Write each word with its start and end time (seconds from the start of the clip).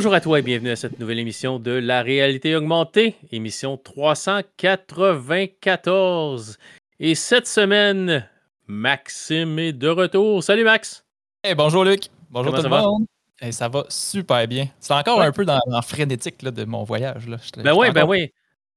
Bonjour 0.00 0.14
à 0.14 0.22
toi 0.22 0.38
et 0.38 0.42
bienvenue 0.42 0.70
à 0.70 0.76
cette 0.76 0.98
nouvelle 0.98 1.18
émission 1.18 1.58
de 1.58 1.72
La 1.72 2.00
réalité 2.00 2.56
augmentée, 2.56 3.16
émission 3.32 3.76
394. 3.76 6.56
Et 7.00 7.14
cette 7.14 7.46
semaine, 7.46 8.26
Maxime 8.66 9.58
est 9.58 9.74
de 9.74 9.88
retour. 9.88 10.42
Salut 10.42 10.64
Max. 10.64 11.04
Hey, 11.44 11.54
bonjour 11.54 11.84
Luc. 11.84 12.04
Bonjour 12.30 12.50
Comment 12.54 12.62
tout 12.66 12.74
le 12.74 12.80
monde. 12.80 13.04
Hey, 13.42 13.52
ça 13.52 13.68
va 13.68 13.84
super 13.90 14.48
bien. 14.48 14.68
C'est 14.80 14.94
encore 14.94 15.18
Ouais. 15.18 15.26
un 15.26 15.32
peu 15.32 15.44
dans, 15.44 15.60
dans 15.66 15.82
frénétique 15.82 16.40
là, 16.40 16.50
de 16.50 16.64
mon 16.64 16.82
voyage. 16.82 17.28
Là. 17.28 17.36
Ben 17.62 17.74
oui, 17.74 17.90
ben 17.90 18.06
oui. 18.06 18.32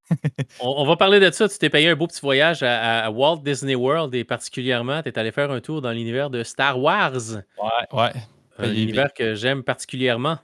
on, 0.59 0.73
on 0.79 0.85
va 0.85 0.97
parler 0.97 1.21
de 1.21 1.31
ça. 1.31 1.47
Tu 1.47 1.57
t'es 1.57 1.69
payé 1.69 1.87
un 1.87 1.95
beau 1.95 2.07
petit 2.07 2.19
voyage 2.19 2.63
à, 2.63 3.05
à 3.05 3.09
Walt 3.09 3.37
Disney 3.45 3.75
World 3.75 4.13
et 4.13 4.25
particulièrement, 4.25 5.01
tu 5.01 5.07
es 5.07 5.17
allé 5.17 5.31
faire 5.31 5.51
un 5.51 5.61
tour 5.61 5.81
dans 5.81 5.91
l'univers 5.93 6.29
de 6.29 6.43
Star 6.43 6.77
Wars, 6.77 7.13
Ouais, 7.13 7.87
ouais. 7.93 8.11
un 8.59 8.73
univers 8.73 9.13
que 9.13 9.35
j'aime 9.35 9.63
particulièrement. 9.63 10.37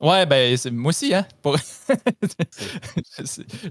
Ouais, 0.00 0.26
ben 0.26 0.56
c'est- 0.56 0.70
moi 0.70 0.90
aussi, 0.90 1.12
hein. 1.12 1.26
Pour... 1.42 1.56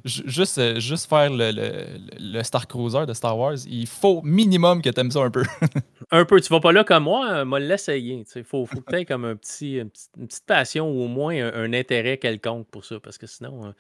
Juste, 0.06 0.80
juste 0.80 1.08
faire 1.10 1.30
le, 1.32 1.52
le- 1.52 2.00
le 2.20 2.44
Star 2.44 2.68
Cruiser 2.68 3.06
de 3.06 3.14
Star 3.14 3.38
Wars, 3.38 3.56
il 3.66 3.88
faut 3.88 4.22
minimum 4.24 4.82
que 4.82 4.90
tu 4.90 5.00
aimes 5.00 5.12
ça 5.12 5.22
un 5.22 5.32
peu. 5.32 5.44
Un 6.12 6.24
peu, 6.24 6.40
tu 6.40 6.48
vas 6.50 6.62
pas 6.62 6.72
là 6.72 6.86
comme 6.86 7.04
moi, 7.04 7.30
euh, 7.32 7.46
moi 7.46 7.60
l'essayer. 7.60 8.24
Il 8.36 8.44
faut, 8.46 8.66
faut 8.66 8.80
que 8.82 8.98
tu 8.98 9.06
comme 9.06 9.26
un 9.26 9.36
petit, 9.36 9.76
une, 9.78 9.90
petite, 9.90 10.10
une 10.18 10.28
petite 10.28 10.46
passion 10.46 10.90
ou 10.90 11.02
au 11.04 11.08
moins 11.08 11.36
un, 11.36 11.54
un 11.54 11.74
intérêt 11.74 12.18
quelconque 12.18 12.66
pour 12.70 12.86
ça, 12.86 12.98
parce 13.02 13.18
que 13.18 13.28
sinon, 13.28 13.66
euh, 13.66 13.72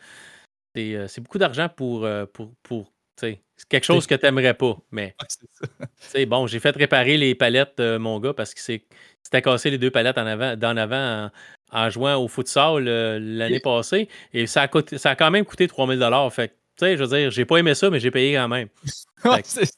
c'est 0.75 0.95
euh, 0.95 1.07
c'est 1.07 1.21
beaucoup 1.21 1.37
d'argent 1.37 1.69
pour, 1.69 2.05
pour, 2.33 2.51
pour 2.63 2.85
tu 3.17 3.27
sais, 3.27 3.41
c'est 3.55 3.67
quelque 3.69 3.85
chose 3.85 4.07
que 4.07 4.15
tu 4.15 4.25
n'aimerais 4.25 4.53
pas. 4.55 4.77
Mais 4.91 5.15
Ouais, 5.21 5.27
c'est 5.29 5.47
ça. 5.53 5.67
tu 5.79 5.87
sais, 5.99 6.25
bon, 6.25 6.47
j'ai 6.47 6.59
fait 6.59 6.75
réparer 6.75 7.15
les 7.17 7.33
palettes 7.33 7.79
mon 7.79 8.19
gars 8.19 8.33
parce 8.33 8.53
que 8.53 8.59
c'est 8.59 8.83
c'était 9.23 9.41
cassé 9.41 9.69
les 9.69 9.77
deux 9.77 9.91
palettes 9.91 10.17
en 10.17 10.25
avant, 10.25 10.55
d'en 10.57 10.75
avant 10.75 11.29
en, 11.71 11.89
jouant 11.89 12.15
au 12.17 12.27
futsal 12.27 12.87
euh, 12.87 13.19
l'année 13.21 13.59
passée. 13.59 14.07
Et 14.33 14.47
ça 14.47 14.61
a, 14.63 14.67
coûté- 14.67 14.97
ça 14.97 15.11
a 15.11 15.15
quand 15.15 15.31
même 15.31 15.45
coûté 15.45 15.67
3000 15.67 16.03
Fait 16.31 16.53
tu 16.77 16.85
sais, 16.85 16.95
je 16.95 17.03
veux 17.03 17.17
dire, 17.17 17.31
j'ai 17.31 17.43
pas 17.43 17.57
aimé 17.57 17.73
ça, 17.73 17.89
mais 17.89 17.99
j'ai 17.99 18.11
payé 18.11 18.35
quand 18.35 18.47
même. 18.47 18.67
Ouais, 19.25 19.41
c'est 19.43 19.65
ça. 19.65 19.71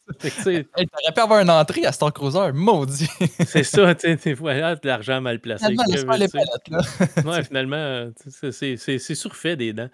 T'aurais 0.44 0.66
pu 1.16 1.22
avoir 1.22 1.40
une 1.40 1.50
entrée 1.50 1.86
à 1.86 1.94
Star 1.94 2.12
Cruiser, 2.12 2.52
maudit. 2.54 3.08
c'est 3.48 3.64
ça, 3.64 3.96
tu 3.96 4.02
sais, 4.02 4.16
des 4.18 4.36
fois, 4.36 4.54
là, 4.54 4.76
de 4.76 4.86
l'argent 4.86 5.22
mal 5.22 5.40
placé. 5.40 5.66
Finalement, 5.66 6.16
les 6.18 6.28
palettes, 6.28 6.68
là. 6.70 6.80
Ouais, 7.26 7.44
finalement, 7.46 8.10
c'est- 8.52 9.16
surfait 9.16 9.56
des 9.56 9.72
dents. 9.72 9.88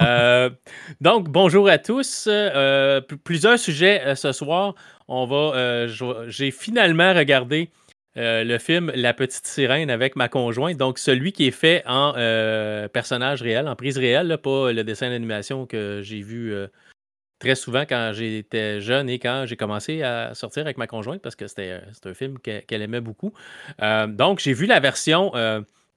Euh, 0.00 0.48
donc, 1.02 1.28
bonjour 1.28 1.68
à 1.68 1.76
tous. 1.76 2.24
Euh, 2.26 3.02
plusieurs 3.22 3.58
sujets 3.58 4.00
euh, 4.06 4.14
ce 4.14 4.32
soir. 4.32 4.74
On 5.08 5.26
va, 5.26 5.86
j'ai 6.28 6.50
finalement 6.50 7.12
regardé 7.12 7.70
euh, 8.16 8.44
le 8.44 8.58
film 8.58 8.90
La 8.94 9.14
Petite 9.14 9.46
Sirène 9.46 9.90
avec 9.90 10.16
ma 10.16 10.28
conjointe. 10.28 10.76
Donc, 10.76 10.98
celui 10.98 11.32
qui 11.32 11.46
est 11.46 11.52
fait 11.52 11.82
en 11.86 12.14
euh, 12.16 12.88
personnage 12.88 13.42
réel, 13.42 13.68
en 13.68 13.76
prise 13.76 13.98
réelle, 13.98 14.38
pas 14.42 14.72
le 14.72 14.84
dessin 14.84 15.10
d'animation 15.10 15.66
que 15.66 16.00
j'ai 16.02 16.22
vu 16.22 16.52
euh, 16.52 16.66
très 17.38 17.54
souvent 17.54 17.82
quand 17.82 18.12
j'étais 18.14 18.80
jeune 18.80 19.08
et 19.10 19.18
quand 19.18 19.44
j'ai 19.46 19.56
commencé 19.56 20.02
à 20.02 20.34
sortir 20.34 20.62
avec 20.62 20.78
ma 20.78 20.86
conjointe 20.86 21.20
parce 21.20 21.36
que 21.36 21.46
c'était 21.46 21.80
un 22.04 22.14
film 22.14 22.38
que- 22.38 22.60
qu'elle 22.60 22.82
aimait 22.82 23.02
beaucoup. 23.02 23.32
Donc, 24.08 24.40
j'ai 24.40 24.54
vu 24.54 24.66
la 24.66 24.80
version 24.80 25.32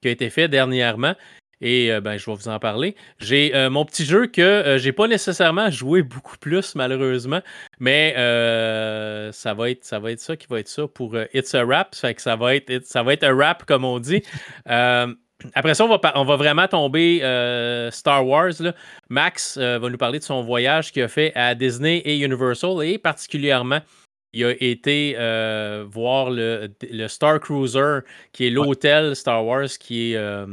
qui 0.02 0.08
a 0.08 0.12
été 0.12 0.30
faite 0.30 0.52
dernièrement 0.52 1.16
et 1.62 1.92
euh, 1.92 2.02
ben, 2.02 2.18
je 2.18 2.26
vais 2.26 2.36
vous 2.36 2.48
en 2.48 2.60
parler. 2.60 2.96
J'ai 3.20 3.56
euh, 3.56 3.70
mon 3.70 3.86
petit 3.86 4.06
jeu 4.06 4.28
que 4.28 4.42
euh, 4.42 4.78
j'ai 4.78 4.92
pas 4.92 5.08
nécessairement 5.08 5.70
joué 5.70 6.02
beaucoup 6.04 6.38
plus, 6.38 6.76
malheureusement, 6.76 7.42
mais 7.80 8.14
euh, 8.18 9.32
ça, 9.32 9.54
va 9.54 9.70
être, 9.70 9.84
ça 9.84 10.00
va 10.00 10.12
être 10.12 10.20
ça 10.20 10.36
qui 10.38 10.48
va 10.50 10.60
être 10.60 10.68
ça 10.68 10.88
pour 10.88 11.16
It's 11.34 11.54
a 11.56 11.66
Rap. 11.66 11.96
Ça 11.96 12.08
fait 12.10 12.16
que 12.16 12.22
ça 12.22 12.36
va 12.36 12.56
être, 12.56 12.86
ça 12.86 13.04
va 13.04 13.14
être 13.14 13.24
un 13.24 13.36
rap, 13.36 13.66
comme 13.66 13.86
on 13.86 14.00
dit. 14.00 14.24
Après 15.54 15.74
ça, 15.74 15.86
on 15.86 15.88
va, 15.88 16.00
on 16.16 16.26
va 16.26 16.36
vraiment 16.36 16.68
tomber 16.68 17.20
Star 17.92 18.28
Wars. 18.28 18.52
là. 18.60 18.74
Max 19.10 19.58
va 19.58 19.80
nous 19.90 19.98
parler 19.98 20.20
de 20.20 20.24
son 20.24 20.42
voyage 20.44 20.92
qu'il 20.92 21.04
a 21.04 21.08
fait 21.08 21.32
à 21.36 21.56
Disney 21.56 21.98
et 22.00 22.20
Universal 22.20 22.84
et 22.84 22.98
particulièrement, 22.98 23.80
il 24.34 24.44
a 24.46 24.52
été 24.60 25.16
euh, 25.18 25.86
voir 25.90 26.30
le, 26.30 26.70
le 26.92 27.08
Star 27.08 27.40
Cruiser, 27.40 28.00
qui 28.32 28.48
est 28.48 28.50
l'hôtel 28.50 29.16
Star 29.16 29.46
Wars 29.46 29.68
qui 29.80 30.12
est. 30.14 30.18
euh, 30.18 30.46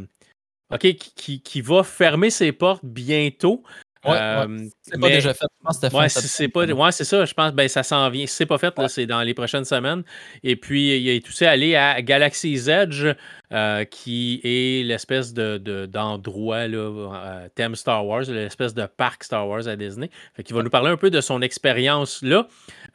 OK, 0.72 0.80
qui, 0.80 0.96
qui- 1.14 1.40
qui 1.42 1.60
va 1.60 1.82
fermer 1.82 2.30
ses 2.30 2.52
portes 2.52 2.84
bientôt. 2.84 3.62
Ouais, 4.04 4.12
ouais. 4.12 4.18
Euh, 4.20 4.68
C'est 4.82 5.00
pas 5.00 5.08
déjà 5.08 5.34
fait. 5.34 5.46
Je 5.60 5.64
pense 5.66 5.78
que 5.80 5.86
Ouais, 5.96 6.08
c'est 6.08 6.20
pas, 6.48 6.60
septembre. 6.62 6.80
ouais, 6.84 6.92
c'est 6.92 7.02
ça. 7.04 7.24
Je 7.24 7.34
pense 7.34 7.52
ben 7.52 7.66
ça 7.66 7.82
s'en 7.82 8.08
vient. 8.08 8.24
Si 8.26 8.36
c'est 8.36 8.46
pas 8.46 8.58
fait, 8.58 8.72
c'est 8.86 9.04
dans 9.06 9.20
les 9.22 9.34
prochaines 9.34 9.64
semaines. 9.64 10.04
Et 10.44 10.54
puis, 10.54 10.96
il 10.96 11.08
est 11.08 11.26
aussi 11.28 11.44
allé 11.44 11.74
à 11.74 12.00
Galaxy's 12.02 12.68
Edge, 12.68 13.04
euh, 13.52 13.84
qui 13.84 14.40
est 14.44 14.84
l'espèce 14.84 15.34
de, 15.34 15.58
de- 15.58 15.86
d'endroit, 15.86 16.68
là, 16.68 16.78
euh, 16.78 17.48
thème 17.56 17.74
Star 17.74 18.06
Wars, 18.06 18.22
l'espèce 18.28 18.74
de 18.74 18.86
parc 18.86 19.24
Star 19.24 19.48
Wars 19.48 19.66
à 19.66 19.74
Disney. 19.74 20.08
Fait 20.34 20.44
qu'il 20.44 20.54
va 20.54 20.62
nous 20.62 20.70
parler 20.70 20.90
un 20.90 20.96
peu 20.96 21.10
de 21.10 21.20
son 21.20 21.42
expérience 21.42 22.22
là. 22.22 22.46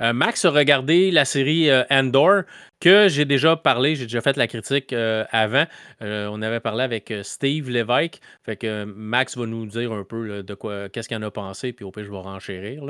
Euh, 0.01 0.13
Max 0.13 0.45
a 0.45 0.50
regardé 0.50 1.12
la 1.12 1.25
série 1.25 1.69
euh, 1.69 1.84
Andor, 1.91 2.44
que 2.79 3.07
j'ai 3.07 3.25
déjà 3.25 3.56
parlé, 3.56 3.95
j'ai 3.95 4.06
déjà 4.06 4.22
fait 4.22 4.35
la 4.35 4.47
critique 4.47 4.94
euh, 4.94 5.25
avant. 5.31 5.66
On 6.01 6.41
avait 6.41 6.59
parlé 6.59 6.84
avec 6.84 7.13
Steve 7.22 7.69
Lévesque. 7.69 8.19
Fait 8.44 8.56
que 8.56 8.85
Max 8.85 9.38
va 9.38 9.45
nous 9.45 9.67
dire 9.67 9.91
un 9.91 10.03
peu 10.03 10.41
de 10.41 10.53
quoi, 10.56 10.90
qu'est-ce 10.90 11.07
qu'il 11.07 11.17
en 11.17 11.22
a 11.22 11.29
pensé, 11.29 11.73
puis 11.73 11.85
au 11.85 11.91
pire, 11.91 12.06
je 12.06 12.11
vais 12.11 12.17
renchérir, 12.17 12.84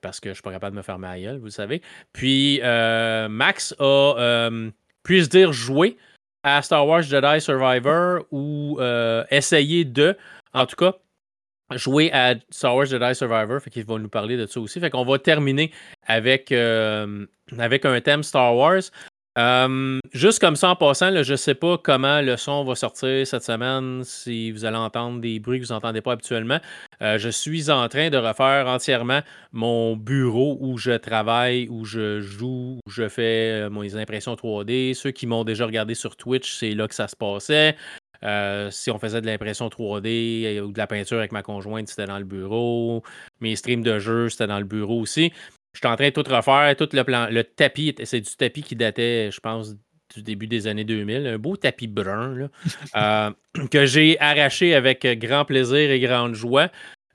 parce 0.00 0.20
que 0.20 0.30
je 0.30 0.34
suis 0.34 0.42
pas 0.42 0.52
capable 0.52 0.74
de 0.74 0.78
me 0.78 0.82
faire 0.82 0.98
ma 0.98 1.18
gueule, 1.18 1.38
vous 1.38 1.50
savez. 1.50 1.82
Puis 2.12 2.60
Max 2.62 3.74
a, 3.78 3.84
euh, 4.18 4.70
puis-je 5.02 5.28
dire, 5.28 5.52
joué 5.52 5.98
à 6.42 6.62
Star 6.62 6.86
Wars 6.86 7.02
Jedi 7.02 7.40
Survivor 7.40 8.24
ou 8.30 8.78
essayé 9.30 9.84
de, 9.84 10.16
en 10.54 10.64
tout 10.64 10.76
cas, 10.76 10.94
jouer 11.76 12.10
à 12.12 12.34
Star 12.50 12.74
Wars 12.76 12.86
Jedi 12.86 13.14
Survivor. 13.14 13.60
Fait 13.60 13.70
qu'il 13.70 13.84
va 13.84 13.98
nous 13.98 14.08
parler 14.08 14.36
de 14.36 14.46
ça 14.46 14.60
aussi. 14.60 14.80
Fait 14.80 14.90
qu'on 14.90 15.04
va 15.04 15.18
terminer 15.18 15.70
avec, 16.06 16.52
euh, 16.52 17.26
avec 17.58 17.84
un 17.84 18.00
thème 18.00 18.22
Star 18.22 18.54
Wars. 18.56 18.82
Euh, 19.38 20.00
juste 20.12 20.40
comme 20.40 20.56
ça 20.56 20.70
en 20.70 20.76
passant, 20.76 21.22
je 21.22 21.32
ne 21.32 21.36
sais 21.36 21.54
pas 21.54 21.78
comment 21.78 22.20
le 22.20 22.36
son 22.36 22.64
va 22.64 22.74
sortir 22.74 23.24
cette 23.24 23.44
semaine, 23.44 24.02
si 24.02 24.50
vous 24.50 24.64
allez 24.64 24.76
entendre 24.76 25.20
des 25.20 25.38
bruits 25.38 25.60
que 25.60 25.66
vous 25.66 25.72
n'entendez 25.72 26.00
pas 26.00 26.12
habituellement. 26.12 26.58
Euh, 27.00 27.16
je 27.16 27.28
suis 27.28 27.70
en 27.70 27.88
train 27.88 28.10
de 28.10 28.18
refaire 28.18 28.66
entièrement 28.66 29.20
mon 29.52 29.94
bureau 29.94 30.58
où 30.60 30.78
je 30.78 30.90
travaille, 30.90 31.68
où 31.70 31.84
je 31.84 32.20
joue, 32.20 32.80
où 32.84 32.90
je 32.90 33.08
fais 33.08 33.70
mes 33.70 33.94
impressions 33.94 34.34
3D. 34.34 34.94
Ceux 34.94 35.12
qui 35.12 35.28
m'ont 35.28 35.44
déjà 35.44 35.64
regardé 35.64 35.94
sur 35.94 36.16
Twitch, 36.16 36.52
c'est 36.52 36.74
là 36.74 36.88
que 36.88 36.94
ça 36.94 37.06
se 37.06 37.16
passait. 37.16 37.76
Euh, 38.22 38.70
si 38.70 38.90
on 38.90 38.98
faisait 38.98 39.20
de 39.20 39.26
l'impression 39.26 39.68
3D 39.68 40.60
ou 40.60 40.72
de 40.72 40.78
la 40.78 40.86
peinture 40.86 41.18
avec 41.18 41.32
ma 41.32 41.42
conjointe, 41.42 41.88
c'était 41.88 42.06
dans 42.06 42.18
le 42.18 42.24
bureau. 42.24 43.02
Mes 43.40 43.56
streams 43.56 43.82
de 43.82 43.98
jeu, 43.98 44.28
c'était 44.28 44.46
dans 44.46 44.58
le 44.58 44.64
bureau 44.64 45.00
aussi. 45.00 45.32
Je 45.72 45.78
suis 45.78 45.88
en 45.88 45.96
train 45.96 46.08
de 46.08 46.22
tout 46.22 46.28
refaire, 46.28 46.74
tout 46.76 46.88
le 46.92 47.04
plan. 47.04 47.28
Le 47.30 47.44
tapis, 47.44 47.94
c'est 48.04 48.20
du 48.20 48.36
tapis 48.36 48.62
qui 48.62 48.76
datait, 48.76 49.30
je 49.30 49.40
pense, 49.40 49.76
du 50.14 50.22
début 50.22 50.46
des 50.46 50.66
années 50.66 50.84
2000. 50.84 51.26
Un 51.26 51.38
beau 51.38 51.56
tapis 51.56 51.86
brun, 51.86 52.34
là, 52.34 52.48
euh, 53.56 53.66
que 53.70 53.86
j'ai 53.86 54.18
arraché 54.20 54.74
avec 54.74 55.06
grand 55.18 55.44
plaisir 55.44 55.90
et 55.90 56.00
grande 56.00 56.34
joie. 56.34 56.70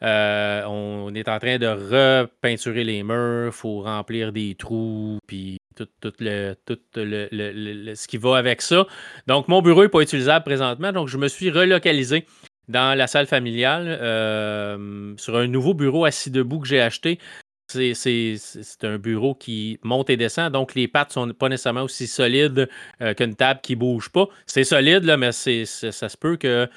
Euh, 0.05 0.63
on 0.67 1.13
est 1.16 1.27
en 1.27 1.39
train 1.39 1.57
de 1.57 1.66
repeinturer 1.67 2.83
les 2.83 3.01
murs, 3.03 3.47
il 3.47 3.51
faut 3.51 3.81
remplir 3.81 4.31
des 4.31 4.53
trous, 4.55 5.17
puis 5.25 5.57
tout, 5.75 5.88
tout 5.99 6.13
le, 6.19 6.53
tout 6.66 6.77
le, 6.95 7.27
le- 7.31 7.51
le- 7.51 7.95
ce 7.95 8.07
qui 8.07 8.17
va 8.17 8.37
avec 8.37 8.61
ça. 8.61 8.85
Donc, 9.28 9.47
mon 9.47 9.61
bureau 9.61 9.81
n'est 9.84 9.90
pas 9.90 10.02
utilisable 10.02 10.46
présentement, 10.46 10.91
donc 10.91 11.07
je 11.07 11.17
me 11.17 11.28
suis 11.28 11.49
relocalisé 11.49 12.25
dans 12.67 12.96
la 12.97 13.07
salle 13.07 13.25
familiale 13.28 13.87
euh, 14.02 15.13
sur 15.17 15.35
un 15.37 15.47
nouveau 15.47 15.73
bureau 15.73 16.05
assis 16.05 16.29
debout 16.31 16.59
que 16.59 16.67
j'ai 16.67 16.81
acheté. 16.81 17.19
C'est- 17.67 18.35
un 18.84 18.99
bureau 18.99 19.34
qui 19.34 19.79
monte 19.84 20.11
et 20.11 20.17
descend, 20.17 20.51
donc 20.53 20.75
les 20.75 20.87
pattes 20.87 21.11
sont 21.11 21.28
pas 21.34 21.49
nécessairement 21.49 21.81
aussi 21.81 22.05
solides 22.05 22.69
euh, 23.01 23.16
qu'une 23.16 23.35
table 23.35 23.59
qui 23.63 23.75
bouge 23.75 24.09
pas. 24.09 24.28
C'est 24.46 24.63
solide, 24.63 25.03
mais 25.17 25.31
ça 25.31 26.09
se 26.09 26.17
peut 26.17 26.37
que 26.37 26.69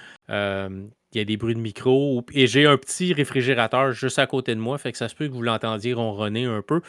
il 1.13 1.19
y 1.19 1.21
a 1.21 1.25
des 1.25 1.37
bruits 1.37 1.55
de 1.55 1.61
micro. 1.61 2.25
Et 2.33 2.47
j'ai 2.47 2.67
un 2.67 2.77
petit 2.77 3.13
réfrigérateur 3.13 3.93
juste 3.93 4.19
à 4.19 4.27
côté 4.27 4.55
de 4.55 4.61
moi, 4.61 4.79
fait 4.79 4.93
que 4.93 4.99
ça 4.99 5.09
se 5.09 5.15
peut 5.15 5.29
que 5.29 5.33
vous 5.33 5.43
l'entendiez 5.43 5.95
ronronner 5.95 6.45
un 6.45 6.63
peu. 6.63 6.81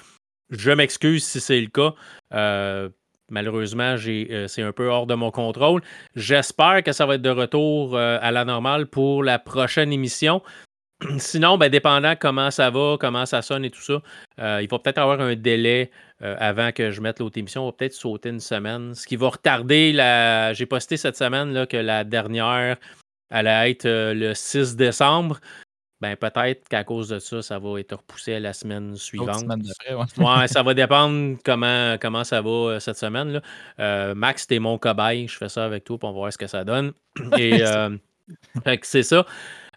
Je 0.50 0.72
m'excuse 0.72 1.24
si 1.24 1.40
c'est 1.40 1.62
le 1.62 1.68
cas. 1.68 1.94
Euh, 2.34 2.90
malheureusement, 3.30 3.96
euh, 4.08 4.48
c'est 4.48 4.62
un 4.62 4.72
peu 4.72 4.88
hors 4.88 5.08
de 5.08 5.14
mon 5.14 5.32
contrôle. 5.32 5.82
J'espère 6.16 6.84
que 6.84 6.92
ça 6.92 7.06
va 7.06 7.16
être 7.16 7.22
de 7.22 7.30
retour 7.30 7.96
euh, 7.96 8.18
à 8.22 8.32
la 8.32 8.46
normale 8.46 8.88
pour 8.88 9.24
la 9.24 9.38
prochaine 9.40 9.94
émission. 9.94 10.42
Sinon, 11.18 11.58
ben, 11.58 11.70
dépendant 11.70 12.16
comment 12.20 12.52
ça 12.52 12.72
va, 12.72 12.98
comment 13.00 13.26
ça 13.26 13.42
sonne 13.42 13.64
et 13.64 13.70
tout 13.70 13.82
ça, 13.82 14.02
il 14.60 14.68
va 14.68 14.80
peut-être 14.80 14.98
avoir 14.98 15.22
un 15.22 15.36
délai 15.36 15.92
avant 16.20 16.74
que 16.74 16.92
je 16.92 17.00
mette 17.00 17.20
l'autre 17.20 17.38
émission. 17.38 17.64
On 17.64 17.66
va 17.68 17.72
peut-être 17.72 17.94
sauter 17.94 18.28
une 18.28 18.42
semaine. 18.42 18.94
Ce 18.94 19.08
qui 19.08 19.16
va 19.16 19.30
retarder 19.30 19.94
la. 19.94 20.52
J'ai 20.52 20.66
posté 20.66 20.98
cette 20.98 21.16
semaine 21.16 21.54
là, 21.54 21.66
que 21.66 21.78
la 21.78 22.04
dernière 22.04 22.76
allait 23.30 23.72
être 23.72 23.86
euh, 23.86 24.14
le 24.14 24.34
6 24.34 24.76
décembre. 24.76 25.40
Ben, 26.02 26.16
peut-être 26.16 26.70
qu'à 26.70 26.86
cause 26.86 27.10
de 27.10 27.20
ça, 27.20 27.42
ça 27.42 27.60
va 27.60 27.78
être 27.78 27.94
repoussé 27.94 28.36
à 28.36 28.40
la 28.40 28.54
semaine 28.54 28.96
suivante. 28.96 29.42
semaine 29.42 29.62
ouais. 29.90 30.26
Ouais, 30.26 30.48
ça 30.48 30.64
va 30.64 30.74
dépendre 30.74 31.38
comment, 31.44 31.98
comment 32.00 32.24
ça 32.24 32.42
va 32.42 32.50
euh, 32.50 32.80
cette 32.80 32.98
semaine. 32.98 33.34
là. 33.34 33.42
Euh, 33.80 34.16
Max, 34.16 34.48
t'es 34.48 34.60
mon 34.60 34.78
cobaye. 34.78 35.28
Je 35.28 35.36
fais 35.36 35.50
ça 35.50 35.66
avec 35.66 35.84
toi, 35.84 35.98
va 36.02 36.12
voir 36.12 36.32
ce 36.32 36.38
que 36.38 36.48
ça 36.48 36.64
donne. 36.64 36.94
Et 37.38 37.62
euh, 37.66 37.98
fait 38.64 38.78
que 38.78 38.88
c'est 38.88 39.04
ça. 39.04 39.26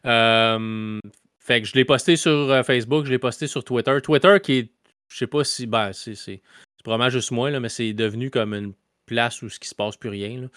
fait 0.04 1.62
que 1.62 1.66
je 1.66 1.74
l'ai 1.74 1.84
posté 1.84 2.14
sur 2.14 2.64
Facebook, 2.64 3.04
je 3.06 3.10
l'ai 3.10 3.18
posté 3.18 3.48
sur 3.48 3.64
Twitter. 3.64 4.00
Twitter 4.00 4.38
qui 4.40 4.52
est, 4.52 4.72
je 5.08 5.16
sais 5.16 5.26
pas 5.26 5.42
si, 5.42 5.66
ben, 5.66 5.90
c'est 5.92 6.40
probablement 6.84 7.10
juste 7.10 7.32
moi, 7.32 7.50
là, 7.50 7.58
mais 7.58 7.68
c'est 7.68 7.92
devenu 7.94 8.30
comme 8.30 8.54
une 8.54 8.74
place 9.06 9.42
où 9.42 9.48
ce 9.48 9.58
qui 9.58 9.68
se 9.68 9.74
passe 9.74 9.96
plus 9.96 10.10
rien. 10.10 10.48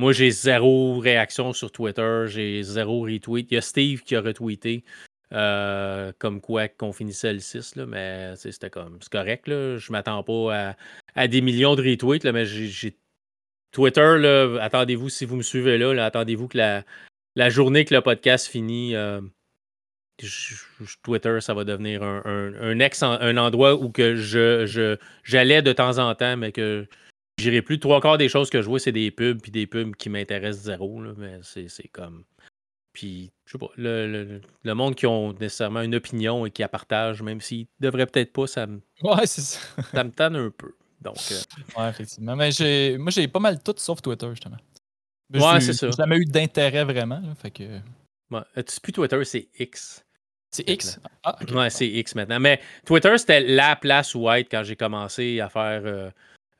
Moi, 0.00 0.14
j'ai 0.14 0.30
zéro 0.30 0.98
réaction 0.98 1.52
sur 1.52 1.70
Twitter, 1.70 2.24
j'ai 2.26 2.62
zéro 2.62 3.02
retweet. 3.02 3.50
Il 3.50 3.54
y 3.56 3.58
a 3.58 3.60
Steve 3.60 4.00
qui 4.00 4.16
a 4.16 4.22
retweeté 4.22 4.82
euh, 5.34 6.10
comme 6.18 6.40
quoi 6.40 6.68
qu'on 6.68 6.94
finissait 6.94 7.34
le 7.34 7.38
6, 7.38 7.76
là, 7.76 7.84
mais 7.84 8.34
c'était 8.36 8.70
comme 8.70 8.96
c'est 9.02 9.12
correct. 9.12 9.46
Là. 9.46 9.76
Je 9.76 9.92
m'attends 9.92 10.22
pas 10.22 10.74
à, 11.14 11.28
des 11.28 11.42
millions 11.42 11.74
de 11.74 11.82
retweets, 11.82 12.24
là, 12.24 12.32
mais 12.32 12.46
j'ai 12.46 12.96
Twitter, 13.72 14.56
attendez-vous, 14.62 15.10
si 15.10 15.26
vous 15.26 15.36
me 15.36 15.42
suivez 15.42 15.76
là, 15.76 16.06
attendez-vous 16.06 16.48
que 16.48 16.56
la, 16.56 16.82
la, 17.36 17.50
journée 17.50 17.84
que 17.84 17.94
le 17.94 18.00
podcast 18.00 18.46
finit, 18.46 18.96
euh, 18.96 19.20
Twitter, 21.02 21.42
ça 21.42 21.52
va 21.52 21.64
devenir 21.64 22.02
un, 22.02 22.22
un, 22.24 22.78
ex, 22.78 23.02
un 23.02 23.36
endroit 23.36 23.74
où 23.74 23.90
que 23.90 24.16
je, 24.16 24.96
j'allais 25.24 25.60
de 25.60 25.74
temps 25.74 25.98
en 25.98 26.14
temps, 26.14 26.38
mais 26.38 26.52
que 26.52 26.86
J'irai 27.40 27.62
plus. 27.62 27.78
Trois 27.80 28.00
quarts 28.00 28.18
des 28.18 28.28
choses 28.28 28.50
que 28.50 28.60
je 28.62 28.68
vois, 28.68 28.78
c'est 28.78 28.92
des 28.92 29.10
pubs, 29.10 29.40
puis 29.40 29.50
des 29.50 29.66
pubs 29.66 29.96
qui 29.96 30.08
m'intéressent 30.10 30.64
zéro. 30.64 31.02
Là, 31.02 31.12
mais 31.16 31.40
c'est 31.42 31.88
comme. 31.88 32.24
Puis, 32.92 33.30
je 33.46 33.52
sais 33.52 33.58
pas, 33.58 33.70
le, 33.76 34.40
le, 34.64 34.74
monde 34.74 34.96
qui 34.96 35.06
ont 35.06 35.32
nécessairement 35.32 35.82
une 35.82 35.94
opinion 35.94 36.44
et 36.44 36.50
qui 36.50 36.62
la 36.62 36.68
partagent, 36.68 37.22
même 37.22 37.40
s'ils 37.40 37.66
devraient 37.78 38.06
peut-être 38.06 38.32
pas, 38.32 38.46
ça 38.46 38.66
me. 38.66 38.80
Ouais, 39.02 39.26
c'est 39.26 39.42
ça. 39.42 39.60
ça 39.94 40.04
me 40.04 40.10
tanne 40.10 40.36
un 40.36 40.50
peu. 40.50 40.74
Donc. 41.00 41.16
Euh, 41.30 41.80
ouais, 41.80 41.88
effectivement. 41.88 42.36
Mais 42.36 42.50
j'ai, 42.50 42.98
moi, 42.98 43.10
j'ai 43.10 43.28
pas 43.28 43.38
mal 43.38 43.62
tout 43.62 43.74
sauf 43.76 44.02
Twitter, 44.02 44.28
justement. 44.30 44.58
ouais, 45.32 45.60
c'est 45.60 45.72
ça. 45.72 45.86
J'ai 45.90 45.96
jamais 45.96 46.16
eu 46.16 46.24
d'intérêt 46.24 46.84
vraiment. 46.84 47.22
fait 47.40 47.50
que. 47.50 47.78
Ouais. 48.30 48.42
C'est 48.66 48.82
plus 48.82 48.92
Twitter, 48.92 49.24
c'est 49.24 49.48
X. 49.58 50.04
C'est 50.50 50.68
X? 50.68 50.98
Ah, 51.22 51.36
Ouais, 51.52 51.70
c'est 51.70 51.86
X 51.86 52.16
maintenant. 52.16 52.40
Mais 52.40 52.60
Twitter, 52.84 53.16
c'était 53.18 53.40
la 53.40 53.76
place 53.76 54.14
white 54.14 54.48
quand 54.50 54.64
j'ai 54.64 54.76
commencé 54.76 55.40
à 55.40 55.48
faire. 55.48 55.82
Euh, 55.84 56.10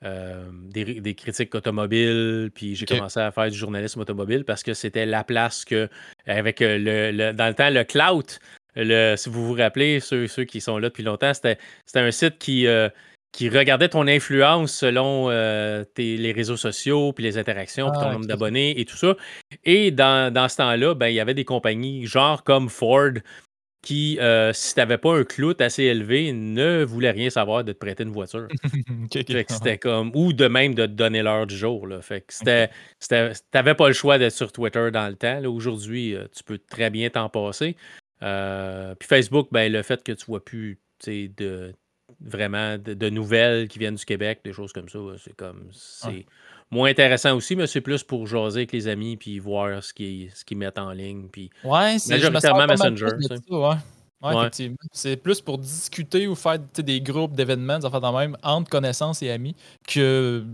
euh, 0.03 0.45
des, 0.51 1.13
critiques 1.13 1.53
automobiles, 1.53 2.49
puis 2.55 2.75
j'ai 2.75 2.87
commencé 2.87 3.19
à 3.19 3.31
faire 3.31 3.51
du 3.51 3.57
journalisme 3.57 3.99
automobile 3.99 4.43
parce 4.45 4.63
que 4.63 4.73
c'était 4.73 5.05
la 5.05 5.23
place 5.23 5.63
que, 5.63 5.89
avec 6.25 6.63
euh, 6.63 7.11
le, 7.11 7.33
dans 7.33 7.47
le 7.47 7.53
temps, 7.53 7.69
le 7.69 7.83
clout, 7.83 8.39
le, 8.75 9.15
si 9.15 9.29
vous 9.29 9.45
vous 9.45 9.53
rappelez, 9.53 9.99
ceux, 9.99 10.25
ceux 10.25 10.43
qui 10.43 10.59
sont 10.59 10.79
là 10.79 10.89
depuis 10.89 11.03
longtemps, 11.03 11.33
c'était 11.35 11.59
un 11.93 12.09
site 12.09 12.39
qui, 12.39 12.65
euh, 12.65 12.89
qui 13.31 13.47
regardait 13.49 13.89
ton 13.89 14.07
influence 14.07 14.73
selon 14.73 15.29
les 15.29 16.31
réseaux 16.35 16.57
sociaux, 16.57 17.13
puis 17.13 17.23
les 17.23 17.37
interactions, 17.37 17.91
puis 17.91 17.99
ton 17.99 18.07
ah, 18.07 18.13
nombre 18.13 18.25
d'abonnés 18.25 18.79
et 18.79 18.85
tout 18.85 18.97
ça. 18.97 19.15
Et 19.65 19.91
dans, 19.91 20.33
dans 20.33 20.49
ce 20.49 20.57
temps-là, 20.57 20.95
ben, 20.95 21.09
il 21.09 21.15
y 21.15 21.19
avait 21.19 21.35
des 21.35 21.45
compagnies 21.45 22.07
genre 22.07 22.43
comme 22.43 22.69
Ford 22.69 23.13
qui, 23.81 24.19
euh, 24.19 24.53
si 24.53 24.75
tu 24.75 24.79
n'avais 24.79 24.97
pas 24.97 25.15
un 25.15 25.23
clout 25.23 25.59
assez 25.59 25.83
élevé, 25.83 26.33
ne 26.33 26.83
voulait 26.83 27.11
rien 27.11 27.29
savoir 27.29 27.63
de 27.63 27.71
te 27.71 27.77
prêter 27.77 28.03
une 28.03 28.11
voiture. 28.11 28.47
c'était 29.11 29.77
comme. 29.77 30.11
Ou 30.13 30.33
de 30.33 30.47
même 30.47 30.75
de 30.75 30.85
te 30.85 30.91
donner 30.91 31.23
l'heure 31.23 31.47
du 31.47 31.57
jour. 31.57 31.87
Là. 31.87 32.01
Fait 32.01 32.21
que 32.21 32.33
c'était. 32.33 32.69
T'avais 33.51 33.75
pas 33.75 33.87
le 33.87 33.93
choix 33.93 34.19
d'être 34.19 34.33
sur 34.33 34.51
Twitter 34.51 34.91
dans 34.91 35.07
le 35.07 35.15
temps. 35.15 35.43
Aujourd'hui, 35.45 36.15
euh, 36.15 36.25
tu 36.35 36.43
peux 36.43 36.59
très 36.59 36.89
bien 36.91 37.09
t'en 37.09 37.29
passer. 37.29 37.75
Euh, 38.21 38.93
puis 38.95 39.07
Facebook, 39.07 39.47
ben, 39.51 39.71
le 39.71 39.81
fait 39.81 40.03
que 40.03 40.11
tu 40.11 40.25
vois 40.25 40.43
plus 40.43 40.79
de 41.07 41.73
vraiment 42.19 42.77
de, 42.77 43.09
nouvelles 43.09 43.67
qui 43.67 43.79
viennent 43.79 43.95
du 43.95 44.05
Québec, 44.05 44.41
des 44.43 44.53
choses 44.53 44.73
comme 44.73 44.89
ça, 44.89 44.99
c'est 45.17 45.35
comme. 45.35 45.69
C'est 45.71 46.25
moins 46.71 46.89
intéressant 46.89 47.35
aussi, 47.35 47.55
mais 47.55 47.67
c'est 47.67 47.81
plus 47.81 48.03
pour 48.03 48.25
jaser 48.25 48.61
avec 48.61 48.71
les 48.71 48.87
amis 48.87 49.17
puis 49.17 49.39
voir 49.39 49.83
ce 49.83 49.93
qu'ils 49.93 50.31
ce 50.31 50.55
mettent 50.55 50.79
en 50.79 50.91
ligne. 50.91 51.27
Puis 51.31 51.49
ouais, 51.63 51.99
c'est 51.99 52.15
majoritairement 52.15 52.65
Messenger. 52.65 53.07
ouais. 53.49 53.75
Ouais, 54.21 54.37
effectivement. 54.37 54.77
C'est 54.91 55.17
plus 55.17 55.41
pour 55.41 55.57
discuter 55.57 56.27
ou 56.27 56.35
faire 56.35 56.59
des 56.59 57.01
groupes 57.01 57.33
d'événements, 57.33 57.79
des 57.79 57.85
affaires 57.85 58.13
même, 58.13 58.37
entre 58.43 58.69
connaissances 58.69 59.23
et 59.23 59.31
amis, 59.31 59.55
que 59.87 60.45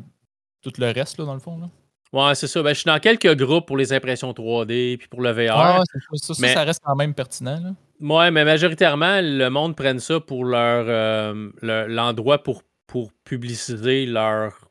tout 0.62 0.72
le 0.78 0.92
reste, 0.92 1.18
là, 1.18 1.26
dans 1.26 1.34
le 1.34 1.42
fond. 1.42 1.58
Là. 1.60 1.70
Ouais, 2.14 2.36
c'est 2.36 2.48
ça. 2.48 2.64
Ben, 2.64 2.70
je 2.70 2.80
suis 2.80 2.88
dans 2.88 3.00
quelques 3.00 3.36
groupes 3.36 3.66
pour 3.68 3.78
les 3.78 3.92
impressions 3.92 4.32
3D 4.32 4.98
puis 4.98 5.08
pour 5.10 5.22
le 5.22 5.32
VR. 5.32 5.84
ça, 6.14 6.34
mais... 6.40 6.54
ça, 6.54 6.64
reste 6.64 6.82
quand 6.84 6.96
même 6.96 7.14
pertinent. 7.14 7.60
Là. 7.60 7.72
Ouais, 8.00 8.32
mais 8.32 8.46
majoritairement, 8.46 9.20
le 9.22 9.50
monde 9.50 9.76
prenne 9.76 10.00
ça 10.00 10.20
pour 10.20 10.46
leur, 10.46 10.86
euh, 10.88 11.50
l'endroit 11.62 12.42
pour, 12.42 12.64
pour 12.86 13.12
publiciser 13.26 14.06
leur 14.06 14.67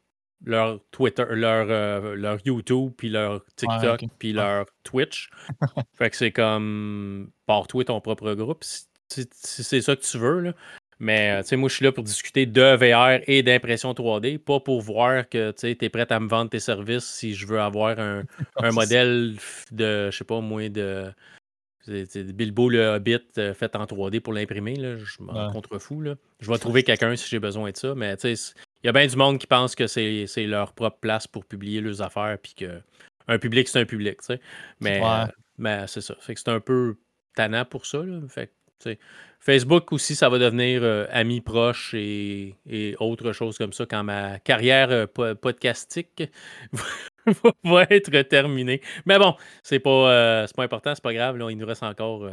leur 0.46 0.80
Twitter, 0.92 1.24
leur, 1.30 1.66
euh, 1.68 2.14
leur 2.14 2.38
YouTube, 2.44 2.92
puis 2.96 3.10
leur 3.10 3.44
TikTok, 3.56 4.04
puis 4.18 4.32
leur 4.32 4.66
Twitch. 4.84 5.28
fait 5.98 6.10
que 6.10 6.16
c'est 6.16 6.32
comme, 6.32 7.30
pars-toi 7.46 7.84
ton 7.84 8.00
propre 8.00 8.32
groupe, 8.34 8.64
si, 8.64 8.86
c'est 9.08 9.80
ça 9.82 9.94
que 9.96 10.02
tu 10.02 10.18
veux. 10.18 10.40
Là. 10.40 10.52
Mais 10.98 11.32
euh, 11.32 11.42
tu 11.42 11.48
sais, 11.48 11.56
moi, 11.56 11.68
je 11.68 11.74
suis 11.74 11.84
là 11.84 11.92
pour 11.92 12.04
discuter 12.04 12.46
de 12.46 12.76
VR 12.76 13.22
et 13.26 13.42
d'impression 13.42 13.92
3D, 13.92 14.38
pas 14.38 14.60
pour 14.60 14.80
voir 14.80 15.28
que 15.28 15.50
tu 15.50 15.76
es 15.78 15.88
prêt 15.88 16.10
à 16.10 16.20
me 16.20 16.28
vendre 16.28 16.50
tes 16.50 16.60
services 16.60 17.04
si 17.04 17.34
je 17.34 17.46
veux 17.46 17.60
avoir 17.60 17.98
un, 17.98 18.22
un 18.56 18.70
modèle 18.70 19.36
de, 19.72 20.10
je 20.10 20.16
sais 20.16 20.24
pas, 20.24 20.40
moins 20.40 20.70
de. 20.70 21.12
Bilbo 21.88 22.68
le 22.68 22.96
Hobbit 22.96 23.20
euh, 23.38 23.54
fait 23.54 23.76
en 23.76 23.84
3D 23.84 24.20
pour 24.20 24.32
l'imprimer. 24.32 24.74
Je 24.76 25.22
m'en 25.22 25.52
contrefous. 25.52 26.00
Là. 26.00 26.16
Je 26.40 26.50
vais 26.50 26.58
trouver 26.58 26.82
quelqu'un 26.82 27.14
si 27.14 27.28
j'ai 27.28 27.38
besoin 27.38 27.70
de 27.70 27.76
ça. 27.76 27.94
Mais 27.94 28.16
tu 28.16 28.34
sais, 28.34 28.54
il 28.82 28.86
y 28.86 28.88
a 28.88 28.92
bien 28.92 29.06
du 29.06 29.16
monde 29.16 29.38
qui 29.38 29.46
pense 29.46 29.74
que 29.74 29.86
c'est 29.86 30.26
leur 30.46 30.72
propre 30.72 30.98
place 30.98 31.26
pour 31.26 31.44
publier 31.44 31.80
leurs 31.80 32.02
affaires, 32.02 32.38
puis 32.42 32.54
que 32.54 32.80
un 33.28 33.38
public, 33.38 33.68
c'est 33.68 33.80
un 33.80 33.84
public, 33.84 34.20
tu 34.20 34.26
sais. 34.26 34.40
Mais, 34.80 35.00
mais 35.58 35.86
c'est 35.86 36.00
ça. 36.00 36.14
Fait 36.20 36.34
que 36.34 36.40
c'est 36.40 36.50
un 36.50 36.60
peu 36.60 36.96
tannant 37.34 37.64
pour 37.64 37.86
ça. 37.86 38.02
Fait 38.28 38.50
Facebook 39.40 39.92
aussi, 39.92 40.16
ça 40.16 40.28
va 40.28 40.38
devenir 40.38 40.80
euh, 40.82 41.06
ami 41.10 41.40
proche 41.40 41.94
et, 41.94 42.56
et 42.68 42.96
autre 42.98 43.32
chose 43.32 43.56
comme 43.58 43.72
ça 43.72 43.86
quand 43.86 44.02
ma 44.02 44.38
carrière 44.40 44.88
euh, 44.90 45.34
podcastique 45.34 46.24
va 47.64 47.86
être 47.90 48.22
terminée. 48.22 48.80
Mais 49.04 49.18
bon, 49.18 49.34
c'est 49.62 49.78
pas, 49.78 50.10
euh, 50.10 50.46
pas 50.56 50.64
important, 50.64 50.94
c'est 50.94 51.04
pas 51.04 51.14
grave. 51.14 51.36
Là, 51.36 51.50
il 51.50 51.58
nous 51.58 51.66
reste 51.66 51.84
encore 51.84 52.28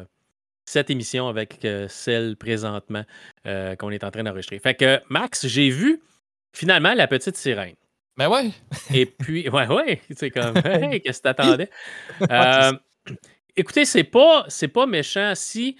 cette 0.65 0.89
émission 0.89 1.27
avec 1.27 1.67
celle 1.89 2.35
présentement 2.37 3.03
qu'on 3.43 3.91
est 3.91 4.03
en 4.03 4.11
train 4.11 4.23
d'enregistrer. 4.23 4.59
Fait 4.59 4.75
que 4.75 4.99
Max, 5.09 5.45
j'ai 5.45 5.69
vu 5.69 6.01
Finalement, 6.53 6.93
la 6.93 7.07
petite 7.07 7.35
sirène. 7.35 7.75
Ben 8.17 8.29
ouais. 8.29 8.51
Et 8.93 9.05
puis, 9.05 9.49
ouais, 9.49 9.67
ouais, 9.67 10.01
c'est 10.15 10.29
comme, 10.29 10.55
hey, 10.65 11.01
qu'est-ce 11.01 11.19
que 11.19 11.23
t'attendais? 11.23 11.69
Euh, 12.29 12.71
écoutez, 13.55 13.85
c'est 13.85 14.03
pas, 14.03 14.45
c'est 14.47 14.67
pas 14.67 14.85
méchant. 14.85 15.33
Si, 15.35 15.77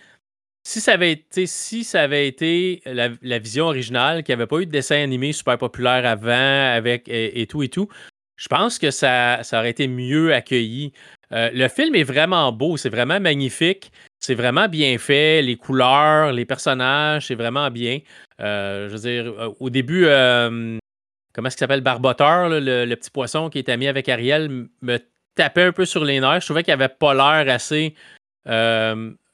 si 0.63 0.81
ça 0.81 0.93
avait 0.93 1.11
été, 1.11 1.45
si 1.45 1.83
ça 1.83 2.01
avait 2.01 2.27
été 2.27 2.81
la, 2.85 3.39
vision 3.39 3.65
originale, 3.65 4.23
qu'il 4.23 4.35
n'y 4.35 4.41
avait 4.41 4.47
pas 4.47 4.59
eu 4.59 4.65
de 4.65 4.71
dessin 4.71 5.01
animé 5.01 5.31
super 5.31 5.57
populaire 5.57 6.05
avant, 6.05 6.73
avec 6.73 7.07
et, 7.07 7.45
tout 7.47 7.63
et 7.63 7.69
tout, 7.69 7.87
je 8.35 8.47
pense 8.47 8.79
que 8.79 8.91
ça, 8.91 9.43
ça 9.43 9.59
aurait 9.59 9.69
été 9.69 9.87
mieux 9.87 10.33
accueilli. 10.33 10.91
Euh, 11.33 11.49
le 11.53 11.67
film 11.67 11.95
est 11.95 12.03
vraiment 12.03 12.51
beau, 12.51 12.77
c'est 12.77 12.89
vraiment 12.89 13.19
magnifique, 13.19 13.91
c'est 14.19 14.35
vraiment 14.35 14.67
bien 14.67 14.97
fait, 14.99 15.41
les 15.41 15.55
couleurs, 15.55 16.31
les 16.31 16.45
personnages, 16.45 17.27
c'est 17.27 17.35
vraiment 17.35 17.71
bien. 17.71 17.99
Euh, 18.39 18.87
je 18.87 18.93
veux 18.93 18.99
dire, 18.99 19.33
euh, 19.39 19.49
au 19.59 19.69
début, 19.69 20.03
comment 21.33 21.47
est-ce 21.47 21.55
qu'il 21.55 21.59
s'appelle? 21.59 21.81
Barboteur, 21.81 22.49
le, 22.49 22.95
petit 22.95 23.09
poisson 23.09 23.49
qui 23.49 23.59
était 23.59 23.77
mis 23.77 23.87
avec 23.87 24.09
Ariel, 24.09 24.67
me 24.81 24.99
tapait 25.35 25.63
un 25.63 25.71
peu 25.71 25.85
sur 25.85 26.05
les 26.05 26.19
nerfs. 26.19 26.41
Je 26.41 26.45
trouvais 26.45 26.63
qu'il 26.63 26.73
avait 26.73 26.87
pas 26.87 27.13
l'air 27.13 27.51
assez 27.53 27.95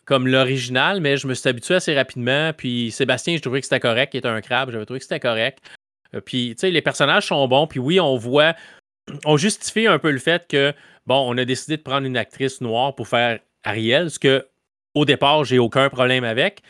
comme 0.06 0.28
l'original, 0.28 1.02
mais 1.02 1.18
je 1.18 1.28
me 1.28 1.36
suis 1.36 1.48
habitué 1.48 1.76
assez 1.76 1.94
rapidement. 1.94 2.52
Puis 2.54 2.90
Sébastien, 2.92 3.36
je 3.36 3.42
trouvais 3.42 3.60
que 3.60 3.66
c'était 3.66 3.80
correct, 3.80 4.14
il 4.16 4.18
était 4.18 4.28
un 4.28 4.42
crabe, 4.42 4.72
j'avais 4.72 4.86
trouvé 4.86 5.00
que 5.00 5.06
c'était 5.06 5.20
correct. 5.20 5.60
puis, 6.26 6.56
tu 6.56 6.62
sais, 6.62 6.72
les 6.72 6.82
personnages 6.82 7.28
sont 7.28 7.48
bons. 7.48 7.68
Puis 7.68 7.80
oui, 7.80 8.00
on 8.00 8.16
voit, 8.16 8.56
on 9.26 9.38
justifie 9.38 9.88
un 9.88 10.00
peu 10.00 10.12
le 10.12 10.20
fait 10.20 10.48
que 10.48 10.74
bon, 11.06 11.26
on 11.28 11.38
a 11.38 11.46
décidé 11.46 11.78
de 11.78 11.82
prendre 11.82 12.06
une 12.06 12.18
actrice 12.18 12.62
noire 12.62 12.96
pour 12.96 13.08
faire 13.08 13.40
Ariel, 13.64 14.10
ce 14.10 14.20
que 14.20 14.46
au 14.96 15.06
départ, 15.06 15.44
j'ai 15.44 15.60
aucun 15.60 15.90
problème 15.90 16.24
avec. 16.24 16.62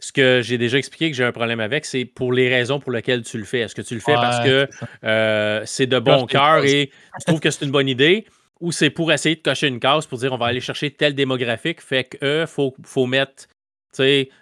Ce 0.00 0.12
que 0.12 0.40
j'ai 0.42 0.56
déjà 0.56 0.78
expliqué 0.78 1.10
que 1.10 1.16
j'ai 1.16 1.24
un 1.24 1.32
problème 1.32 1.60
avec, 1.60 1.84
c'est 1.84 2.06
pour 2.06 2.32
les 2.32 2.48
raisons 2.48 2.80
pour 2.80 2.90
lesquelles 2.90 3.22
tu 3.22 3.36
le 3.36 3.44
fais. 3.44 3.60
Est-ce 3.60 3.74
que 3.74 3.82
tu 3.82 3.94
le 3.94 4.00
fais 4.00 4.14
parce 4.14 4.42
que 4.44 4.66
euh, 5.04 5.62
c'est 5.66 5.86
de 5.86 5.98
bon 5.98 6.24
cœur 6.26 6.64
et 6.64 6.90
tu 7.18 7.24
trouves 7.26 7.40
que 7.40 7.50
c'est 7.50 7.64
une 7.66 7.70
bonne 7.70 7.88
idée 7.88 8.26
ou 8.60 8.72
c'est 8.72 8.90
pour 8.90 9.12
essayer 9.12 9.36
de 9.36 9.42
cocher 9.42 9.68
une 9.68 9.80
case 9.80 10.06
pour 10.06 10.18
dire 10.18 10.32
on 10.32 10.38
va 10.38 10.46
aller 10.46 10.60
chercher 10.60 10.90
tel 10.90 11.14
démographique, 11.14 11.80
fait 11.80 12.04
que 12.04 12.24
euh, 12.24 12.46
faut, 12.46 12.74
faut 12.82 13.06
mettre 13.06 13.46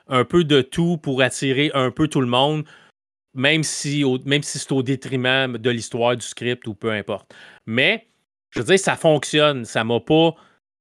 un 0.09 0.25
peu 0.25 0.45
de 0.45 0.61
tout 0.61 0.99
pour 0.99 1.23
attirer 1.23 1.71
un 1.75 1.91
peu 1.91 2.09
tout 2.09 2.21
le 2.21 2.27
monde, 2.27 2.65
même 3.39 3.63
si, 3.63 4.05
même 4.27 4.43
si 4.43 4.59
c'est 4.59 4.73
au 4.73 4.83
détriment 4.83 5.57
de 5.57 5.71
l'histoire, 5.71 6.17
du 6.17 6.27
script 6.27 6.67
ou 6.67 6.75
peu 6.75 6.91
importe. 6.91 7.35
Mais 7.67 8.09
je 8.51 8.61
veux 8.61 8.65
dire, 8.67 8.79
ça 8.79 8.97
fonctionne. 8.97 9.65
Ça 9.65 9.85
m'a 9.85 10.01
pas. 10.01 10.35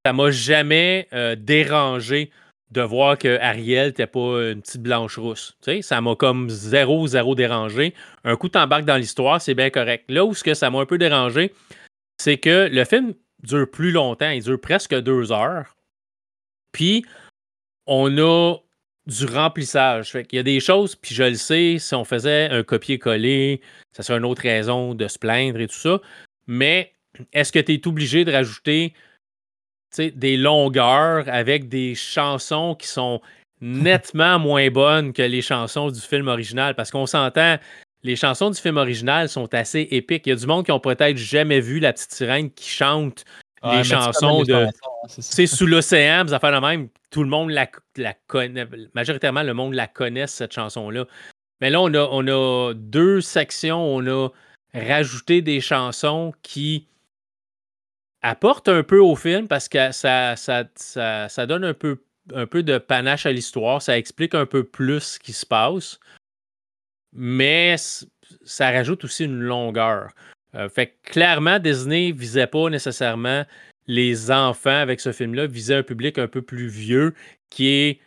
Ça 0.05 0.13
m'a 0.13 0.31
jamais 0.31 1.07
euh, 1.13 1.35
dérangé 1.35 2.31
de 2.71 2.81
voir 2.81 3.17
que 3.17 3.39
Ariel 3.39 3.87
n'était 3.87 4.07
pas 4.07 4.51
une 4.51 4.61
petite 4.61 4.81
blanche 4.81 5.17
rousse. 5.17 5.57
Tu 5.61 5.81
ça 5.81 6.01
m'a 6.01 6.15
comme 6.15 6.49
zéro, 6.49 7.07
zéro 7.07 7.35
dérangé. 7.35 7.93
Un 8.23 8.35
coup, 8.35 8.49
t'embarques 8.49 8.85
dans 8.85 8.97
l'histoire, 8.97 9.41
c'est 9.41 9.53
bien 9.53 9.69
correct. 9.69 10.05
Là 10.09 10.25
où 10.25 10.33
ce 10.33 10.43
que 10.43 10.53
ça 10.53 10.69
m'a 10.69 10.79
un 10.79 10.85
peu 10.85 10.97
dérangé, 10.97 11.53
c'est 12.17 12.37
que 12.37 12.69
le 12.71 12.83
film 12.85 13.13
dure 13.43 13.69
plus 13.69 13.91
longtemps. 13.91 14.29
Il 14.29 14.43
dure 14.43 14.59
presque 14.59 14.95
deux 14.95 15.31
heures. 15.31 15.75
Puis, 16.71 17.05
on 17.85 18.17
a 18.17 18.55
du 19.07 19.25
remplissage. 19.25 20.11
Fait 20.11 20.25
qu'il 20.25 20.37
y 20.37 20.39
a 20.39 20.43
des 20.43 20.59
choses, 20.59 20.95
puis 20.95 21.15
je 21.15 21.23
le 21.23 21.35
sais, 21.35 21.77
si 21.79 21.95
on 21.95 22.03
faisait 22.03 22.49
un 22.51 22.61
copier-coller, 22.61 23.61
ça 23.93 24.03
serait 24.03 24.19
une 24.19 24.25
autre 24.25 24.43
raison 24.43 24.93
de 24.93 25.07
se 25.07 25.17
plaindre 25.17 25.59
et 25.59 25.67
tout 25.67 25.75
ça. 25.75 25.99
Mais 26.45 26.93
est-ce 27.33 27.51
que 27.51 27.59
tu 27.59 27.73
es 27.73 27.87
obligé 27.87 28.25
de 28.25 28.31
rajouter 28.31 28.93
des 29.97 30.37
longueurs 30.37 31.25
avec 31.29 31.69
des 31.69 31.95
chansons 31.95 32.75
qui 32.75 32.87
sont 32.87 33.21
nettement 33.61 34.37
moins 34.37 34.69
bonnes 34.69 35.13
que 35.13 35.23
les 35.23 35.41
chansons 35.41 35.89
du 35.89 36.01
film 36.01 36.27
original? 36.27 36.75
Parce 36.75 36.91
qu'on 36.91 37.05
s'entend, 37.05 37.57
les 38.03 38.17
chansons 38.17 38.49
du 38.49 38.59
film 38.59 38.77
original 38.77 39.29
sont 39.29 39.53
assez 39.53 39.87
épiques. 39.91 40.27
Il 40.27 40.29
y 40.29 40.33
a 40.33 40.35
du 40.35 40.45
monde 40.45 40.65
qui 40.65 40.71
ont 40.71 40.79
peut-être 40.79 41.17
jamais 41.17 41.61
vu 41.61 41.79
la 41.79 41.93
petite 41.93 42.11
sirène 42.11 42.51
qui 42.51 42.69
chante 42.69 43.23
les 43.63 43.83
chansons 43.83 44.43
de. 44.43 44.53
Hein, 44.53 44.69
c'est 45.07 45.47
sous 45.47 45.65
l'océan, 45.65 46.27
ça 46.27 46.39
fait 46.39 46.51
de 46.51 46.59
même. 46.59 46.89
Tout 47.09 47.23
le 47.23 47.29
monde 47.29 47.51
la, 47.51 47.67
connaît. 48.27 48.67
Majoritairement, 48.93 49.43
le 49.43 49.53
monde 49.53 49.73
la 49.73 49.87
connaît, 49.87 50.27
cette 50.27 50.53
chanson-là. 50.53 51.05
Mais 51.61 51.69
là, 51.69 51.81
on 51.81 52.27
a, 52.27 52.73
deux 52.73 53.21
sections. 53.21 53.83
On 53.83 54.05
a 54.07 54.29
rajouté 54.73 55.41
des 55.41 55.61
chansons 55.61 56.33
qui 56.41 56.87
apportent 58.21 58.69
un 58.69 58.83
peu 58.83 58.99
au 58.99 59.15
film 59.15 59.47
parce 59.47 59.69
que 59.69 59.91
ça, 59.91 60.35
donne 61.47 61.63
un 61.63 61.73
peu, 61.73 61.97
de 62.27 62.77
panache 62.77 63.25
à 63.25 63.31
l'histoire. 63.31 63.81
Ça 63.81 63.97
explique 63.97 64.35
un 64.35 64.45
peu 64.45 64.63
plus 64.63 65.01
ce 65.01 65.19
qui 65.19 65.33
se 65.33 65.45
passe. 65.45 65.99
Mais 67.13 67.75
ça 68.43 68.71
rajoute 68.71 69.05
aussi 69.05 69.25
une 69.25 69.39
longueur. 69.39 70.11
Euh, 70.55 70.69
fait 70.69 70.97
clairement, 71.03 71.59
Disney 71.59 72.11
visait 72.11 72.47
pas 72.47 72.69
nécessairement 72.69 73.45
les 73.87 74.31
enfants 74.31 74.69
avec 74.69 74.99
ce 74.99 75.11
film-là, 75.11 75.47
visait 75.47 75.75
un 75.75 75.83
public 75.83 76.17
un 76.17 76.27
peu 76.27 76.41
plus 76.41 76.67
vieux 76.67 77.13
qui 77.49 77.67
est. 77.67 77.99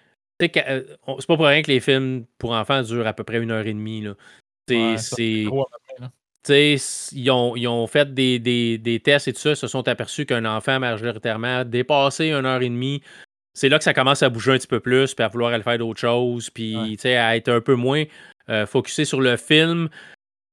Euh, 0.43 0.83
c'est 1.19 1.27
pas 1.27 1.37
pour 1.37 1.47
rien 1.47 1.63
que 1.63 1.71
les 1.71 1.81
films 1.81 2.25
pour 2.39 2.53
enfants 2.53 2.83
durent 2.83 3.07
à 3.07 3.13
peu 3.13 3.25
près 3.25 3.39
une 3.39 3.51
heure 3.51 3.67
et 3.67 3.75
demie. 3.75 4.07
C'est. 4.67 5.47
ils, 7.13 7.31
ont, 7.31 7.57
ils 7.57 7.69
ont 7.69 7.87
fait 7.87 8.15
des, 8.15 8.39
des, 8.39 9.01
tests 9.01 9.29
et 9.29 9.33
tout 9.33 9.41
ça, 9.41 9.55
se 9.55 9.67
sont 9.67 9.87
aperçus 9.89 10.25
qu'un 10.25 10.47
enfant 10.47 10.81
majoritairement 10.81 11.65
dépassé 11.65 12.31
une 12.31 12.47
heure 12.47 12.63
et 12.63 12.69
demie. 12.69 13.03
C'est 13.53 13.69
là 13.69 13.79
que 13.79 13.85
ça 13.85 13.93
commence 13.93 14.23
à 14.23 14.31
bouger 14.31 14.53
un 14.53 14.57
petit 14.57 14.67
peu 14.67 14.81
plus, 14.81 15.15
puis 15.15 15.25
à 15.25 15.29
vouloir 15.29 15.53
aller 15.53 15.63
faire 15.63 15.77
d'autres 15.77 16.01
choses, 16.01 16.49
puis 16.49 16.97
à 17.05 17.37
être 17.37 17.49
un 17.49 17.61
peu 17.61 17.75
moins 17.75 18.05
euh, 18.49 18.65
focusé 18.65 19.05
sur 19.05 19.21
le 19.21 19.37
film, 19.37 19.89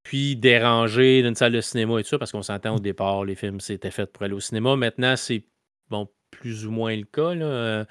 puis 0.07 0.37
déranger 0.37 1.21
d'une 1.21 1.35
salle 1.35 1.51
de 1.51 1.59
cinéma 1.59 1.99
et 1.99 2.03
tout 2.03 2.07
ça, 2.07 2.17
parce 2.17 2.31
qu'on 2.31 2.41
s'entend 2.41 2.77
au 2.77 2.79
départ, 2.79 3.25
les 3.25 3.35
films 3.35 3.59
c'était 3.59 3.91
fait 3.91 4.05
pour 4.05 4.23
aller 4.23 4.33
au 4.33 4.39
cinéma. 4.39 4.77
Maintenant, 4.77 5.17
c'est 5.17 5.43
bon, 5.89 6.07
plus 6.31 6.65
ou 6.65 6.71
moins 6.71 6.95
le 6.95 7.03
cas. 7.03 7.35
Euh, 7.35 7.83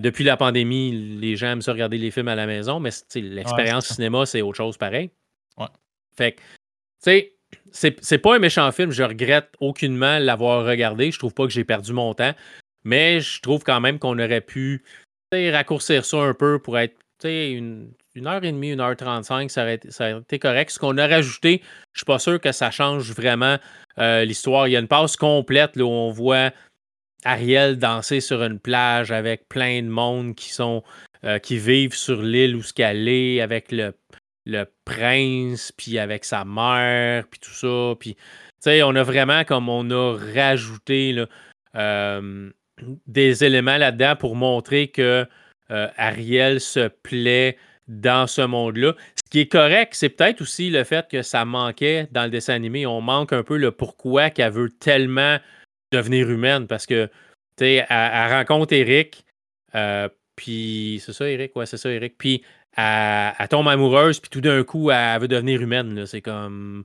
depuis 0.00 0.24
la 0.24 0.36
pandémie, 0.36 0.90
les 1.20 1.36
gens 1.36 1.52
aiment 1.52 1.62
ça 1.62 1.70
regarder 1.70 1.96
les 1.96 2.10
films 2.10 2.26
à 2.26 2.34
la 2.34 2.48
maison, 2.48 2.80
mais 2.80 2.90
l'expérience 3.14 3.86
cinéma, 3.86 4.26
c'est 4.26 4.42
autre 4.42 4.56
chose 4.56 4.76
pareil. 4.76 5.12
Ouais. 5.56 5.68
Fait 6.16 6.32
que, 6.32 6.40
tu 6.40 7.30
sais, 7.70 7.96
c'est 8.00 8.18
pas 8.18 8.34
un 8.34 8.40
méchant 8.40 8.72
film. 8.72 8.90
Je 8.90 9.04
regrette 9.04 9.52
aucunement 9.60 10.18
l'avoir 10.18 10.66
regardé. 10.66 11.12
Je 11.12 11.20
trouve 11.20 11.34
pas 11.34 11.44
que 11.44 11.52
j'ai 11.52 11.64
perdu 11.64 11.92
mon 11.92 12.14
temps. 12.14 12.34
Mais 12.82 13.20
je 13.20 13.40
trouve 13.40 13.62
quand 13.62 13.80
même 13.80 14.00
qu'on 14.00 14.18
aurait 14.18 14.40
pu 14.40 14.82
raccourcir 15.32 16.04
ça 16.04 16.16
un 16.16 16.34
peu 16.34 16.58
pour 16.58 16.78
être 16.78 16.96
une, 17.22 17.92
une 18.14 18.28
heure 18.28 18.44
et 18.44 18.52
demie, 18.52 18.70
une 18.70 18.80
heure 18.80 18.96
trente-cinq, 18.96 19.50
ça, 19.50 19.62
aurait 19.62 19.74
été 19.74 20.38
correct. 20.38 20.70
Ce 20.70 20.78
qu'on 20.78 20.96
a 20.98 21.06
rajouté, 21.06 21.62
je 21.92 21.98
suis 21.98 22.04
pas 22.04 22.18
sûr 22.18 22.40
que 22.40 22.52
ça 22.52 22.70
change 22.70 23.10
vraiment 23.12 23.58
euh, 23.98 24.24
l'histoire. 24.24 24.68
Il 24.68 24.72
y 24.72 24.76
a 24.76 24.80
une 24.80 24.88
passe 24.88 25.16
complète 25.16 25.76
où 25.76 25.82
on 25.82 26.10
voit 26.10 26.52
Ariel 27.24 27.76
danser 27.76 28.20
sur 28.20 28.42
une 28.42 28.60
plage 28.60 29.10
avec 29.10 29.48
plein 29.48 29.82
de 29.82 29.88
monde 29.88 30.34
qui 30.34 30.52
sont 30.52 30.84
euh, 31.24 31.38
qui 31.38 31.58
vivent 31.58 31.94
sur 31.94 32.22
l'île 32.22 32.54
où 32.54 32.62
ce 32.62 32.72
qu'elle 32.72 33.08
est, 33.08 33.40
avec 33.40 33.72
le, 33.72 33.94
le 34.46 34.66
prince, 34.84 35.72
puis 35.72 35.98
avec 35.98 36.24
sa 36.24 36.44
mère, 36.44 37.24
puis 37.28 37.40
tout 37.40 37.50
ça. 37.50 37.94
Puis, 37.98 38.16
on 38.66 38.94
a 38.94 39.02
vraiment 39.02 39.44
comme 39.44 39.68
on 39.68 39.90
a 39.90 40.16
rajouté 40.34 41.24
euh, 41.74 42.50
des 43.06 43.44
éléments 43.44 43.78
là-dedans 43.78 44.16
pour 44.16 44.36
montrer 44.36 44.88
que 44.88 45.26
Ariel 45.96 46.60
se 46.60 46.88
plaît 46.88 47.56
dans 47.88 48.26
ce 48.26 48.42
monde-là. 48.42 48.94
Ce 49.16 49.30
qui 49.30 49.40
est 49.40 49.48
correct, 49.48 49.94
c'est 49.94 50.08
peut-être 50.08 50.40
aussi 50.40 50.70
le 50.70 50.84
fait 50.84 51.08
que 51.08 51.22
ça 51.22 51.44
manquait 51.44 52.08
dans 52.12 52.24
le 52.24 52.30
dessin 52.30 52.54
animé. 52.54 52.86
On 52.86 53.00
manque 53.00 53.32
un 53.32 53.42
peu 53.42 53.56
le 53.56 53.70
pourquoi 53.70 54.30
qu'elle 54.30 54.52
veut 54.52 54.70
tellement 54.70 55.38
devenir 55.92 56.30
humaine 56.30 56.66
parce 56.66 56.86
que, 56.86 57.06
tu 57.56 57.64
sais, 57.64 57.86
elle, 57.88 58.32
rencontre 58.32 58.72
Eric, 58.72 59.24
euh, 59.74 60.08
puis 60.36 61.00
c'est 61.04 61.12
ça, 61.12 61.28
Eric, 61.28 61.54
ouais, 61.56 61.66
c'est 61.66 61.76
ça, 61.76 61.90
Eric. 61.90 62.16
Puis 62.18 62.42
elle, 62.76 63.48
tombe 63.48 63.68
amoureuse, 63.68 64.20
puis 64.20 64.30
tout 64.30 64.40
d'un 64.40 64.64
coup, 64.64 64.90
elle 64.90 65.20
veut 65.20 65.28
devenir 65.28 65.60
humaine. 65.60 66.06
C'est 66.06 66.22
comme. 66.22 66.84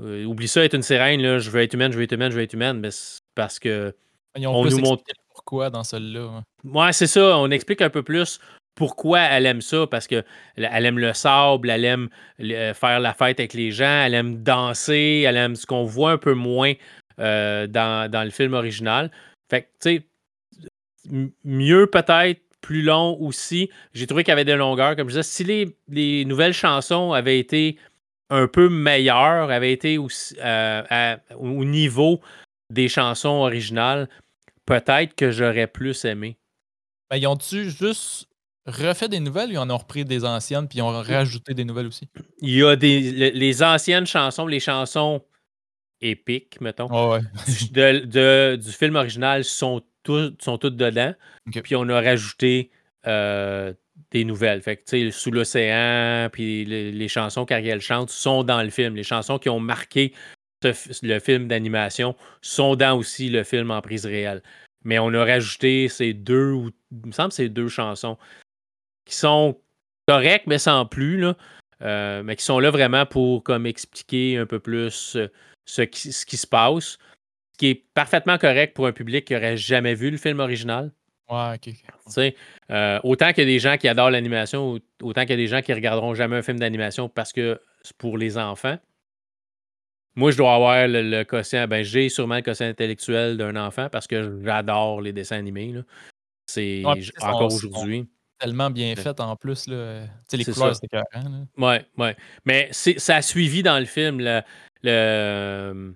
Euh, 0.00 0.24
oublie 0.24 0.48
ça, 0.48 0.64
être 0.64 0.74
une 0.74 0.82
sirène, 0.82 1.22
là, 1.22 1.38
je 1.38 1.50
veux 1.50 1.60
être 1.60 1.74
humaine, 1.74 1.92
je 1.92 1.96
veux 1.98 2.02
être 2.02 2.12
humaine, 2.12 2.30
je 2.30 2.36
veux 2.36 2.42
être 2.42 2.54
humaine. 2.54 2.80
Mais 2.80 2.90
parce 3.34 3.58
que. 3.58 3.94
on 4.36 4.64
nous 4.64 4.78
montre 4.78 5.04
pourquoi 5.34 5.70
dans 5.70 5.84
celle-là. 5.84 6.42
Ouais, 6.64 6.92
c'est 6.92 7.06
ça. 7.06 7.38
On 7.38 7.50
explique 7.50 7.80
un 7.82 7.90
peu 7.90 8.02
plus 8.02 8.38
pourquoi 8.74 9.20
elle 9.20 9.46
aime 9.46 9.60
ça, 9.60 9.86
parce 9.86 10.06
qu'elle 10.06 10.24
aime 10.56 10.98
le 10.98 11.12
sable, 11.12 11.70
elle 11.70 11.84
aime 11.84 12.08
euh, 12.40 12.74
faire 12.74 13.00
la 13.00 13.12
fête 13.12 13.38
avec 13.38 13.54
les 13.54 13.70
gens, 13.70 14.04
elle 14.04 14.14
aime 14.14 14.42
danser, 14.42 15.24
elle 15.26 15.36
aime 15.36 15.56
ce 15.56 15.66
qu'on 15.66 15.84
voit 15.84 16.12
un 16.12 16.18
peu 16.18 16.34
moins 16.34 16.72
euh, 17.20 17.66
dans, 17.66 18.24
le 18.24 18.30
film 18.30 18.54
original. 18.54 19.10
Fait 19.50 19.62
que, 19.62 19.66
tu 19.80 20.04
sais, 21.10 21.28
mieux 21.44 21.86
peut-être, 21.86 22.40
plus 22.62 22.82
long 22.82 23.18
aussi. 23.20 23.68
J'ai 23.92 24.06
trouvé 24.06 24.22
qu'il 24.22 24.30
y 24.30 24.32
avait 24.32 24.44
des 24.44 24.54
longueurs. 24.54 24.94
Comme 24.94 25.08
je 25.08 25.18
disais, 25.18 25.22
si 25.24 25.74
les, 25.88 26.24
nouvelles 26.24 26.52
chansons 26.52 27.12
avaient 27.12 27.40
été 27.40 27.76
un 28.30 28.46
peu 28.46 28.68
meilleures, 28.68 29.50
avaient 29.50 29.72
été 29.72 29.98
euh, 29.98 31.16
au 31.36 31.64
niveau 31.64 32.20
des 32.70 32.88
chansons 32.88 33.28
originales, 33.28 34.08
peut-être 34.64 35.14
que 35.16 35.32
j'aurais 35.32 35.66
plus 35.66 36.04
aimé. 36.04 36.38
Ben, 37.10 37.26
ont-tu 37.26 37.68
juste 37.68 38.28
refait 38.66 39.08
des 39.08 39.20
nouvelles 39.20 39.50
ils 39.50 39.58
en 39.58 39.68
ont 39.70 39.76
repris 39.76 40.04
des 40.04 40.24
anciennes 40.24 40.68
puis 40.68 40.78
ils 40.78 40.82
ont 40.82 41.02
rajouté 41.02 41.54
des 41.54 41.64
nouvelles 41.64 41.86
aussi? 41.86 42.08
Il 42.40 42.50
y 42.50 42.62
a 42.62 42.76
des, 42.76 43.30
les 43.30 43.62
anciennes 43.62 44.06
chansons, 44.06 44.46
les 44.46 44.60
chansons 44.60 45.22
épiques, 46.02 46.60
mettons, 46.60 46.88
de, 46.88 48.56
du 48.56 48.72
film 48.72 48.96
original 48.96 49.44
sont, 49.44 49.82
sont 50.40 50.58
toutes 50.58 50.76
dedans. 50.76 51.14
Puis 51.62 51.76
on 51.76 51.88
a 51.88 52.00
rajouté 52.00 52.70
euh, 53.06 53.72
des 54.10 54.24
nouvelles. 54.24 54.60
Fait 54.62 54.76
que, 54.76 55.10
sous 55.10 55.30
l'océan, 55.30 56.28
puis 56.30 56.64
les, 56.64 57.08
chansons 57.08 57.44
qu'Ariel 57.44 57.80
chante 57.80 58.10
sont 58.10 58.44
dans 58.44 58.62
le 58.62 58.70
film. 58.70 58.94
Les 58.94 59.04
chansons 59.04 59.38
qui 59.38 59.48
ont 59.48 59.60
marqué 59.60 60.12
le 61.02 61.18
film 61.18 61.48
d'animation 61.48 62.14
sont 62.40 62.76
dans 62.76 62.96
aussi 62.96 63.28
le 63.28 63.42
film 63.42 63.70
en 63.70 63.80
prise 63.80 64.06
réelle. 64.06 64.42
Mais 64.84 64.98
on 64.98 65.12
a 65.14 65.24
rajouté 65.24 65.88
ces 65.88 66.12
deux, 66.12 66.52
ou 66.52 66.70
il 66.90 67.06
me 67.06 67.12
semble 67.12 67.32
ces 67.32 67.48
deux 67.48 67.68
chansons 67.68 68.18
qui 69.04 69.14
sont 69.14 69.58
corrects, 70.06 70.46
mais 70.46 70.58
sans 70.58 70.86
plus, 70.86 71.18
là, 71.20 71.36
euh, 71.82 72.22
mais 72.22 72.36
qui 72.36 72.44
sont 72.44 72.58
là 72.58 72.70
vraiment 72.70 73.06
pour 73.06 73.42
comme, 73.42 73.66
expliquer 73.66 74.38
un 74.38 74.46
peu 74.46 74.60
plus 74.60 75.16
euh, 75.16 75.28
ce, 75.64 75.82
qui, 75.82 76.12
ce 76.12 76.24
qui 76.26 76.36
se 76.36 76.46
passe. 76.46 76.98
Ce 77.52 77.58
qui 77.58 77.68
est 77.68 77.84
parfaitement 77.94 78.38
correct 78.38 78.74
pour 78.74 78.86
un 78.86 78.92
public 78.92 79.24
qui 79.24 79.34
n'aurait 79.34 79.56
jamais 79.56 79.94
vu 79.94 80.10
le 80.10 80.16
film 80.16 80.40
original. 80.40 80.92
Ouais. 81.28 82.36
Euh, 82.70 83.00
autant 83.04 83.32
qu'il 83.32 83.44
y 83.44 83.46
a 83.46 83.50
des 83.50 83.58
gens 83.58 83.76
qui 83.78 83.88
adorent 83.88 84.10
l'animation, 84.10 84.78
autant 85.00 85.22
qu'il 85.22 85.30
y 85.30 85.34
a 85.34 85.36
des 85.36 85.46
gens 85.46 85.62
qui 85.62 85.72
regarderont 85.72 86.14
jamais 86.14 86.36
un 86.36 86.42
film 86.42 86.58
d'animation 86.58 87.08
parce 87.08 87.32
que 87.32 87.60
c'est 87.82 87.96
pour 87.96 88.18
les 88.18 88.36
enfants. 88.36 88.78
Moi, 90.14 90.30
je 90.30 90.36
dois 90.36 90.54
avoir 90.54 90.86
le, 90.88 91.22
quotient. 91.22 91.66
Ben, 91.66 91.82
j'ai 91.82 92.10
sûrement 92.10 92.36
le 92.36 92.42
quotient 92.42 92.66
intellectuel 92.66 93.38
d'un 93.38 93.56
enfant 93.56 93.88
parce 93.90 94.06
que 94.06 94.42
j'adore 94.44 95.00
les 95.00 95.12
dessins 95.12 95.38
animés. 95.38 95.74
C'est 96.46 96.82
encore 97.22 97.52
aujourd'hui 97.52 98.06
tellement 98.42 98.70
bien 98.70 98.96
fait 98.96 99.20
en 99.20 99.36
plus. 99.36 99.68
Là. 99.68 100.02
les 100.32 100.44
couleurs, 100.44 100.74
c'était 100.74 100.88
carré. 100.88 101.26
Ouais, 101.56 101.86
ouais. 101.96 102.16
Mais 102.44 102.68
ça 102.72 103.16
a 103.16 103.22
suivi 103.22 103.62
dans 103.62 103.78
le 103.78 103.84
film 103.84 104.20
le, 104.20 104.42
le 104.82 105.94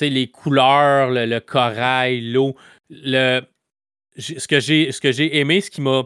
les 0.00 0.28
couleurs, 0.28 1.10
le, 1.10 1.38
corail, 1.38 2.32
l'eau. 2.32 2.56
Le, 2.90 3.42
ce 4.18 4.48
que 4.48 4.58
j'ai 5.12 5.38
aimé, 5.38 5.60
ce 5.60 5.70
qui 5.70 5.80
m'a 5.80 6.02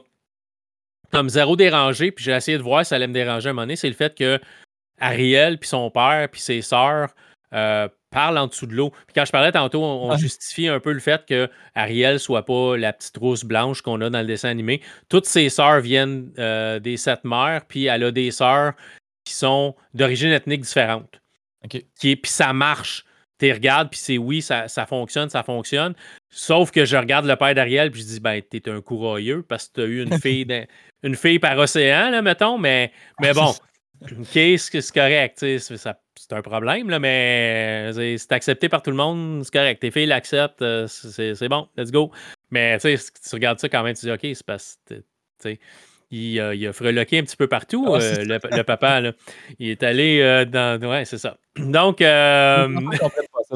comme 1.10 1.30
zéro 1.30 1.56
dérangé, 1.56 2.10
puis 2.10 2.24
j'ai 2.24 2.32
essayé 2.32 2.58
de 2.58 2.62
voir 2.62 2.84
si 2.84 2.90
ça 2.90 2.96
allait 2.96 3.06
me 3.06 3.14
déranger 3.14 3.48
à 3.48 3.50
un 3.50 3.52
moment 3.54 3.62
donné, 3.62 3.76
c'est 3.76 3.88
le 3.88 3.94
fait 3.94 4.14
que 4.14 4.40
Ariel, 4.98 5.58
puis 5.58 5.68
son 5.68 5.90
père, 5.90 6.28
puis 6.30 6.40
ses 6.40 6.60
sœurs 6.60 7.14
euh, 7.52 7.88
parle 8.14 8.38
en 8.38 8.46
dessous 8.46 8.66
de 8.66 8.74
l'eau. 8.74 8.90
Puis 8.90 9.14
quand 9.14 9.24
je 9.24 9.32
parlais 9.32 9.50
tantôt, 9.50 9.82
on, 9.82 10.16
justifie 10.16 10.68
un 10.68 10.78
peu 10.78 10.92
le 10.92 11.00
fait 11.00 11.26
que 11.26 11.50
Ariel 11.74 12.20
soit 12.20 12.46
pas 12.46 12.76
la 12.76 12.92
petite 12.92 13.16
rousse 13.16 13.44
blanche 13.44 13.82
qu'on 13.82 14.00
a 14.00 14.08
dans 14.08 14.20
le 14.20 14.26
dessin 14.26 14.48
animé. 14.48 14.80
Toutes 15.08 15.26
ses 15.26 15.48
sœurs 15.48 15.80
viennent 15.80 16.32
euh, 16.38 16.78
des 16.78 16.96
sept 16.96 17.24
mères, 17.24 17.62
puis 17.66 17.86
elle 17.86 18.04
a 18.04 18.12
des 18.12 18.30
sœurs 18.30 18.74
qui 19.24 19.34
sont 19.34 19.74
d'origine 19.94 20.30
ethnique 20.30 20.60
différente. 20.60 21.20
OK. 21.64 21.84
Qui 21.98 22.14
puis 22.14 22.30
ça 22.30 22.52
marche. 22.52 23.04
tu 23.40 23.50
regardes, 23.52 23.90
puis 23.90 23.98
c'est 23.98 24.18
oui, 24.18 24.40
ça, 24.40 24.68
ça, 24.68 24.86
fonctionne, 24.86 25.28
ça 25.28 25.42
fonctionne. 25.42 25.94
Sauf 26.30 26.70
que 26.70 26.84
je 26.84 26.96
regarde 26.96 27.26
le 27.26 27.34
père 27.34 27.54
d'Ariel, 27.54 27.90
puis 27.90 28.02
je 28.02 28.06
dis, 28.06 28.20
ben, 28.20 28.40
t'es 28.40 28.68
un 28.70 28.80
courroyeux 28.80 29.42
parce 29.42 29.66
que 29.68 29.80
t'as 29.80 29.86
eu 29.86 30.02
une 30.02 30.18
fille, 30.20 30.46
une 31.02 31.16
fille 31.16 31.40
par 31.40 31.58
océan, 31.58 32.10
là, 32.10 32.22
mettons, 32.22 32.58
mais, 32.58 32.92
mais 33.20 33.32
bon, 33.32 33.52
OK, 34.12 34.58
c'est 34.58 34.92
correct, 34.92 35.38
c'est 35.38 36.32
un 36.32 36.42
problème, 36.42 36.90
là, 36.90 36.98
mais 36.98 37.90
c'est 38.18 38.32
accepté 38.32 38.68
par 38.68 38.82
tout 38.82 38.90
le 38.90 38.96
monde, 38.96 39.42
c'est 39.44 39.52
correct. 39.52 39.80
Tes 39.80 39.90
filles 39.90 40.06
l'acceptent, 40.06 40.62
euh, 40.62 40.86
c'est 40.86 41.48
bon, 41.48 41.68
let's 41.76 41.90
go. 41.90 42.10
Mais 42.50 42.78
tu 42.78 42.96
regardes 43.32 43.58
ça 43.58 43.68
quand 43.68 43.82
même, 43.82 43.94
tu 43.94 44.06
dis, 44.06 44.12
OK, 44.12 44.20
c'est 44.22 44.46
parce 44.46 44.78
que 44.88 45.56
il, 46.10 46.40
a, 46.40 46.54
il 46.54 46.66
a 46.66 46.72
freloqué 46.72 47.18
un 47.18 47.22
petit 47.22 47.36
peu 47.36 47.48
partout, 47.48 47.86
ah, 47.88 48.00
euh, 48.00 48.38
le, 48.40 48.62
papa. 48.62 49.00
Là. 49.00 49.12
Il 49.58 49.68
est 49.68 49.82
allé 49.82 50.20
euh, 50.20 50.44
dans. 50.44 50.80
Ouais, 50.80 51.04
c'est 51.04 51.18
ça. 51.18 51.36
Donc. 51.56 52.00
Euh, 52.00 52.68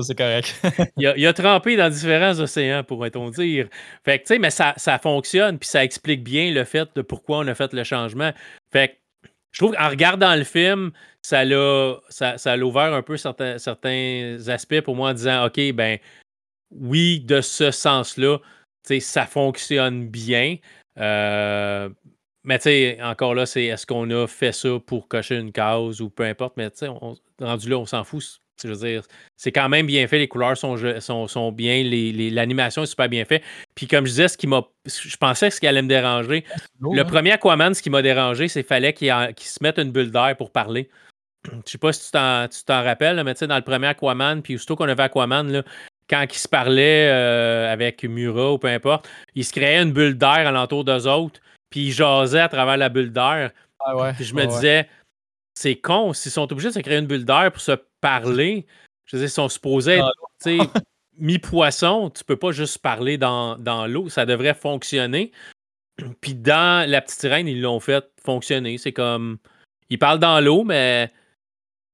c'est 0.03 0.17
correct. 0.17 0.55
il, 0.97 1.27
a, 1.27 1.33
trempé 1.33 1.77
dans 1.77 1.89
différents 1.89 2.39
océans, 2.41 2.85
pourrait-on 2.85 3.31
dire. 3.31 3.69
Fait 4.05 4.19
que, 4.19 4.25
tu 4.25 4.35
sais, 4.35 4.39
mais 4.39 4.51
ça, 4.51 4.75
ça 4.77 4.99
fonctionne, 4.99 5.59
puis 5.59 5.69
ça 5.69 5.83
explique 5.83 6.23
bien 6.23 6.53
le 6.53 6.65
fait 6.65 6.89
de 6.95 7.03
pourquoi 7.03 7.39
on 7.39 7.47
a 7.49 7.55
fait 7.55 7.73
le 7.73 7.85
changement. 7.85 8.33
Fait 8.73 8.89
que, 8.89 8.95
je 9.53 9.59
trouve 9.65 9.75
qu'en 9.75 9.89
regardant 9.89 10.35
le 10.35 10.45
film, 10.45 10.93
ça 11.23 11.45
l'a 11.45 11.99
ouvert 12.63 12.95
un 12.95 13.03
peu 13.03 13.17
certains, 13.17 13.59
certains 13.59 14.39
aspects 14.49 14.81
pour 14.81 14.97
moi 14.97 15.11
en 15.11 15.15
disant 15.15 15.47
OK, 15.47 15.73
ben 15.73 15.99
oui, 16.71 17.21
de 17.21 17.41
ce 17.41 17.71
sens-là, 17.71 18.39
ça 19.01 19.27
fonctionne 19.27 20.09
bien. 20.09 20.57
Euh, 20.99 21.89
mais 22.45 22.59
tu 22.59 22.65
sais, 22.65 22.99
encore 23.03 23.35
là, 23.35 23.47
c'est 23.47 23.65
est-ce 23.65 23.87
qu'on 23.87 24.11
a 24.11 24.27
fait 24.27 24.53
ça 24.53 24.79
pour 24.87 25.09
cocher 25.09 25.37
une 25.37 25.53
case 25.53 26.01
ou 26.01 26.11
peu 26.11 26.25
importe, 26.25 26.57
mais 26.57 26.71
tu 26.71 26.79
sais, 26.79 26.89
rendu 27.41 27.69
là, 27.69 27.79
on 27.79 27.87
s'en 27.87 28.05
fout. 28.05 28.41
Je 28.63 28.69
veux 28.69 28.77
dire, 28.77 29.03
c'est 29.37 29.53
quand 29.53 29.69
même 29.69 29.87
bien 29.87 30.07
fait, 30.09 30.19
les 30.19 30.29
couleurs 30.29 30.57
sont, 30.57 30.77
sont, 31.01 31.29
sont 31.29 31.53
bien, 31.53 31.83
l'animation 31.85 32.83
est 32.83 32.87
super 32.87 33.09
bien 33.09 33.25
faite. 33.25 33.43
Puis 33.75 33.87
comme 33.87 34.07
je 34.07 34.11
disais, 34.11 34.29
ce 34.29 34.37
qui 34.37 34.47
m'a. 34.47 34.63
Je 34.87 35.17
pensais 35.17 35.49
que 35.49 35.55
ce 35.55 35.61
qui 35.61 35.67
allait 35.67 35.83
me 35.83 35.89
déranger. 35.89 36.45
le 36.81 37.01
hein? 37.01 37.05
premier 37.05 37.33
Aquaman, 37.33 37.75
ce 37.75 37.83
qui 37.83 37.91
m'a 37.91 38.03
dérangé, 38.03 38.49
c'est 38.49 38.63
qu'il 38.63 38.69
fallait 38.69 38.93
qu'il 38.93 39.11
se 39.39 39.59
mette 39.63 39.79
une 39.79 39.93
bulle 39.93 40.11
d'air 40.11 40.35
pour 40.37 40.51
parler. 40.51 40.89
Je 41.67 41.71
sais 41.71 41.79
pas 41.79 41.93
si 41.93 42.11
tu 42.11 42.65
t'en 42.65 42.83
rappelles, 42.83 43.23
mais 43.25 43.35
tu 43.35 43.41
sais, 43.41 43.47
dans 43.47 43.57
le 43.57 43.63
premier 43.63 43.89
Aquaman, 43.89 44.43
puis 44.43 44.57
aussitôt 44.57 44.77
qu'on 44.77 44.89
avait 44.89 45.05
Aquaman, 45.05 45.51
là, 45.53 45.63
quand 46.11 46.25
il 46.29 46.39
se 46.39 46.49
parlait 46.49 47.09
euh, 47.11 47.73
avec 47.73 48.03
Mura 48.05 48.53
ou 48.53 48.59
peu 48.59 48.69
importe, 48.69 49.09
il 49.35 49.45
se 49.45 49.53
créait 49.53 49.83
une 49.83 49.93
bulle 49.93 50.17
d'air 50.17 50.47
alentour 50.47 50.85
d'eux 50.85 51.07
autres 51.07 51.41
puis 51.71 51.87
ils 51.87 51.93
jasaient 51.93 52.41
à 52.41 52.49
travers 52.49 52.77
la 52.77 52.89
bulle 52.89 53.13
d'air. 53.13 53.51
Ah 53.81 54.13
puis 54.15 54.25
je 54.25 54.35
me 54.35 54.47
disais, 54.47 54.89
c'est 55.59 55.77
con, 55.77 56.13
s'ils 56.13 56.31
sont 56.31 56.53
obligés 56.53 56.69
de 56.69 56.75
se 56.75 56.79
créer 56.79 56.99
une 56.99 57.07
bulle 57.09 57.25
d'air 57.25 57.51
pour 57.51 57.61
se 57.61 57.73
parler, 58.01 58.65
je 59.07 59.17
veux 59.17 59.21
dire, 59.21 59.29
ils 59.29 59.33
sont 59.33 59.49
supposés 59.49 59.99
être 59.99 60.85
mi-poisson, 61.19 62.11
tu 62.11 62.23
peux 62.23 62.37
pas 62.37 62.53
juste 62.53 62.79
parler 62.79 63.19
dans, 63.19 63.59
dans 63.59 63.89
l'eau, 63.89 64.09
ça 64.09 64.25
devrait 64.25 64.55
fonctionner. 64.55 65.33
Puis 66.21 66.35
dans 66.35 66.89
La 66.89 67.01
Petite 67.01 67.23
Reine, 67.23 67.49
ils 67.49 67.61
l'ont 67.61 67.81
fait 67.81 68.09
fonctionner. 68.25 68.79
C'est 68.79 68.93
comme, 68.93 69.39
ils 69.91 69.99
parlent 69.99 70.21
dans 70.21 70.41
l'eau, 70.41 70.63
mais 70.63 71.11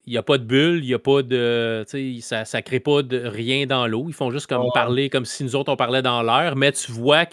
il 0.05 0.11
n'y 0.11 0.19
a 0.19 0.23
pas 0.23 0.37
de 0.37 0.45
bulle, 0.45 0.85
il 0.85 0.89
n'y 0.89 0.95
a 0.95 0.99
pas 0.99 1.23
de. 1.23 1.85
Ça 2.21 2.43
ne 2.43 2.61
crée 2.61 2.81
pas 2.81 3.03
de 3.03 3.25
rien 3.25 3.65
dans 3.65 3.87
l'eau. 3.87 4.05
Ils 4.09 4.15
font 4.15 4.31
juste 4.31 4.47
comme 4.47 4.67
parler 4.75 5.09
comme 5.09 5.25
si 5.25 5.43
nous 5.43 5.57
autres 5.57 5.73
on 5.73 5.77
parlait 5.77 6.03
dans 6.03 6.23
l'air, 6.23 6.55
mais 6.55 6.73
tu 6.73 6.93
vois 6.93 7.25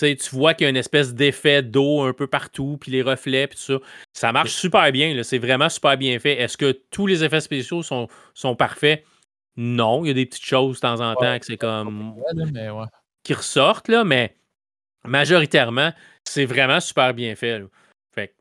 que 0.00 0.14
tu 0.14 0.30
vois 0.34 0.54
qu'il 0.54 0.64
y 0.64 0.66
a 0.66 0.70
une 0.70 0.76
espèce 0.76 1.14
d'effet 1.14 1.62
d'eau 1.62 2.02
un 2.02 2.12
peu 2.12 2.26
partout, 2.26 2.78
puis 2.80 2.90
les 2.90 3.02
reflets, 3.02 3.46
puis 3.46 3.56
tout 3.58 3.78
ça. 3.78 3.78
Ça 4.12 4.32
marche 4.32 4.52
super 4.52 4.90
bien. 4.92 5.22
C'est 5.22 5.38
vraiment 5.38 5.68
super 5.68 5.96
bien 5.96 6.18
fait. 6.18 6.40
Est-ce 6.40 6.56
que 6.56 6.72
tous 6.90 7.06
les 7.06 7.24
effets 7.24 7.40
spéciaux 7.40 7.82
sont, 7.82 8.08
sont 8.34 8.56
parfaits? 8.56 9.04
Non. 9.56 10.04
Il 10.04 10.08
y 10.08 10.10
a 10.10 10.14
des 10.14 10.26
petites 10.26 10.44
choses 10.44 10.76
de 10.76 10.80
temps 10.80 11.00
en 11.00 11.14
temps 11.14 11.38
que 11.38 11.46
c'est 11.46 11.56
comme. 11.56 12.14
qui 13.22 13.34
ressortent, 13.34 13.88
là, 13.88 14.04
mais 14.04 14.34
majoritairement, 15.04 15.92
c'est 16.24 16.46
vraiment 16.46 16.80
super 16.80 17.14
bien 17.14 17.34
fait. 17.36 17.62
Fait 18.14 18.34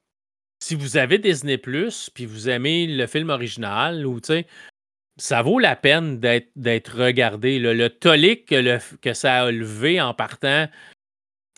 si 0.60 0.76
vous 0.76 0.98
avez 0.98 1.18
Disney 1.18 1.58
Plus, 1.58 2.10
puis 2.10 2.26
vous 2.26 2.50
aimez 2.50 2.88
le 2.88 3.08
film 3.08 3.30
original, 3.30 4.06
ou 4.06 4.20
ça 5.18 5.42
vaut 5.42 5.60
la 5.60 5.76
peine 5.76 6.20
d'être 6.20 6.98
regardé. 6.98 7.60
Le 7.60 7.90
tollé 7.90 8.42
que, 8.42 8.80
que 8.98 9.14
ça 9.14 9.44
a 9.44 9.52
levé 9.52 10.00
en 10.00 10.14
partant 10.14 10.68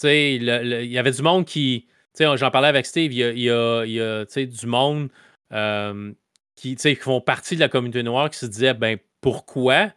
il 0.04 0.44
y 0.44 0.98
avait 0.98 1.12
du 1.12 1.22
monde 1.22 1.46
qui. 1.46 1.88
J'en 2.20 2.52
parlais 2.52 2.68
avec 2.68 2.86
Steve, 2.86 3.12
il 3.14 3.40
y 3.40 3.50
a, 3.50 4.26
du 4.26 4.68
monde 4.68 5.10
euh, 5.52 6.12
qui, 6.56 6.76
qui 6.76 6.96
font 6.96 7.22
partie 7.22 7.56
de 7.56 7.60
la 7.60 7.70
communauté 7.70 8.04
noire 8.04 8.30
qui 8.30 8.38
se 8.38 8.46
disait 8.46 8.74
ben 8.74 8.98
pourquoi? 9.22 9.92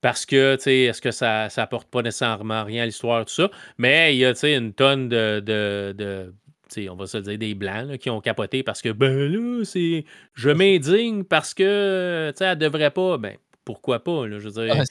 Parce 0.00 0.26
que, 0.26 0.58
est-ce 0.66 1.00
que 1.00 1.12
ça 1.12 1.46
n'apporte 1.56 1.88
pas 1.88 2.02
nécessairement 2.02 2.64
rien 2.64 2.82
à 2.82 2.86
l'histoire, 2.86 3.24
tout 3.24 3.32
ça? 3.32 3.50
Mais 3.78 4.16
il 4.16 4.18
y 4.18 4.24
a 4.24 4.32
une 4.56 4.72
tonne 4.72 5.08
de, 5.08 5.38
de, 5.40 6.34
on 6.88 6.96
va 6.96 7.06
se 7.06 7.18
dire 7.18 7.38
des 7.38 7.54
blancs 7.54 7.98
qui 7.98 8.10
ont 8.10 8.20
capoté 8.20 8.62
parce 8.62 8.82
que 8.82 8.88
ben 8.88 9.30
là, 9.30 9.64
c'est 9.64 10.04
je 10.34 10.50
m'indigne 10.50 11.24
parce 11.24 11.54
que 11.54 12.32
elle 12.38 12.58
devrait 12.58 12.90
pas. 12.90 13.18
Ben 13.18 13.36
pourquoi 13.64 14.02
pas? 14.02 14.26
Là, 14.26 14.38
je 14.38 14.48
veux 14.48 14.66
dire, 14.66 14.82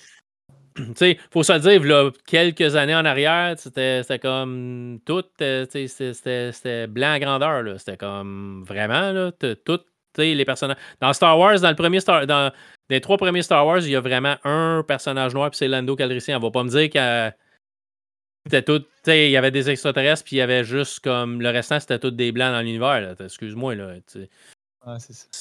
il 1.01 1.17
faut 1.31 1.43
se 1.43 1.53
le 1.53 1.59
dire, 1.59 1.83
là, 1.83 2.11
quelques 2.25 2.75
années 2.75 2.95
en 2.95 3.05
arrière, 3.05 3.55
c'était 3.57 4.19
comme 4.21 4.99
tout, 5.05 5.23
euh, 5.41 5.65
c'était 5.71 6.87
blanc 6.87 7.13
à 7.13 7.19
grandeur. 7.19 7.79
C'était 7.79 7.97
comme 7.97 8.63
vraiment, 8.65 9.11
là, 9.11 9.31
tout, 9.31 9.79
les 10.17 10.45
personnages. 10.45 10.77
Dans 10.99 11.13
Star 11.13 11.37
Wars, 11.37 11.59
dans 11.59 11.69
le 11.69 11.75
premier 11.75 11.99
Star 11.99 12.27
dans 12.27 12.51
les 12.89 12.99
trois 12.99 13.17
premiers 13.17 13.41
Star 13.41 13.65
Wars, 13.65 13.79
il 13.79 13.91
y 13.91 13.95
a 13.95 14.01
vraiment 14.01 14.35
un 14.43 14.83
personnage 14.85 15.33
noir, 15.33 15.49
puis 15.49 15.57
c'est 15.57 15.67
Lando 15.67 15.95
Calrissian. 15.95 16.37
On 16.37 16.41
va 16.41 16.51
pas 16.51 16.63
me 16.63 16.69
dire 16.69 16.89
que 16.89 17.31
c'était 18.45 18.63
tout, 18.63 18.83
il 19.07 19.29
y 19.29 19.37
avait 19.37 19.51
des 19.51 19.69
extraterrestres, 19.69 20.25
puis 20.25 20.35
il 20.37 20.39
y 20.39 20.41
avait 20.41 20.63
juste 20.63 20.99
comme 20.99 21.41
le 21.41 21.49
restant, 21.49 21.79
c'était 21.79 21.99
tout 21.99 22.11
des 22.11 22.31
blancs 22.31 22.51
dans 22.51 22.61
l'univers. 22.61 23.15
Excuse-moi, 23.19 23.75
là. 23.75 23.93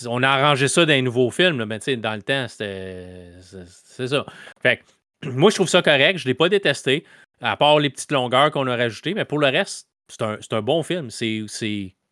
On 0.07 0.23
a 0.23 0.29
arrangé 0.29 0.69
ça 0.69 0.85
dans 0.85 0.93
les 0.93 1.03
nouveaux 1.03 1.31
films, 1.31 1.65
mais 1.65 1.97
dans 1.97 2.15
le 2.15 2.23
temps, 2.23 2.47
c'était. 2.47 3.33
C'est 3.67 4.07
ça. 4.07 4.27
Fait 4.63 4.83
moi, 5.25 5.51
je 5.51 5.57
trouve 5.57 5.69
ça 5.69 5.83
correct. 5.83 6.19
Je 6.19 6.25
ne 6.25 6.31
l'ai 6.31 6.35
pas 6.35 6.49
détesté, 6.49 7.05
à 7.41 7.57
part 7.57 7.79
les 7.79 7.91
petites 7.91 8.13
longueurs 8.13 8.51
qu'on 8.51 8.67
a 8.67 8.77
rajoutées. 8.77 9.15
Mais 9.15 9.25
pour 9.25 9.39
le 9.39 9.49
reste, 9.49 9.89
c'est 10.09 10.53
un, 10.53 10.63
bon 10.63 10.83
film. 10.83 11.11
C'est 11.11 11.43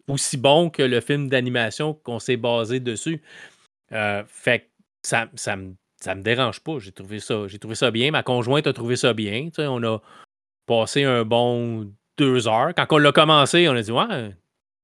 aussi 0.08 0.36
bon 0.36 0.70
que 0.70 0.82
le 0.82 1.00
film 1.00 1.28
d'animation 1.28 1.94
qu'on 1.94 2.18
s'est 2.18 2.36
basé 2.36 2.80
dessus. 2.80 3.20
Euh, 3.92 4.22
fait 4.26 4.70
ça, 5.02 5.28
ça, 5.34 5.56
me, 5.56 5.74
me 6.06 6.22
dérange 6.22 6.60
pas. 6.60 6.78
J'ai 6.78 6.92
trouvé 6.92 7.20
ça, 7.20 7.46
trouvé 7.60 7.74
ça 7.74 7.90
bien. 7.90 8.10
Ma 8.10 8.22
conjointe 8.22 8.66
a 8.66 8.72
trouvé 8.72 8.96
ça 8.96 9.14
bien. 9.14 9.48
on 9.58 9.82
a 9.82 9.98
passé 10.66 11.04
un 11.04 11.24
bon 11.24 11.90
deux 12.18 12.48
heures. 12.48 12.74
Quand 12.76 12.86
on 12.90 12.98
l'a 12.98 13.12
commencé, 13.12 13.68
on 13.68 13.72
a 13.72 13.82
dit 13.82 13.92
Ouais, 13.92 14.34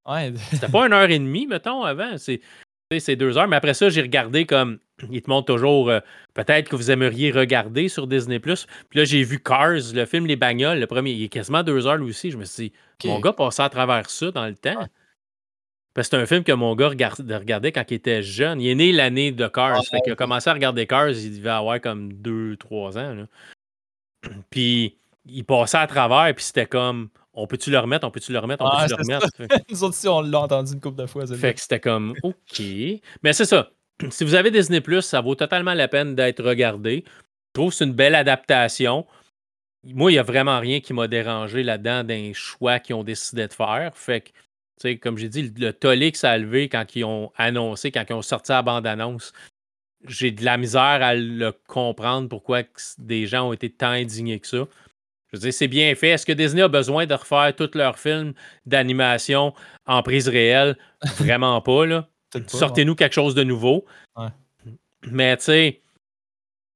ouais. 0.07 0.33
c'était 0.51 0.69
pas 0.69 0.87
une 0.87 0.93
heure 0.93 1.09
et 1.09 1.19
demie, 1.19 1.47
mettons, 1.47 1.83
avant. 1.83 2.15
C'est 2.17 3.15
deux 3.15 3.37
heures. 3.37 3.47
Mais 3.47 3.57
après 3.57 3.73
ça, 3.73 3.89
j'ai 3.89 4.01
regardé 4.01 4.45
comme. 4.45 4.79
Il 5.11 5.21
te 5.21 5.29
montre 5.29 5.53
toujours 5.53 5.89
euh, 5.89 5.99
peut-être 6.33 6.69
que 6.69 6.75
vous 6.75 6.89
aimeriez 6.89 7.31
regarder 7.31 7.89
sur 7.89 8.07
Disney. 8.07 8.39
Puis 8.39 8.55
là, 8.93 9.03
j'ai 9.03 9.23
vu 9.23 9.39
Cars, 9.41 9.93
le 9.93 10.05
film 10.05 10.25
Les 10.25 10.37
Bagnoles, 10.37 10.79
le 10.79 10.87
premier. 10.87 11.11
Il 11.11 11.23
est 11.23 11.29
quasiment 11.29 11.63
deux 11.63 11.85
heures 11.85 11.97
lui 11.97 12.09
aussi. 12.09 12.31
Je 12.31 12.37
me 12.37 12.45
suis 12.45 12.71
dit, 13.01 13.07
mon 13.07 13.19
gars 13.19 13.33
passait 13.33 13.63
à 13.63 13.69
travers 13.69 14.09
ça 14.09 14.31
dans 14.31 14.45
le 14.45 14.55
temps. 14.55 14.87
Parce 15.93 16.09
que 16.09 16.17
c'est 16.17 16.21
un 16.21 16.25
film 16.25 16.43
que 16.43 16.51
mon 16.51 16.75
gars 16.75 16.89
regardait 16.89 17.71
quand 17.71 17.83
il 17.89 17.93
était 17.93 18.21
jeune. 18.21 18.61
Il 18.61 18.69
est 18.69 18.75
né 18.75 18.91
l'année 18.91 19.31
de 19.31 19.47
Cars. 19.47 19.81
fait 19.85 19.99
qu'il 20.01 20.13
a 20.13 20.15
commencé 20.15 20.49
à 20.49 20.53
regarder 20.53 20.87
Cars, 20.87 21.09
il 21.09 21.37
devait 21.37 21.49
avoir 21.49 21.79
comme 21.81 22.13
deux, 22.13 22.55
trois 22.57 22.97
ans. 22.97 23.25
Puis 24.49 24.97
il 25.25 25.43
passait 25.43 25.77
à 25.77 25.87
travers, 25.87 26.33
puis 26.35 26.43
c'était 26.43 26.67
comme 26.67 27.09
on 27.33 27.47
peut-tu 27.47 27.71
le 27.71 27.79
remettre, 27.79 28.07
on 28.07 28.11
peut-tu 28.11 28.31
le 28.31 28.39
remettre, 28.39 28.63
on 28.63 28.69
peut-tu 28.69 28.89
le 28.89 28.95
remettre. 28.95 29.27
Nous 29.69 29.83
autres 29.83 29.95
aussi, 29.95 30.07
on 30.07 30.21
l'a 30.21 30.39
entendu 30.39 30.73
une 30.73 30.79
couple 30.79 31.01
de 31.01 31.05
fois. 31.05 31.25
Fait 31.27 31.53
que 31.53 31.61
c'était 31.61 31.79
comme 31.79 32.13
OK. 32.23 32.61
Mais 33.23 33.33
c'est 33.33 33.45
ça. 33.45 33.69
Si 34.09 34.23
vous 34.23 34.35
avez 34.35 34.51
Disney 34.51 34.81
Plus, 34.81 35.01
ça 35.01 35.21
vaut 35.21 35.35
totalement 35.35 35.73
la 35.73 35.87
peine 35.87 36.15
d'être 36.15 36.43
regardé. 36.43 37.03
Je 37.07 37.53
trouve 37.53 37.69
que 37.69 37.77
c'est 37.77 37.85
une 37.85 37.93
belle 37.93 38.15
adaptation. 38.15 39.05
Moi, 39.83 40.11
il 40.11 40.15
n'y 40.15 40.19
a 40.19 40.23
vraiment 40.23 40.59
rien 40.59 40.81
qui 40.81 40.93
m'a 40.93 41.07
dérangé 41.07 41.63
là-dedans 41.63 42.03
d'un 42.03 42.31
choix 42.33 42.79
qu'ils 42.79 42.95
ont 42.95 43.03
décidé 43.03 43.47
de 43.47 43.53
faire. 43.53 43.91
Fait 43.95 44.21
que, 44.21 44.29
tu 44.29 44.33
sais, 44.81 44.97
comme 44.97 45.17
j'ai 45.17 45.29
dit, 45.29 45.53
le 45.57 45.71
tollé 45.71 46.11
que 46.11 46.17
ça 46.17 46.31
a 46.31 46.37
levé 46.37 46.67
quand 46.67 46.95
ils 46.95 47.05
ont 47.05 47.31
annoncé, 47.37 47.91
quand 47.91 48.03
ils 48.09 48.13
ont 48.13 48.21
sorti 48.21 48.51
la 48.51 48.61
bande-annonce, 48.61 49.31
j'ai 50.07 50.31
de 50.31 50.43
la 50.43 50.57
misère 50.57 50.81
à 50.81 51.15
le 51.15 51.51
comprendre 51.67 52.27
pourquoi 52.27 52.63
des 52.97 53.27
gens 53.27 53.49
ont 53.49 53.53
été 53.53 53.69
tant 53.69 53.91
indignés 53.91 54.39
que 54.39 54.47
ça. 54.47 54.67
Je 55.31 55.37
veux 55.37 55.39
dire, 55.39 55.53
c'est 55.53 55.67
bien 55.67 55.95
fait. 55.95 56.09
Est-ce 56.09 56.25
que 56.25 56.33
Disney 56.33 56.61
a 56.61 56.67
besoin 56.67 57.05
de 57.05 57.13
refaire 57.13 57.55
tous 57.55 57.75
leurs 57.75 57.97
films 57.97 58.33
d'animation 58.65 59.53
en 59.85 60.03
prise 60.03 60.27
réelle? 60.27 60.77
Vraiment 61.17 61.61
pas, 61.61 61.85
là. 61.85 62.09
Sortez-nous 62.47 62.95
quelque 62.95 63.13
chose 63.13 63.35
de 63.35 63.43
nouveau. 63.43 63.85
Mais 65.07 65.37
tu 65.37 65.43
sais, 65.43 65.81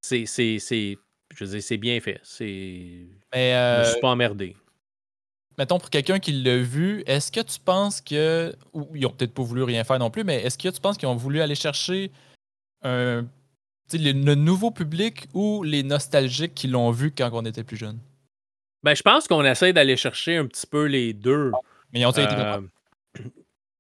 c'est, 0.01 0.25
c'est, 0.25 0.97
je 1.35 1.43
veux 1.43 1.51
dire, 1.51 1.63
c'est 1.63 1.77
bien 1.77 1.99
fait. 1.99 2.19
C'est. 2.23 3.05
Mais 3.33 3.53
euh, 3.53 3.83
je 3.83 3.91
suis 3.91 4.01
pas 4.01 4.09
emmerdé. 4.09 4.55
Mettons, 5.57 5.79
pour 5.79 5.89
quelqu'un 5.89 6.19
qui 6.19 6.31
l'a 6.31 6.57
vu, 6.57 7.03
est-ce 7.05 7.31
que 7.31 7.41
tu 7.41 7.59
penses 7.59 8.01
que. 8.01 8.55
Ou 8.73 8.87
ils 8.95 9.05
ont 9.05 9.11
peut-être 9.11 9.33
pas 9.33 9.43
voulu 9.43 9.63
rien 9.63 9.83
faire 9.83 9.99
non 9.99 10.09
plus, 10.09 10.23
mais 10.23 10.43
est-ce 10.43 10.57
que 10.57 10.69
tu 10.69 10.79
penses 10.79 10.97
qu'ils 10.97 11.07
ont 11.07 11.15
voulu 11.15 11.41
aller 11.41 11.55
chercher 11.55 12.11
un 12.83 13.25
le, 13.97 14.11
le, 14.11 14.35
nouveau 14.35 14.71
public 14.71 15.27
ou 15.33 15.63
les 15.63 15.83
nostalgiques 15.83 16.53
qui 16.53 16.67
l'ont 16.67 16.91
vu 16.91 17.11
quand 17.11 17.29
on 17.33 17.45
était 17.45 17.63
plus 17.63 17.77
jeune? 17.77 17.99
Ben, 18.83 18.95
je 18.95 19.01
pense 19.01 19.27
qu'on 19.27 19.43
essaie 19.43 19.73
d'aller 19.73 19.97
chercher 19.97 20.37
un 20.37 20.45
petit 20.45 20.67
peu 20.67 20.85
les 20.85 21.13
deux. 21.13 21.51
Mais 21.91 22.01
ils 22.01 22.05
ont 22.05 22.11
été 22.11 22.27
euh, 22.29 22.61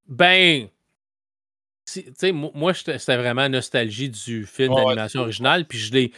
Ben, 0.07 0.67
moi, 2.33 2.73
c'était 2.73 3.17
vraiment 3.17 3.47
nostalgie 3.49 4.09
du 4.09 4.45
film 4.45 4.75
d'animation 4.75 5.21
original, 5.21 5.65
puis 5.65 5.77
je 5.77 5.93
l'ai, 5.93 6.11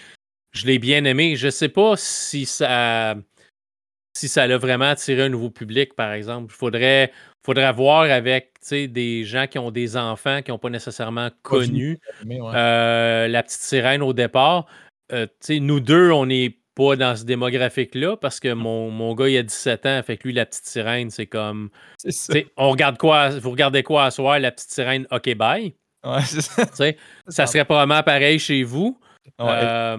je 0.51 0.65
l'ai 0.65 0.79
bien 0.79 1.03
aimé. 1.05 1.35
Je 1.35 1.49
sais 1.49 1.69
pas 1.69 1.95
si 1.97 2.45
ça, 2.45 3.15
si 4.13 4.27
ça 4.27 4.47
l'a 4.47 4.57
vraiment 4.57 4.89
attiré 4.89 5.23
un 5.23 5.29
nouveau 5.29 5.49
public, 5.49 5.93
par 5.95 6.11
exemple. 6.13 6.51
Il 6.53 6.55
faudrait, 6.55 7.11
faudrait 7.43 7.71
voir 7.73 8.03
avec 8.03 8.51
des 8.71 9.23
gens 9.23 9.47
qui 9.47 9.59
ont 9.59 9.71
des 9.71 9.97
enfants 9.97 10.41
qui 10.41 10.51
n'ont 10.51 10.59
pas 10.59 10.69
nécessairement 10.69 11.29
connu 11.41 11.99
euh, 12.29 13.27
la 13.27 13.43
petite 13.43 13.61
sirène 13.61 14.01
au 14.01 14.13
départ. 14.13 14.67
Euh, 15.11 15.27
nous 15.49 15.79
deux, 15.79 16.11
on 16.11 16.27
n'est 16.27 16.57
pas 16.75 16.95
dans 16.95 17.15
ce 17.15 17.23
démographique-là 17.23 18.17
parce 18.17 18.39
que 18.39 18.53
mon, 18.53 18.89
mon, 18.89 19.13
gars, 19.13 19.27
il 19.27 19.37
a 19.37 19.43
17 19.43 19.85
ans. 19.85 20.01
Fait 20.03 20.17
que 20.17 20.27
lui, 20.27 20.33
la 20.33 20.45
petite 20.45 20.65
sirène, 20.65 21.09
c'est 21.09 21.27
comme. 21.27 21.69
On 22.57 22.69
regarde 22.69 22.97
quoi? 22.97 23.29
Vous 23.29 23.51
regardez 23.51 23.83
quoi 23.83 24.05
à 24.05 24.11
soir? 24.11 24.39
La 24.39 24.51
petite 24.51 24.71
sirène, 24.71 25.07
OK, 25.11 25.33
bye. 25.35 25.73
Ouais, 26.03 26.21
ça. 26.21 26.65
ça 27.27 27.45
serait 27.45 27.65
probablement 27.65 28.01
pareil 28.03 28.39
chez 28.39 28.63
vous. 28.63 28.99
Euh, 29.39 29.97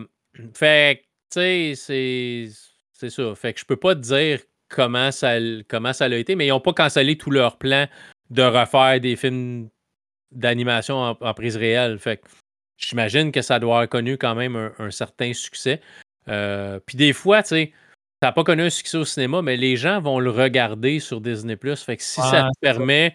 fait 0.55 1.05
tu 1.31 1.75
sais, 1.75 2.49
c'est 2.93 3.11
ça. 3.11 3.35
Fait 3.35 3.53
que 3.53 3.61
je 3.61 3.65
peux 3.65 3.77
pas 3.77 3.95
te 3.95 4.01
dire 4.01 4.41
comment 4.69 5.11
ça, 5.11 5.35
comment 5.69 5.93
ça 5.93 6.07
a 6.07 6.09
été, 6.09 6.35
mais 6.35 6.47
ils 6.47 6.51
n'ont 6.51 6.61
pas 6.61 6.73
cancellé 6.73 7.17
tout 7.17 7.31
leur 7.31 7.57
plan 7.59 7.87
de 8.31 8.43
refaire 8.43 9.01
des 9.01 9.17
films 9.17 9.69
d'animation 10.31 11.17
en, 11.21 11.35
prise 11.35 11.57
réelle. 11.57 11.99
Fait 11.99 12.19
que 12.19 12.29
j'imagine 12.77 13.33
que 13.33 13.43
ça 13.43 13.59
doit 13.59 13.77
avoir 13.77 13.89
connu 13.89 14.19
quand 14.19 14.35
même 14.35 14.73
un 14.79 14.91
certain 14.91 15.33
succès. 15.33 15.81
Euh, 16.29 16.81
puis 16.85 16.97
des 16.97 17.13
fois, 17.13 17.43
tu 17.43 17.49
sais, 17.49 17.73
n'a 18.23 18.33
pas 18.33 18.45
connu 18.45 18.63
un 18.63 18.71
succès 18.71 18.97
au 18.97 19.05
cinéma, 19.05 19.43
mais 19.43 19.57
les 19.57 19.77
gens 19.77 20.01
vont 20.01 20.21
le 20.21 20.31
regarder 20.31 21.01
sur 21.01 21.21
Disney+. 21.21 21.57
Fait 21.57 21.97
que 21.97 22.03
si 22.03 22.21
ça 22.21 22.49
te 22.55 22.61
permet 22.61 23.15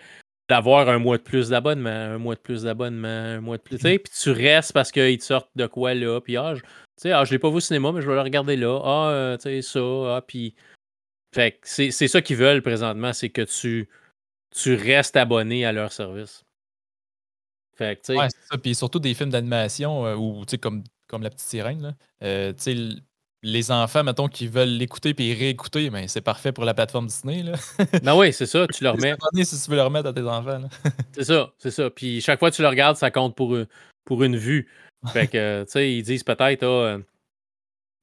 d'avoir 0.50 0.90
un 0.90 1.00
mois 1.00 1.18
de 1.18 1.24
plus 1.24 1.50
d'abonnement, 1.50 1.90
un 1.90 2.18
mois 2.18 2.36
de 2.36 2.40
plus 2.40 2.64
d'abonnement, 2.64 3.08
un 3.08 3.42
mois 3.42 3.58
de 3.58 3.62
plus, 3.62 3.78
tu 3.78 3.84
sais, 3.84 4.00
puis 4.00 4.12
tu 4.18 4.32
restes 4.32 4.74
parce 4.74 4.92
qu'ils 4.92 5.18
te 5.18 5.24
sortent 5.24 5.50
de 5.56 5.68
quoi 5.68 5.94
là, 5.94 6.22
puis 6.22 6.38
ah, 6.38 6.56
je, 6.56 6.62
sais, 6.96 7.12
ah, 7.12 7.26
je 7.26 7.32
l'ai 7.32 7.40
pas 7.40 7.50
vu 7.50 7.58
au 7.58 7.62
cinéma, 7.62 7.92
mais 7.92 8.02
je 8.02 8.08
vais 8.08 8.16
le 8.16 8.22
regarder 8.22 8.56
là, 8.56 8.80
ah, 8.84 9.10
euh, 9.10 9.38
tu 9.38 9.44
sais, 9.44 9.62
ça, 9.62 9.80
ah, 9.80 10.24
puis... 10.26 10.56
Fait 11.36 11.52
que 11.52 11.68
c'est 11.68 12.08
ça 12.08 12.22
qu'ils 12.22 12.38
veulent 12.38 12.62
présentement, 12.62 13.12
c'est 13.12 13.30
que 13.30 13.42
tu, 13.42 13.90
tu 14.56 14.76
restes 14.76 15.18
abonné 15.18 15.66
à 15.66 15.74
leur 15.74 15.92
service. 15.92 16.46
Fait 17.76 17.98
que, 17.98 18.02
tu 18.02 18.14
sais... 18.14 18.18
Ouais, 18.18 18.30
c'est 18.30 18.48
ça, 18.50 18.58
puis 18.58 18.74
surtout 18.74 19.00
des 19.00 19.14
films 19.14 19.30
d'animation 19.30 20.06
euh, 20.06 20.16
ou, 20.16 20.46
tu 20.46 20.52
sais, 20.52 20.58
comme 20.58 20.84
comme 21.08 21.24
la 21.24 21.30
petite 21.30 21.48
sirène. 21.48 21.82
Là. 21.82 21.94
Euh, 22.24 22.54
les 23.44 23.72
enfants, 23.72 24.04
mettons, 24.04 24.28
qui 24.28 24.48
veulent 24.48 24.70
l'écouter 24.70 25.14
puis 25.14 25.34
réécouter, 25.34 25.90
ben, 25.90 26.08
c'est 26.08 26.22
parfait 26.22 26.52
pour 26.52 26.66
la 26.66 26.74
plateforme 26.74 27.08
Disney. 27.08 27.44
Là. 27.44 27.54
ben 28.04 28.16
oui, 28.16 28.34
c'est 28.34 28.46
ça, 28.46 28.68
tu 28.68 28.84
le 28.84 28.90
remets. 28.90 29.16
si 29.44 29.62
tu 29.64 29.70
veux 29.70 29.78
le 29.78 29.84
remettre 29.84 30.10
à 30.10 30.14
tes 30.14 30.24
enfants. 30.24 30.64
c'est 31.14 31.24
ça, 31.24 31.52
c'est 31.58 31.72
ça. 31.72 31.90
Puis 31.90 32.22
chaque 32.22 32.40
fois 32.40 32.50
que 32.52 32.56
tu 32.56 32.62
le 32.62 32.68
regardes, 32.68 32.98
ça 32.98 33.12
compte 33.12 33.36
pour, 33.36 33.58
pour 34.06 34.24
une 34.24 34.38
vue. 34.38 34.68
Fait 35.14 35.28
que, 35.28 35.64
tu 35.64 35.72
sais, 35.72 35.94
ils 35.94 36.04
disent 36.04 36.24
peut-être, 36.24 36.64
ah, 36.64 36.66
euh, 36.66 37.00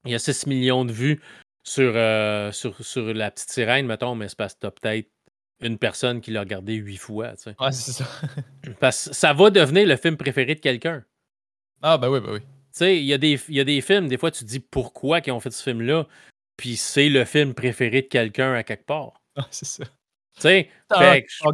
il 0.05 0.13
y 0.13 0.15
a 0.15 0.19
6 0.19 0.47
millions 0.47 0.85
de 0.85 0.93
vues 0.93 1.21
sur, 1.65 1.93
euh, 1.97 2.53
sur, 2.53 2.85
sur 2.85 3.13
la 3.13 3.31
petite 3.31 3.51
sirène, 3.51 3.87
mettons, 3.87 4.15
mais 4.15 4.29
c'est 4.29 4.39
parce 4.39 4.55
que 4.55 4.61
tu 4.61 4.67
as 4.67 4.71
peut-être 4.71 5.09
une 5.61 5.79
personne 5.79 6.21
qui 6.21 6.31
l'a 6.31 6.41
regardé 6.41 6.75
huit 6.75 6.97
fois. 6.97 7.35
Tu 7.37 7.49
Ouais, 7.49 7.73
c'est 7.73 7.93
ça. 7.93 8.07
parce 8.81 9.09
que 9.09 9.15
ça 9.15 9.33
va 9.33 9.51
devenir 9.51 9.87
le 9.87 9.97
film 9.97 10.17
préféré 10.17 10.55
de 10.55 10.61
quelqu'un. 10.61 11.05
Ah, 11.83 11.99
ben 11.99 12.09
oui, 12.09 12.21
ben 12.21 12.33
oui. 12.35 12.41
Tu 12.75 12.79
sais, 12.79 12.99
il 12.99 13.05
y, 13.05 13.13
a 13.13 13.19
des, 13.19 13.41
y 13.49 13.61
a 13.61 13.65
des 13.65 13.81
films, 13.81 14.09
des 14.09 14.19
fois, 14.19 14.33
tu 14.33 14.45
te 14.45 14.49
dis 14.49 14.59
pourquoi 14.59 15.21
ils 15.25 15.31
ont 15.31 15.39
fait 15.39 15.53
ce 15.53 15.63
film-là, 15.63 16.09
puis 16.57 16.77
c'est 16.77 17.09
le 17.09 17.25
film 17.25 17.55
préféré 17.55 18.03
de 18.03 18.09
quelqu'un 18.09 18.53
à 18.55 18.65
quelque 18.65 18.85
part. 18.85 19.21
Ah, 19.37 19.47
c'est 19.51 19.65
ça. 19.65 19.85
Tu 20.37 20.41
sais, 20.41 20.71
qui 20.89 21.01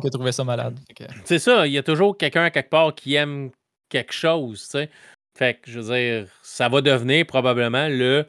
a 0.06 0.10
trouvé 0.10 0.32
ça 0.32 0.44
malade. 0.44 0.78
C'est 1.24 1.38
ça, 1.38 1.66
il 1.66 1.72
y 1.72 1.78
a 1.78 1.82
toujours 1.82 2.16
quelqu'un 2.16 2.44
à 2.44 2.50
quelque 2.50 2.70
part 2.70 2.94
qui 2.94 3.14
aime 3.14 3.50
quelque 3.90 4.12
chose, 4.12 4.62
tu 4.64 4.70
sais. 4.78 4.90
Fait 5.36 5.60
que, 5.60 5.70
je 5.70 5.80
veux 5.80 5.94
dire, 5.94 6.28
ça 6.42 6.68
va 6.68 6.80
devenir 6.80 7.26
probablement 7.26 7.88
le 7.88 8.26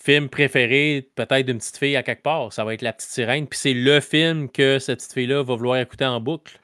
film 0.00 0.28
préféré 0.28 1.08
peut-être 1.14 1.46
d'une 1.46 1.58
petite 1.58 1.78
fille 1.78 1.96
à 1.96 2.02
quelque 2.02 2.22
part. 2.22 2.52
Ça 2.52 2.64
va 2.64 2.74
être 2.74 2.82
La 2.82 2.92
Petite 2.92 3.10
Sirène, 3.10 3.46
puis 3.46 3.58
c'est 3.58 3.74
le 3.74 4.00
film 4.00 4.50
que 4.50 4.78
cette 4.78 4.98
petite 4.98 5.12
fille-là 5.12 5.42
va 5.42 5.54
vouloir 5.54 5.78
écouter 5.78 6.04
en 6.04 6.20
boucle. 6.20 6.60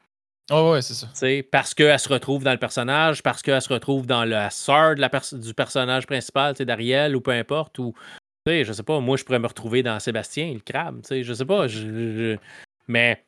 Oh 0.52 0.72
ouais, 0.72 0.82
c'est 0.82 0.94
ça. 0.94 1.06
parce 1.52 1.74
qu'elle 1.74 1.98
se 1.98 2.08
retrouve 2.08 2.42
dans 2.42 2.50
le 2.50 2.58
personnage, 2.58 3.22
parce 3.22 3.40
qu'elle 3.40 3.62
se 3.62 3.72
retrouve 3.72 4.06
dans 4.06 4.24
la 4.24 4.50
sœur 4.50 4.96
de 4.96 5.00
la 5.00 5.10
du 5.32 5.54
personnage 5.54 6.06
principal, 6.06 6.54
d'Ariel 6.54 7.14
ou 7.14 7.20
peu 7.20 7.30
importe. 7.30 7.78
Ou, 7.78 7.94
je 8.46 8.72
sais 8.72 8.82
pas, 8.82 8.98
moi, 8.98 9.16
je 9.16 9.24
pourrais 9.24 9.38
me 9.38 9.46
retrouver 9.46 9.84
dans 9.84 10.00
Sébastien, 10.00 10.52
le 10.52 10.60
crabe. 10.60 11.02
Je 11.08 11.32
sais 11.32 11.44
pas. 11.44 11.68
Je, 11.68 12.36
mais 12.88 13.24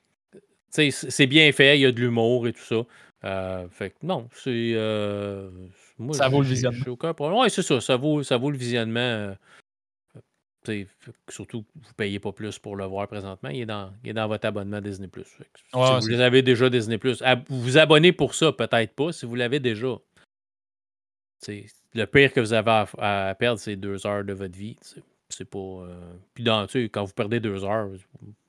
c'est 0.69 1.27
bien 1.27 1.53
fait, 1.53 1.79
il 1.79 1.83
y 1.83 1.87
a 1.87 1.93
de 1.93 2.01
l'humour 2.01 2.49
et 2.49 2.53
tout 2.53 2.63
ça. 2.63 2.83
Euh, 3.25 3.69
fait 3.71 3.95
non, 4.03 4.29
c'est. 4.35 4.73
Euh, 4.75 5.49
ça 6.11 6.29
vaut 6.29 6.43
le 6.43 6.49
visionnement. 6.49 6.85
Oui, 7.21 7.51
c'est 7.51 7.63
ça, 7.63 7.81
ça 7.81 7.97
vaut, 7.97 8.25
ça 8.25 8.37
vaut 8.37 8.51
le 8.51 8.59
visionnement. 8.59 9.37
Surtout, 11.29 11.65
vous 11.75 11.89
ne 11.89 11.95
payez 11.97 12.19
pas 12.21 12.33
plus 12.33 12.59
pour 12.59 12.77
le 12.77 12.85
voir 12.85 13.09
présentement. 13.09 13.49
Il 13.51 13.63
est 13.63 13.67
dans, 13.67 13.93
dans 14.05 14.29
votre 14.29 14.47
abonnement 14.47 14.81
Disney. 14.81 15.09
si 15.15 16.15
vous 16.15 16.21
avez 16.21 16.43
déjà 16.43 16.71
Disney, 16.71 16.99
vous 17.49 17.61
vous 17.61 17.79
abonnez 17.79 18.13
pour 18.13 18.35
ça, 18.35 18.53
peut-être 18.53 18.95
pas, 18.95 19.13
si 19.13 19.27
vous 19.27 19.35
l'avez 19.35 19.61
déjà. 19.61 19.97
le 21.95 22.05
pire 22.07 22.33
que 22.33 22.41
vous 22.41 22.53
avez 22.53 22.85
à, 22.99 23.35
perdre, 23.39 23.59
c'est 23.59 23.77
deux 23.77 24.07
heures 24.07 24.25
de 24.25 24.33
votre 24.33 24.57
vie. 24.57 24.77
C'est 25.29 25.49
pas. 25.49 25.59
Euh, 25.59 26.13
puis 26.35 26.45
dans, 26.45 26.67
quand 26.67 27.05
vous 27.05 27.15
perdez 27.15 27.41
deux 27.41 27.65
heures, 27.65 27.89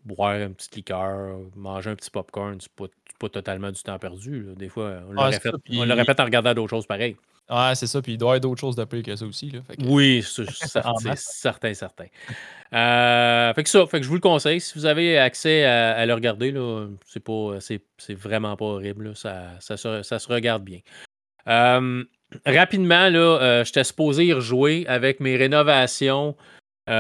boire 0.03 0.31
un 0.31 0.51
petit 0.51 0.69
liqueur, 0.75 1.39
manger 1.55 1.91
un 1.91 1.95
petit 1.95 2.11
popcorn, 2.11 2.59
c'est 2.59 2.71
pas, 2.73 2.85
pas 3.19 3.29
totalement 3.29 3.71
du 3.71 3.81
temps 3.81 3.97
perdu. 3.97 4.47
Des 4.57 4.69
fois, 4.69 5.01
on, 5.07 5.13
le 5.13 5.93
répète, 5.93 6.19
en 6.19 6.25
regardant 6.25 6.53
d'autres 6.53 6.71
choses 6.71 6.85
pareilles. 6.85 7.15
Ouais, 7.49 7.75
c'est 7.75 7.87
ça. 7.87 8.01
Puis 8.01 8.13
il 8.13 8.17
doit 8.17 8.27
y 8.27 8.29
avoir 8.31 8.39
d'autres 8.39 8.61
choses 8.61 8.75
de 8.75 8.85
plus 8.85 9.03
que 9.03 9.15
ça 9.15 9.25
aussi. 9.25 9.51
Là. 9.51 9.59
Oui, 9.85 10.23
c'est 10.25 10.49
certain, 11.15 11.73
certain. 11.73 12.05
Euh, 12.73 13.53
fait 13.53 13.63
que 13.63 13.69
ça, 13.69 13.85
fait 13.85 13.99
que 13.99 14.03
je 14.03 14.09
vous 14.09 14.15
le 14.15 14.21
conseille. 14.21 14.61
Si 14.61 14.73
vous 14.75 14.85
avez 14.85 15.17
accès 15.17 15.65
à, 15.65 16.05
le 16.05 16.13
regarder, 16.13 16.53
c'est 17.05 17.19
pas, 17.19 17.59
c'est, 17.59 17.81
vraiment 18.13 18.55
pas 18.55 18.65
horrible. 18.65 19.15
Ça, 19.15 19.51
ça, 19.59 19.77
se, 19.77 20.31
regarde 20.31 20.63
bien. 20.63 20.79
Euh, 21.47 22.05
rapidement, 22.45 23.09
là, 23.09 23.39
euh, 23.41 23.65
j'étais 23.65 23.83
supposé 23.83 24.27
y 24.27 24.33
rejouer 24.33 24.85
avec 24.87 25.19
mes 25.19 25.35
rénovations. 25.35 26.37
j'ai 26.87 26.93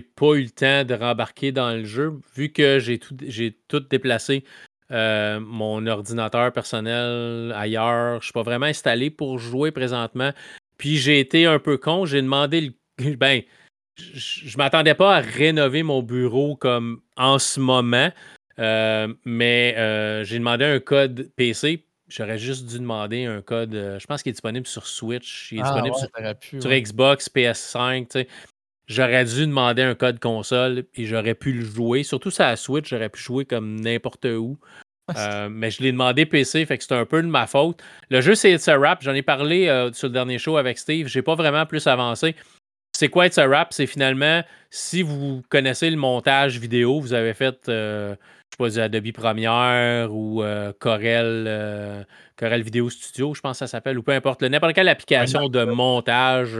pas 0.00 0.34
eu 0.34 0.42
le 0.42 0.50
temps 0.50 0.84
de 0.84 0.94
rembarquer 0.94 1.52
dans 1.52 1.70
le 1.70 1.84
jeu, 1.84 2.20
vu 2.36 2.52
que 2.52 2.78
j'ai 2.78 2.98
tout, 2.98 3.16
j'ai 3.26 3.56
tout 3.68 3.80
déplacé 3.80 4.44
euh, 4.90 5.40
mon 5.40 5.86
ordinateur 5.86 6.52
personnel 6.52 7.52
ailleurs. 7.56 8.20
Je 8.20 8.26
suis 8.26 8.32
pas 8.32 8.42
vraiment 8.42 8.66
installé 8.66 9.10
pour 9.10 9.38
jouer 9.38 9.70
présentement. 9.70 10.32
Puis 10.76 10.96
j'ai 10.96 11.20
été 11.20 11.46
un 11.46 11.58
peu 11.58 11.78
con. 11.78 12.06
J'ai 12.06 12.22
demandé 12.22 12.60
le. 12.60 12.72
Ben, 13.16 13.42
je, 13.96 14.56
m'attendais 14.58 14.94
pas 14.94 15.16
à 15.16 15.20
rénover 15.20 15.82
mon 15.82 16.02
bureau 16.02 16.56
comme 16.56 17.00
en 17.16 17.38
ce 17.38 17.58
moment. 17.58 18.10
Euh, 18.58 19.12
mais 19.24 19.74
euh, 19.76 20.24
j'ai 20.24 20.38
demandé 20.38 20.64
un 20.64 20.78
code 20.78 21.30
PC. 21.36 21.84
J'aurais 22.08 22.38
juste 22.38 22.66
dû 22.66 22.78
demander 22.78 23.24
un 23.24 23.40
code. 23.40 23.72
je 23.72 24.06
pense 24.06 24.22
qu'il 24.22 24.30
est 24.30 24.34
disponible 24.34 24.66
sur 24.66 24.86
Switch. 24.86 25.50
Il 25.52 25.58
est 25.58 25.62
ah, 25.64 25.80
disponible 25.80 26.36
sur, 26.60 26.70
Xbox, 26.70 27.30
PS5. 27.34 28.26
J'aurais 28.86 29.24
dû 29.24 29.46
demander 29.46 29.82
un 29.82 29.94
code 29.94 30.18
console 30.18 30.84
et 30.94 31.06
j'aurais 31.06 31.34
pu 31.34 31.52
le 31.52 31.64
jouer. 31.64 32.02
Surtout 32.02 32.30
sur 32.30 32.44
la 32.44 32.56
Switch, 32.56 32.88
j'aurais 32.90 33.08
pu 33.08 33.20
jouer 33.20 33.44
comme 33.44 33.80
n'importe 33.80 34.24
où. 34.24 34.58
Euh, 35.16 35.48
mais 35.50 35.70
je 35.70 35.82
l'ai 35.82 35.92
demandé 35.92 36.26
PC, 36.26 36.64
fait 36.64 36.78
que 36.78 36.84
c'est 36.84 36.94
un 36.94 37.04
peu 37.04 37.22
de 37.22 37.28
ma 37.28 37.46
faute. 37.46 37.82
Le 38.10 38.20
jeu, 38.20 38.34
c'est 38.34 38.52
It's 38.52 38.68
a 38.68 38.78
Rap. 38.78 39.02
J'en 39.02 39.14
ai 39.14 39.22
parlé 39.22 39.68
euh, 39.68 39.92
sur 39.92 40.08
le 40.08 40.12
dernier 40.12 40.38
show 40.38 40.56
avec 40.56 40.78
Steve. 40.78 41.08
J'ai 41.08 41.22
pas 41.22 41.34
vraiment 41.34 41.66
plus 41.66 41.86
avancé. 41.86 42.34
C'est 42.96 43.08
quoi 43.08 43.26
It's 43.26 43.38
a 43.38 43.46
Rap? 43.46 43.72
C'est 43.72 43.86
finalement, 43.86 44.42
si 44.70 45.02
vous 45.02 45.42
connaissez 45.48 45.90
le 45.90 45.96
montage 45.96 46.58
vidéo, 46.58 47.00
vous 47.00 47.14
avez 47.14 47.34
fait, 47.34 47.68
euh, 47.68 48.14
je 48.58 48.68
sais 48.68 48.78
pas, 48.78 48.84
Adobe 48.84 49.12
Premiere 49.12 50.12
ou 50.12 50.42
Corel, 50.78 52.06
Corel 52.36 52.62
Video 52.62 52.90
Studio, 52.90 53.34
je 53.34 53.40
pense 53.40 53.52
que 53.52 53.58
ça 53.58 53.66
s'appelle, 53.66 53.98
ou 53.98 54.02
peu 54.02 54.12
importe, 54.12 54.42
n'importe 54.42 54.74
quelle 54.74 54.88
application 54.88 55.48
de 55.48 55.64
montage, 55.64 56.58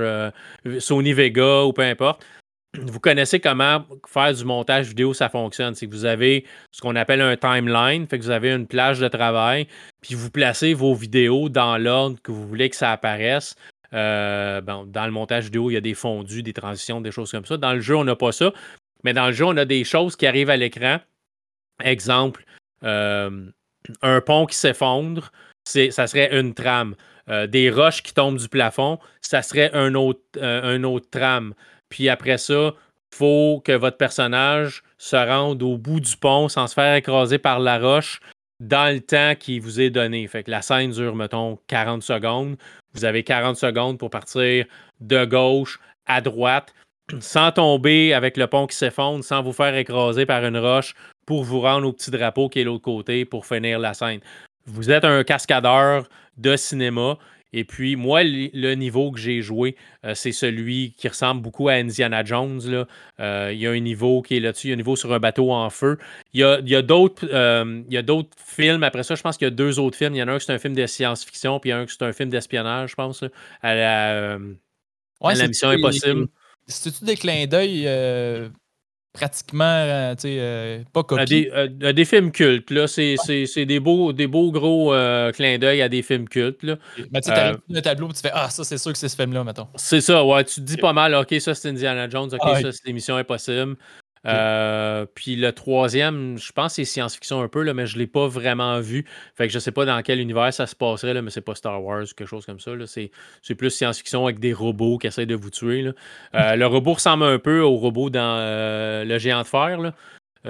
Sony 0.79 1.13
Vega 1.13 1.63
ou 1.65 1.73
peu 1.73 1.83
importe 1.83 2.25
vous 2.81 3.01
connaissez 3.01 3.39
comment 3.39 3.85
faire 4.07 4.33
du 4.33 4.45
montage 4.45 4.89
vidéo, 4.89 5.13
ça 5.13 5.29
fonctionne. 5.29 5.75
C'est 5.75 5.87
que 5.87 5.93
vous 5.93 6.05
avez 6.05 6.45
ce 6.71 6.81
qu'on 6.81 6.97
appelle 6.97 7.21
un 7.21 7.37
timeline, 7.37 8.07
fait 8.07 8.19
que 8.19 8.25
vous 8.25 8.31
avez 8.31 8.51
une 8.53 8.67
plage 8.67 8.99
de 8.99 9.09
travail, 9.09 9.67
puis 10.01 10.15
vous 10.15 10.31
placez 10.31 10.73
vos 10.73 10.95
vidéos 10.95 11.49
dans 11.49 11.77
l'ordre 11.77 12.19
que 12.23 12.33
vous 12.33 12.47
voulez 12.47 12.71
que 12.71 12.77
ça 12.77 12.93
apparaisse. 12.93 13.57
Euh, 13.93 14.63
dans 14.63 15.05
le 15.05 15.11
montage 15.11 15.45
vidéo, 15.45 15.71
il 15.71 15.75
y 15.75 15.77
a 15.77 15.83
des 15.83 15.93
fondus, 15.93 16.43
des 16.43 16.55
transitions, 16.55 17.03
des 17.03 17.11
choses 17.11 17.31
comme 17.31 17.45
ça. 17.45 17.59
Dans 17.59 17.75
le 17.75 17.81
jeu, 17.81 17.95
on 17.95 18.05
n'a 18.05 18.17
pas 18.17 18.33
ça. 18.33 18.53
Mais 19.05 19.13
dans 19.13 19.27
le 19.27 19.33
jeu, 19.33 19.45
on 19.45 19.57
a 19.59 19.67
des 19.67 19.85
choses 19.85 20.17
qui 20.17 20.27
arrivent 20.27 20.51
à 20.51 20.57
l'écran. 20.57 20.99
Exemple, 21.83 22.45
euh, 22.85 23.51
un 24.03 24.21
pont 24.21 24.47
qui 24.47 24.57
s'effondre, 24.57 25.33
ça 25.65 26.07
serait 26.07 26.39
une 26.39 26.55
trame. 26.55 26.95
des 27.49 27.71
roches 27.71 28.03
qui 28.03 28.13
tombent 28.13 28.39
du 28.39 28.49
plafond, 28.49 28.99
ça 29.21 29.43
serait 29.43 29.71
un 29.75 29.95
autre, 29.95 30.21
autre 30.85 31.11
trame. 31.11 31.55
Puis 31.89 32.09
après 32.09 32.39
ça, 32.39 32.75
faut 33.15 33.63
que 33.65 33.73
votre 33.73 33.97
personnage 33.97 34.83
se 34.99 35.17
rende 35.17 35.63
au 35.63 35.77
bout 35.77 36.01
du 36.01 36.17
pont 36.17 36.49
sans 36.49 36.67
se 36.67 36.75
faire 36.75 36.97
écraser 36.97 37.39
par 37.39 37.61
la 37.61 37.79
roche 37.79 38.21
dans 38.61 38.93
le 38.93 39.01
temps 39.01 39.35
qui 39.39 39.59
vous 39.59 39.81
est 39.81 39.91
donné. 39.91 40.27
Fait 40.29 40.45
que 40.45 40.51
la 40.51 40.63
scène 40.63 40.93
dure, 40.93 41.15
mettons, 41.15 41.59
40 41.67 42.03
secondes. 42.03 42.57
Vous 42.95 43.05
avez 43.05 43.25
40 43.25 43.57
secondes 43.57 43.99
pour 43.99 44.11
partir 44.11 44.65
de 45.01 45.25
gauche 45.25 45.81
à 46.07 46.21
droite 46.21 46.73
sans 47.21 47.53
tomber 47.53 48.15
avec 48.15 48.37
le 48.37 48.47
pont 48.47 48.67
qui 48.67 48.77
s'effondre, 48.77 49.25
sans 49.25 49.43
vous 49.43 49.53
faire 49.53 49.75
écraser 49.75 50.25
par 50.25 50.45
une 50.45 50.57
roche 50.57 50.95
pour 51.27 51.45
vous 51.45 51.61
rendre 51.61 51.87
au 51.87 51.93
petit 51.93 52.11
drapeau 52.11 52.49
qui 52.49 52.61
est 52.61 52.65
l'autre 52.65 52.85
côté 52.85 53.25
pour 53.25 53.47
finir 53.47 53.79
la 53.79 53.95
scène. 53.95 54.21
Vous 54.67 54.91
êtes 54.91 55.05
un 55.05 55.25
cascadeur 55.25 56.09
de 56.37 56.57
cinéma. 56.57 57.19
Et 57.55 57.65
puis, 57.65 57.97
moi, 57.97 58.23
le 58.25 58.75
niveau 58.75 59.11
que 59.13 59.21
j'ai 59.21 59.43
joué, 59.43 59.77
euh, 60.07 60.15
c'est 60.15 60.33
celui 60.33 60.95
qui 60.97 61.07
ressemble 61.07 61.43
beaucoup 61.43 61.69
à 61.69 61.75
Indiana 61.75 62.25
Jones. 62.25 62.87
Euh, 63.21 63.51
il 63.53 63.59
y 63.59 63.67
a 63.67 63.71
un 63.73 63.81
niveau 63.81 64.23
qui 64.23 64.39
est 64.39 64.41
là-dessus, 64.41 64.69
il 64.69 64.71
y 64.71 64.73
a 64.73 64.75
un 64.75 64.79
niveau 64.79 64.97
sur 64.97 65.13
un 65.13 65.19
bateau 65.19 65.53
en 65.53 65.69
feu. 65.69 65.99
Il 66.33 66.41
y 66.41 66.45
a, 66.45 66.61
il 66.61 66.69
y 66.71 66.75
a 66.75 66.81
d'autres 66.81 67.29
euh, 67.31 67.83
films. 68.43 68.83
Après 68.85 69.03
ça, 69.03 69.17
je 69.17 69.23
pense 69.23 69.37
qu'il 69.37 69.45
y 69.45 69.49
a 69.49 69.55
deux 69.55 69.79
autres 69.79 69.99
films. 69.99 70.15
Il 70.15 70.19
y 70.19 70.23
en 70.23 70.29
a 70.29 70.33
un 70.33 70.39
qui 70.39 70.47
c'est 70.47 70.53
un 70.55 70.59
film 70.59 70.75
de 70.75 70.87
science-fiction, 70.87 71.61
puis 71.61 71.73
un 71.73 71.85
qui 71.85 71.93
c'est 71.93 72.05
un 72.05 72.13
film 72.13 72.31
d'espionnage, 72.31 72.91
je 72.91 72.95
pense, 72.95 73.23
à 73.61 73.75
la, 73.75 74.39
la 75.21 75.47
Mission 75.47 75.69
Impossible. 75.69 76.29
C'est-tu 76.67 77.05
des 77.05 77.17
clins 77.17 77.47
d'œil 77.47 77.87
pratiquement, 79.13 79.65
euh, 79.65 80.15
tu 80.15 80.23
sais, 80.23 80.37
euh, 80.41 80.83
pas 80.93 81.03
copié. 81.03 81.27
Des, 81.27 81.51
euh, 81.53 81.93
des, 81.93 82.05
films 82.05 82.33
cultes, 82.33 82.71
là. 82.71 82.87
C'est 82.87 83.17
des, 83.67 83.81
beaux, 83.81 84.13
des 84.13 84.27
beaux 84.27 84.51
gros 84.51 84.93
clins 85.33 85.59
d'œil 85.59 85.83
à 85.83 85.89
des 85.89 86.03
films 86.03 86.29
cultes, 86.29 86.63
là. 86.63 86.77
Mais 87.11 87.21
tu 87.21 87.31
sais, 87.31 87.53
le 87.69 87.81
tableau 87.81 88.09
tu 88.13 88.21
fais 88.21 88.31
Ah, 88.33 88.49
ça, 88.51 88.65
c'est 88.65 88.79
sûr 88.79 88.93
que 88.93 88.99
c'est 88.99 89.09
ce 89.09 89.17
film-là, 89.17 89.45
mettons. 89.45 89.69
C'est 89.77 90.01
ça, 90.01 90.25
ouais. 90.25 90.45
Tu 90.45 90.57
te 90.57 90.61
dis 90.61 90.77
pas 90.77 90.93
mal, 90.93 91.15
OK, 91.15 91.35
ça, 91.41 91.55
c'est 91.55 91.69
Indiana 91.69 92.09
Jones, 92.09 92.31
OK, 92.33 92.41
ah, 92.43 92.61
ça, 92.61 92.73
c'est 92.73 92.87
l'émission 92.87 93.17
Impossible. 93.17 93.77
Euh, 94.27 95.05
puis 95.15 95.37
le 95.37 95.53
troisième, 95.53 96.39
je 96.39 96.53
pense 96.53 96.73
que 96.73 96.77
c'est 96.77 96.85
science-fiction 96.85 97.43
un 97.43 97.49
peu, 97.49 97.63
là, 97.63 97.75
mais 97.75 97.87
je 97.87 97.97
ne 97.97 98.01
l'ai 98.01 98.07
pas 98.07 98.29
vraiment 98.29 98.79
vu. 98.81 99.05
Fait 99.35 99.47
que 99.47 99.53
je 99.53 99.59
ne 99.59 99.61
sais 99.61 99.73
pas 99.73 99.85
dans 99.85 100.01
quel 100.03 100.21
univers 100.21 100.53
ça 100.55 100.67
se 100.67 100.77
passerait, 100.77 101.15
là, 101.15 101.23
mais 101.23 101.31
c'est 101.31 101.41
pas 101.41 101.55
Star 101.55 101.83
Wars 101.83 102.03
ou 102.03 102.15
quelque 102.15 102.29
chose 102.29 102.47
comme 102.47 102.61
ça. 102.61 102.73
C'est, 102.87 103.11
plus 103.55 103.71
science-fiction 103.71 104.25
avec 104.25 104.39
des 104.39 104.53
robots 104.53 104.99
qui 104.99 105.07
essayent 105.07 105.27
de 105.27 105.35
vous 105.35 105.51
tuer. 105.51 105.91
Euh, 106.35 106.57
le 106.57 106.67
robot 106.67 106.95
ressemble 106.95 107.25
un 107.25 107.39
peu 107.39 107.61
au 107.61 107.77
robot 107.77 108.11
dans 108.11 108.39
euh, 108.39 109.05
Le 109.05 109.19
Géant 109.19 109.43
de 109.43 109.47
Fer, 109.47 109.93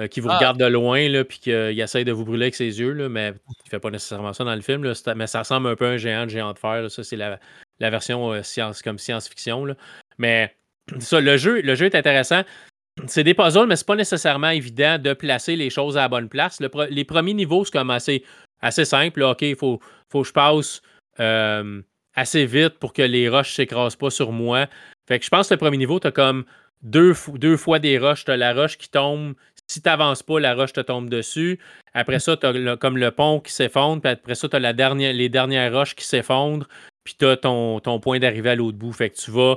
qui 0.09 0.19
vous 0.21 0.29
ah. 0.29 0.37
regarde 0.37 0.59
de 0.59 0.65
loin, 0.65 1.07
là, 1.09 1.23
puis 1.23 1.39
qu'il 1.39 1.79
essaye 1.79 2.05
de 2.05 2.11
vous 2.11 2.25
brûler 2.25 2.45
avec 2.45 2.55
ses 2.55 2.79
yeux, 2.79 2.93
là, 2.93 3.09
mais 3.09 3.27
il 3.27 3.65
ne 3.65 3.69
fait 3.69 3.79
pas 3.79 3.91
nécessairement 3.91 4.33
ça 4.33 4.43
dans 4.43 4.55
le 4.55 4.61
film. 4.61 4.91
mais 5.15 5.27
ça 5.27 5.39
ressemble 5.39 5.67
un 5.67 5.75
peu 5.75 5.85
à 5.85 5.89
un 5.89 5.97
géant 5.97 6.25
de 6.25 6.29
Géant 6.29 6.53
de 6.53 6.59
Fer. 6.59 6.89
Ça, 6.89 7.03
c'est 7.03 7.15
la, 7.15 7.39
version 7.79 8.41
science, 8.43 8.81
comme 8.81 8.97
science-fiction. 8.97 9.75
Mais 10.17 10.55
ça, 10.99 11.19
le 11.19 11.37
jeu, 11.37 11.61
le 11.61 11.75
jeu 11.75 11.85
est 11.85 11.95
intéressant 11.95 12.43
c'est 13.07 13.23
des 13.23 13.33
puzzles, 13.33 13.67
mais 13.67 13.75
c'est 13.75 13.87
pas 13.87 13.95
nécessairement 13.95 14.49
évident 14.49 14.97
de 14.99 15.13
placer 15.13 15.55
les 15.55 15.69
choses 15.69 15.97
à 15.97 16.01
la 16.01 16.09
bonne 16.09 16.29
place. 16.29 16.59
les 16.89 17.05
premiers 17.05 17.33
niveaux, 17.33 17.65
c'est 17.65 17.71
comme 17.71 17.89
assez, 17.89 18.23
assez 18.61 18.85
simple. 18.85 19.21
OK, 19.23 19.41
il 19.41 19.55
faut, 19.55 19.79
que 20.11 20.23
je 20.23 20.31
passe 20.31 20.81
euh, 21.19 21.81
assez 22.15 22.45
vite 22.45 22.79
pour 22.79 22.93
que 22.93 23.01
les 23.01 23.29
roches 23.29 23.53
s'écrasent 23.53 23.95
pas 23.95 24.09
sur 24.09 24.31
moi. 24.31 24.67
Fait 25.07 25.19
que 25.19 25.25
je 25.25 25.29
pense 25.29 25.49
que 25.49 25.53
le 25.53 25.59
premier 25.59 25.77
niveau, 25.77 25.99
tu 25.99 26.07
as 26.07 26.11
comme 26.11 26.45
deux, 26.81 27.13
fois 27.13 27.79
des 27.79 27.97
roches. 27.97 28.25
Tu 28.25 28.31
as 28.31 28.37
la 28.37 28.53
roche 28.53 28.77
qui 28.77 28.89
tombe. 28.89 29.33
Si 29.67 29.81
tu 29.81 29.89
n'avances 29.89 30.23
pas, 30.23 30.39
la 30.39 30.53
roche 30.53 30.73
te 30.73 30.81
tombe 30.81 31.09
dessus. 31.09 31.59
Après 31.93 32.19
ça, 32.19 32.37
tu 32.37 32.45
as 32.45 32.77
comme 32.77 32.97
le 32.97 33.11
pont 33.11 33.39
qui 33.39 33.51
s'effondre. 33.51 34.01
Après 34.05 34.35
ça, 34.35 34.49
tu 34.49 34.55
as 34.55 34.59
les 34.59 35.29
dernières 35.29 35.73
roches 35.73 35.95
qui 35.95 36.05
s'effondrent. 36.05 36.67
Puis 37.03 37.15
tu 37.17 37.25
as 37.25 37.37
ton, 37.37 37.79
ton 37.79 37.99
point 37.99 38.19
d'arrivée 38.19 38.51
à 38.51 38.55
l'autre 38.55 38.77
bout. 38.77 38.93
Fait 38.93 39.09
que 39.09 39.17
tu 39.17 39.31
vas 39.31 39.55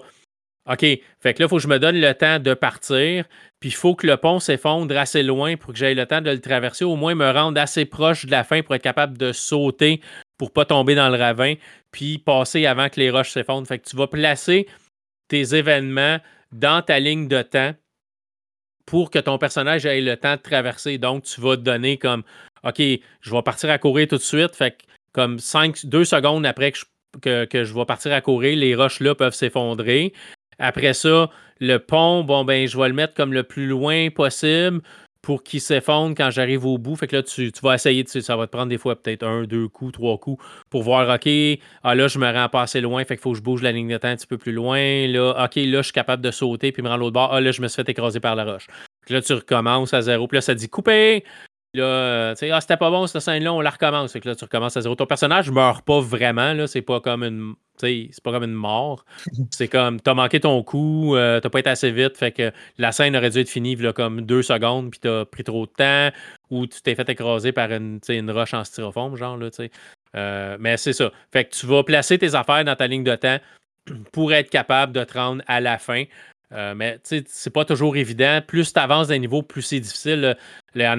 OK. 0.68 0.80
Fait 0.80 1.34
que 1.34 1.40
là, 1.40 1.46
il 1.46 1.48
faut 1.48 1.56
que 1.56 1.62
je 1.62 1.68
me 1.68 1.78
donne 1.78 2.00
le 2.00 2.14
temps 2.14 2.38
de 2.38 2.54
partir. 2.54 3.24
Puis 3.60 3.70
il 3.70 3.74
faut 3.74 3.94
que 3.94 4.06
le 4.06 4.16
pont 4.16 4.40
s'effondre 4.40 4.96
assez 4.96 5.22
loin 5.22 5.56
pour 5.56 5.72
que 5.72 5.78
j'aie 5.78 5.94
le 5.94 6.06
temps 6.06 6.20
de 6.20 6.30
le 6.30 6.40
traverser, 6.40 6.84
au 6.84 6.96
moins 6.96 7.14
me 7.14 7.30
rendre 7.30 7.60
assez 7.60 7.84
proche 7.84 8.26
de 8.26 8.30
la 8.30 8.44
fin 8.44 8.62
pour 8.62 8.74
être 8.74 8.82
capable 8.82 9.16
de 9.16 9.32
sauter 9.32 10.00
pour 10.38 10.52
pas 10.52 10.64
tomber 10.64 10.94
dans 10.94 11.08
le 11.08 11.16
ravin, 11.16 11.54
puis 11.92 12.18
passer 12.18 12.66
avant 12.66 12.88
que 12.88 13.00
les 13.00 13.10
roches 13.10 13.30
s'effondrent. 13.30 13.66
Fait 13.66 13.78
que 13.78 13.88
tu 13.88 13.96
vas 13.96 14.06
placer 14.06 14.66
tes 15.28 15.54
événements 15.54 16.18
dans 16.52 16.82
ta 16.82 16.98
ligne 16.98 17.28
de 17.28 17.42
temps 17.42 17.72
pour 18.84 19.10
que 19.10 19.18
ton 19.18 19.38
personnage 19.38 19.86
ait 19.86 20.00
le 20.00 20.16
temps 20.16 20.36
de 20.36 20.40
traverser. 20.40 20.98
Donc, 20.98 21.24
tu 21.24 21.40
vas 21.40 21.56
te 21.56 21.62
donner 21.62 21.98
comme 21.98 22.22
OK, 22.64 22.78
je 22.78 23.30
vais 23.30 23.42
partir 23.42 23.70
à 23.70 23.78
courir 23.78 24.08
tout 24.08 24.16
de 24.16 24.22
suite. 24.22 24.54
Fait 24.54 24.72
que 24.72 24.84
comme 25.12 25.38
5, 25.38 25.86
2 25.86 26.04
secondes 26.04 26.44
après 26.46 26.72
que 26.72 26.78
je, 26.78 26.84
que, 27.20 27.44
que 27.46 27.64
je 27.64 27.74
vais 27.74 27.84
partir 27.84 28.12
à 28.12 28.20
courir, 28.20 28.56
les 28.56 28.74
roches 28.74 29.00
là 29.00 29.14
peuvent 29.14 29.34
s'effondrer. 29.34 30.12
Après 30.58 30.94
ça, 30.94 31.30
le 31.60 31.78
pont, 31.78 32.24
bon, 32.24 32.44
ben, 32.44 32.66
je 32.66 32.78
vais 32.78 32.88
le 32.88 32.94
mettre 32.94 33.14
comme 33.14 33.32
le 33.32 33.42
plus 33.42 33.66
loin 33.66 34.10
possible 34.10 34.80
pour 35.26 35.42
qu'il 35.42 35.60
s'effondre 35.60 36.14
quand 36.16 36.30
j'arrive 36.30 36.64
au 36.66 36.78
bout. 36.78 36.94
Fait 36.94 37.08
que 37.08 37.16
là, 37.16 37.22
tu, 37.24 37.50
vas 37.60 37.74
essayer, 37.74 38.04
tu 38.04 38.20
ça 38.20 38.36
va 38.36 38.46
te 38.46 38.52
prendre 38.52 38.68
des 38.68 38.78
fois 38.78 38.94
peut-être 38.94 39.24
un, 39.24 39.42
deux 39.42 39.66
coups, 39.66 39.92
trois 39.92 40.18
coups 40.18 40.40
pour 40.70 40.84
voir, 40.84 41.12
OK, 41.12 41.28
ah 41.82 41.94
là, 41.96 42.06
je 42.06 42.20
me 42.20 42.32
rends 42.32 42.48
pas 42.48 42.62
assez 42.62 42.80
loin, 42.80 43.04
fait 43.04 43.16
qu'il 43.16 43.22
faut 43.22 43.32
que 43.32 43.38
je 43.38 43.42
bouge 43.42 43.60
la 43.60 43.72
ligne 43.72 43.88
de 43.88 43.96
temps 43.96 44.06
un 44.06 44.14
petit 44.14 44.28
peu 44.28 44.38
plus 44.38 44.52
loin. 44.52 45.08
Là, 45.08 45.44
OK, 45.44 45.56
là, 45.56 45.78
je 45.78 45.82
suis 45.82 45.92
capable 45.92 46.22
de 46.22 46.30
sauter 46.30 46.70
puis 46.70 46.80
me 46.80 46.88
rendre 46.88 47.00
l'autre 47.00 47.14
bord. 47.14 47.32
Ah 47.32 47.40
là, 47.40 47.50
je 47.50 47.60
me 47.60 47.66
suis 47.66 47.82
fait 47.82 47.88
écraser 47.88 48.20
par 48.20 48.36
la 48.36 48.44
roche. 48.44 48.68
Là, 49.08 49.20
tu 49.20 49.32
recommences 49.32 49.94
à 49.94 50.02
zéro. 50.02 50.28
Puis 50.28 50.36
là, 50.36 50.40
ça 50.42 50.54
dit 50.54 50.68
couper. 50.68 51.24
Là, 51.76 51.84
euh, 51.84 52.34
tu 52.34 52.38
sais, 52.38 52.50
ah, 52.50 52.60
c'était 52.60 52.78
pas 52.78 52.90
bon 52.90 53.06
cette 53.06 53.20
scène-là, 53.20 53.52
on 53.52 53.60
la 53.60 53.70
recommence. 53.70 54.12
Fait 54.12 54.20
que 54.20 54.28
là, 54.28 54.34
tu 54.34 54.44
recommences 54.44 54.76
à 54.76 54.80
zéro. 54.80 54.94
Ton 54.94 55.06
personnage 55.06 55.50
meurt 55.50 55.84
pas 55.84 56.00
vraiment, 56.00 56.54
là. 56.54 56.66
C'est 56.66 56.80
pas 56.80 57.00
comme 57.00 57.22
une. 57.22 57.54
c'est 57.78 58.10
pas 58.24 58.32
comme 58.32 58.44
une 58.44 58.54
mort. 58.54 59.04
C'est 59.50 59.68
comme 59.68 60.00
t'as 60.00 60.14
manqué 60.14 60.40
ton 60.40 60.62
coup, 60.62 61.14
euh, 61.16 61.40
t'as 61.40 61.50
pas 61.50 61.60
été 61.60 61.70
assez 61.70 61.90
vite, 61.90 62.16
fait 62.16 62.32
que 62.32 62.50
la 62.78 62.92
scène 62.92 63.14
aurait 63.16 63.30
dû 63.30 63.38
être 63.40 63.48
finie 63.50 63.76
là, 63.76 63.92
comme 63.92 64.22
deux 64.22 64.42
secondes, 64.42 64.90
puis 64.90 65.00
t'as 65.00 65.24
pris 65.26 65.44
trop 65.44 65.66
de 65.66 65.72
temps, 65.72 66.16
ou 66.50 66.66
tu 66.66 66.80
t'es 66.80 66.94
fait 66.94 67.08
écraser 67.08 67.52
par 67.52 67.70
une, 67.70 68.00
une 68.08 68.30
roche 68.30 68.54
en 68.54 68.64
styrofoam, 68.64 69.16
genre 69.16 69.36
là, 69.36 69.50
tu 69.50 69.56
sais. 69.56 69.70
Euh, 70.14 70.56
mais 70.58 70.76
c'est 70.76 70.92
ça. 70.94 71.12
Fait 71.32 71.44
que 71.44 71.54
tu 71.54 71.66
vas 71.66 71.84
placer 71.84 72.18
tes 72.18 72.34
affaires 72.34 72.64
dans 72.64 72.76
ta 72.76 72.86
ligne 72.86 73.04
de 73.04 73.14
temps 73.16 73.38
pour 74.12 74.32
être 74.32 74.50
capable 74.50 74.92
de 74.92 75.04
te 75.04 75.18
rendre 75.18 75.42
à 75.46 75.60
la 75.60 75.78
fin. 75.78 76.04
Euh, 76.52 76.74
mais 76.74 77.00
c'est 77.02 77.50
pas 77.50 77.64
toujours 77.64 77.96
évident. 77.96 78.40
Plus 78.46 78.72
tu 78.72 78.78
avances 78.78 79.08
d'un 79.08 79.18
niveau, 79.18 79.42
plus 79.42 79.62
c'est 79.62 79.80
difficile. 79.80 80.36
Les 80.74 80.92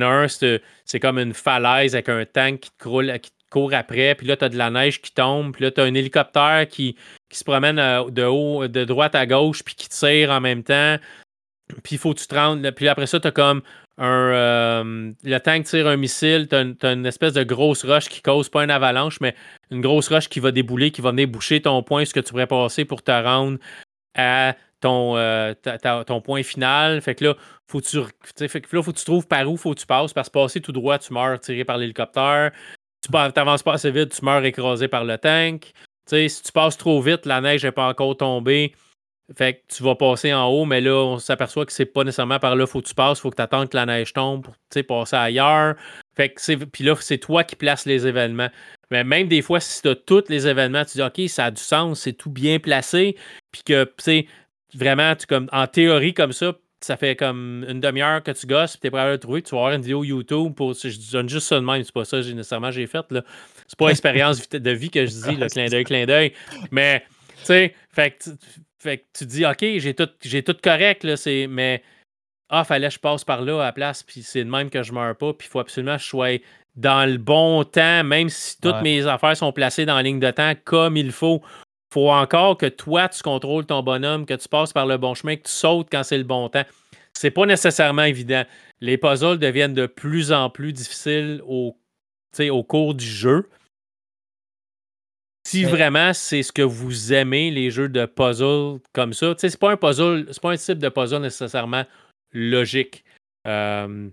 c'est 0.85 0.99
comme 0.99 1.19
une 1.19 1.33
falaise 1.33 1.95
avec 1.95 2.09
un 2.09 2.25
tank 2.25 2.59
qui 2.59 2.71
te, 2.71 3.29
court 3.49 3.73
après. 3.73 4.15
Puis 4.15 4.27
là, 4.27 4.35
tu 4.37 4.45
as 4.45 4.49
de 4.49 4.57
la 4.57 4.69
neige 4.69 5.01
qui 5.01 5.11
tombe. 5.11 5.53
Puis 5.53 5.63
là, 5.63 5.71
tu 5.71 5.81
as 5.81 5.85
un 5.85 5.93
hélicoptère 5.93 6.67
qui, 6.69 6.95
qui 7.29 7.37
se 7.37 7.43
promène 7.43 7.79
euh, 7.79 8.09
de 8.09 8.23
haut, 8.23 8.67
de 8.67 8.83
droite 8.83 9.15
à 9.15 9.25
gauche, 9.25 9.63
puis 9.63 9.75
qui 9.75 9.89
tire 9.89 10.31
en 10.31 10.41
même 10.41 10.63
temps. 10.63 10.97
Puis 11.83 11.95
il 11.95 11.97
faut 11.97 12.13
que 12.13 12.19
tu 12.19 12.27
te 12.27 12.35
rendes. 12.35 12.69
Puis 12.71 12.87
après 12.87 13.07
ça, 13.07 13.19
tu 13.19 13.27
as 13.27 13.31
comme 13.31 13.61
un. 13.97 14.31
Euh, 14.33 15.11
le 15.23 15.37
tank 15.39 15.65
tire 15.65 15.87
un 15.87 15.97
missile. 15.97 16.47
Tu 16.49 16.55
as, 16.55 16.91
une 16.91 17.05
espèce 17.05 17.33
de 17.33 17.43
grosse 17.43 17.85
roche 17.85 18.09
qui 18.09 18.21
cause 18.21 18.49
pas 18.49 18.63
une 18.63 18.71
avalanche, 18.71 19.19
mais 19.21 19.35
une 19.71 19.81
grosse 19.81 20.09
roche 20.09 20.29
qui 20.29 20.39
va 20.39 20.51
débouler, 20.51 20.91
qui 20.91 21.01
va 21.01 21.11
venir 21.11 21.27
boucher 21.27 21.61
ton 21.61 21.83
point, 21.83 22.05
ce 22.05 22.13
que 22.13 22.19
tu 22.19 22.31
pourrais 22.31 22.47
passer 22.47 22.85
pour 22.85 23.03
te 23.03 23.11
rendre 23.11 23.57
à 24.15 24.55
ton, 24.79 25.17
euh, 25.17 25.53
ton 26.05 26.21
point 26.21 26.43
final. 26.43 27.01
Fait 27.01 27.15
que 27.15 27.25
là, 27.25 27.35
faut 27.67 27.81
tu, 27.81 27.97
que 28.01 28.75
là, 28.75 28.83
faut 28.83 28.91
que 28.91 28.97
tu 28.97 29.05
trouves 29.05 29.27
par 29.27 29.49
où 29.51 29.57
faut 29.57 29.73
que 29.73 29.79
tu 29.79 29.85
passes. 29.85 30.13
Parce 30.13 30.29
que 30.29 30.33
passer 30.33 30.61
tout 30.61 30.71
droit, 30.71 30.99
tu 30.99 31.13
meurs 31.13 31.39
tiré 31.39 31.63
par 31.63 31.77
l'hélicoptère. 31.77 32.51
Tu 33.03 33.11
n'avances 33.11 33.63
pas 33.63 33.73
assez 33.73 33.91
vite, 33.91 34.17
tu 34.17 34.25
meurs 34.25 34.43
écrasé 34.43 34.87
par 34.87 35.03
le 35.03 35.17
tank. 35.17 35.71
si 36.07 36.41
tu 36.43 36.51
passes 36.51 36.77
trop 36.77 37.01
vite, 37.01 37.25
la 37.25 37.41
neige 37.41 37.63
n'est 37.63 37.71
pas 37.71 37.87
encore 37.87 38.17
tombée. 38.17 38.73
Fait 39.35 39.55
que 39.55 39.75
tu 39.75 39.83
vas 39.83 39.95
passer 39.95 40.33
en 40.33 40.45
haut, 40.45 40.63
mais 40.63 40.79
là, 40.79 40.93
on 40.93 41.19
s'aperçoit 41.19 41.65
que 41.65 41.73
c'est 41.73 41.85
pas 41.85 42.05
nécessairement 42.05 42.39
par 42.39 42.55
là 42.55 42.65
faut 42.65 42.81
que 42.81 42.87
tu 42.87 42.95
passes. 42.95 43.19
faut 43.19 43.29
que 43.29 43.35
tu 43.35 43.41
attendes 43.41 43.67
que 43.67 43.75
la 43.75 43.85
neige 43.85 44.13
tombe 44.13 44.43
pour 44.45 44.87
passer 44.87 45.15
ailleurs. 45.17 45.75
Fait 46.15 46.29
que 46.29 46.65
puis 46.65 46.85
là, 46.85 46.95
c'est 46.99 47.17
toi 47.17 47.43
qui 47.43 47.57
places 47.57 47.85
les 47.85 48.07
événements. 48.07 48.49
Mais 48.89 49.03
même 49.03 49.27
des 49.27 49.41
fois, 49.41 49.59
si 49.59 49.81
tu 49.81 49.89
as 49.89 49.95
tous 49.95 50.23
les 50.29 50.47
événements, 50.47 50.85
tu 50.85 50.97
dis 50.97 51.01
OK, 51.01 51.29
ça 51.29 51.45
a 51.45 51.51
du 51.51 51.61
sens, 51.61 52.01
c'est 52.01 52.13
tout 52.13 52.29
bien 52.29 52.59
placé. 52.59 53.17
Puis 53.51 53.63
que, 53.63 53.83
tu 53.83 53.91
sais, 53.99 54.27
vraiment, 54.73 55.15
tu, 55.15 55.25
comme, 55.25 55.49
en 55.51 55.67
théorie 55.67 56.13
comme 56.13 56.33
ça, 56.33 56.53
ça 56.81 56.95
fait 56.95 57.15
comme 57.15 57.65
une 57.67 57.79
demi-heure 57.79 58.21
que 58.21 58.31
tu 58.31 58.45
gosses, 58.45 58.77
puis 58.77 58.81
t'es 58.81 58.91
prêt 58.91 59.01
à 59.01 59.11
le 59.11 59.17
trouver, 59.17 59.41
tu 59.41 59.51
vas 59.51 59.61
avoir 59.61 59.73
une 59.73 59.81
vidéo 59.81 60.03
YouTube 60.03 60.53
pour. 60.53 60.73
Je 60.73 61.11
donne 61.11 61.27
juste 61.27 61.47
ça 61.47 61.55
de 61.55 61.65
même, 61.65 61.83
c'est 61.83 61.93
pas 61.93 62.05
ça 62.05 62.17
nécessairement 62.17 62.71
j'ai 62.71 62.87
fait. 62.87 63.05
Là. 63.11 63.23
C'est 63.67 63.77
pas 63.77 63.89
expérience 63.89 64.47
de 64.49 64.71
vie 64.71 64.89
que 64.89 65.05
je 65.05 65.11
dis, 65.11 65.35
le 65.35 65.47
clin 65.47 65.67
d'œil, 65.67 65.83
clin 65.83 66.05
d'œil. 66.05 66.33
Mais, 66.71 67.03
tu 67.39 67.45
sais, 67.45 67.73
fait 67.89 68.11
que, 68.11 68.31
fait 68.79 68.97
que 68.99 69.03
tu 69.13 69.25
dis, 69.25 69.45
OK, 69.45 69.59
j'ai 69.59 69.93
tout, 69.93 70.09
j'ai 70.21 70.43
tout 70.43 70.55
correct, 70.61 71.03
là, 71.03 71.15
mais 71.49 71.81
ah, 72.49 72.63
fallait 72.63 72.87
que 72.87 72.93
je 72.93 72.99
passe 72.99 73.23
par 73.23 73.41
là 73.41 73.61
à 73.61 73.65
la 73.65 73.71
place, 73.73 74.03
puis 74.03 74.21
c'est 74.21 74.43
de 74.43 74.49
même 74.49 74.69
que 74.69 74.83
je 74.83 74.93
meurs 74.93 75.15
pas, 75.15 75.33
puis 75.33 75.47
il 75.47 75.51
faut 75.51 75.59
absolument 75.59 75.97
que 75.97 76.03
je 76.03 76.07
sois 76.07 76.39
dans 76.75 77.09
le 77.09 77.17
bon 77.17 77.63
temps, 77.63 78.03
même 78.03 78.29
si 78.29 78.61
toutes 78.61 78.81
mes 78.83 79.05
affaires 79.07 79.35
sont 79.35 79.51
placées 79.51 79.85
dans 79.85 79.95
la 79.95 80.03
ligne 80.03 80.19
de 80.19 80.29
temps 80.29 80.53
comme 80.63 80.95
il 80.95 81.11
faut 81.11 81.41
faut 81.97 82.11
encore 82.11 82.57
que 82.57 82.67
toi, 82.67 83.09
tu 83.09 83.23
contrôles 83.23 83.65
ton 83.65 83.81
bonhomme, 83.81 84.27
que 84.27 84.35
tu 84.35 84.47
passes 84.47 84.71
par 84.71 84.85
le 84.85 84.97
bon 84.97 85.15
chemin, 85.15 85.35
que 85.35 85.47
tu 85.47 85.51
sautes 85.51 85.87
quand 85.91 86.03
c'est 86.03 86.19
le 86.19 86.23
bon 86.23 86.47
temps. 86.47 86.65
C'est 87.13 87.31
pas 87.31 87.47
nécessairement 87.47 88.03
évident. 88.03 88.45
Les 88.81 88.99
puzzles 88.99 89.39
deviennent 89.39 89.73
de 89.73 89.87
plus 89.87 90.31
en 90.31 90.51
plus 90.51 90.73
difficiles 90.73 91.41
au, 91.47 91.75
au 92.39 92.63
cours 92.63 92.93
du 92.93 93.05
jeu. 93.05 93.49
Si 95.47 95.63
vraiment 95.63 96.13
c'est 96.13 96.43
ce 96.43 96.51
que 96.51 96.61
vous 96.61 97.13
aimez, 97.13 97.49
les 97.49 97.71
jeux 97.71 97.89
de 97.89 98.05
puzzle 98.05 98.79
comme 98.93 99.13
ça, 99.13 99.33
c'est 99.35 99.57
pas 99.57 99.71
un 99.71 99.77
puzzle, 99.77 100.27
c'est 100.29 100.41
pas 100.41 100.51
un 100.51 100.57
type 100.57 100.77
de 100.77 100.89
puzzle 100.89 101.21
nécessairement 101.21 101.85
logique. 102.31 103.05
Euh, 103.47 104.07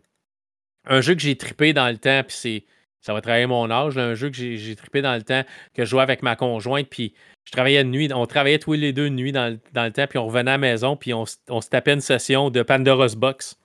un 0.87 1.01
jeu 1.03 1.15
que 1.15 1.21
j'ai 1.21 1.37
trippé 1.37 1.75
dans 1.75 1.91
le 1.91 1.99
temps, 1.99 2.23
puis 2.27 2.37
c'est. 2.37 2.65
Ça 3.05 3.13
va 3.13 3.21
travailler 3.21 3.45
mon 3.45 3.71
âge, 3.71 3.99
un 3.99 4.15
jeu 4.15 4.31
que 4.31 4.37
j'ai 4.37 4.77
trippé 4.77 5.03
dans 5.03 5.15
le 5.15 5.23
temps, 5.23 5.43
que 5.75 5.85
je 5.85 5.91
jouais 5.91 6.01
avec 6.01 6.23
ma 6.23 6.37
conjointe, 6.37 6.89
puis 6.89 7.13
je 7.45 7.53
travaillais 7.53 7.85
de 7.85 7.91
nuit. 7.91 8.11
On 8.15 8.25
travaillait 8.25 8.59
tous 8.59 8.73
les 8.73 8.95
deux 8.95 9.11
de 9.11 9.15
nuit 9.15 9.31
dans, 9.31 9.51
le 9.53 9.91
temps, 9.91 10.07
puis 10.09 10.19
on 10.19 10.27
revenait 10.27 10.53
à 10.53 10.55
la 10.55 10.59
maison, 10.59 10.97
puis 10.97 11.13
on, 11.13 11.27
se 11.27 11.69
tapait 11.69 11.93
une 11.93 12.01
session 12.01 12.49
de 12.49 12.63
Pandora's 12.63 13.15
Box, 13.15 13.59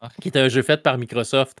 ah. 0.00 0.08
qui 0.22 0.28
était 0.28 0.38
un 0.38 0.48
jeu 0.48 0.62
fait 0.62 0.82
par 0.82 0.96
Microsoft. 0.96 1.58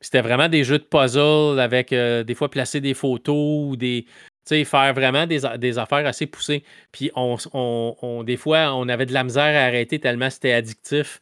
C'était 0.00 0.20
vraiment 0.20 0.48
des 0.48 0.64
jeux 0.64 0.78
de 0.78 0.84
puzzle 0.84 1.60
avec 1.60 1.92
euh, 1.92 2.24
des 2.24 2.34
fois 2.34 2.50
placer 2.50 2.80
des 2.80 2.94
photos 2.94 3.70
ou 3.70 3.76
des. 3.76 4.04
Tu 4.04 4.56
sais, 4.56 4.64
faire 4.64 4.92
vraiment 4.94 5.28
des, 5.28 5.78
affaires 5.78 6.06
assez 6.06 6.26
poussées. 6.26 6.64
Puis 6.90 7.12
on, 7.14 7.36
on, 7.52 8.24
des 8.24 8.36
fois, 8.36 8.74
on 8.74 8.88
avait 8.88 9.06
de 9.06 9.12
la 9.12 9.22
misère 9.22 9.56
à 9.56 9.66
arrêter 9.66 10.00
tellement 10.00 10.28
c'était 10.30 10.54
addictif. 10.54 11.20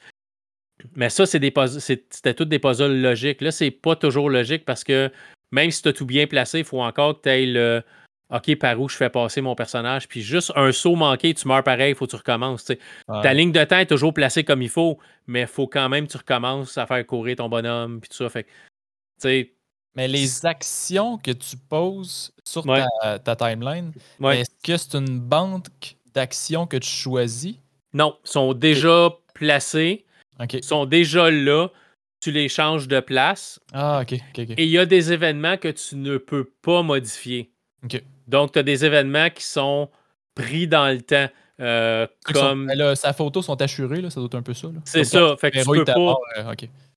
Mais 0.95 1.09
ça, 1.09 1.27
c'est 1.27 1.39
des 1.39 1.53
c'était 1.79 2.35
toutes 2.35 2.49
des 2.49 2.59
puzzles 2.59 3.01
logiques. 3.01 3.41
Là, 3.41 3.51
c'est 3.51 3.71
pas 3.71 3.97
toujours 3.97 4.31
logique 4.31 4.65
parce 4.65 4.85
que 4.85 5.11
même 5.53 5.71
si 5.71 5.83
tu 5.83 5.89
as 5.89 5.93
tout 5.93 6.07
bien 6.07 6.27
placé, 6.27 6.59
il 6.61 6.65
faut 6.65 6.83
encore 6.83 7.17
que 7.17 7.23
tu 7.23 7.29
aies 7.31 7.47
le 7.47 7.83
OK, 8.31 8.57
par 8.57 8.81
où 8.81 8.89
je 8.89 8.97
fais 8.97 9.09
passer 9.09 9.41
mon 9.41 9.55
personnage. 9.55 10.09
Puis 10.09 10.21
juste 10.21 10.53
un 10.57 10.73
saut 10.73 10.97
manqué, 10.97 11.33
tu 11.33 11.47
meurs 11.47 11.63
pareil, 11.63 11.93
il 11.93 11.95
faut 11.95 12.07
que 12.07 12.11
tu 12.11 12.17
recommences. 12.17 12.73
Ta 13.07 13.33
ligne 13.33 13.53
de 13.53 13.63
temps 13.65 13.79
est 13.79 13.87
toujours 13.87 14.13
placée 14.13 14.43
comme 14.43 14.63
il 14.63 14.69
faut, 14.69 14.99
mais 15.27 15.43
il 15.43 15.47
faut 15.47 15.69
quand 15.69 15.89
même 15.89 16.07
que 16.07 16.13
tu 16.13 16.19
recommences 16.19 16.77
à 16.77 16.87
faire 16.87 17.07
courir 17.07 17.37
ton 17.37 17.49
bonhomme. 17.49 18.01
Puis 18.01 18.09
tout 18.11 18.17
ça. 18.17 18.29
Fait 18.29 18.47
mais 19.95 20.09
les 20.09 20.45
actions 20.45 21.17
que 21.17 21.31
tu 21.31 21.57
poses 21.57 22.33
sur 22.45 22.65
ta, 22.65 23.37
timeline, 23.37 23.93
est-ce 24.25 24.51
que 24.63 24.77
c'est 24.77 24.95
une 24.95 25.21
banque 25.21 25.97
d'actions 26.13 26.67
que 26.67 26.77
tu 26.77 26.91
choisis? 26.91 27.57
Non, 27.95 28.19
sont 28.23 28.53
déjà 28.53 29.11
placées. 29.35 30.05
Sont 30.63 30.87
déjà 30.87 31.31
là. 31.31 31.69
Tu 32.21 32.31
les 32.31 32.49
changes 32.49 32.89
de 32.89 33.01
place. 33.01 33.61
Ah, 33.73 34.03
OK. 34.03 34.13
Et 34.39 34.65
il 34.65 34.71
y 34.71 34.79
a 34.79 34.87
des 34.87 35.13
événements 35.13 35.59
que 35.59 35.69
tu 35.69 35.97
ne 35.97 36.17
peux 36.17 36.45
pas 36.63 36.83
modifier. 36.83 37.51
Donc, 38.27 38.53
tu 38.53 38.59
as 38.59 38.63
des 38.63 38.85
événements 38.85 39.31
qui 39.31 39.45
sont 39.45 39.91
pris 40.35 40.67
dans 40.67 40.93
le 40.93 41.03
temps. 41.03 41.29
Euh, 41.61 42.07
comme... 42.25 42.71
sa 42.95 43.13
photo 43.13 43.43
sont 43.43 43.61
assurées, 43.63 44.01
là, 44.01 44.11
ça 44.11 44.21
doit 44.21 44.27
être 44.27 44.35
un 44.35 44.43
peu 44.43 44.55
ça. 44.55 44.69
C'est 44.85 45.05
ça. 45.05 45.37
Fait 45.39 45.51
que 45.51 45.59
tu 45.59 45.65
peux 45.65 45.85
pas... 45.85 46.17
Euh, 46.39 46.55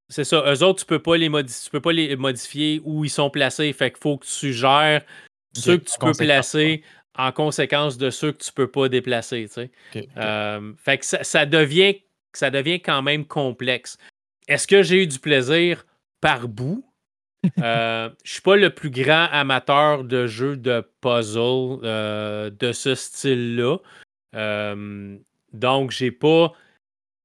c'est 0.10 0.24
ça. 0.24 0.44
Eux 0.52 0.64
autres, 0.64 0.80
tu 0.80 0.86
peux 0.86 1.00
pas 1.00 1.18
les 1.18 1.30
modifier, 1.30 1.70
peux 1.72 1.82
pas 1.82 1.92
les 1.92 2.16
modifier 2.16 2.82
où 2.84 3.06
ils 3.06 3.10
sont 3.10 3.30
placés. 3.30 3.72
Fait 3.74 3.92
qu'il 3.92 4.00
faut 4.02 4.18
que 4.18 4.26
tu 4.26 4.54
gères 4.54 5.04
ceux 5.54 5.78
que 5.78 5.86
tu 5.86 6.00
peux 6.00 6.12
placer 6.14 6.84
en 7.16 7.32
conséquence 7.32 7.98
de 7.98 8.10
ceux 8.10 8.32
que 8.32 8.44
tu 8.44 8.52
peux 8.52 8.70
pas 8.70 8.90
déplacer. 8.90 9.48
Euh, 10.18 10.74
fait 10.78 10.98
que 10.98 11.06
ça, 11.06 11.46
devient, 11.46 11.96
ça 12.34 12.50
devient 12.52 12.82
quand 12.82 13.02
même 13.02 13.26
complexe. 13.26 13.98
Est-ce 14.48 14.68
que 14.68 14.84
j'ai 14.84 15.04
eu 15.04 15.08
du 15.08 15.20
plaisir? 15.20 15.86
Par 16.22 16.48
bout? 16.48 16.86
euh, 17.60 18.10
je 18.24 18.34
suis 18.34 18.42
pas 18.42 18.58
le 18.58 18.70
plus 18.70 18.90
grand 18.90 19.28
amateur 19.32 20.04
de 20.04 20.28
jeux 20.28 20.58
de 20.58 20.86
puzzle 21.02 21.80
euh, 21.84 22.50
de 22.50 22.72
ce 22.72 22.96
style-là. 22.96 23.78
Euh, 24.36 25.18
donc, 25.54 25.92
j'ai 25.92 26.12
pas, 26.12 26.54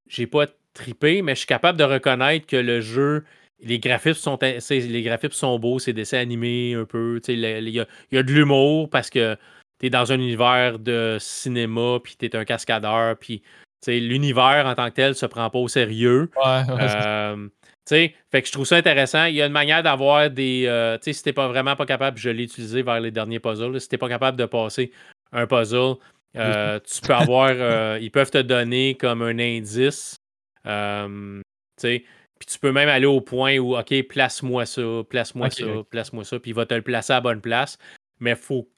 j'ai 0.07 0.27
pas 0.27 0.47
trippé, 0.73 1.23
mais 1.23 1.35
je 1.35 1.41
suis 1.41 1.47
capable 1.47 1.79
de 1.79 1.85
reconnaître 1.85 2.47
que 2.47 2.57
le 2.57 2.81
jeu, 2.81 3.25
les 3.61 3.79
graphismes 3.79 4.21
sont, 4.21 4.39
les 4.41 5.03
graphismes 5.03 5.33
sont 5.33 5.59
beaux, 5.59 5.79
c'est 5.79 5.93
dessins 5.93 6.19
animés 6.19 6.75
un 6.75 6.85
peu. 6.85 7.21
Il 7.29 7.41
y 7.41 7.81
a, 7.81 7.87
y 8.13 8.19
a, 8.19 8.23
de 8.23 8.33
l'humour 8.33 8.89
parce 8.91 9.11
que 9.11 9.37
tu 9.81 9.87
es 9.87 9.91
dans 9.91 10.13
un 10.13 10.17
univers 10.17 10.79
de 10.79 11.17
cinéma, 11.21 11.99
puis 12.03 12.17
tu 12.17 12.27
es 12.27 12.37
un 12.37 12.45
cascadeur, 12.45 13.17
puis 13.19 13.43
l'univers 13.89 14.65
en 14.67 14.75
tant 14.75 14.89
que 14.91 14.95
tel 14.95 15.15
se 15.15 15.27
prend 15.27 15.49
pas 15.51 15.59
au 15.59 15.69
sérieux. 15.69 16.31
Ouais, 16.45 16.63
euh, 16.71 17.49
fait 17.91 18.43
que 18.43 18.47
je 18.47 18.53
trouve 18.53 18.65
ça 18.65 18.77
intéressant. 18.77 19.27
Il 19.27 19.35
y 19.35 19.43
a 19.43 19.47
une 19.47 19.53
manière 19.53 19.83
d'avoir 19.83 20.31
des. 20.31 20.65
Euh, 20.67 20.97
tu 20.99 21.05
sais, 21.05 21.13
si 21.13 21.23
t'es 21.23 21.33
pas 21.33 21.49
vraiment 21.49 21.77
pas 21.77 21.87
capable, 21.87 22.19
je 22.19 22.31
l'ai 22.31 22.45
utilisé 22.45 22.83
vers 22.83 23.01
les 23.01 23.11
derniers 23.11 23.41
puzzles, 23.41 23.81
si 23.81 23.89
t'es 23.89 23.99
pas 23.99 24.09
capable 24.09 24.39
de 24.39 24.47
passer 24.47 24.91
un 25.33 25.47
puzzle, 25.47 25.95
euh, 26.37 26.79
tu 26.85 27.01
peux 27.03 27.15
avoir. 27.15 27.99
ils 27.99 28.11
peuvent 28.11 28.31
te 28.31 28.39
donner 28.39 28.95
comme 28.95 29.23
un 29.23 29.39
indice. 29.39 30.17
puis 30.63 32.47
tu 32.47 32.59
peux 32.61 32.73
même 32.73 32.89
aller 32.89 33.07
au 33.07 33.21
point 33.21 33.59
où, 33.59 33.77
OK, 33.77 34.03
place-moi 34.09 34.67
ça, 34.67 34.83
place-moi 35.09 35.51
ça, 35.51 35.67
place-moi 35.91 36.25
ça, 36.25 36.39
puis 36.39 36.53
il 36.53 36.55
va 36.55 36.67
te 36.67 36.75
le 36.75 36.83
placer 36.83 37.13
à 37.13 37.17
la 37.17 37.21
bonne 37.21 37.41
place. 37.41 37.79
Mais 38.21 38.35
faut. 38.35 38.69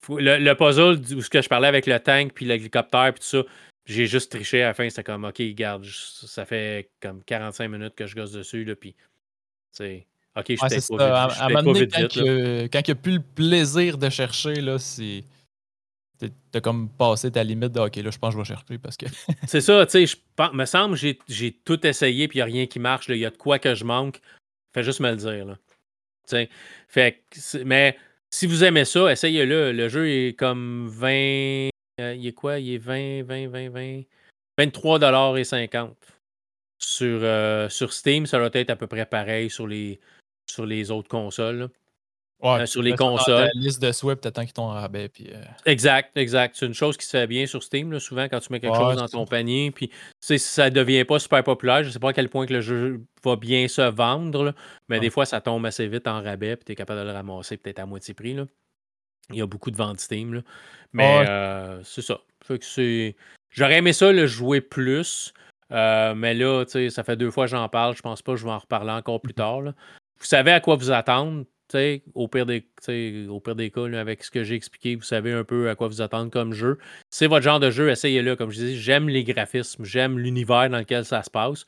faut 0.00 0.18
le, 0.18 0.38
le, 0.38 0.54
puzzle 0.54 1.00
où 1.14 1.20
ce 1.20 1.28
que 1.28 1.42
je 1.42 1.48
parlais 1.48 1.68
avec 1.68 1.86
le 1.86 1.98
tank, 2.00 2.32
puis 2.32 2.46
l'hélicoptère, 2.46 3.12
puis 3.12 3.20
tout 3.20 3.26
ça, 3.26 3.42
j'ai 3.88 4.06
juste 4.06 4.30
triché 4.30 4.62
à 4.62 4.68
la 4.68 4.74
fin. 4.74 4.88
C'était 4.88 5.02
comme, 5.02 5.24
OK, 5.24 5.40
garde, 5.54 5.84
ça 5.84 6.44
fait 6.44 6.90
comme 7.00 7.24
45 7.24 7.68
minutes 7.68 7.94
que 7.94 8.06
je 8.06 8.14
gosse 8.14 8.32
dessus, 8.32 8.64
là, 8.64 8.76
puis, 8.76 8.94
c'est. 9.72 10.06
OK, 10.36 10.44
je 10.50 10.56
suis 10.56 10.96
pas, 10.96 11.28
vite, 11.28 11.40
à, 11.40 11.46
à 11.46 11.48
quand, 11.48 12.80
il 12.80 12.84
n'y 12.86 12.90
a 12.90 12.94
plus 12.94 13.14
le 13.14 13.22
plaisir 13.34 13.98
de 13.98 14.08
chercher, 14.10 14.60
là, 14.60 14.78
c'est. 14.78 15.24
T'as 16.50 16.60
comme 16.60 16.88
passé 16.88 17.30
ta 17.30 17.44
limite 17.44 17.72
de 17.72 17.80
OK, 17.80 17.96
là, 17.96 18.10
je 18.10 18.18
pense 18.18 18.34
que 18.34 18.38
je 18.38 18.38
vais 18.38 18.56
chercher 18.56 18.78
parce 18.78 18.96
que. 18.96 19.06
c'est 19.46 19.60
ça, 19.60 19.86
tu 19.86 20.06
sais, 20.06 20.06
je 20.06 20.16
me 20.52 20.64
semble 20.64 20.96
j'ai 20.96 21.16
j'ai 21.28 21.52
tout 21.52 21.86
essayé 21.86 22.26
puis 22.26 22.38
il 22.38 22.40
n'y 22.40 22.42
a 22.42 22.46
rien 22.46 22.66
qui 22.66 22.80
marche. 22.80 23.08
Il 23.08 23.18
y 23.18 23.24
a 23.24 23.30
de 23.30 23.36
quoi 23.36 23.60
que 23.60 23.74
je 23.76 23.84
manque. 23.84 24.20
Fais 24.74 24.82
juste 24.82 24.98
me 24.98 25.10
le 25.10 25.16
dire. 25.16 25.46
Là. 25.46 25.56
sais 26.24 26.50
Fait 26.88 27.22
mais 27.64 27.96
si 28.30 28.48
vous 28.48 28.64
aimez 28.64 28.84
ça, 28.84 29.12
essayez-le. 29.12 29.70
Le 29.70 29.88
jeu 29.88 30.10
est 30.10 30.36
comme 30.36 30.88
20 30.88 31.68
euh, 32.00 32.14
il 32.14 32.26
est 32.26 32.32
quoi? 32.32 32.58
Il 32.58 32.74
est 32.74 32.78
20, 32.78 33.24
20, 33.24 33.48
20, 33.48 33.70
20. 33.70 34.02
23,50 34.58 35.90
sur, 36.78 37.20
euh, 37.22 37.68
sur 37.68 37.92
Steam. 37.92 38.26
Ça 38.26 38.38
doit 38.38 38.50
être 38.52 38.70
à 38.70 38.76
peu 38.76 38.86
près 38.86 39.06
pareil 39.06 39.50
sur 39.50 39.66
les, 39.66 40.00
sur 40.46 40.66
les 40.66 40.90
autres 40.90 41.08
consoles. 41.08 41.68
Ouais, 42.40 42.60
euh, 42.60 42.66
sur 42.66 42.82
les 42.82 42.94
consoles. 42.94 43.46
La 43.46 43.50
liste 43.54 43.82
de 43.82 43.90
souhaits, 43.90 44.20
peut-être 44.20 44.40
qu'ils 44.40 44.52
t'ont 44.52 44.68
rabais. 44.68 45.08
Puis, 45.08 45.28
Exact, 45.66 46.16
exact. 46.16 46.54
C'est 46.56 46.66
une 46.66 46.74
chose 46.74 46.96
qui 46.96 47.04
se 47.04 47.10
fait 47.10 47.26
bien 47.26 47.46
sur 47.46 47.64
Steam, 47.64 47.90
là, 47.90 47.98
souvent, 47.98 48.28
quand 48.28 48.38
tu 48.38 48.52
mets 48.52 48.60
quelque 48.60 48.76
chose 48.76 48.96
dans 48.96 49.08
ton 49.08 49.26
panier. 49.26 49.72
Puis, 49.72 49.90
ça 50.20 50.70
devient 50.70 51.04
pas 51.04 51.18
super 51.18 51.42
populaire. 51.42 51.82
Je 51.82 51.90
sais 51.90 51.98
pas 51.98 52.10
à 52.10 52.12
quel 52.12 52.28
point 52.28 52.46
que 52.46 52.54
le 52.54 52.60
jeu 52.60 53.04
va 53.24 53.34
bien 53.34 53.66
se 53.66 53.82
vendre, 53.82 54.54
mais 54.88 55.00
des 55.00 55.10
fois, 55.10 55.26
ça 55.26 55.40
tombe 55.40 55.66
assez 55.66 55.88
vite 55.88 56.06
en 56.06 56.22
rabais. 56.22 56.56
Puis, 56.56 56.66
tu 56.66 56.72
es 56.72 56.74
capable 56.76 57.00
de 57.00 57.06
le 57.06 57.12
ramasser 57.12 57.56
peut-être 57.56 57.80
à 57.80 57.86
moitié 57.86 58.14
prix. 58.14 58.34
Là. 58.34 58.44
Il 59.30 59.36
y 59.36 59.42
a 59.42 59.46
beaucoup 59.46 59.70
de 59.70 59.76
ventes 59.76 60.00
Steam. 60.00 60.34
Là. 60.34 60.40
Mais 60.92 61.24
euh, 61.28 61.82
c'est 61.84 62.02
ça. 62.02 62.20
J'aurais 63.50 63.78
aimé 63.78 63.92
ça 63.92 64.12
le 64.12 64.26
jouer 64.26 64.60
plus. 64.60 65.32
Euh, 65.70 66.14
mais 66.14 66.34
là, 66.34 66.64
ça 66.66 67.04
fait 67.04 67.16
deux 67.16 67.30
fois 67.30 67.44
que 67.44 67.50
j'en 67.50 67.68
parle. 67.68 67.94
Je 67.96 68.02
pense 68.02 68.22
pas 68.22 68.32
que 68.32 68.38
je 68.38 68.44
vais 68.44 68.52
en 68.52 68.58
reparler 68.58 68.92
encore 68.92 69.20
plus 69.20 69.34
tard. 69.34 69.62
Vous 69.62 70.24
savez 70.24 70.52
à 70.52 70.60
quoi 70.60 70.76
vous 70.76 70.90
attendre. 70.90 71.44
Au 72.14 72.28
pire, 72.28 72.46
des, 72.46 72.66
au 73.28 73.40
pire 73.40 73.54
des 73.54 73.70
cas, 73.70 73.84
avec 73.92 74.24
ce 74.24 74.30
que 74.30 74.42
j'ai 74.42 74.54
expliqué, 74.54 74.96
vous 74.96 75.02
savez 75.02 75.34
un 75.34 75.44
peu 75.44 75.68
à 75.68 75.74
quoi 75.74 75.88
vous 75.88 76.00
attendre 76.00 76.30
comme 76.30 76.54
jeu. 76.54 76.78
C'est 77.10 77.26
votre 77.26 77.44
genre 77.44 77.60
de 77.60 77.70
jeu, 77.70 77.90
essayez-le. 77.90 78.36
Comme 78.36 78.50
je 78.50 78.58
dis, 78.58 78.80
j'aime 78.80 79.10
les 79.10 79.22
graphismes, 79.22 79.84
j'aime 79.84 80.18
l'univers 80.18 80.70
dans 80.70 80.78
lequel 80.78 81.04
ça 81.04 81.22
se 81.22 81.28
passe. 81.28 81.66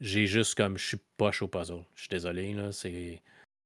J'ai 0.00 0.26
juste 0.26 0.54
comme 0.54 0.78
je 0.78 0.86
suis 0.86 0.98
poche 1.18 1.42
au 1.42 1.48
puzzle. 1.48 1.84
Je 1.94 2.00
suis 2.00 2.08
désolé. 2.08 2.54
Là, 2.54 2.72
c'est 2.72 3.20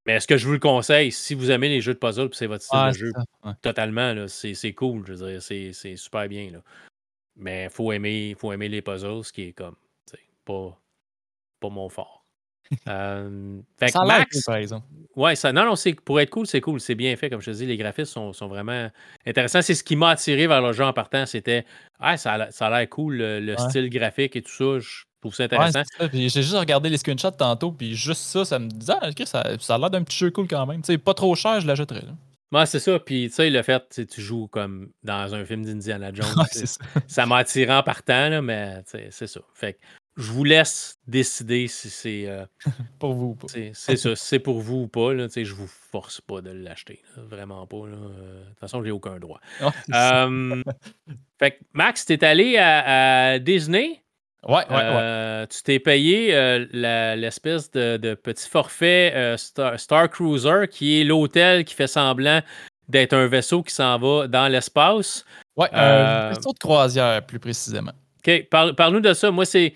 mais 0.07 0.15
est-ce 0.15 0.27
que 0.27 0.37
je 0.37 0.47
vous 0.47 0.53
le 0.53 0.59
conseille? 0.59 1.13
Si 1.13 1.35
vous 1.35 1.51
aimez 1.51 1.69
les 1.69 1.81
jeux 1.81 1.95
de 1.95 1.99
puzzle 1.99 2.29
c'est 2.33 2.47
votre 2.47 2.65
style 2.65 2.89
de 2.89 2.93
jeu, 2.93 3.13
totalement, 3.61 4.27
c'est 4.29 4.73
cool. 4.73 5.05
Je 5.07 5.13
veux 5.13 5.33
dire, 5.33 5.43
c'est 5.43 5.97
super 5.97 6.29
bien. 6.29 6.51
Là. 6.51 6.59
Mais 7.37 7.65
il 7.65 7.71
faut 7.71 7.93
aimer, 7.93 8.35
faut 8.39 8.53
aimer 8.53 8.69
les 8.69 8.83
puzzles, 8.83 9.25
ce 9.25 9.33
qui 9.33 9.43
est 9.43 9.53
comme 9.53 9.77
pas, 10.45 10.79
pas 11.61 11.69
mon 11.69 11.89
fort. 11.89 12.25
euh, 12.89 13.61
fait 13.79 13.89
ça 13.89 14.05
Max, 14.05 14.45
par 14.45 14.57
exemple. 14.57 14.87
Ouais, 15.15 15.37
ça, 15.37 15.53
non, 15.53 15.65
non, 15.67 15.75
pour 16.05 16.21
être 16.21 16.31
cool, 16.31 16.47
c'est 16.47 16.61
cool. 16.61 16.81
C'est 16.81 16.95
bien 16.95 17.15
fait, 17.17 17.29
comme 17.29 17.41
je 17.41 17.51
te 17.51 17.57
dis. 17.57 17.67
Les 17.67 17.77
graphismes 17.77 18.13
sont, 18.13 18.33
sont 18.33 18.49
vraiment 18.49 18.91
intéressants. 19.27 19.63
C'est 19.63 19.75
ce 19.75 19.85
qui 19.85 19.95
m'a 19.95 20.11
attiré 20.11 20.47
vers 20.47 20.63
le 20.63 20.73
jeu 20.73 20.85
en 20.85 20.93
partant. 20.93 21.27
C'était, 21.27 21.67
ah, 22.01 22.17
ça 22.17 22.35
a, 22.35 22.51
ça 22.51 22.69
a 22.69 22.79
l'air 22.79 22.89
cool, 22.89 23.17
le, 23.19 23.57
style 23.57 23.91
graphique 23.91 24.37
et 24.37 24.43
tout 24.43 24.53
ça. 24.53 24.79
Je, 24.79 25.05
trouve 25.23 25.35
ça 25.35 25.45
intéressant. 25.45 25.83
j'ai 26.13 26.29
juste 26.29 26.55
regardé 26.55 26.91
les 26.91 26.99
screenshots 26.99 27.31
tantôt, 27.31 27.73
puis 27.73 27.95
juste 27.95 28.23
ça, 28.23 28.45
ça 28.45 28.59
me 28.59 28.69
disait, 28.69 28.93
ah, 29.01 29.11
ça, 29.25 29.45
ça 29.59 29.75
a 29.75 29.79
l'air 29.79 29.91
d'un 29.91 30.03
petit 30.03 30.19
jeu 30.19 30.31
cool 30.31 30.49
quand 30.49 30.67
même. 30.67 30.85
sais 30.85 30.99
pas 30.99 31.15
trop 31.15 31.35
cher, 31.35 31.61
je 31.61 31.67
l'achèterais. 31.67 32.05
Ouais, 32.53 32.67
c'est 32.67 32.81
ça. 32.81 32.99
Puis, 32.99 33.29
tu 33.29 33.37
sais, 33.37 33.49
le 33.49 33.63
fait, 33.63 34.07
tu 34.07 34.21
joues 34.21 34.47
comme 34.47 34.91
dans 35.03 35.35
un 35.35 35.45
film 35.45 35.65
d'Indiana 35.65 36.11
Jones. 36.15 36.27
ça 37.07 37.25
m'a 37.25 37.39
attiré 37.39 37.73
en 37.73 37.83
partant, 37.83 38.29
là, 38.29 38.43
mais 38.43 38.83
c'est 38.85 39.27
ça. 39.27 39.41
Fait 39.55 39.75
que 39.75 39.79
je 40.17 40.31
vous 40.31 40.45
laisse 40.45 40.99
décider 41.07 41.69
si 41.69 41.89
c'est. 41.89 42.27
Euh, 42.27 42.45
pour 42.99 43.15
vous 43.15 43.29
ou 43.29 43.35
pas. 43.35 43.47
C'est 43.49 43.97
ça, 43.97 44.15
c'est 44.15 44.39
pour 44.39 44.61
vous 44.61 44.83
ou 44.83 44.89
pas. 44.89 45.15
Là, 45.15 45.29
je 45.35 45.55
vous 45.55 45.67
force 45.67 46.21
pas 46.21 46.43
de 46.43 46.51
l'acheter. 46.51 47.01
Vraiment 47.17 47.67
pas. 47.67 47.87
Là. 47.87 47.97
Euh, 47.97 48.45
de 48.45 48.49
toute 48.51 48.59
façon, 48.59 48.83
j'ai 48.85 48.91
aucun 48.91 49.19
droit. 49.19 49.41
Euh, 49.95 50.63
fait 51.39 51.53
que, 51.53 51.65
Max, 51.73 52.05
t'es 52.05 52.23
allé 52.23 52.59
à 52.59 53.39
Disney? 53.39 54.03
Ouais, 54.49 54.65
euh, 54.71 55.47
Tu 55.47 55.63
t'es 55.63 55.79
payé 55.79 56.35
euh, 56.35 56.67
l'espèce 57.17 57.71
de, 57.71 58.15
petit 58.15 58.49
forfait 58.49 59.13
euh, 59.15 59.37
Star, 59.37 60.11
Cruiser, 60.11 60.67
qui 60.71 61.01
est 61.01 61.05
l'hôtel 61.05 61.65
qui 61.65 61.75
fait 61.75 61.87
semblant 61.87 62.41
d'être 62.89 63.13
un 63.13 63.29
vaisseau 63.29 63.63
qui 63.63 63.73
s'en 63.73 63.99
va 63.99 64.27
dans 64.27 64.49
l'espace. 64.49 65.25
Ouais, 65.57 65.69
un 65.73 66.31
vaisseau 66.31 66.53
de 66.53 66.59
croisière, 66.59 67.25
plus 67.25 67.39
précisément. 67.39 67.93
OK, 68.27 68.49
parle-nous 68.49 69.01
de 69.01 69.13
ça. 69.13 69.31
Moi, 69.31 69.45
c'est 69.45 69.75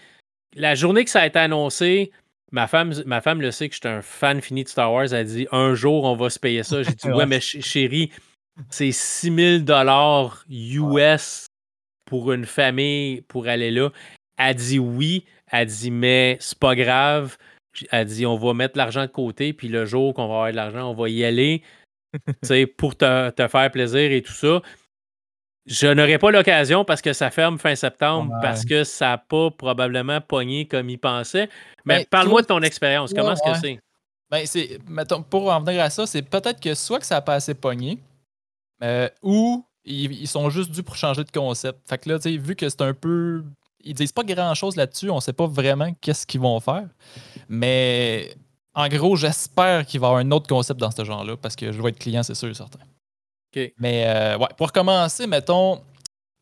la 0.55 0.75
journée 0.75 1.05
que 1.05 1.11
ça 1.11 1.23
a 1.23 1.27
été 1.27 1.39
annoncé. 1.39 2.11
Ma 2.53 2.67
femme, 2.67 2.93
ma 3.07 3.21
femme 3.21 3.41
le 3.41 3.51
sait 3.51 3.69
que 3.69 3.75
je 3.75 3.81
suis 3.81 3.89
un 3.89 4.03
fan 4.03 4.41
fini 4.41 4.65
de 4.65 4.69
Star 4.69 4.93
Wars. 4.93 5.07
Elle 5.07 5.15
a 5.15 5.25
dit 5.25 5.47
un 5.53 5.75
jour, 5.75 6.05
on 6.05 6.17
va 6.17 6.31
se 6.31 6.39
payer 6.39 6.63
ça. 6.63 6.83
J'ai 6.83 6.93
dit, 6.93 7.09
ouais, 7.13 7.27
mais 7.27 7.41
chérie, 7.41 8.11
c'est 8.71 8.93
6000 8.93 9.65
dollars 9.65 10.45
US 10.49 11.47
pour 12.05 12.33
une 12.33 12.47
famille 12.47 13.21
pour 13.23 13.47
aller 13.49 13.71
là. 13.71 13.91
Elle 14.37 14.55
dit 14.55 14.79
oui. 14.79 15.25
Elle 15.51 15.67
dit, 15.67 15.91
mais 15.91 16.37
c'est 16.41 16.59
pas 16.59 16.75
grave. 16.75 17.37
Elle 17.91 18.07
dit, 18.07 18.27
on 18.27 18.37
va 18.37 18.55
mettre 18.55 18.77
l'argent 18.77 19.03
de 19.03 19.11
côté, 19.11 19.53
puis 19.53 19.69
le 19.69 19.87
jour 19.87 20.15
qu'on 20.15 20.29
va 20.29 20.35
avoir 20.35 20.51
de 20.51 20.57
l'argent, 20.57 20.91
on 20.91 20.95
va 20.95 21.09
y 21.09 21.25
aller 21.25 21.63
pour 22.79 22.97
te, 22.97 23.31
te, 23.31 23.49
faire 23.49 23.71
plaisir 23.71 24.11
et 24.13 24.23
tout 24.23 24.33
ça. 24.33 24.63
Je 25.67 25.89
n'aurai 25.89 26.19
pas 26.19 26.31
l'occasion 26.31 26.85
parce 26.85 27.03
que 27.03 27.13
ça 27.13 27.31
ferme 27.31 27.59
fin 27.59 27.75
septembre, 27.75 28.33
parce 28.41 28.65
que 28.65 28.85
ça 28.85 29.09
n'a 29.09 29.19
pas 29.19 29.51
probablement 29.51 30.21
pogné 30.21 30.67
comme 30.67 30.89
il 30.89 30.99
pensait. 30.99 31.49
Mais 31.85 31.99
ben, 31.99 32.07
parle-moi 32.09 32.43
de 32.43 32.47
ton 32.47 32.63
expérience. 32.63 33.13
Comment 33.13 33.33
est-ce 33.33 33.43
que 33.43 33.59
c'est? 33.61 33.81
Ben, 34.31 34.47
c'est, 34.47 34.79
pour 35.29 35.53
en 35.53 35.61
venir 35.61 35.83
à 35.83 35.91
ça, 35.91 36.07
c'est 36.07 36.23
peut-être 36.23 36.61
que 36.61 36.75
soit 36.75 37.01
que 37.01 37.07
ça 37.07 37.17
n'a 37.17 37.21
pas 37.21 37.35
assez 37.35 37.55
pogné, 37.55 37.99
euh, 38.83 39.09
ou 39.23 39.65
ils, 39.85 40.27
sont 40.29 40.51
juste 40.51 40.71
dus 40.71 40.83
pour 40.83 40.97
changer 40.97 41.25
de 41.25 41.31
concept. 41.31 41.81
Fait 41.89 41.99
que 41.99 42.11
là, 42.11 42.19
vu 42.19 42.57
que 42.57 42.69
c'est 42.69 42.83
un 42.83 42.95
peu. 42.95 43.45
Ils 43.87 43.95
disent 43.95 44.13
pas 44.13 44.25
grand-chose 44.25 44.77
là-dessus, 44.77 45.11
on 45.11 45.21
sait 45.21 45.33
pas 45.33 45.47
vraiment 45.47 45.93
qu'est-ce 46.01 46.27
qu'ils 46.27 46.41
vont 46.41 46.61
faire. 46.61 46.89
Mais 47.49 48.35
en 48.75 48.89
gros, 48.89 49.17
j'espère 49.17 49.87
qu'il 49.87 50.01
va 50.01 50.09
y 50.09 50.11
avoir 50.11 50.21
un 50.21 50.31
autre 50.33 50.47
concept 50.47 50.79
dans 50.79 50.91
ce 50.91 51.05
genre-là, 51.05 51.37
parce 51.37 51.57
que 51.57 51.73
je 51.73 51.81
vais 51.81 51.89
être 51.91 51.99
client, 51.99 52.23
c'est 52.23 52.35
sûr 52.35 52.49
et 52.49 52.55
certain. 52.55 52.81
Mais 53.79 54.05
euh, 54.07 54.39
ouais, 54.39 54.49
pour 54.57 54.73
commencer, 54.73 55.27
mettons, 55.27 55.77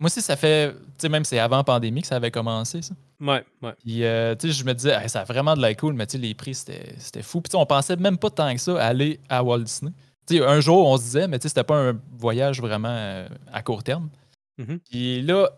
moi 0.01 0.07
aussi, 0.07 0.20
ça 0.20 0.36
fait, 0.36 0.72
tu 0.72 0.78
sais, 0.99 1.09
même 1.09 1.24
c'est 1.24 1.38
avant 1.38 1.62
pandémie 1.62 2.03
que 2.03 2.09
ça 2.09 2.16
avait 2.16 2.30
commencé, 2.30 2.82
ça. 2.82 2.95
Ouais, 3.20 3.45
ouais. 3.62 3.72
Puis, 3.78 4.05
euh, 4.05 4.34
tu 4.34 4.49
sais, 4.49 4.53
je 4.53 4.64
me 4.64 4.74
disais, 4.74 5.09
ça 5.09 5.20
a 5.20 5.24
vraiment 5.24 5.55
de 5.55 5.62
la 5.62 5.74
cool, 5.74 5.95
mais 5.95 6.07
tu 6.07 6.12
sais, 6.12 6.18
les 6.18 6.34
prix, 6.34 6.55
c'était 6.55 7.22
fou. 7.22 7.40
Puis, 7.40 7.55
on 7.55 7.64
pensait 7.64 7.97
même 7.97 8.18
pas 8.18 8.30
tant 8.30 8.53
que 8.53 8.61
ça 8.61 8.84
aller 8.84 9.20
à 9.28 9.42
Walt 9.45 9.61
Disney. 9.61 9.92
Tu 10.26 10.38
sais, 10.38 10.45
un 10.45 10.61
jour, 10.61 10.86
on 10.88 10.97
se 10.97 11.03
disait, 11.05 11.28
mais 11.28 11.38
tu 11.38 11.42
sais, 11.42 11.49
c'était 11.51 11.64
pas 11.64 11.76
un 11.76 12.01
voyage 12.18 12.61
vraiment 12.61 12.88
euh, 12.90 13.28
à 13.53 13.62
court 13.62 13.84
terme. 13.84 14.09
Mm-hmm. 14.59 14.78
Puis 14.90 15.22
là, 15.22 15.51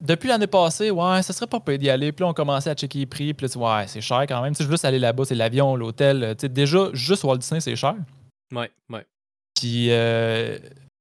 depuis 0.00 0.28
l'année 0.28 0.46
passée, 0.46 0.90
ouais, 0.90 1.22
ça 1.22 1.32
serait 1.32 1.46
pas 1.46 1.60
peut 1.60 1.78
d'y 1.78 1.90
aller. 1.90 2.12
Puis 2.12 2.22
là, 2.22 2.28
on 2.28 2.34
commençait 2.34 2.70
à 2.70 2.74
checker 2.74 3.00
les 3.00 3.06
prix. 3.06 3.34
Puis 3.34 3.46
là, 3.46 3.56
ouais, 3.80 3.86
c'est 3.86 4.00
cher 4.00 4.24
quand 4.28 4.42
même. 4.42 4.54
Tu 4.54 4.62
sais, 4.62 4.70
juste 4.70 4.84
aller 4.84 4.98
là-bas, 4.98 5.24
c'est 5.24 5.34
l'avion, 5.34 5.76
l'hôtel. 5.76 6.34
Tu 6.38 6.42
sais, 6.42 6.48
déjà, 6.48 6.88
juste 6.92 7.24
Walt 7.24 7.38
Disney, 7.38 7.60
c'est 7.60 7.76
cher. 7.76 7.96
Ouais, 8.52 8.70
ouais. 8.90 9.06
Puis 9.54 9.90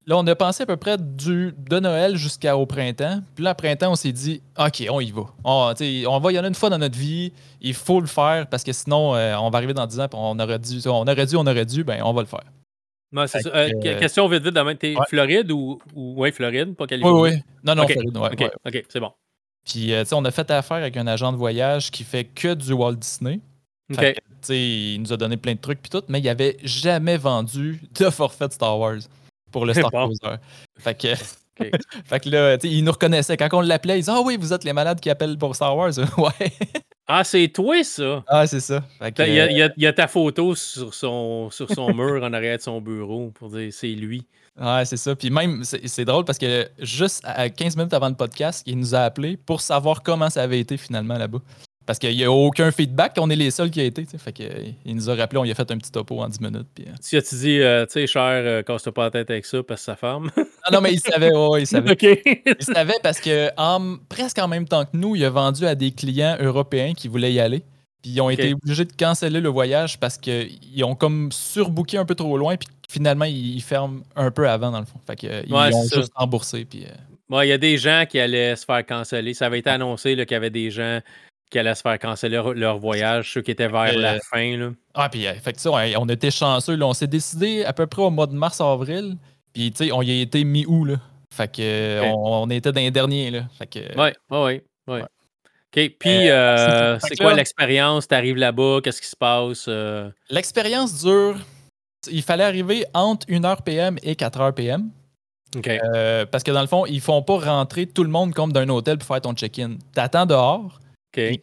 Là, 0.07 0.17
on 0.17 0.27
a 0.27 0.35
pensé 0.35 0.61
à 0.61 0.65
peu 0.67 0.77
près 0.77 0.97
du, 0.99 1.51
de 1.57 1.79
Noël 1.79 2.15
jusqu'au 2.15 2.65
printemps. 2.67 3.21
Puis 3.33 3.43
là, 3.43 3.55
printemps, 3.55 3.91
on 3.91 3.95
s'est 3.95 4.11
dit, 4.11 4.39
OK, 4.55 4.85
on 4.91 4.99
y 4.99 5.09
va. 5.09 5.23
On, 5.43 5.73
on 6.07 6.19
va 6.19 6.31
y 6.31 6.39
en 6.39 6.43
a 6.43 6.47
une 6.47 6.53
fois 6.53 6.69
dans 6.69 6.77
notre 6.77 6.97
vie. 6.97 7.33
Il 7.59 7.73
faut 7.73 7.99
le 7.99 8.05
faire 8.05 8.45
parce 8.47 8.63
que 8.63 8.71
sinon, 8.71 9.15
euh, 9.15 9.35
on 9.35 9.49
va 9.49 9.57
arriver 9.57 9.73
dans 9.73 9.87
10 9.87 9.99
ans 10.01 10.07
on 10.13 10.37
aurait 10.39 10.59
dû, 10.59 10.79
on 10.85 11.07
aurait 11.07 11.25
dû, 11.25 11.35
on 11.35 11.47
aurait 11.47 11.65
dû, 11.65 11.83
ben 11.83 12.03
on 12.03 12.13
va 12.13 12.21
le 12.21 12.27
faire. 12.27 12.43
C'est 13.27 13.45
euh, 13.47 13.69
question 13.99 14.27
vite, 14.27 14.43
vite, 14.43 14.53
demain. 14.53 14.75
T'es 14.75 14.95
Floride 15.07 15.51
ou, 15.51 15.79
ou. 15.95 16.15
Oui, 16.17 16.31
Floride, 16.31 16.75
pas 16.75 16.87
Californie? 16.87 17.21
Oui, 17.21 17.29
oui. 17.31 17.41
Non, 17.63 17.75
non, 17.75 17.87
Floride, 17.87 18.17
ouais, 18.17 18.51
OK, 18.65 18.85
c'est 18.89 18.99
bon. 18.99 19.11
Puis, 19.65 19.93
euh, 19.93 20.05
sais, 20.05 20.15
on 20.15 20.23
a 20.25 20.31
fait 20.31 20.49
affaire 20.51 20.77
avec 20.77 20.95
un 20.95 21.07
agent 21.07 21.31
de 21.31 21.37
voyage 21.37 21.89
qui 21.91 22.03
fait 22.03 22.25
que 22.25 22.53
du 22.53 22.73
Walt 22.73 22.95
Disney. 22.95 23.39
OK. 23.91 24.15
il 24.49 25.01
nous 25.01 25.13
a 25.13 25.17
donné 25.17 25.37
plein 25.37 25.53
de 25.53 25.59
trucs, 25.59 25.81
puis 25.81 25.89
tout, 25.89 26.03
mais 26.07 26.19
il 26.19 26.29
avait 26.29 26.57
jamais 26.63 27.17
vendu 27.17 27.81
de 27.99 28.09
forfait 28.09 28.49
Star 28.49 28.79
Wars 28.79 28.99
pour 29.51 29.65
le 29.65 29.73
Star 29.73 29.91
Cruiser. 29.91 30.37
Fait 30.79 30.95
que. 30.95 31.07
fait 32.05 32.19
que 32.19 32.29
là, 32.29 32.57
il 32.63 32.83
nous 32.83 32.91
reconnaissait. 32.91 33.37
Quand 33.37 33.49
on 33.53 33.61
l'appelait, 33.61 33.97
il 33.97 34.01
disait 34.01 34.11
Ah 34.13 34.21
oui, 34.21 34.37
vous 34.39 34.53
êtes 34.53 34.63
les 34.63 34.73
malades 34.73 34.99
qui 34.99 35.09
appellent 35.09 35.37
pour 35.37 35.55
Star 35.55 35.75
Wars. 35.75 35.93
ouais. 36.17 36.51
Ah, 37.07 37.23
c'est 37.23 37.47
toi, 37.49 37.83
ça? 37.83 38.23
Ah, 38.27 38.47
c'est 38.47 38.59
ça. 38.59 38.83
il, 39.19 39.71
y 39.77 39.85
a, 39.85 39.93
ta 39.93 40.07
photo 40.07 40.55
sur 40.55 40.93
son, 40.93 41.49
sur 41.51 41.69
son 41.69 41.93
mur 41.93 42.23
en 42.23 42.33
arrière 42.33 42.57
de 42.57 42.63
son 42.63 42.81
bureau 42.81 43.31
pour 43.31 43.49
dire 43.49 43.71
c'est 43.71 43.87
lui. 43.87 44.25
Ouais, 44.59 44.85
c'est 44.85 44.97
ça. 44.97 45.15
Puis 45.15 45.29
même, 45.29 45.63
c'est 45.63 46.05
drôle 46.05 46.23
parce 46.25 46.37
que 46.37 46.67
juste 46.79 47.21
à 47.25 47.49
15 47.49 47.75
minutes 47.75 47.93
avant 47.93 48.09
le 48.09 48.15
podcast, 48.15 48.63
il 48.65 48.79
nous 48.79 48.95
a 48.95 48.99
appelé 48.99 49.37
pour 49.37 49.61
savoir 49.61 50.01
comment 50.01 50.29
ça 50.29 50.41
avait 50.43 50.59
été 50.59 50.77
finalement 50.77 51.17
là-bas. 51.17 51.39
Parce 51.85 51.99
qu'il 51.99 52.15
n'y 52.15 52.23
a 52.23 52.31
aucun 52.31 52.71
feedback, 52.71 53.13
on 53.19 53.29
est 53.29 53.35
les 53.35 53.51
seuls 53.51 53.69
qui 53.69 53.79
a 53.79 53.83
été. 53.83 54.05
Fait 54.17 54.33
que, 54.33 54.43
il 54.85 54.95
nous 54.95 55.09
a 55.09 55.15
rappelé, 55.15 55.37
on 55.37 55.43
lui 55.43 55.51
a 55.51 55.55
fait 55.55 55.69
un 55.69 55.77
petit 55.77 55.91
topo 55.91 56.19
en 56.19 56.27
10 56.27 56.41
minutes. 56.41 56.67
Puis, 56.73 56.85
euh. 56.87 57.21
Tu 57.21 57.35
dit, 57.35 57.59
euh, 57.61 57.85
tu 57.85 57.93
sais, 57.93 58.07
cher, 58.07 58.23
euh, 58.23 58.63
casse-toi 58.63 58.93
pas 58.93 59.03
la 59.03 59.11
tête 59.11 59.29
avec 59.29 59.45
ça 59.45 59.61
parce 59.61 59.81
que 59.81 59.85
sa 59.85 59.95
femme? 59.95 60.31
non, 60.37 60.45
non, 60.73 60.81
mais 60.81 60.93
il 60.93 60.99
savait, 60.99 61.31
ouais, 61.31 61.61
il 61.61 61.67
savait. 61.67 61.95
il 62.01 62.65
savait 62.65 62.97
parce 63.03 63.19
que 63.19 63.49
en, 63.57 63.97
presque 64.09 64.39
en 64.39 64.47
même 64.47 64.67
temps 64.67 64.85
que 64.85 64.97
nous, 64.97 65.15
il 65.15 65.23
a 65.25 65.29
vendu 65.29 65.67
à 65.67 65.75
des 65.75 65.91
clients 65.91 66.37
européens 66.39 66.93
qui 66.93 67.07
voulaient 67.07 67.33
y 67.33 67.39
aller. 67.39 67.63
Puis 68.01 68.13
ils 68.13 68.21
ont 68.21 68.29
été 68.31 68.53
obligés 68.53 68.85
de 68.85 68.93
canceller 68.93 69.41
le 69.41 69.49
voyage 69.49 69.99
parce 69.99 70.17
qu'ils 70.17 70.83
ont 70.83 70.95
comme 70.95 71.31
surbooké 71.31 71.97
un 71.97 72.05
peu 72.05 72.15
trop 72.15 72.37
loin. 72.37 72.55
Puis 72.55 72.67
finalement, 72.89 73.25
ils, 73.25 73.61
ferment 73.61 74.01
un 74.15 74.31
peu 74.31 74.49
avant, 74.49 74.71
dans 74.71 74.79
le 74.79 74.85
fond. 74.85 74.99
Fait 75.05 75.15
qu'ils 75.15 75.53
ont 75.53 75.83
juste 75.83 76.11
remboursé. 76.15 76.65
Puis. 76.65 76.85
il 77.29 77.47
y 77.47 77.51
a 77.51 77.57
des 77.59 77.77
gens 77.77 78.05
qui 78.09 78.19
allaient 78.19 78.55
se 78.55 78.65
faire 78.65 78.83
canceller. 78.85 79.35
Ça 79.35 79.47
avait 79.47 79.59
été 79.59 79.69
annoncé 79.69 80.15
qu'il 80.15 80.31
y 80.31 80.35
avait 80.35 80.49
des 80.49 80.71
gens 80.71 80.99
qui 81.49 81.59
allaient 81.59 81.75
se 81.75 81.81
faire 81.81 81.99
canceller 81.99 82.41
leur, 82.55 82.77
voyage, 82.77 83.31
ceux 83.31 83.41
qui 83.41 83.51
étaient 83.51 83.67
vers 83.67 83.97
la 83.97 84.19
fin. 84.19 84.57
Là. 84.57 84.71
Ah, 84.93 85.09
puis 85.09 85.25
effectivement, 85.25 85.77
on 85.97 86.09
était 86.09 86.31
chanceux. 86.31 86.81
On 86.81 86.93
s'est 86.93 87.07
décidé 87.07 87.63
à 87.65 87.73
peu 87.73 87.87
près 87.87 88.01
au 88.01 88.09
mois 88.09 88.27
de 88.27 88.33
mars-avril. 88.33 89.17
Puis, 89.53 89.71
tu 89.71 89.85
sais, 89.85 89.91
on 89.91 90.01
y 90.01 90.11
a 90.11 90.21
été 90.21 90.43
mi-août. 90.43 90.85
Là. 90.85 90.95
Fait 91.31 91.51
que, 91.51 92.01
on, 92.13 92.49
était 92.49 92.71
dans 92.71 92.81
les 92.81 92.91
derniers. 92.91 93.31
Là. 93.31 93.43
Fait 93.57 93.67
que, 93.67 93.79
oui, 93.79 94.09
oui, 94.29 94.61
oui. 94.87 94.99
OK. 95.01 95.95
Puis, 95.99 96.29
euh, 96.29 96.33
euh, 96.33 96.99
c'est 97.07 97.15
quoi 97.15 97.33
l'expérience? 97.33 98.07
Tu 98.07 98.15
arrives 98.15 98.37
là-bas, 98.37 98.79
qu'est-ce 98.83 99.01
qui 99.01 99.07
se 99.07 99.15
passe? 99.15 99.65
Euh? 99.67 100.09
L'expérience 100.29 101.03
dure. 101.03 101.37
Il 102.09 102.21
fallait 102.21 102.43
arriver 102.43 102.85
entre 102.93 103.27
1h 103.27 103.63
PM 103.63 103.97
et 104.03 104.13
4h 104.13 104.53
PM. 104.53 104.89
OK. 105.55 105.69
parce 106.31 106.43
que 106.43 106.51
dans 106.51 106.61
le 106.61 106.67
fond, 106.67 106.85
ils 106.85 106.99
font 106.99 107.21
pas 107.21 107.37
rentrer 107.37 107.85
tout 107.85 108.03
le 108.03 108.09
monde 108.09 108.33
comme 108.33 108.51
d'un 108.51 108.67
hôtel 108.67 108.97
pour 108.97 109.07
faire 109.07 109.21
ton 109.21 109.33
check-in. 109.33 109.77
T'attends 109.93 110.25
dehors. 110.25 110.79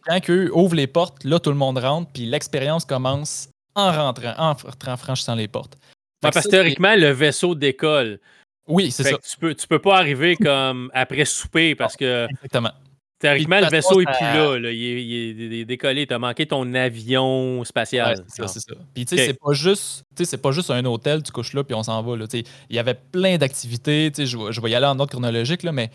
Quand 0.05 0.29
eux 0.29 0.51
ouvrent 0.53 0.75
les 0.75 0.87
portes, 0.87 1.23
là, 1.23 1.39
tout 1.39 1.49
le 1.49 1.55
monde 1.55 1.77
rentre, 1.77 2.11
puis 2.11 2.25
l'expérience 2.25 2.85
commence 2.85 3.49
en 3.75 3.91
rentrant, 3.91 4.33
en, 4.37 4.97
franchissant 4.97 5.35
les 5.35 5.47
portes. 5.47 5.77
parce 6.21 6.43
que 6.43 6.49
théoriquement, 6.49 6.95
le 6.95 7.11
vaisseau 7.11 7.55
décolle. 7.55 8.19
Oui, 8.67 8.91
c'est 8.91 9.03
ça. 9.03 9.17
Tu 9.17 9.37
peux, 9.37 9.53
tu 9.55 9.67
peux 9.67 9.79
pas 9.79 9.97
arriver 9.97 10.35
comme 10.37 10.89
après 10.93 11.25
souper 11.25 11.75
parce 11.75 11.95
que. 11.95 12.27
Exactement. 12.29 12.71
Théoriquement, 13.19 13.61
le 13.61 13.67
vaisseau 13.67 13.99
n'est 13.99 14.05
plus 14.05 14.21
là, 14.21 14.57
Il, 14.71 15.53
est, 15.53 15.65
décollé. 15.65 16.05
Tu 16.05 16.13
as 16.13 16.19
manqué 16.19 16.45
ton 16.45 16.73
avion 16.73 17.63
spatial. 17.63 18.21
c'est 18.27 18.41
ça, 18.41 18.47
c'est 18.49 18.59
ça. 18.59 18.75
Puis, 18.93 19.05
tu 19.05 19.15
sais, 19.15 19.27
c'est 19.27 19.39
pas 19.39 19.53
juste. 19.53 20.03
c'est 20.13 20.41
pas 20.41 20.51
juste 20.51 20.69
un 20.71 20.83
hôtel, 20.83 21.23
tu 21.23 21.31
couches 21.31 21.53
là, 21.53 21.63
puis 21.63 21.73
on 21.73 21.83
s'en 21.83 22.01
va. 22.03 22.17
Là, 22.17 22.25
il 22.33 22.75
y 22.75 22.79
avait 22.79 22.95
plein 22.95 23.37
d'activités. 23.37 24.11
Je, 24.17 24.25
je 24.25 24.61
vais 24.61 24.69
y 24.69 24.75
aller 24.75 24.85
en 24.85 24.99
ordre 24.99 25.11
chronologique, 25.11 25.63
là, 25.63 25.71
mais 25.71 25.89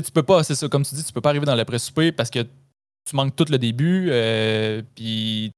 tu 0.00 0.10
peux 0.10 0.22
pas, 0.22 0.42
c'est 0.42 0.54
ça, 0.54 0.68
comme 0.68 0.84
tu 0.84 0.94
dis, 0.94 1.04
tu 1.04 1.12
peux 1.12 1.20
pas 1.20 1.30
arriver 1.30 1.46
dans 1.46 1.54
l'après-souper 1.54 2.12
parce 2.12 2.30
que 2.30 2.46
tu 3.04 3.16
manques 3.16 3.34
tout 3.34 3.46
le 3.48 3.58
début. 3.58 4.08
Euh, 4.10 4.82
puis, 4.94 5.52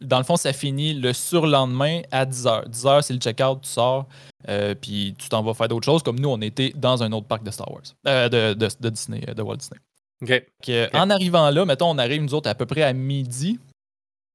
dans 0.00 0.18
le 0.18 0.24
fond, 0.24 0.36
ça 0.36 0.52
finit 0.52 0.94
le 0.94 1.12
surlendemain 1.12 2.02
à 2.10 2.24
10h. 2.24 2.68
10h, 2.68 3.02
c'est 3.02 3.12
le 3.12 3.20
check-out, 3.20 3.60
tu 3.62 3.68
sors, 3.68 4.06
euh, 4.48 4.74
puis 4.74 5.14
tu 5.18 5.28
t'en 5.28 5.42
vas 5.42 5.54
faire 5.54 5.68
d'autres 5.68 5.84
choses. 5.84 6.02
Comme 6.02 6.18
nous, 6.18 6.28
on 6.28 6.40
était 6.40 6.72
dans 6.74 7.02
un 7.02 7.12
autre 7.12 7.26
parc 7.26 7.42
de 7.42 7.50
Star 7.50 7.70
Wars, 7.70 7.82
euh, 8.06 8.28
de, 8.28 8.90
Disney, 8.90 9.20
de 9.20 9.42
Walt 9.42 9.56
Disney. 9.56 9.80
OK. 10.20 10.72
En 10.94 11.10
arrivant 11.10 11.50
là, 11.50 11.64
mettons, 11.64 11.90
on 11.90 11.98
arrive, 11.98 12.22
nous 12.22 12.34
autres, 12.34 12.50
à 12.50 12.54
peu 12.54 12.66
près 12.66 12.82
à 12.82 12.92
midi. 12.92 13.58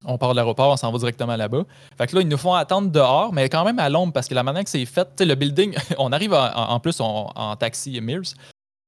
On 0.05 0.17
part 0.17 0.31
de 0.31 0.35
l'aéroport, 0.35 0.71
on 0.71 0.77
s'en 0.77 0.91
va 0.91 0.97
directement 0.97 1.35
là-bas. 1.35 1.63
Fait 1.97 2.07
que 2.07 2.15
là, 2.15 2.21
ils 2.21 2.27
nous 2.27 2.37
font 2.37 2.53
attendre 2.53 2.91
dehors, 2.91 3.31
mais 3.31 3.47
quand 3.47 3.63
même 3.63 3.79
à 3.79 3.89
l'ombre, 3.89 4.11
parce 4.11 4.27
que 4.27 4.35
la 4.35 4.43
manière 4.43 4.63
que 4.65 4.69
c'est 4.69 4.85
fait, 4.85 5.05
tu 5.05 5.11
sais, 5.19 5.25
le 5.25 5.35
building, 5.35 5.75
on 5.97 6.11
arrive 6.11 6.33
en, 6.33 6.79
plus 6.81 6.99
en 6.99 7.55
taxi 7.57 7.99
Mears. 8.01 8.33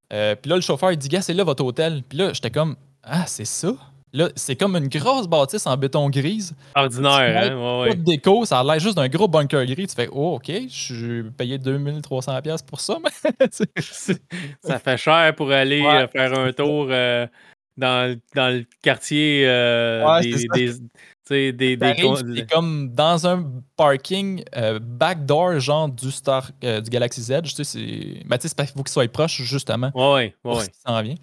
puis 0.09 0.49
là, 0.49 0.55
le 0.55 0.61
chauffeur, 0.61 0.91
il 0.91 0.97
dit, 0.97 1.07
gars, 1.07 1.21
c'est 1.21 1.33
là 1.33 1.45
votre 1.45 1.63
hôtel. 1.63 2.03
Puis 2.07 2.17
là, 2.17 2.33
j'étais 2.33 2.51
comme, 2.51 2.75
ah, 3.05 3.25
c'est 3.27 3.45
ça? 3.45 3.73
Là, 4.15 4.29
c'est 4.37 4.55
comme 4.55 4.77
une 4.77 4.87
grosse 4.87 5.27
bâtisse 5.27 5.67
en 5.67 5.75
béton 5.75 6.09
grise. 6.09 6.55
Ordinaire, 6.73 7.51
hein? 7.51 7.81
Ouais, 7.81 7.89
Pas 7.89 7.95
de 7.95 8.01
déco, 8.01 8.45
ça 8.45 8.61
a 8.61 8.63
l'air 8.63 8.79
juste 8.79 8.95
d'un 8.95 9.09
gros 9.09 9.27
bunker 9.27 9.65
gris. 9.65 9.87
Tu 9.87 9.93
fais, 9.93 10.07
oh, 10.09 10.35
OK, 10.35 10.49
je 10.49 10.69
suis 10.69 11.23
payé 11.31 11.57
2300$ 11.57 12.65
pour 12.65 12.79
ça. 12.79 12.97
Mais 13.03 13.49
ça 14.63 14.79
fait 14.79 14.97
cher 14.97 15.35
pour 15.35 15.51
aller 15.51 15.83
euh, 15.83 16.07
faire 16.07 16.39
un 16.39 16.53
tour 16.53 16.87
euh, 16.89 17.27
dans, 17.75 18.17
dans, 18.33 18.55
le 18.55 18.65
quartier 18.81 19.43
euh, 19.47 20.21
des. 20.21 21.51
des, 21.51 21.75
des, 21.75 22.45
comme 22.49 22.93
dans 22.93 23.27
un 23.27 23.45
parking 23.75 24.45
backdoor, 24.81 25.59
genre 25.59 25.89
du 25.89 26.09
Star 26.09 26.51
du 26.61 26.89
Galaxy 26.89 27.33
Edge. 27.33 27.53
Tu 27.53 27.55
sais, 27.55 27.63
c'est. 27.65 28.25
Ben, 28.25 28.39
sais, 28.39 28.47
faut 28.67 28.81
qu'il 28.81 28.87
soit 28.87 29.11
proche, 29.11 29.41
justement. 29.41 29.91
Ouais, 29.93 30.33
ouais, 30.45 30.55
ouais. 30.55 30.63
Ça 30.85 30.93
en 30.93 31.01
vient. 31.01 31.15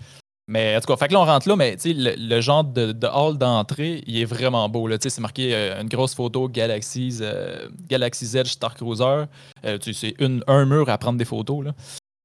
Mais 0.48 0.76
en 0.76 0.80
tout 0.80 0.86
cas, 0.86 0.96
fait 0.96 1.08
que 1.08 1.12
là, 1.12 1.20
on 1.20 1.24
rentre 1.24 1.48
là, 1.48 1.56
mais 1.56 1.76
le, 1.84 2.14
le 2.16 2.40
genre 2.40 2.64
de, 2.64 2.94
hall 3.06 3.38
d'entrée, 3.38 4.02
il 4.06 4.20
est 4.20 4.24
vraiment 4.24 4.68
beau. 4.68 4.88
C'est 5.00 5.20
marqué 5.20 5.54
euh, 5.54 5.80
une 5.80 5.88
grosse 5.88 6.14
photo 6.14 6.48
Galaxy, 6.48 7.18
euh, 7.20 7.68
Edge 7.88 8.48
Star 8.48 8.74
Cruiser. 8.74 9.24
Euh, 9.64 9.78
c'est 9.80 10.16
un 10.48 10.64
mur 10.64 10.88
à 10.88 10.98
prendre 10.98 11.18
des 11.18 11.24
photos. 11.24 11.64
Là. 11.64 11.72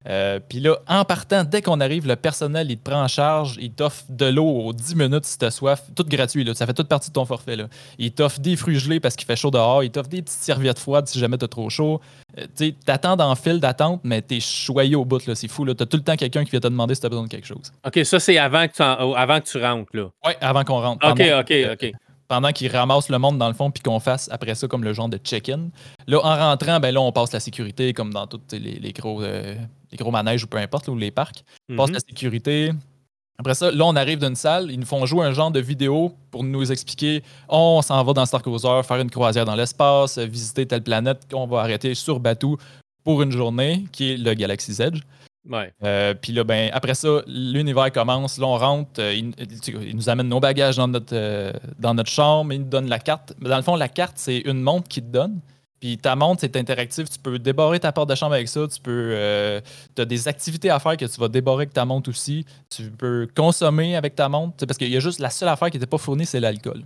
Euh, 0.07 0.39
puis 0.47 0.59
là, 0.59 0.77
en 0.87 1.03
partant, 1.05 1.43
dès 1.43 1.61
qu'on 1.61 1.79
arrive, 1.79 2.07
le 2.07 2.15
personnel, 2.15 2.71
il 2.71 2.77
te 2.77 2.89
prend 2.89 3.03
en 3.03 3.07
charge, 3.07 3.57
il 3.59 3.71
t'offre 3.71 4.03
de 4.09 4.25
l'eau 4.25 4.47
aux 4.47 4.73
10 4.73 4.95
minutes 4.95 5.25
si 5.25 5.37
t'as 5.37 5.51
soif, 5.51 5.83
tout 5.95 6.05
gratuit, 6.05 6.43
là, 6.43 6.53
ça 6.53 6.65
fait 6.65 6.73
toute 6.73 6.87
partie 6.87 7.09
de 7.09 7.13
ton 7.13 7.25
forfait. 7.25 7.55
Là. 7.55 7.67
Il 7.97 8.11
t'offre 8.11 8.39
des 8.39 8.55
fruits 8.55 8.79
gelés 8.79 8.99
parce 8.99 9.15
qu'il 9.15 9.25
fait 9.25 9.35
chaud 9.35 9.51
dehors, 9.51 9.83
il 9.83 9.89
t'offre 9.89 10.09
des 10.09 10.21
petites 10.21 10.39
serviettes 10.39 10.79
froides 10.79 11.07
si 11.07 11.19
jamais 11.19 11.37
t'as 11.37 11.47
trop 11.47 11.69
chaud. 11.69 11.99
Euh, 12.37 12.45
tu 12.55 12.73
t'attends 12.73 13.15
dans 13.15 13.29
le 13.29 13.35
fil 13.35 13.59
d'attente, 13.59 14.01
mais 14.03 14.21
t'es 14.21 14.39
choyé 14.39 14.95
au 14.95 15.03
bout, 15.03 15.19
c'est 15.33 15.47
fou. 15.47 15.65
T'as 15.73 15.85
tout 15.85 15.97
le 15.97 16.03
temps 16.03 16.15
quelqu'un 16.15 16.45
qui 16.45 16.51
vient 16.51 16.59
te 16.59 16.67
demander 16.67 16.95
si 16.95 17.01
t'as 17.01 17.09
besoin 17.09 17.25
de 17.25 17.29
quelque 17.29 17.47
chose. 17.47 17.73
OK, 17.85 17.99
ça, 18.05 18.19
c'est 18.19 18.37
avant, 18.37 18.67
que 18.67 18.73
tu 18.73 18.81
avant 18.81 19.39
que 19.39 19.45
tu 19.45 19.61
rentres. 19.61 19.91
là. 19.93 20.09
Oui, 20.25 20.33
avant 20.39 20.63
qu'on 20.63 20.79
rentre. 20.79 21.05
OK, 21.09 21.21
OK, 21.39 21.53
OK 21.73 21.91
pendant 22.27 22.51
qu'ils 22.51 22.75
ramassent 22.75 23.09
le 23.09 23.19
monde 23.19 23.37
dans 23.37 23.47
le 23.47 23.53
fond 23.53 23.71
puis 23.71 23.81
qu'on 23.81 23.99
fasse 23.99 24.29
après 24.31 24.55
ça 24.55 24.67
comme 24.67 24.83
le 24.83 24.93
genre 24.93 25.09
de 25.09 25.17
check-in. 25.17 25.69
Là, 26.07 26.19
en 26.23 26.35
rentrant, 26.37 26.79
ben 26.79 26.93
là, 26.93 27.01
on 27.01 27.11
passe 27.11 27.31
la 27.31 27.39
sécurité 27.39 27.93
comme 27.93 28.13
dans 28.13 28.27
tous 28.27 28.41
les, 28.51 28.93
gros, 28.93 29.23
euh, 29.23 29.55
les 29.91 29.97
gros 29.97 30.11
manèges 30.11 30.43
ou 30.43 30.47
peu 30.47 30.57
importe, 30.57 30.87
ou 30.87 30.95
les 30.95 31.11
parcs. 31.11 31.43
On 31.69 31.75
passe 31.75 31.89
mhm. 31.89 31.95
la 31.95 31.99
sécurité. 31.99 32.71
Après 33.39 33.53
ça, 33.53 33.71
là, 33.71 33.85
on 33.85 33.95
arrive 33.95 34.19
d'une 34.19 34.35
salle, 34.35 34.71
ils 34.71 34.79
nous 34.79 34.85
font 34.85 35.05
jouer 35.05 35.25
un 35.25 35.31
genre 35.31 35.51
de 35.51 35.59
vidéo 35.59 36.13
pour 36.31 36.43
nous 36.43 36.71
expliquer 36.71 37.21
on 37.47 37.83
s'en 37.83 38.03
va 38.03 38.13
dans 38.13 38.25
Star 38.25 38.41
Cruiser, 38.41 38.81
faire 38.83 38.97
une 38.97 39.11
croisière 39.11 39.45
dans 39.45 39.55
l'espace, 39.55 40.17
visiter 40.17 40.65
telle 40.65 40.81
planète 40.81 41.27
qu'on 41.29 41.45
va 41.45 41.59
arrêter 41.59 41.93
sur 41.93 42.19
Batuu 42.19 42.57
pour 43.03 43.21
une 43.21 43.31
journée, 43.31 43.85
qui 43.91 44.13
est 44.13 44.17
le 44.17 44.33
Galaxy's 44.33 44.79
Edge. 44.79 45.01
Euh, 45.83 46.13
puis 46.13 46.33
là, 46.33 46.43
ben, 46.43 46.69
après 46.73 46.95
ça, 46.95 47.21
l'univers 47.27 47.91
commence. 47.91 48.37
Là, 48.37 48.47
on 48.47 48.57
rentre. 48.57 48.99
Euh, 48.99 49.13
il, 49.13 49.95
nous 49.95 50.09
amène 50.09 50.27
nos 50.27 50.39
bagages 50.39 50.77
dans 50.77 50.87
notre, 50.87 51.15
euh, 51.15 51.53
dans 51.79 51.93
notre 51.93 52.09
chambre. 52.09 52.53
Il 52.53 52.61
nous 52.61 52.67
donne 52.67 52.89
la 52.89 52.99
carte. 52.99 53.33
Dans 53.39 53.57
le 53.57 53.63
fond, 53.63 53.75
la 53.75 53.89
carte, 53.89 54.13
c'est 54.17 54.39
une 54.39 54.61
montre 54.61 54.87
qui 54.87 55.01
te 55.01 55.07
donne. 55.07 55.39
Puis 55.79 55.97
ta 55.97 56.15
montre, 56.15 56.41
c'est 56.41 56.55
interactif. 56.55 57.09
Tu 57.09 57.19
peux 57.19 57.37
débarrer 57.37 57.79
ta 57.79 57.91
porte 57.91 58.09
de 58.09 58.15
chambre 58.15 58.33
avec 58.33 58.47
ça. 58.47 58.67
Tu 58.67 58.81
peux. 58.81 59.61
as 59.97 60.05
des 60.05 60.27
activités 60.27 60.69
à 60.69 60.79
faire 60.79 60.97
que 60.97 61.05
tu 61.05 61.19
vas 61.19 61.27
débarrer 61.27 61.63
avec 61.63 61.73
ta 61.73 61.85
montre 61.85 62.09
aussi. 62.09 62.45
Tu 62.69 62.89
peux 62.89 63.27
consommer 63.35 63.95
avec 63.95 64.15
ta 64.15 64.27
montre. 64.29 64.65
Parce 64.65 64.77
qu'il 64.77 64.89
y 64.89 64.97
a 64.97 64.99
juste 64.99 65.19
la 65.19 65.29
seule 65.29 65.49
affaire 65.49 65.69
qui 65.69 65.77
n'était 65.77 65.87
pas 65.87 65.97
fournie, 65.97 66.25
c'est 66.25 66.39
l'alcool. 66.39 66.83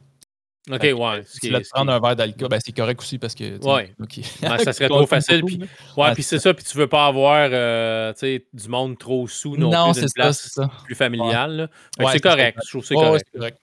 OK, 0.69 0.83
ouais. 0.83 1.23
Si 1.25 1.39
tu 1.39 1.49
veux 1.49 1.61
prendre 1.71 1.91
un 1.91 1.99
verre 1.99 2.15
d'alcool, 2.15 2.49
ben, 2.49 2.59
c'est 2.63 2.71
correct 2.71 2.99
aussi 3.01 3.17
parce 3.17 3.33
que. 3.33 3.57
Ouais. 3.65 3.93
ça 4.63 4.73
serait 4.73 4.89
trop 4.89 5.07
facile. 5.07 5.43
Puis, 5.43 5.59
ouais, 5.97 6.13
puis 6.13 6.21
c'est 6.21 6.37
ça. 6.37 6.53
Puis 6.53 6.63
tu 6.63 6.77
veux 6.77 6.87
pas 6.87 7.07
avoir 7.07 7.49
euh, 7.51 8.13
du 8.53 8.69
monde 8.69 8.97
trop 8.97 9.27
sous 9.27 9.57
non, 9.57 9.71
non 9.71 9.93
plus, 9.93 10.03
une 10.03 10.09
place 10.13 10.59
plus 10.85 10.95
familiale. 10.95 11.69
c'est 12.11 12.19
correct. 12.19 12.59
Je 12.63 12.69
trouve 12.69 12.81
que 12.81 12.87
c'est 12.87 12.95
correct. 12.95 13.27
correct. 13.33 13.57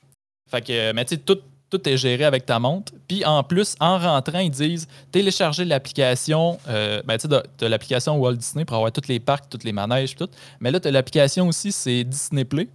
Fait 0.50 0.62
que, 0.62 0.92
mais 0.92 1.04
tu 1.04 1.14
sais, 1.14 1.20
tout, 1.20 1.40
tout 1.70 1.88
est 1.88 1.96
géré 1.96 2.24
avec 2.24 2.46
ta 2.46 2.58
montre. 2.58 2.92
Puis 3.06 3.24
en 3.24 3.42
plus, 3.42 3.74
en 3.80 3.98
rentrant, 3.98 4.38
ils 4.38 4.50
disent 4.50 4.88
télécharger 5.12 5.64
l'application. 5.64 6.58
Euh, 6.68 7.02
ben, 7.04 7.18
tu 7.18 7.26
as 7.64 7.68
l'application 7.68 8.16
Walt 8.16 8.36
Disney 8.36 8.64
pour 8.64 8.76
avoir 8.76 8.92
tous 8.92 9.08
les 9.08 9.20
parcs, 9.20 9.48
tous 9.48 9.64
les 9.64 9.72
manèges, 9.72 10.16
tout. 10.16 10.28
Mais 10.60 10.70
là, 10.70 10.80
tu 10.80 10.88
as 10.88 10.90
l'application 10.90 11.48
aussi, 11.48 11.72
c'est 11.72 12.04
Disney 12.04 12.44
Play 12.44 12.68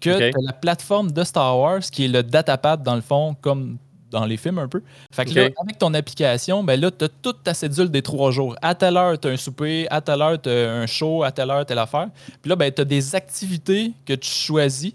que 0.00 0.30
tu 0.30 0.36
la 0.42 0.52
plateforme 0.52 1.10
de 1.10 1.24
Star 1.24 1.58
Wars 1.58 1.80
qui 1.80 2.04
est 2.04 2.08
le 2.08 2.22
datapad 2.22 2.82
dans 2.82 2.94
le 2.94 3.00
fond, 3.00 3.34
comme 3.40 3.78
dans 4.10 4.24
les 4.24 4.36
films 4.36 4.58
un 4.58 4.68
peu. 4.68 4.82
Fait 5.12 5.24
que 5.24 5.34
là, 5.34 5.48
avec 5.60 5.78
ton 5.78 5.92
application, 5.94 6.62
ben 6.62 6.80
là, 6.80 6.90
tu 6.90 7.04
as 7.04 7.08
toute 7.08 7.42
ta 7.42 7.54
cédule 7.54 7.90
des 7.90 8.02
trois 8.02 8.30
jours. 8.30 8.56
À 8.62 8.74
telle 8.74 8.96
heure, 8.96 9.18
tu 9.18 9.28
as 9.28 9.30
un 9.32 9.36
souper, 9.36 9.86
à 9.90 10.00
telle 10.00 10.22
heure, 10.22 10.40
tu 10.40 10.48
as 10.48 10.72
un 10.72 10.86
show, 10.86 11.22
à 11.22 11.32
telle 11.32 11.50
heure, 11.50 11.66
telle 11.66 11.78
affaire. 11.78 12.08
Puis 12.40 12.48
là, 12.48 12.56
ben, 12.56 12.70
tu 12.72 12.82
as 12.82 12.84
des 12.84 13.14
activités 13.14 13.92
que 14.04 14.14
tu 14.14 14.30
choisis 14.30 14.92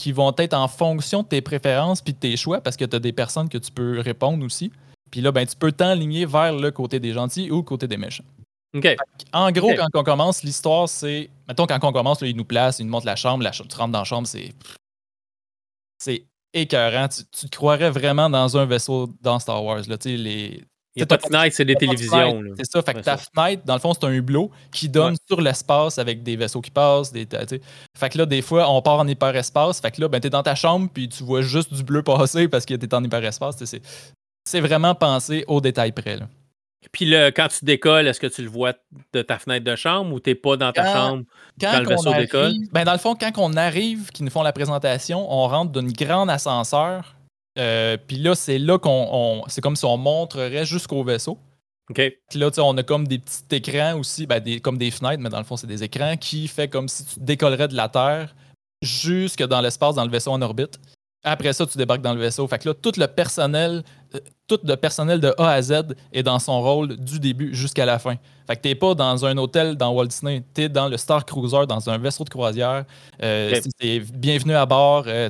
qui 0.00 0.12
vont 0.12 0.32
être 0.38 0.54
en 0.54 0.66
fonction 0.66 1.22
de 1.22 1.28
tes 1.28 1.42
préférences 1.42 2.00
puis 2.00 2.14
de 2.14 2.18
tes 2.18 2.34
choix 2.38 2.62
parce 2.62 2.78
que 2.78 2.86
tu 2.86 2.96
as 2.96 2.98
des 2.98 3.12
personnes 3.12 3.50
que 3.50 3.58
tu 3.58 3.70
peux 3.70 4.00
répondre 4.00 4.42
aussi. 4.42 4.72
Puis 5.10 5.20
là, 5.20 5.30
ben, 5.30 5.46
tu 5.46 5.54
peux 5.54 5.72
t'enligner 5.72 6.24
vers 6.24 6.54
le 6.54 6.70
côté 6.70 6.98
des 6.98 7.12
gentils 7.12 7.50
ou 7.50 7.56
le 7.56 7.62
côté 7.62 7.86
des 7.86 7.98
méchants. 7.98 8.24
En 9.34 9.52
gros, 9.52 9.74
quand 9.74 9.88
on 9.92 10.02
commence, 10.02 10.42
l'histoire, 10.42 10.88
c'est. 10.88 11.28
Mettons, 11.48 11.66
quand 11.66 11.84
on 11.84 11.92
commence, 11.92 12.22
là, 12.22 12.28
il 12.28 12.36
nous 12.36 12.46
place, 12.46 12.78
il 12.78 12.86
nous 12.86 12.92
montre 12.92 13.04
la 13.04 13.16
chambre, 13.16 13.44
la 13.44 13.50
tu 13.50 13.62
rentres 13.62 13.92
dans 13.92 13.98
la 13.98 14.04
chambre, 14.04 14.26
c'est. 14.26 14.54
C'est 15.98 16.24
écœurant. 16.54 17.08
Tu, 17.08 17.24
tu, 17.30 17.50
te 17.50 17.56
croirais 17.56 17.90
vraiment 17.90 18.30
dans 18.30 18.56
un 18.56 18.64
vaisseau 18.64 19.10
dans 19.20 19.38
Star 19.38 19.62
Wars. 19.62 19.82
Là. 19.86 19.96
Les, 20.06 20.64
n'y 21.00 21.04
a 21.04 21.06
pas 21.06 21.16
de 21.16 21.22
fenêtre, 21.22 21.56
c'est 21.56 21.64
des 21.64 21.74
télévisions. 21.74 22.42
C'est 22.56 22.70
ça. 22.70 22.82
Fait 22.82 22.94
que 22.94 23.00
ta 23.00 23.16
fenêtre, 23.16 23.62
dans 23.64 23.74
le 23.74 23.80
fond, 23.80 23.92
c'est 23.94 24.06
un 24.06 24.12
hublot 24.12 24.50
qui 24.72 24.88
donne 24.88 25.16
sur 25.26 25.40
l'espace 25.40 25.98
avec 25.98 26.22
des 26.22 26.36
vaisseaux 26.36 26.60
qui 26.60 26.70
passent. 26.70 27.12
Des, 27.12 27.26
fait 27.96 28.08
que 28.08 28.18
là, 28.18 28.26
des 28.26 28.42
fois, 28.42 28.70
on 28.70 28.82
part 28.82 28.98
en 28.98 29.06
hyperespace. 29.06 29.80
Fait 29.80 29.90
que 29.90 30.00
là, 30.00 30.08
ben, 30.08 30.20
t'es 30.20 30.30
dans 30.30 30.42
ta 30.42 30.54
chambre, 30.54 30.88
puis 30.92 31.08
tu 31.08 31.22
vois 31.22 31.42
juste 31.42 31.72
du 31.72 31.82
bleu 31.82 32.02
passer 32.02 32.48
parce 32.48 32.64
que 32.64 32.74
t'es 32.74 32.94
en 32.94 33.02
hyperespace. 33.04 33.56
C'est 34.44 34.60
vraiment 34.60 34.94
pensé 34.94 35.44
au 35.48 35.60
détail 35.60 35.92
près. 35.92 36.16
Là. 36.16 36.26
Puis 36.92 37.04
le, 37.04 37.30
quand 37.30 37.48
tu 37.48 37.64
décolles, 37.64 38.06
est-ce 38.06 38.20
que 38.20 38.26
tu 38.26 38.42
le 38.42 38.48
vois 38.48 38.72
de 39.12 39.22
ta 39.22 39.38
fenêtre 39.38 39.64
de 39.64 39.76
chambre 39.76 40.14
ou 40.14 40.20
tu 40.20 40.30
n'es 40.30 40.34
pas 40.34 40.56
dans 40.56 40.72
ta 40.72 40.92
chambre 40.92 41.24
quand, 41.60 41.78
le 41.78 41.86
vaisseau 41.86 42.14
décolle? 42.14 42.54
Ben 42.72 42.84
dans 42.84 42.92
le 42.92 42.98
fond, 42.98 43.14
quand 43.14 43.30
on 43.36 43.54
arrive, 43.54 44.10
qu'ils 44.10 44.24
nous 44.24 44.30
font 44.30 44.42
la 44.42 44.52
présentation, 44.52 45.30
on 45.30 45.46
rentre 45.46 45.72
d'une 45.72 45.92
grande 45.92 46.30
ascenseur. 46.30 47.16
Euh, 47.58 47.96
puis 48.06 48.16
là, 48.16 48.34
c'est 48.34 48.58
là 48.58 48.78
qu'on. 48.78 49.42
C'est 49.48 49.60
comme 49.60 49.76
si 49.76 49.84
on 49.84 49.96
montrerait 49.96 50.64
jusqu'au 50.64 51.02
vaisseau. 51.04 51.38
OK. 51.90 52.00
Puis 52.30 52.38
là, 52.38 52.50
on 52.58 52.76
a 52.76 52.82
comme 52.82 53.08
des 53.08 53.18
petits 53.18 53.42
écrans 53.50 53.98
aussi, 53.98 54.26
ben, 54.26 54.38
des, 54.38 54.60
comme 54.60 54.78
des 54.78 54.90
fenêtres, 54.90 55.20
mais 55.20 55.28
dans 55.28 55.38
le 55.38 55.44
fond, 55.44 55.56
c'est 55.56 55.66
des 55.66 55.82
écrans 55.82 56.16
qui 56.16 56.46
fait 56.46 56.68
comme 56.68 56.88
si 56.88 57.04
tu 57.04 57.20
décollerais 57.20 57.68
de 57.68 57.74
la 57.74 57.88
Terre 57.88 58.34
jusque 58.80 59.42
dans 59.42 59.60
l'espace, 59.60 59.96
dans 59.96 60.04
le 60.04 60.10
vaisseau 60.10 60.30
en 60.30 60.40
orbite. 60.40 60.78
Après 61.22 61.52
ça, 61.52 61.66
tu 61.66 61.76
débarques 61.76 62.00
dans 62.00 62.14
le 62.14 62.20
vaisseau. 62.20 62.46
Fait 62.46 62.58
que 62.58 62.68
là, 62.68 62.74
tout 62.74 62.92
le 62.96 63.06
personnel, 63.06 63.82
euh, 64.14 64.20
tout 64.46 64.58
le 64.64 64.74
personnel 64.76 65.20
de 65.20 65.34
A 65.36 65.50
à 65.50 65.60
Z 65.60 65.82
est 66.12 66.22
dans 66.22 66.38
son 66.38 66.62
rôle 66.62 66.96
du 66.96 67.20
début 67.20 67.54
jusqu'à 67.54 67.84
la 67.84 67.98
fin. 67.98 68.16
Fait 68.46 68.56
que 68.56 68.62
t'es 68.62 68.74
pas 68.74 68.94
dans 68.94 69.26
un 69.26 69.36
hôtel 69.36 69.76
dans 69.76 69.92
Walt 69.92 70.06
Disney, 70.06 70.42
t'es 70.54 70.70
dans 70.70 70.88
le 70.88 70.96
Star 70.96 71.26
Cruiser, 71.26 71.66
dans 71.68 71.90
un 71.90 71.98
vaisseau 71.98 72.24
de 72.24 72.30
croisière. 72.30 72.84
Euh, 73.22 73.60
c'est 73.78 73.98
bienvenu 74.00 74.54
à 74.54 74.64
bord. 74.64 75.04
Euh, 75.08 75.28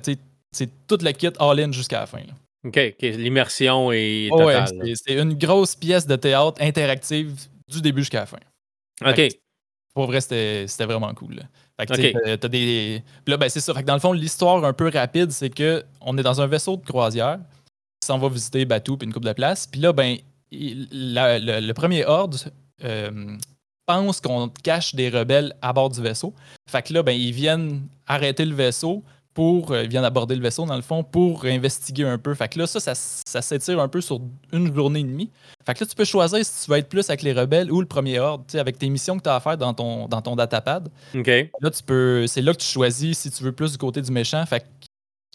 c'est 0.53 0.86
toute 0.86 1.03
le 1.03 1.12
kit 1.12 1.30
all-in 1.38 1.72
jusqu'à 1.72 2.01
la 2.01 2.07
fin. 2.07 2.22
OK, 2.64 2.78
l'immersion 3.01 3.90
est 3.92 4.28
totale. 4.30 4.68
c'est 4.94 5.14
une 5.14 5.34
grosse 5.34 5.74
pièce 5.74 6.07
de 6.07 6.16
théâtre 6.16 6.61
interactive 6.61 7.34
du 7.68 7.80
début 7.80 8.03
jusqu'à 8.03 8.20
la 8.20 8.26
fin. 8.26 8.38
OK. 9.07 9.28
pour 9.94 10.07
vrai, 10.07 10.20
c'était 10.20 10.66
vraiment 10.84 11.12
cool. 11.14 11.40
Fait 11.80 11.86
que, 11.86 12.34
t'as 12.36 12.48
des. 12.48 13.03
là, 13.26 13.36
ben, 13.38 13.48
c'est 13.48 13.61
ça. 13.61 13.72
Fait 13.72 13.80
que 13.80 13.86
dans 13.86 13.94
le 13.94 14.01
fond, 14.01 14.12
l'histoire 14.12 14.62
un 14.64 14.74
peu 14.74 14.90
rapide, 14.90 15.30
c'est 15.30 15.48
que 15.48 15.82
on 16.03 16.18
est 16.18 16.22
dans 16.22 16.40
un 16.40 16.46
vaisseau 16.46 16.76
de 16.76 16.84
croisière 16.84 17.38
qui 18.01 18.07
s'en 18.07 18.18
va 18.18 18.28
visiter 18.28 18.64
Batou 18.66 18.96
puis 18.96 19.07
une 19.07 19.12
coupe 19.12 19.24
de 19.24 19.32
place. 19.32 19.66
Puis 19.66 19.80
là, 19.80 19.92
ben, 19.92 20.18
le, 20.53 21.72
premier 21.72 22.05
ordre 22.05 22.38
euh, 22.84 23.36
pense 23.86 24.20
qu'on 24.20 24.48
cache 24.62 24.94
des 24.94 25.09
rebelles 25.09 25.55
à 25.62 25.72
bord 25.72 25.88
du 25.90 26.03
vaisseau. 26.03 26.34
Fait 26.68 26.82
que 26.82 26.92
là, 26.92 27.03
ben, 27.03 27.12
ils 27.12 27.32
viennent 27.32 27.88
arrêter 28.07 28.44
le 28.44 28.55
vaisseau 28.55 29.03
pour. 29.34 29.72
Euh, 29.72 29.84
ils 29.84 29.88
viennent 29.88 30.04
aborder 30.04 30.34
le 30.34 30.42
vaisseau, 30.42 30.66
dans 30.66 30.76
le 30.76 30.82
fond, 30.82 31.02
pour 31.02 31.44
investiguer 31.44 32.04
un 32.04 32.18
peu. 32.18 32.34
Fait 32.34 32.48
que 32.48 32.58
là, 32.58 32.66
ça, 32.66 32.80
ça, 32.94 33.42
s'étire 33.42 33.80
un 33.80 33.88
peu 33.88 34.00
sur 34.00 34.20
une 34.52 34.74
journée 34.74 35.00
et 35.00 35.04
demie. 35.04 35.30
Fait 35.64 35.74
que 35.74 35.84
là, 35.84 35.86
tu 35.88 35.94
peux 35.94 36.04
choisir 36.04 36.44
si 36.44 36.64
tu 36.64 36.70
veux 36.70 36.78
être 36.78 36.88
plus 36.88 37.08
avec 37.08 37.22
les 37.22 37.32
rebelles 37.32 37.70
ou 37.70 37.80
le 37.80 37.86
premier 37.86 38.18
ordre, 38.18 38.44
avec 38.54 38.78
tes 38.78 38.88
missions 38.88 39.16
que 39.16 39.22
tu 39.22 39.28
as 39.28 39.36
à 39.36 39.40
faire 39.40 39.56
dans 39.56 39.74
ton, 39.74 40.08
dans 40.08 40.22
ton 40.22 40.36
datapad. 40.36 40.88
OK. 41.14 41.26
Là, 41.26 41.70
tu 41.70 41.82
peux. 41.84 42.26
C'est 42.26 42.42
là 42.42 42.52
que 42.52 42.58
tu 42.58 42.66
choisis 42.66 43.18
si 43.18 43.30
tu 43.30 43.42
veux 43.42 43.52
plus 43.52 43.72
du 43.72 43.78
côté 43.78 44.02
du 44.02 44.10
méchant. 44.10 44.44
Fait 44.46 44.60
que 44.60 44.79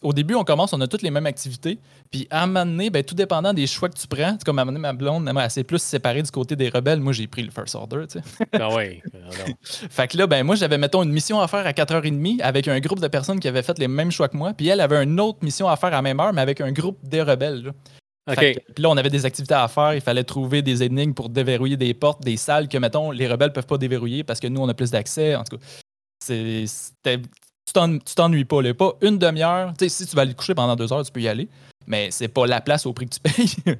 au 0.01 0.13
début, 0.13 0.35
on 0.35 0.43
commence, 0.43 0.73
on 0.73 0.81
a 0.81 0.87
toutes 0.87 1.01
les 1.01 1.11
mêmes 1.11 1.25
activités. 1.25 1.79
Puis 2.11 2.27
à 2.29 2.43
un 2.43 2.47
moment 2.47 2.65
donné, 2.65 2.89
ben, 2.89 3.03
tout 3.03 3.15
dépendant 3.15 3.53
des 3.53 3.65
choix 3.65 3.89
que 3.89 3.97
tu 3.97 4.07
prends, 4.07 4.37
comme 4.45 4.59
à 4.59 4.61
un 4.61 4.65
moment 4.65 4.77
donné, 4.77 4.81
ma 4.81 4.93
blonde, 4.93 5.27
elle 5.27 5.51
s'est 5.51 5.63
plus 5.63 5.81
séparée 5.81 6.21
du 6.21 6.31
côté 6.31 6.55
des 6.55 6.69
rebelles. 6.69 6.99
Moi, 6.99 7.13
j'ai 7.13 7.27
pris 7.27 7.43
le 7.43 7.51
First 7.51 7.75
Order, 7.75 8.05
tu 8.09 8.19
sais. 8.19 8.45
Ah 8.59 8.69
oui. 8.75 9.01
fait 9.63 10.07
que 10.07 10.17
là, 10.17 10.27
ben, 10.27 10.43
moi, 10.43 10.55
j'avais, 10.55 10.77
mettons, 10.77 11.03
une 11.03 11.11
mission 11.11 11.39
à 11.39 11.47
faire 11.47 11.65
à 11.65 11.71
4h30 11.71 12.41
avec 12.41 12.67
un 12.67 12.79
groupe 12.79 12.99
de 12.99 13.07
personnes 13.07 13.39
qui 13.39 13.47
avaient 13.47 13.63
fait 13.63 13.79
les 13.79 13.87
mêmes 13.87 14.11
choix 14.11 14.27
que 14.27 14.37
moi. 14.37 14.53
Puis 14.53 14.67
elle 14.67 14.81
avait 14.81 15.01
une 15.01 15.19
autre 15.19 15.39
mission 15.41 15.69
à 15.69 15.77
faire 15.77 15.89
à 15.89 15.97
la 15.97 16.01
même 16.01 16.19
heure, 16.19 16.33
mais 16.33 16.41
avec 16.41 16.61
un 16.61 16.71
groupe 16.71 16.99
des 17.03 17.21
rebelles. 17.21 17.63
Là. 17.63 18.35
puis 18.35 18.83
là, 18.83 18.89
on 18.89 18.97
avait 18.97 19.09
des 19.09 19.25
activités 19.25 19.55
à 19.55 19.67
faire. 19.69 19.93
Il 19.93 20.01
fallait 20.01 20.23
trouver 20.25 20.61
des 20.61 20.83
énigmes 20.83 21.13
pour 21.13 21.29
déverrouiller 21.29 21.77
des 21.77 21.93
portes, 21.93 22.21
des 22.21 22.37
salles 22.37 22.67
que, 22.67 22.77
mettons, 22.77 23.11
les 23.11 23.27
rebelles 23.27 23.53
peuvent 23.53 23.67
pas 23.67 23.77
déverrouiller 23.77 24.23
parce 24.23 24.39
que 24.39 24.47
nous, 24.47 24.61
on 24.61 24.67
a 24.67 24.73
plus 24.73 24.91
d'accès. 24.91 25.35
En 25.35 25.43
tout 25.43 25.57
cas, 25.57 25.63
c'était 26.19 27.21
tu 27.73 28.15
t'ennuies 28.15 28.45
pas. 28.45 28.61
Là. 28.61 28.73
Pas 28.73 28.93
une 29.01 29.17
demi-heure. 29.17 29.73
Si 29.79 30.05
tu 30.05 30.15
vas 30.15 30.23
aller 30.23 30.33
te 30.33 30.37
coucher 30.37 30.55
pendant 30.55 30.75
deux 30.75 30.91
heures, 30.91 31.03
tu 31.03 31.11
peux 31.11 31.21
y 31.21 31.27
aller. 31.27 31.47
Mais 31.87 32.09
c'est 32.09 32.27
pas 32.27 32.47
la 32.47 32.61
place 32.61 32.85
au 32.85 32.93
prix 32.93 33.07
que 33.07 33.15
tu 33.15 33.19
payes. 33.19 33.75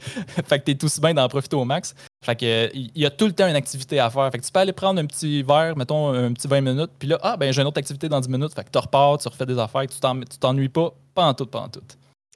fait 0.48 0.60
que 0.60 0.64
t'es 0.64 0.76
tout 0.76 0.90
bien 1.02 1.14
d'en 1.14 1.28
profiter 1.28 1.56
au 1.56 1.66
max. 1.66 1.96
Fait 2.24 2.36
que 2.36 2.70
il 2.74 2.92
y 2.96 3.06
a 3.06 3.10
tout 3.10 3.26
le 3.26 3.34
temps 3.34 3.48
une 3.48 3.56
activité 3.56 4.00
à 4.00 4.10
faire. 4.10 4.30
Fait 4.32 4.40
que 4.40 4.46
tu 4.46 4.52
peux 4.52 4.60
aller 4.60 4.74
prendre 4.74 5.02
un 5.02 5.06
petit 5.06 5.42
verre, 5.42 5.76
mettons 5.76 6.14
un 6.14 6.32
petit 6.34 6.48
20 6.48 6.62
minutes, 6.62 6.92
puis 7.00 7.08
là, 7.08 7.20
ah 7.24 7.36
ben 7.36 7.52
j'ai 7.52 7.62
une 7.62 7.68
autre 7.68 7.80
activité 7.80 8.08
dans 8.08 8.20
10 8.20 8.30
minutes. 8.30 8.54
Fait 8.54 8.64
que 8.64 8.70
tu 8.70 8.78
repars, 8.78 9.18
tu 9.18 9.28
refais 9.28 9.46
des 9.46 9.58
affaires, 9.58 9.86
tu 9.88 10.38
t'ennuies 10.40 10.70
pas, 10.70 10.94
pas 11.16 11.26
en 11.26 11.34
tout, 11.34 11.48
pas 11.48 11.62
en 11.62 11.70
tout. 11.70 11.82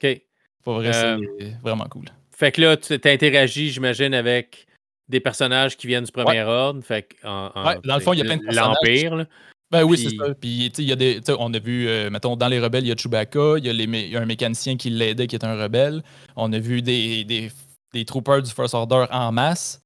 OK. 0.02 0.20
Pour 0.64 0.74
vrai, 0.74 0.92
c'est 0.92 1.04
euh, 1.06 1.18
vraiment 1.62 1.86
cool. 1.88 2.06
Fait 2.30 2.52
que 2.52 2.60
là, 2.60 2.76
tu 2.76 2.94
interagis, 3.04 3.70
j'imagine, 3.70 4.14
avec 4.14 4.66
des 5.08 5.20
personnages 5.20 5.76
qui 5.76 5.86
viennent 5.86 6.04
du 6.04 6.12
premier 6.12 6.42
ordre. 6.42 6.82
Fait 6.82 7.02
que 7.02 7.16
dans 7.24 7.94
le 7.94 8.00
fond, 8.00 8.12
il 8.12 8.18
y 8.18 8.22
a 8.22 8.24
plein 8.24 8.36
de 8.36 8.42
personnages. 8.42 8.76
L'Empire. 8.82 9.26
Ben 9.70 9.84
oui, 9.84 9.98
c'est 9.98 10.16
ça. 10.16 10.34
Puis, 10.34 10.72
il 10.78 10.84
y 10.84 10.92
a 10.92 10.96
des. 10.96 11.20
On 11.38 11.52
a 11.54 11.58
vu, 11.58 11.88
euh, 11.88 12.10
mettons, 12.10 12.36
dans 12.36 12.48
les 12.48 12.58
rebelles, 12.58 12.84
il 12.84 12.88
y 12.88 12.92
a 12.92 12.96
Chewbacca, 12.96 13.58
il 13.58 13.64
y, 13.64 14.16
a 14.16 14.20
un 14.20 14.26
mécanicien 14.26 14.76
qui 14.76 14.90
l'aidait 14.90 15.26
qui 15.26 15.36
est 15.36 15.44
un 15.44 15.56
rebelle. 15.56 16.02
On 16.34 16.52
a 16.52 16.58
vu 16.58 16.82
des, 16.82 17.24
des, 17.24 17.52
des 17.92 18.04
troopers 18.04 18.42
du 18.42 18.50
First 18.50 18.74
Order 18.74 19.06
en 19.10 19.30
masse. 19.30 19.80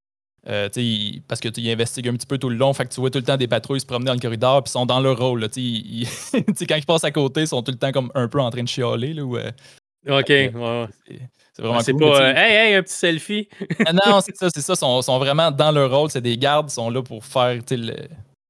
Euh, 0.46 0.68
parce 1.26 1.40
que 1.40 1.48
tu 1.48 1.66
investigues 1.70 2.08
un 2.08 2.12
petit 2.12 2.26
peu 2.26 2.36
tout 2.36 2.50
le 2.50 2.56
long, 2.56 2.74
fait 2.74 2.84
que 2.84 2.92
tu 2.92 3.00
vois 3.00 3.10
tout 3.10 3.18
le 3.18 3.24
temps 3.24 3.38
des 3.38 3.48
patrouilles 3.48 3.80
se 3.80 3.86
promener 3.86 4.08
dans 4.08 4.14
le 4.14 4.20
corridor, 4.20 4.62
puis 4.62 4.70
sont 4.70 4.84
dans 4.84 5.00
leur 5.00 5.18
rôle. 5.18 5.40
Là, 5.40 5.48
quand 5.54 6.76
ils 6.76 6.86
passent 6.86 7.04
à 7.04 7.10
côté, 7.10 7.42
ils 7.42 7.48
sont 7.48 7.62
tout 7.62 7.72
le 7.72 7.78
temps 7.78 7.92
comme 7.92 8.10
un 8.14 8.28
peu 8.28 8.40
en 8.40 8.50
train 8.50 8.62
de 8.62 8.68
chialer. 8.68 9.14
Là, 9.14 9.22
euh, 9.22 10.20
ok, 10.20 10.28
ouais. 10.28 10.88
C'est 11.54 11.62
vraiment 11.62 11.80
C'est 11.80 11.94
pas 11.94 12.20
euh, 12.20 12.34
Hey, 12.34 12.52
hey, 12.52 12.74
un 12.74 12.82
petit 12.82 12.92
selfie. 12.92 13.48
Ah 13.86 13.92
non, 13.94 14.20
c'est 14.20 14.36
ça, 14.36 14.48
c'est 14.54 14.60
ça. 14.60 14.74
Ils 14.74 14.76
sont, 14.76 15.00
sont, 15.00 15.18
vraiment 15.18 15.50
dans 15.50 15.70
leur 15.70 15.90
rôle. 15.90 16.10
C'est 16.10 16.20
des 16.20 16.36
gardes, 16.36 16.68
ils 16.68 16.74
sont 16.74 16.90
là 16.90 17.02
pour 17.02 17.24
faire. 17.24 17.60
Le... 17.70 17.94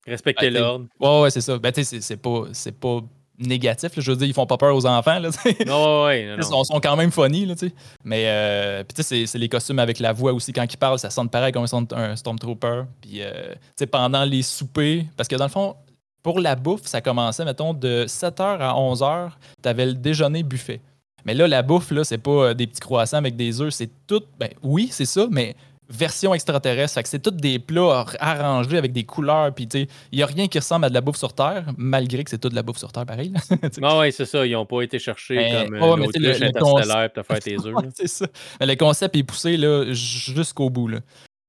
Respecter 0.06 0.50
ben, 0.50 0.60
l'ordre. 0.60 0.86
Ouais, 1.00 1.22
ouais, 1.22 1.30
c'est 1.30 1.40
ça. 1.40 1.58
Ben, 1.58 1.72
tu 1.72 1.84
sais, 1.84 2.00
c'est 2.00 2.16
pas, 2.16 2.44
pas 2.80 3.00
négatif. 3.38 3.92
Je 3.96 4.10
veux 4.10 4.16
dire, 4.16 4.28
ils 4.28 4.34
font 4.34 4.46
pas 4.46 4.56
peur 4.56 4.74
aux 4.74 4.86
enfants. 4.86 5.18
Là, 5.18 5.30
ouais, 6.04 6.34
Ils 6.38 6.44
sont, 6.44 6.64
sont, 6.64 6.80
quand 6.80 6.96
même 6.96 7.10
funny. 7.10 7.46
Là, 7.46 7.54
mais 8.04 8.24
euh, 8.26 8.84
c'est 9.00 9.34
les 9.34 9.48
costumes 9.48 9.78
avec 9.78 9.98
la 9.98 10.12
voix 10.12 10.32
aussi. 10.32 10.52
Quand 10.52 10.64
ils 10.70 10.76
parlent, 10.76 10.98
ça 10.98 11.10
sonne 11.10 11.28
pareil 11.28 11.52
comme 11.52 11.66
un 11.92 12.16
Stormtrooper. 12.16 12.82
Puis 13.00 13.22
euh, 13.22 13.54
pendant 13.90 14.24
les 14.24 14.42
soupers, 14.42 15.04
parce 15.16 15.28
que 15.28 15.36
dans 15.36 15.44
le 15.44 15.50
fond, 15.50 15.76
pour 16.22 16.40
la 16.40 16.56
bouffe, 16.56 16.86
ça 16.86 17.00
commençait, 17.00 17.44
mettons, 17.44 17.74
de 17.74 18.06
7h 18.06 18.58
à 18.58 18.72
11h, 18.72 19.30
tu 19.62 19.68
avais 19.68 19.86
le 19.86 19.94
déjeuner 19.94 20.42
buffet. 20.42 20.80
Mais 21.26 21.34
là, 21.34 21.48
la 21.48 21.62
bouffe, 21.62 21.90
là, 21.90 22.04
c'est 22.04 22.18
pas 22.18 22.30
euh, 22.30 22.54
des 22.54 22.66
petits 22.66 22.80
croissants 22.80 23.18
avec 23.18 23.36
des 23.36 23.60
œufs, 23.60 23.72
c'est 23.72 23.90
tout. 24.06 24.22
Ben 24.38 24.50
oui, 24.62 24.88
c'est 24.90 25.06
ça, 25.06 25.26
mais 25.30 25.54
version 25.88 26.34
extraterrestre. 26.34 26.94
Fait 26.94 27.02
que 27.02 27.08
c'est 27.08 27.18
tous 27.18 27.30
des 27.30 27.58
plats 27.58 28.06
arrangés 28.20 28.78
avec 28.78 28.92
des 28.92 29.04
couleurs. 29.04 29.54
Puis, 29.54 29.68
il 29.72 29.88
n'y 30.12 30.22
a 30.22 30.26
rien 30.26 30.48
qui 30.48 30.58
ressemble 30.58 30.86
à 30.86 30.88
de 30.88 30.94
la 30.94 31.00
bouffe 31.00 31.16
sur 31.16 31.32
Terre, 31.32 31.66
malgré 31.76 32.24
que 32.24 32.30
c'est 32.30 32.38
tout 32.38 32.48
de 32.48 32.54
la 32.54 32.62
bouffe 32.62 32.78
sur 32.78 32.92
Terre, 32.92 33.06
pareil. 33.06 33.32
ah 33.82 33.98
ouais, 33.98 34.10
c'est 34.10 34.26
ça. 34.26 34.46
Ils 34.46 34.52
n'ont 34.52 34.66
pas 34.66 34.82
été 34.82 34.98
cherchés 34.98 35.36
comme 35.36 35.78
oh, 35.82 35.96
mais 35.96 36.06
le, 36.14 36.32
le 36.32 36.58
concept... 36.58 37.14
pour 37.14 37.26
faire 37.26 37.40
tes 37.40 37.56
œufs. 37.66 37.74
c'est 37.94 38.08
ça. 38.08 38.26
Mais 38.60 38.66
le 38.66 38.76
concept 38.76 39.16
est 39.16 39.22
poussé 39.22 39.56
là, 39.56 39.92
jusqu'au 39.92 40.70
bout. 40.70 40.88
Là. 40.88 41.00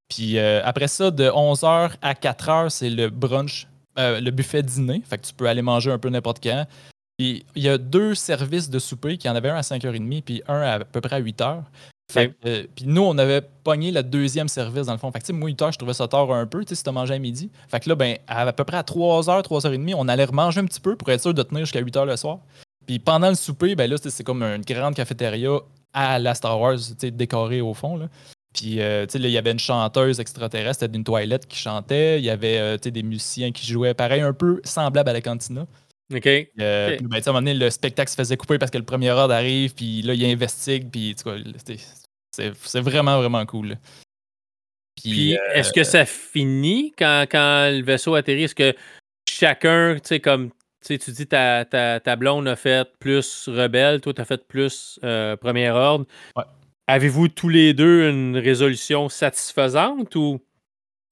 Puis 0.10 0.38
euh, 0.38 0.62
après 0.64 0.88
ça, 0.88 1.12
de 1.12 1.26
11h 1.26 1.92
à 2.02 2.14
4h, 2.14 2.70
c'est 2.70 2.90
le 2.90 3.10
brunch, 3.10 3.68
euh, 3.98 4.20
le 4.20 4.32
buffet 4.32 4.64
dîner. 4.64 5.02
Fait 5.06 5.18
que 5.18 5.26
tu 5.26 5.34
peux 5.34 5.48
aller 5.48 5.62
manger 5.62 5.92
un 5.92 5.98
peu 5.98 6.10
n'importe 6.10 6.44
quand. 6.44 6.66
Puis 7.18 7.46
il 7.56 7.64
y 7.64 7.70
a 7.70 7.78
deux 7.78 8.14
services 8.14 8.70
de 8.70 8.78
souper, 8.78 9.18
qui 9.18 9.30
en 9.30 9.36
avait 9.36 9.50
un 9.50 9.56
à 9.56 9.62
5h30 9.62 10.22
puis 10.22 10.44
un 10.48 10.62
à, 10.62 10.74
à 10.74 10.80
peu 10.80 11.02
près 11.02 11.16
à 11.16 11.22
8h. 11.22 11.64
Euh, 12.18 12.64
puis 12.76 12.86
nous, 12.86 13.02
on 13.02 13.18
avait 13.18 13.42
pogné 13.64 13.92
le 13.92 14.04
deuxième 14.04 14.48
service 14.48 14.86
dans 14.86 14.94
le 14.94 15.00
fond. 15.00 15.12
Fait 15.12 15.20
que, 15.20 15.32
moi, 15.34 15.50
8 15.50 15.62
heures, 15.62 15.72
je 15.72 15.78
trouvais 15.78 15.94
ça 15.94 16.08
tard 16.08 16.32
un 16.32 16.46
peu, 16.46 16.64
si 16.68 16.82
tu 16.82 16.90
as 16.90 16.92
mangé 16.92 17.14
à 17.14 17.20
midi. 17.20 17.50
Fait 17.68 17.80
que 17.80 17.90
là, 17.90 17.96
ben, 17.96 18.18
à, 18.28 18.52
peu 18.54 18.64
près 18.64 18.78
à 18.78 18.84
3h, 18.84 19.44
3h30, 19.44 19.96
on 19.98 20.08
allait 20.08 20.26
remanger 20.26 20.60
un 20.60 20.66
petit 20.66 20.80
peu 20.80 20.96
pour 20.96 21.10
être 21.10 21.22
sûr 21.22 21.34
de 21.34 21.44
tenir 21.44 21.62
jusqu'à 21.62 21.80
8 21.80 21.96
h 21.96 22.06
le 22.06 22.16
soir. 22.16 22.40
Puis 22.86 23.00
pendant 23.00 23.30
le 23.30 23.36
souper, 23.36 23.76
ben 23.76 23.90
là, 23.90 23.98
c'est 23.98 24.24
comme 24.24 24.44
une 24.44 24.62
grande 24.62 24.94
cafétéria 24.94 25.60
à 25.94 26.20
la 26.20 26.36
Star 26.36 26.60
Wars, 26.60 26.78
décorée 27.02 27.62
au 27.62 27.74
fond. 27.74 27.98
Là. 27.98 28.08
Puis, 28.54 28.80
euh, 28.80 29.06
il 29.14 29.30
y 29.30 29.38
avait 29.38 29.52
une 29.52 29.60
chanteuse 29.60 30.20
extraterrestre, 30.20 30.88
d'une 30.88 31.04
toilette 31.04 31.46
qui 31.46 31.58
chantait. 31.58 32.20
Il 32.20 32.26
y 32.26 32.30
avait 32.30 32.58
euh, 32.58 32.78
des 32.78 33.04
musiciens 33.04 33.52
qui 33.52 33.68
jouaient, 33.68 33.94
pareil, 33.94 34.22
un 34.22 34.32
peu 34.32 34.62
semblable 34.64 35.10
à 35.10 35.14
la 35.14 35.22
cantina. 35.22 35.66
OK. 36.14 36.28
Euh, 36.28 36.98
ben, 37.02 37.14
à 37.14 37.18
un 37.18 37.22
moment 37.28 37.40
donné, 37.40 37.54
le 37.54 37.70
spectacle 37.70 38.12
se 38.12 38.16
faisait 38.16 38.38
couper 38.38 38.60
parce 38.60 38.72
que 38.72 38.78
le 38.78 38.86
premier 38.86 39.12
ordre 39.12 39.34
arrive, 39.34 39.74
puis 39.74 40.02
là, 40.02 40.14
il 40.14 40.24
investigue, 40.26 40.90
puis 40.92 41.16
c'est 42.32 42.80
vraiment, 42.80 43.20
vraiment 43.20 43.46
cool. 43.46 43.78
Puis, 44.96 45.38
est-ce 45.54 45.74
que 45.74 45.82
euh, 45.82 45.84
ça 45.84 46.06
finit 46.06 46.94
quand, 46.98 47.26
quand 47.30 47.70
le 47.72 47.84
vaisseau 47.84 48.16
atterrit? 48.16 48.44
Est-ce 48.44 48.56
que 48.56 48.76
chacun, 49.28 49.96
tu 49.96 50.08
sais, 50.08 50.20
comme 50.20 50.52
tu 50.82 50.98
dis, 50.98 51.28
ta, 51.28 51.66
ta, 51.66 52.00
ta, 52.00 52.16
blonde 52.16 52.48
a 52.48 52.56
fait 52.56 52.88
plus 53.00 53.50
rebelle, 53.50 54.00
toi, 54.00 54.14
tu 54.14 54.22
as 54.22 54.26
fait 54.26 54.48
plus 54.48 55.00
euh, 55.04 55.36
premier 55.36 55.70
ordre. 55.70 56.06
Avez-vous 56.88 57.28
tous 57.30 57.50
les 57.50 57.74
deux 57.74 58.08
une 58.08 58.38
résolution 58.38 59.10
satisfaisante 59.10 60.16
ou? 60.16 60.40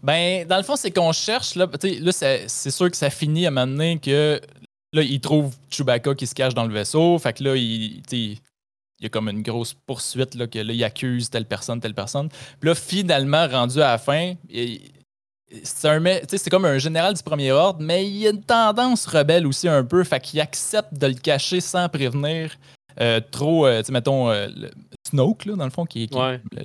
Ben, 0.04 0.46
dans 0.46 0.58
le 0.58 0.64
fond, 0.64 0.76
c'est 0.76 0.91
qu'on 0.91 1.14
cherche, 1.14 1.56
là, 1.56 1.68
là 1.82 2.12
c'est 2.12 2.72
sûr 2.72 2.91
que 2.91 2.98
ça 2.98 3.10
finit 3.10 3.46
à 3.46 3.48
un 3.48 3.52
moment 3.52 3.68
donné 3.68 4.00
que 4.00 4.39
Là, 4.94 5.02
il 5.02 5.20
trouve 5.20 5.54
Chewbacca 5.70 6.16
qui 6.16 6.28
se 6.28 6.36
cache 6.36 6.54
dans 6.54 6.66
le 6.66 6.74
vaisseau. 6.74 7.18
Fait 7.18 7.34
que 7.34 7.44
là, 7.44 7.56
il, 7.56 8.02
il 8.12 8.38
y 9.02 9.06
a 9.08 9.10
comme 9.10 9.28
une 9.28 9.41
grosse 9.41 9.74
poursuite, 9.74 10.36
là, 10.36 10.48
que 10.48 10.60
là, 10.60 10.72
il 10.72 10.84
accuse 10.84 11.30
telle 11.30 11.46
personne, 11.46 11.82
telle 11.82 11.94
personne. 11.94 12.30
Puis 12.60 12.70
là, 12.70 12.76
finalement, 12.76 13.48
rendu 13.48 13.82
à 13.82 13.91
la 13.91 13.98
fin, 13.98 14.36
c'est 15.64 16.50
comme 16.50 16.66
un 16.66 16.78
général 16.78 17.14
du 17.14 17.24
premier 17.24 17.52
ordre, 17.52 17.80
mais 17.82 18.08
il 18.08 18.18
y 18.18 18.28
a 18.28 18.30
une 18.30 18.44
tendance 18.44 19.06
rebelle 19.06 19.46
aussi 19.48 19.68
un 19.68 19.84
peu. 19.84 20.04
Fait 20.04 20.20
qu'il 20.20 20.39
accepte 20.39 20.94
de 20.94 21.08
le 21.08 21.16
cacher 21.16 21.60
sans 21.60 21.89
prévenir 21.89 22.56
euh, 23.02 23.20
trop, 23.32 23.66
euh, 23.66 23.80
tu 23.80 23.88
sais, 23.88 23.91
mettons, 23.91 24.30
euh, 24.30 24.48
Snoke, 25.10 25.46
là, 25.46 25.56
dans 25.56 25.66
le 25.66 25.72
fond, 25.72 25.86
qui 25.86 26.04
est, 26.04 26.16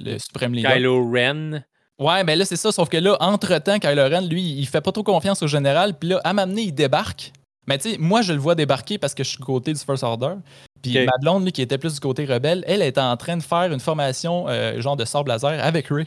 le, 0.01 0.19
suprême 0.19 0.53
leader. 0.53 0.73
Kylo 0.73 1.11
Ren. 1.11 1.65
Ouais, 1.99 2.23
mais 2.23 2.37
là, 2.37 2.45
c'est 2.45 2.57
ça. 2.57 2.71
Sauf 2.71 2.89
que 2.89 2.99
là, 2.99 3.17
entre-temps, 3.21 3.79
Kylo 3.79 4.03
Ren, 4.03 4.29
lui, 4.29 4.43
il 4.43 4.67
fait 4.67 4.81
pas 4.81 4.93
trop 4.93 5.03
confiance 5.03 5.43
au 5.43 5.49
général. 5.49 5.99
Puis 5.99 6.11
là, 6.11 6.21
à 6.23 6.33
m'amener, 6.33 6.63
il 6.63 6.73
débarque. 6.73 7.33
Mais 7.69 7.77
tu 7.77 7.91
sais, 7.91 7.99
moi, 7.99 8.23
je 8.23 8.33
le 8.33 8.39
vois 8.39 8.55
débarquer 8.55 8.97
parce 8.97 9.15
que 9.15 9.23
je 9.23 9.29
suis 9.29 9.39
du 9.39 9.45
côté 9.45 9.75
du 9.75 9.79
First 9.79 10.03
Order. 10.03 10.37
Puis 10.83 11.05
ma 11.05 11.13
blonde, 11.21 11.45
lui, 11.45 11.53
qui 11.53 11.61
était 11.61 11.77
plus 11.77 11.95
du 11.95 12.01
côté 12.01 12.25
rebelle, 12.25 12.65
elle 12.67 12.81
était 12.81 13.01
en 13.01 13.17
train 13.17 13.37
de 13.37 13.43
faire 13.43 13.71
une 13.71 13.81
formation 13.81 14.47
euh, 14.49 14.81
genre 14.81 14.97
de 14.97 15.05
sable 15.05 15.29
laser 15.29 15.63
avec 15.63 15.89
Ray. 15.89 16.07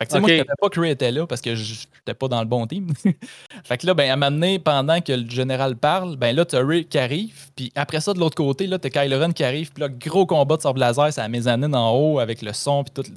Fait 0.00 0.06
que, 0.06 0.18
moi, 0.18 0.28
je 0.28 0.34
ne 0.34 0.38
savais 0.38 0.48
pas 0.60 0.68
que 0.68 0.80
Ray 0.80 0.90
était 0.90 1.10
là 1.10 1.26
parce 1.26 1.40
que 1.40 1.54
je 1.54 1.86
n'étais 1.86 2.14
pas 2.14 2.28
dans 2.28 2.40
le 2.40 2.46
bon 2.46 2.66
team. 2.66 2.92
fait 3.64 3.78
que 3.78 3.86
là, 3.86 3.94
ben, 3.94 4.10
à 4.10 4.16
m'amener 4.16 4.58
pendant 4.58 5.00
que 5.00 5.12
le 5.12 5.28
général 5.28 5.76
parle, 5.76 6.16
ben 6.16 6.34
là, 6.34 6.44
tu 6.44 6.56
as 6.56 6.64
Ray 6.64 6.84
qui 6.84 6.98
arrive. 6.98 7.50
Puis 7.54 7.72
après 7.76 8.00
ça, 8.00 8.12
de 8.12 8.18
l'autre 8.18 8.36
côté, 8.36 8.66
là, 8.66 8.78
tu 8.78 8.88
as 8.88 8.90
Kylo 8.90 9.20
Ren 9.20 9.32
qui 9.32 9.44
arrive. 9.44 9.72
Puis 9.72 9.80
là, 9.80 9.88
gros 9.88 10.26
combat 10.26 10.56
de 10.56 10.62
sable 10.62 10.80
laser, 10.80 11.12
c'est 11.12 11.20
la 11.20 11.28
mezzanine 11.28 11.74
en 11.74 11.92
haut 11.92 12.18
avec 12.18 12.42
le 12.42 12.52
son. 12.52 12.84
Puis 12.84 12.92
tout. 12.94 13.10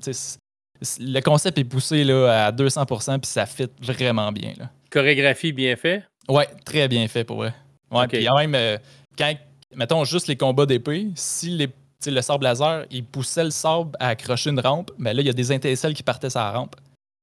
Le 0.99 1.19
concept 1.19 1.59
est 1.59 1.63
poussé 1.63 2.03
là, 2.03 2.47
à 2.47 2.51
200%, 2.51 3.19
puis 3.19 3.29
ça 3.29 3.45
fit 3.45 3.69
vraiment 3.79 4.31
bien. 4.31 4.53
Là. 4.57 4.69
Chorégraphie 4.89 5.51
bien 5.51 5.75
fait? 5.75 6.03
Ouais, 6.27 6.47
très 6.65 6.87
bien 6.87 7.07
fait 7.07 7.23
pour 7.23 7.37
vrai. 7.37 7.53
Ouais, 7.91 8.07
puis 8.07 8.27
même, 8.27 8.55
euh, 8.55 8.77
quand, 9.17 9.33
mettons 9.75 10.03
juste 10.05 10.27
les 10.27 10.37
combats 10.37 10.65
d'épée, 10.65 11.09
si 11.15 11.49
les, 11.49 11.69
le 12.05 12.21
sable 12.21 12.45
laser, 12.45 12.85
il 12.89 13.03
poussait 13.03 13.43
le 13.43 13.51
sable 13.51 13.91
à 13.99 14.09
accrocher 14.09 14.49
une 14.49 14.59
rampe, 14.59 14.91
mais 14.97 15.11
ben 15.11 15.17
là, 15.17 15.21
il 15.21 15.27
y 15.27 15.29
a 15.29 15.33
des 15.33 15.51
étincelles 15.51 15.93
qui 15.93 16.03
partaient 16.03 16.29
la 16.33 16.51
rampe. 16.51 16.75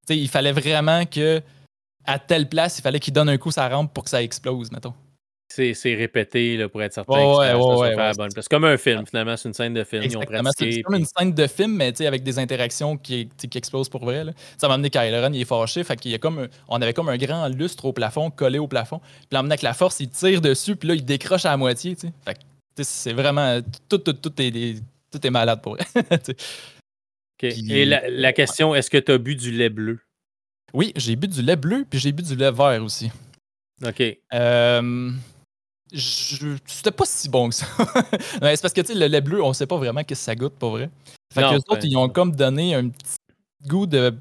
il 0.09 0.29
fallait 0.29 0.53
vraiment 0.53 1.05
que, 1.07 1.43
à 2.05 2.19
telle 2.19 2.49
place, 2.49 2.79
il 2.79 2.83
fallait 2.83 3.01
qu'il 3.01 3.13
donne 3.13 3.29
un 3.29 3.39
coup 3.39 3.51
la 3.57 3.69
rampe 3.69 3.93
pour 3.93 4.05
que 4.05 4.11
ça 4.11 4.23
explose, 4.23 4.71
mettons 4.71 4.95
c'est 5.49 5.95
répété 5.95 6.57
là, 6.57 6.69
pour 6.69 6.83
être 6.83 6.93
certain 6.93 7.15
ouais, 7.15 7.55
ouais, 7.55 7.97
ouais, 7.97 8.13
bonne 8.17 8.31
C'est 8.31 8.49
comme 8.49 8.65
un 8.65 8.77
film, 8.77 9.07
finalement, 9.07 9.37
c'est 9.37 9.49
une 9.49 9.55
scène 9.55 9.75
de 9.75 9.85
film. 9.85 10.05
C'est 10.09 10.83
comme 10.83 10.95
une 10.97 11.07
scène 11.07 11.33
de 11.33 11.47
film, 11.47 11.77
mais 11.77 12.01
avec 12.07 12.23
des 12.23 12.39
interactions 12.39 12.97
qui, 12.97 13.29
qui 13.29 13.59
explosent 13.59 13.89
pour 13.89 14.05
vrai. 14.05 14.25
Là. 14.25 14.33
Ça 14.57 14.69
m'a 14.69 14.75
amené 14.75 14.91
Kylo 14.91 15.21
Ren, 15.23 15.33
il 15.33 15.41
est 15.41 15.47
fâché, 15.47 15.85
fait 15.85 15.97
qu'il 15.97 16.11
y 16.13 16.15
a 16.15 16.19
comme 16.19 16.49
on 16.69 16.81
avait 16.81 16.93
comme 16.93 17.09
un 17.09 17.17
grand 17.17 17.49
lustre 17.49 17.87
au 17.87 17.93
plafond, 17.93 18.31
collé 18.31 18.59
au 18.59 18.69
plafond. 18.69 18.99
Puis 18.99 19.29
là, 19.33 19.41
avec 19.41 19.63
la 19.63 19.75
force, 19.75 20.01
il 20.01 20.11
tire 20.11 20.41
dessus, 20.41 20.77
puis 20.77 20.89
là, 20.89 20.95
il 20.95 21.05
décroche 21.05 21.45
à 21.47 21.51
la 21.51 21.57
moitié. 21.57 21.97
Fait 21.97 22.39
c'est 22.81 23.13
vraiment. 23.13 23.61
Tout, 23.89 23.99
tout, 23.99 24.13
tout, 24.13 24.33
est, 24.41 24.77
tout 25.11 25.27
est 25.27 25.31
malade 25.31 25.61
pour 25.63 25.77
vrai. 25.77 25.85
Et 27.43 27.85
la, 27.85 28.09
la 28.11 28.33
question, 28.33 28.75
est-ce 28.75 28.91
que 28.91 28.99
tu 28.99 29.13
as 29.13 29.19
bu 29.19 29.37
du 29.37 29.53
lait 29.53 29.69
bleu? 29.69 30.01
Oui, 30.75 30.93
j'ai 30.97 31.17
bu 31.17 31.29
du 31.29 31.41
lait 31.41 31.57
bleu, 31.57 31.87
puis 31.89 31.99
j'ai 31.99 32.13
bu 32.13 32.23
du 32.23 32.35
lait 32.35 32.51
vert 32.51 32.83
aussi. 32.83 33.11
OK. 33.87 34.03
Euh, 34.35 35.11
c'était 35.93 36.91
pas 36.91 37.05
si 37.07 37.29
bon 37.29 37.49
que 37.49 37.55
ça. 37.55 37.67
c'est 38.43 38.63
parce 38.63 38.75
que 38.75 38.81
tu 38.81 38.89
sais, 38.89 38.95
le 38.95 39.07
lait 39.07 39.21
bleu, 39.21 39.43
on 39.43 39.53
sait 39.53 39.67
pas 39.67 39.77
vraiment 39.77 40.05
que 40.05 40.15
ça 40.15 40.35
goûte, 40.35 40.55
pour 40.55 40.71
vrai. 40.71 40.91
Fait 41.33 41.43
que 41.43 41.51
les 41.51 41.57
autres, 41.57 41.85
ils 41.85 41.97
ont 41.97 42.09
comme 42.09 42.35
donné 42.35 42.75
un 42.75 42.89
petit 42.89 43.17
goût 43.67 43.87
de 43.87 44.15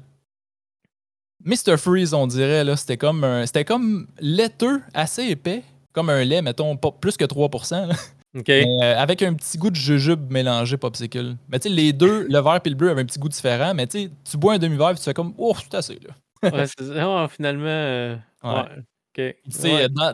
Mr. 1.44 1.76
Freeze, 1.76 2.14
on 2.14 2.26
dirait. 2.26 2.64
là. 2.64 2.76
C'était 2.76 2.96
comme, 2.96 3.24
un... 3.24 3.46
C'était 3.46 3.64
comme 3.64 4.06
laiteux, 4.20 4.82
assez 4.94 5.24
épais. 5.24 5.62
Comme 5.92 6.10
un 6.10 6.24
lait, 6.24 6.42
mettons, 6.42 6.76
pas 6.76 6.90
plus 6.92 7.16
que 7.16 7.24
3%. 7.24 7.96
Euh, 8.36 8.94
avec 8.96 9.22
un 9.22 9.34
petit 9.34 9.58
goût 9.58 9.70
de 9.70 9.76
jujube 9.76 10.30
mélangé 10.30 10.76
popsicle. 10.76 11.36
Mais 11.48 11.58
tu 11.58 11.68
sais, 11.68 11.74
les 11.74 11.92
deux, 11.92 12.26
le 12.28 12.38
vert 12.40 12.60
et 12.62 12.68
le 12.68 12.74
bleu, 12.74 12.90
avaient 12.90 13.02
un 13.02 13.06
petit 13.06 13.18
goût 13.18 13.28
différent. 13.28 13.74
Mais 13.74 13.86
tu 13.86 14.02
sais, 14.02 14.10
tu 14.30 14.36
bois 14.36 14.54
un 14.54 14.58
demi-verre 14.58 14.90
et 14.90 14.94
tu 14.96 15.02
fais 15.02 15.14
comme, 15.14 15.34
oh, 15.38 15.54
c'est 15.58 15.74
assez, 15.74 15.98
là. 16.00 16.50
ouais, 16.50 16.66
oh, 17.02 17.26
finalement. 17.28 17.64
Euh, 17.66 18.16
ouais. 18.44 18.84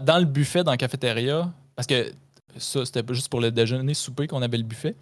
Dans, 0.00 0.18
le 0.18 0.24
buffet, 0.24 0.64
dans 0.64 0.70
la 0.70 0.76
cafétéria, 0.76 1.52
parce 1.76 1.86
que 1.86 2.12
ça, 2.56 2.84
c'était 2.84 3.02
juste 3.14 3.28
pour 3.28 3.40
le 3.40 3.50
déjeuner, 3.50 3.94
souper 3.94 4.26
qu'on 4.26 4.42
avait 4.42 4.58
le 4.58 4.64
buffet. 4.64 4.94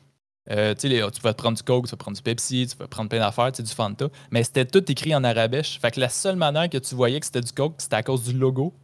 Euh, 0.50 0.74
tu 0.74 0.88
vas 1.22 1.34
prendre 1.34 1.56
du 1.56 1.62
Coke, 1.62 1.86
tu 1.86 1.92
vas 1.92 1.96
prendre 1.96 2.16
du 2.16 2.22
Pepsi, 2.22 2.66
tu 2.68 2.76
vas 2.76 2.88
prendre 2.88 3.08
plein 3.08 3.20
d'affaires, 3.20 3.52
du 3.52 3.64
Fanta. 3.66 4.08
Mais 4.30 4.42
c'était 4.42 4.64
tout 4.64 4.90
écrit 4.90 5.14
en 5.14 5.22
arabèche. 5.22 5.78
Fait 5.80 5.90
que 5.90 6.00
la 6.00 6.08
seule 6.08 6.36
manière 6.36 6.68
que 6.68 6.78
tu 6.78 6.94
voyais 6.94 7.20
que 7.20 7.26
c'était 7.26 7.40
du 7.40 7.52
Coke, 7.52 7.76
c'était 7.78 7.96
à 7.96 8.02
cause 8.02 8.24
du 8.24 8.32
logo. 8.32 8.74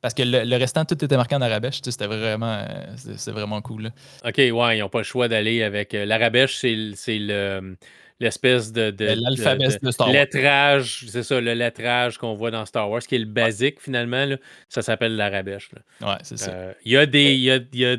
Parce 0.00 0.14
que 0.14 0.22
le, 0.22 0.56
restant, 0.56 0.84
tout 0.84 1.02
était 1.04 1.16
marqué 1.16 1.34
en 1.34 1.40
arabèche. 1.40 1.80
C'était 1.82 2.06
vraiment, 2.06 2.64
c'est 2.96 3.32
vraiment 3.32 3.60
cool. 3.62 3.90
OK, 4.24 4.36
ouais, 4.36 4.76
ils 4.76 4.80
n'ont 4.80 4.88
pas 4.88 4.98
le 4.98 5.04
choix 5.04 5.26
d'aller 5.26 5.62
avec. 5.62 5.92
Euh, 5.94 6.04
l'arabèche, 6.04 6.58
c'est 6.58 7.18
le, 7.18 7.76
l'espèce 8.20 8.72
de, 8.72 8.90
de, 8.90 9.06
de, 9.06 9.90
Star 9.90 10.06
Wars. 10.06 10.12
lettrage, 10.12 11.04
c'est 11.08 11.22
ça, 11.22 11.40
le 11.40 11.54
lettrage 11.54 12.18
qu'on 12.18 12.34
voit 12.34 12.50
dans 12.50 12.66
Star 12.66 12.90
Wars, 12.90 13.00
qui 13.00 13.14
est 13.14 13.20
le 13.20 13.24
basique 13.24 13.80
finalement, 13.80 14.26
ça 14.68 14.82
s'appelle 14.82 15.16
l'arabèche. 15.16 15.70
Ouais, 16.00 16.16
c'est 16.22 16.38
ça. 16.38 16.50
Euh, 16.50 16.72
il 16.84 16.92
y 16.92 16.96
a 16.96 17.06
des. 17.06 17.34
Y 17.36 17.50
a, 17.50 17.58
y 17.72 17.84
a, 17.84 17.96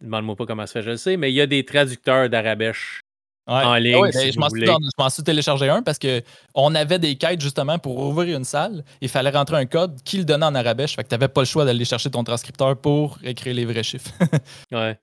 demande-moi 0.00 0.36
pas 0.36 0.46
comment 0.46 0.66
ça 0.66 0.74
fait, 0.74 0.82
je 0.82 0.90
le 0.90 0.96
sais, 0.96 1.16
mais 1.16 1.30
il 1.30 1.34
y 1.34 1.40
a 1.40 1.46
des 1.46 1.64
traducteurs 1.64 2.28
d'arabèche 2.28 3.00
en 3.46 3.72
ah 3.72 3.80
ligne. 3.80 4.00
Ben, 4.00 4.32
je 4.32 4.38
m'en 4.38 5.10
suis, 5.10 5.22
téléchargé 5.22 5.68
un 5.68 5.82
parce 5.82 5.98
qu'on 5.98 6.74
avait 6.74 6.98
des 6.98 7.16
quêtes 7.16 7.40
justement 7.40 7.78
pour 7.78 7.98
ouvrir 7.98 8.36
une 8.36 8.44
salle. 8.44 8.84
Il 9.00 9.08
fallait 9.08 9.30
rentrer 9.30 9.56
un 9.56 9.66
code 9.66 10.02
qui 10.02 10.18
le 10.18 10.24
donnait 10.24 10.46
en 10.46 10.54
arabèche. 10.54 10.96
Fait 10.96 11.04
que 11.04 11.08
tu 11.08 11.14
n'avais 11.14 11.28
pas 11.28 11.42
le 11.42 11.46
choix 11.46 11.64
d'aller 11.64 11.84
chercher 11.84 12.10
ton 12.10 12.24
transcripteur 12.24 12.76
pour 12.76 13.18
écrire 13.22 13.54
les 13.54 13.64
vrais 13.64 13.82
chiffres. 13.82 14.12
ouais. 14.72 14.98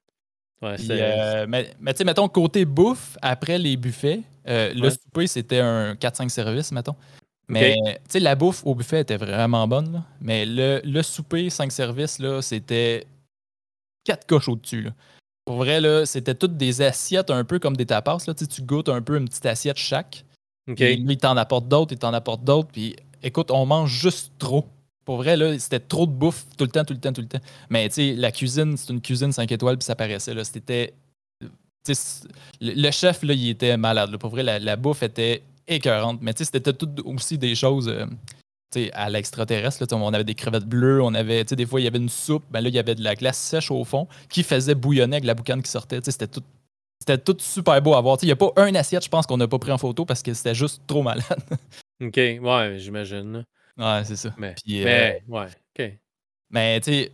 Ouais, 0.62 0.76
euh, 0.92 1.48
mais 1.50 1.74
mais 1.80 1.92
tu 1.92 2.00
sais, 2.00 2.04
mettons, 2.04 2.28
côté 2.28 2.66
bouffe, 2.66 3.18
après 3.24 3.58
les 3.58 3.78
buffets, 3.78 4.22
euh, 4.48 4.74
le 4.74 4.90
souper, 4.90 5.28
c'était 5.28 5.60
un 5.60 5.94
4-5 5.94 6.30
services, 6.30 6.72
mettons. 6.72 6.96
Mais 7.48 7.76
tu 7.76 8.14
sais, 8.14 8.20
la 8.20 8.36
bouffe 8.36 8.66
au 8.66 8.76
buffet 8.76 9.02
était 9.02 9.18
vraiment 9.18 9.68
bonne. 9.68 10.04
Mais 10.22 10.46
le, 10.46 10.82
le 10.84 11.02
souper, 11.02 11.50
5 11.50 11.72
services, 11.72 12.20
là, 12.20 12.42
c'était 12.42 13.06
4 14.06 14.26
coches 14.26 14.48
au-dessus. 14.48 14.88
Pour 15.46 15.58
vrai, 15.58 15.82
là, 15.82 16.06
c'était 16.06 16.36
toutes 16.36 16.56
des 16.56 16.82
assiettes 16.82 17.30
un 17.30 17.44
peu 17.44 17.60
comme 17.60 17.76
des 17.76 17.86
tapas. 17.86 18.20
Là. 18.28 18.34
Tu, 18.34 18.48
tu 18.48 18.62
goûtes 18.62 18.90
un 18.90 19.02
peu 19.02 19.18
une 19.18 19.28
petite 19.28 19.46
assiette 19.46 19.78
chaque. 19.78 20.24
Okay. 20.70 20.96
lui, 20.96 21.14
il 21.14 21.18
t'en 21.18 21.36
apporte 21.38 21.68
d'autres, 21.68 21.94
il 21.94 21.98
t'en 21.98 22.14
apporte 22.14 22.44
d'autres. 22.44 22.70
Puis 22.72 22.96
écoute, 23.24 23.52
on 23.52 23.66
mange 23.66 23.92
juste 23.92 24.32
trop. 24.38 24.68
Pour 25.04 25.18
vrai, 25.18 25.36
là, 25.36 25.58
c'était 25.58 25.80
trop 25.80 26.06
de 26.06 26.12
bouffe 26.12 26.46
tout 26.58 26.64
le 26.64 26.70
temps, 26.70 26.86
tout 26.86 26.94
le 26.94 27.00
temps, 27.00 27.12
tout 27.12 27.22
le 27.22 27.28
temps. 27.28 27.40
Mais 27.70 27.90
tu 27.90 27.96
sais, 27.96 28.14
la 28.14 28.32
cuisine, 28.32 28.78
c'est 28.78 28.94
une 28.94 29.02
cuisine 29.02 29.32
5 29.32 29.52
étoiles, 29.52 29.78
puis 29.78 29.86
ça 29.86 29.96
paraissait. 29.96 30.34
Là. 30.34 30.44
C'était. 30.44 30.94
Le 32.60 32.92
chef, 32.92 33.24
là, 33.24 33.34
il 33.34 33.50
était 33.50 33.78
malade. 33.78 34.16
Pour 34.18 34.30
vrai, 34.30 34.44
la, 34.44 34.76
bouffe 34.76 35.04
était 35.04 35.44
écœurante. 35.68 36.20
Mais 36.22 36.34
c'était 36.36 36.74
tout 36.74 36.90
aussi 37.06 37.38
des 37.38 37.56
choses. 37.56 37.88
Euh, 37.88 38.06
à 38.94 39.10
l'extraterrestre, 39.10 39.86
on 39.92 40.14
avait 40.14 40.24
des 40.24 40.36
crevettes 40.36 40.66
bleues, 40.66 41.02
on 41.02 41.14
avait, 41.14 41.44
des 41.44 41.66
fois, 41.66 41.82
il 41.82 41.84
y 41.84 41.88
avait 41.88 41.98
une 41.98 42.08
soupe, 42.08 42.46
ben 42.52 42.62
là, 42.62 42.70
il 42.70 42.76
y 42.76 42.80
avait 42.80 42.96
de 42.96 43.04
la 43.04 43.16
glace 43.16 43.38
sèche 43.38 43.70
au 43.70 43.84
fond 43.84 44.08
qui 44.30 44.44
faisait 44.44 44.76
bouillonner 44.76 45.18
avec 45.18 45.26
la 45.26 45.34
boucane 45.34 45.62
qui 45.62 45.70
sortait. 45.70 46.00
C'était 46.02 46.28
tout, 46.28 46.44
c'était 47.00 47.18
tout 47.18 47.36
super 47.40 47.82
beau 47.82 47.96
à 47.96 48.02
voir. 48.02 48.18
Il 48.22 48.28
n'y 48.28 48.32
a 48.32 48.36
pas 48.38 48.52
un 48.56 48.74
assiette, 48.76 49.04
je 49.04 49.10
pense, 49.10 49.28
qu'on 49.28 49.38
n'a 49.38 49.48
pas 49.48 49.60
pris 49.60 49.72
en 49.72 49.78
photo 49.78 50.06
parce 50.06 50.22
que 50.22 50.34
c'était 50.34 50.56
juste 50.56 50.84
trop 50.88 51.04
malade. 51.04 51.26
OK, 52.02 52.16
ouais, 52.16 52.76
j'imagine. 52.78 53.46
Ouais, 53.78 54.02
c'est 54.06 54.16
ça. 54.16 54.34
Mais, 54.38 54.56
euh, 54.70 55.14
ouais, 55.28 55.48
OK. 55.48 56.00
Mais, 56.50 56.80
tu 56.80 56.92
sais, 56.92 57.12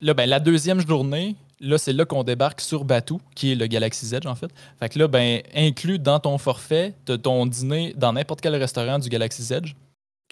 là, 0.00 0.14
ben, 0.14 0.28
la 0.28 0.40
deuxième 0.40 0.86
journée, 0.86 1.36
là, 1.60 1.78
c'est 1.78 1.92
là 1.92 2.04
qu'on 2.04 2.24
débarque 2.24 2.60
sur 2.60 2.84
Batou, 2.84 3.20
qui 3.34 3.52
est 3.52 3.54
le 3.54 3.66
Galaxy 3.66 4.14
Edge, 4.14 4.26
en 4.26 4.34
fait. 4.34 4.50
Fait 4.78 4.88
que 4.88 4.98
là, 4.98 5.08
ben, 5.08 5.42
inclus 5.54 5.98
dans 5.98 6.18
ton 6.18 6.38
forfait, 6.38 6.94
de 7.06 7.16
ton 7.16 7.46
dîner 7.46 7.94
dans 7.96 8.12
n'importe 8.12 8.40
quel 8.40 8.56
restaurant 8.56 8.98
du 8.98 9.08
Galaxy 9.08 9.52
Edge. 9.52 9.74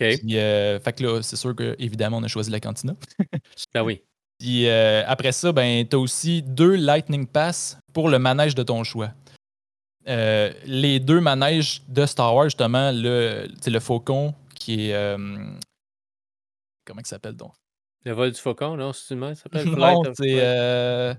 Euh, 0.00 0.80
fait 0.80 0.92
que 0.92 1.04
là, 1.04 1.22
c'est 1.22 1.36
sûr 1.36 1.54
qu'évidemment, 1.54 2.18
on 2.18 2.22
a 2.22 2.28
choisi 2.28 2.50
la 2.50 2.60
cantina. 2.60 2.94
ben 3.74 3.82
oui. 3.82 4.02
Puis 4.38 4.68
euh, 4.68 5.02
après 5.06 5.32
ça, 5.32 5.50
ben, 5.52 5.86
tu 5.86 5.96
as 5.96 5.98
aussi 5.98 6.42
deux 6.42 6.76
Lightning 6.76 7.26
Pass 7.26 7.78
pour 7.92 8.08
le 8.08 8.18
manège 8.18 8.54
de 8.54 8.62
ton 8.62 8.84
choix. 8.84 9.10
Euh, 10.08 10.52
les 10.64 11.00
deux 11.00 11.20
manèges 11.20 11.82
de 11.88 12.06
Star 12.06 12.34
Wars, 12.34 12.44
justement, 12.44 12.92
le, 12.92 13.48
le 13.66 13.80
Faucon 13.80 14.34
qui 14.54 14.90
est. 14.90 15.16
comment 16.86 17.00
il 17.00 17.06
s'appelle 17.06 17.34
donc? 17.34 17.52
Le 18.05 18.12
vol 18.12 18.30
du 18.30 18.40
Faucon, 18.40 18.76
non 18.76 18.92
C'est 18.92 19.18
ça 19.18 19.34
s'appelle? 19.34 19.68
Non, 19.68 20.03
c'est 20.14 21.16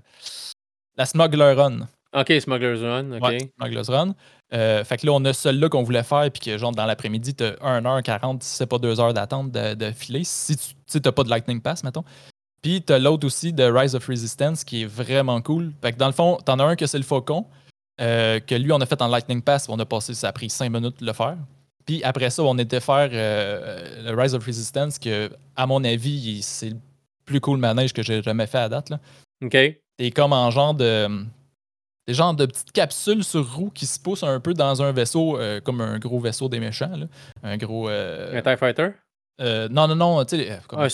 la 0.96 1.06
Smuggler 1.06 1.54
Run. 1.54 1.88
Ok, 2.12 2.32
Smuggler's 2.40 2.82
Run. 2.82 3.12
Ok. 3.12 3.50
Smuggler's 3.58 3.88
Run. 3.88 4.14
Euh, 4.52 4.82
fait 4.84 4.98
que 4.98 5.06
là, 5.06 5.12
on 5.12 5.24
a 5.24 5.32
celui-là 5.32 5.68
qu'on 5.68 5.84
voulait 5.84 6.02
faire, 6.02 6.28
puis 6.30 6.40
que 6.40 6.58
genre 6.58 6.72
dans 6.72 6.86
l'après-midi, 6.86 7.34
tu 7.34 7.44
as 7.44 7.52
1h40, 7.52 8.42
si 8.42 8.56
c'est 8.56 8.66
pas 8.66 8.78
2 8.78 9.00
heures 9.00 9.14
d'attente 9.14 9.52
de, 9.52 9.74
de, 9.74 9.92
filer, 9.92 10.24
si 10.24 10.56
tu 10.56 10.98
n'as 11.02 11.12
pas 11.12 11.22
de 11.22 11.30
Lightning 11.30 11.60
Pass, 11.60 11.84
mettons. 11.84 12.04
Puis 12.62 12.82
tu 12.82 12.92
as 12.92 12.98
l'autre 12.98 13.26
aussi 13.26 13.52
de 13.52 13.62
Rise 13.62 13.94
of 13.94 14.06
Resistance 14.06 14.64
qui 14.64 14.82
est 14.82 14.86
vraiment 14.86 15.40
cool. 15.40 15.72
Fait 15.80 15.92
que 15.92 15.98
dans 15.98 16.08
le 16.08 16.12
fond, 16.12 16.36
t'en 16.44 16.58
as 16.58 16.64
un 16.64 16.76
que 16.76 16.86
c'est 16.86 16.98
le 16.98 17.04
Faucon, 17.04 17.46
euh, 18.00 18.40
que 18.40 18.56
lui, 18.56 18.72
on 18.72 18.80
a 18.80 18.86
fait 18.86 19.00
en 19.00 19.08
Lightning 19.08 19.40
Pass, 19.40 19.68
on 19.68 19.78
a 19.78 19.86
passé, 19.86 20.14
ça 20.14 20.28
a 20.28 20.32
pris 20.32 20.50
5 20.50 20.68
minutes 20.68 21.00
de 21.00 21.06
le 21.06 21.12
faire. 21.12 21.36
Puis 21.90 22.04
après 22.04 22.30
ça, 22.30 22.44
on 22.44 22.56
était 22.56 22.78
faire 22.78 23.10
euh, 23.12 24.08
le 24.12 24.16
Rise 24.16 24.36
of 24.36 24.46
Resistance, 24.46 24.96
que 24.96 25.28
à 25.56 25.66
mon 25.66 25.82
avis, 25.82 26.40
c'est 26.40 26.70
le 26.70 26.76
plus 27.24 27.40
cool 27.40 27.58
manège 27.58 27.92
que 27.92 28.00
j'ai 28.00 28.22
jamais 28.22 28.46
fait 28.46 28.58
à 28.58 28.68
date. 28.68 28.90
Là. 28.90 29.00
OK. 29.42 29.56
Et 29.56 30.10
comme 30.12 30.32
en 30.32 30.52
genre 30.52 30.72
de 30.72 31.08
des 32.06 32.14
genres 32.14 32.34
de 32.34 32.46
petites 32.46 32.70
capsules 32.70 33.24
sur 33.24 33.56
roues 33.56 33.72
qui 33.74 33.86
se 33.86 33.98
poussent 33.98 34.22
un 34.22 34.38
peu 34.38 34.54
dans 34.54 34.80
un 34.82 34.92
vaisseau, 34.92 35.36
euh, 35.36 35.60
comme 35.60 35.80
un 35.80 35.98
gros 35.98 36.20
vaisseau 36.20 36.48
des 36.48 36.60
méchants. 36.60 36.96
Là. 36.96 37.06
Un 37.42 37.56
gros. 37.56 37.88
Euh, 37.88 38.38
un 38.38 38.40
TIE 38.40 38.56
Fighter? 38.56 38.90
Non, 39.40 39.88
non, 39.88 39.96
non. 39.96 40.24
Tu 40.24 40.36
sais, 40.36 40.60
un, 40.70 40.88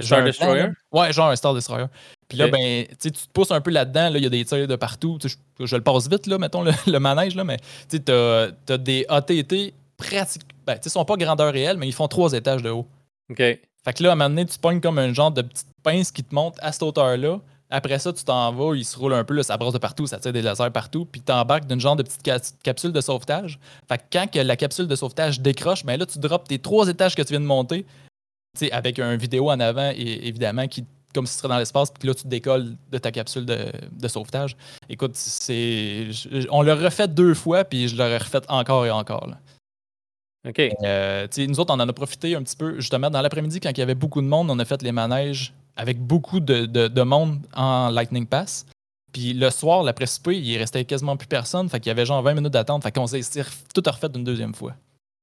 Star 0.00 0.22
Destroyer? 0.22 0.68
Ouais, 0.92 1.12
genre 1.12 1.30
un 1.30 1.36
Star 1.36 1.54
Destroyer. 1.54 1.86
Puis 2.28 2.38
là, 2.38 2.46
ben, 2.46 2.86
tu 3.00 3.10
te 3.10 3.18
pousses 3.32 3.50
un 3.50 3.60
peu 3.60 3.72
là-dedans. 3.72 4.14
Il 4.14 4.22
y 4.22 4.26
a 4.26 4.30
des 4.30 4.44
tirs 4.44 4.68
de 4.68 4.76
partout. 4.76 5.18
Je, 5.24 5.66
je, 5.66 5.74
le 5.74 5.82
passe 5.82 6.08
vite, 6.08 6.28
là, 6.28 6.38
mettons, 6.38 6.62
le, 6.62 6.98
manège, 7.00 7.34
là, 7.34 7.42
mais 7.42 7.56
tu 7.88 8.00
as, 8.12 8.50
as, 8.68 8.78
des 8.78 9.06
ATT 9.08 9.74
pratiques. 9.96 10.42
Ben, 10.66 10.78
ils 10.84 10.90
sont 10.90 11.04
pas 11.04 11.16
grandeur 11.16 11.52
réelle, 11.52 11.76
mais 11.76 11.88
ils 11.88 11.92
font 11.92 12.08
trois 12.08 12.32
étages 12.32 12.62
de 12.62 12.70
haut. 12.70 12.86
OK. 13.30 13.38
Fait 13.38 13.92
que 13.92 14.02
là, 14.02 14.10
à 14.10 14.12
un 14.12 14.16
moment 14.16 14.30
donné, 14.30 14.46
tu 14.46 14.58
pognes 14.58 14.80
comme 14.80 14.98
un 14.98 15.12
genre 15.12 15.30
de 15.30 15.42
petite 15.42 15.68
pince 15.82 16.10
qui 16.10 16.24
te 16.24 16.34
monte 16.34 16.56
à 16.60 16.72
cette 16.72 16.82
hauteur-là. 16.82 17.40
Après 17.70 17.98
ça, 17.98 18.12
tu 18.12 18.24
t'en 18.24 18.52
vas, 18.52 18.76
il 18.76 18.84
se 18.84 18.96
roule 18.96 19.14
un 19.14 19.24
peu, 19.24 19.34
là, 19.34 19.42
ça 19.42 19.56
brasse 19.56 19.72
de 19.72 19.78
partout, 19.78 20.06
ça 20.06 20.18
tire 20.18 20.32
des 20.32 20.42
lasers 20.42 20.70
partout, 20.72 21.04
puis 21.04 21.20
tu 21.20 21.32
embarques 21.32 21.66
d'une 21.66 21.80
genre 21.80 21.96
de 21.96 22.04
petite 22.04 22.22
capsule 22.62 22.92
de 22.92 23.00
sauvetage. 23.00 23.58
Fait 23.88 23.98
que 23.98 24.04
quand 24.12 24.30
que 24.30 24.38
la 24.38 24.56
capsule 24.56 24.86
de 24.86 24.94
sauvetage 24.94 25.40
décroche, 25.40 25.84
ben 25.84 25.98
là, 25.98 26.06
tu 26.06 26.18
drops 26.18 26.46
tes 26.46 26.60
trois 26.60 26.88
étages 26.88 27.16
que 27.16 27.22
tu 27.22 27.30
viens 27.30 27.40
de 27.40 27.46
monter, 27.46 27.84
avec 28.70 28.98
un 28.98 29.16
vidéo 29.16 29.50
en 29.50 29.58
avant, 29.58 29.90
et, 29.94 30.28
évidemment, 30.28 30.66
qui 30.68 30.84
comme 31.14 31.26
si 31.26 31.34
tu 31.34 31.38
serais 31.38 31.48
dans 31.48 31.58
l'espace, 31.58 31.90
puis 31.90 32.06
là, 32.06 32.14
tu 32.14 32.28
décolles 32.28 32.76
de 32.92 32.98
ta 32.98 33.10
capsule 33.10 33.46
de, 33.46 34.08
sauvetage. 34.08 34.54
Écoute, 34.90 35.12
c'est. 35.14 36.08
On 36.50 36.60
l'a 36.60 36.74
refait 36.74 37.08
deux 37.08 37.32
fois, 37.32 37.64
puis 37.64 37.88
je 37.88 37.96
l'aurais 37.96 38.18
refait 38.18 38.42
encore 38.48 38.84
et 38.84 38.90
encore. 38.90 39.30
OK. 40.46 40.60
Euh, 40.82 41.26
nous 41.36 41.60
autres, 41.60 41.74
on 41.74 41.80
en 41.80 41.88
a 41.88 41.92
profité 41.92 42.36
un 42.36 42.42
petit 42.42 42.56
peu, 42.56 42.76
justement, 42.76 43.10
dans 43.10 43.20
l'après-midi, 43.20 43.60
quand 43.60 43.70
il 43.70 43.78
y 43.78 43.82
avait 43.82 43.94
beaucoup 43.94 44.20
de 44.20 44.26
monde, 44.26 44.50
on 44.50 44.58
a 44.58 44.64
fait 44.64 44.82
les 44.82 44.92
manèges 44.92 45.52
avec 45.76 45.98
beaucoup 45.98 46.40
de, 46.40 47.02
monde 47.02 47.40
en 47.54 47.90
Lightning 47.90 48.26
Pass. 48.26 48.66
Puis 49.12 49.32
le 49.32 49.50
soir, 49.50 49.82
l'après-souper, 49.82 50.38
il 50.38 50.58
restait 50.58 50.84
quasiment 50.84 51.16
plus 51.16 51.26
personne. 51.26 51.68
Fait 51.68 51.80
qu'il 51.80 51.88
y 51.88 51.90
avait 51.90 52.06
genre 52.06 52.22
20 52.22 52.34
minutes 52.34 52.52
d'attente. 52.52 52.82
Fait 52.82 52.92
qu'on 52.92 53.06
s'est 53.06 53.20
tout 53.74 53.82
refait 53.86 54.08
une 54.14 54.24
deuxième 54.24 54.54
fois. 54.54 54.74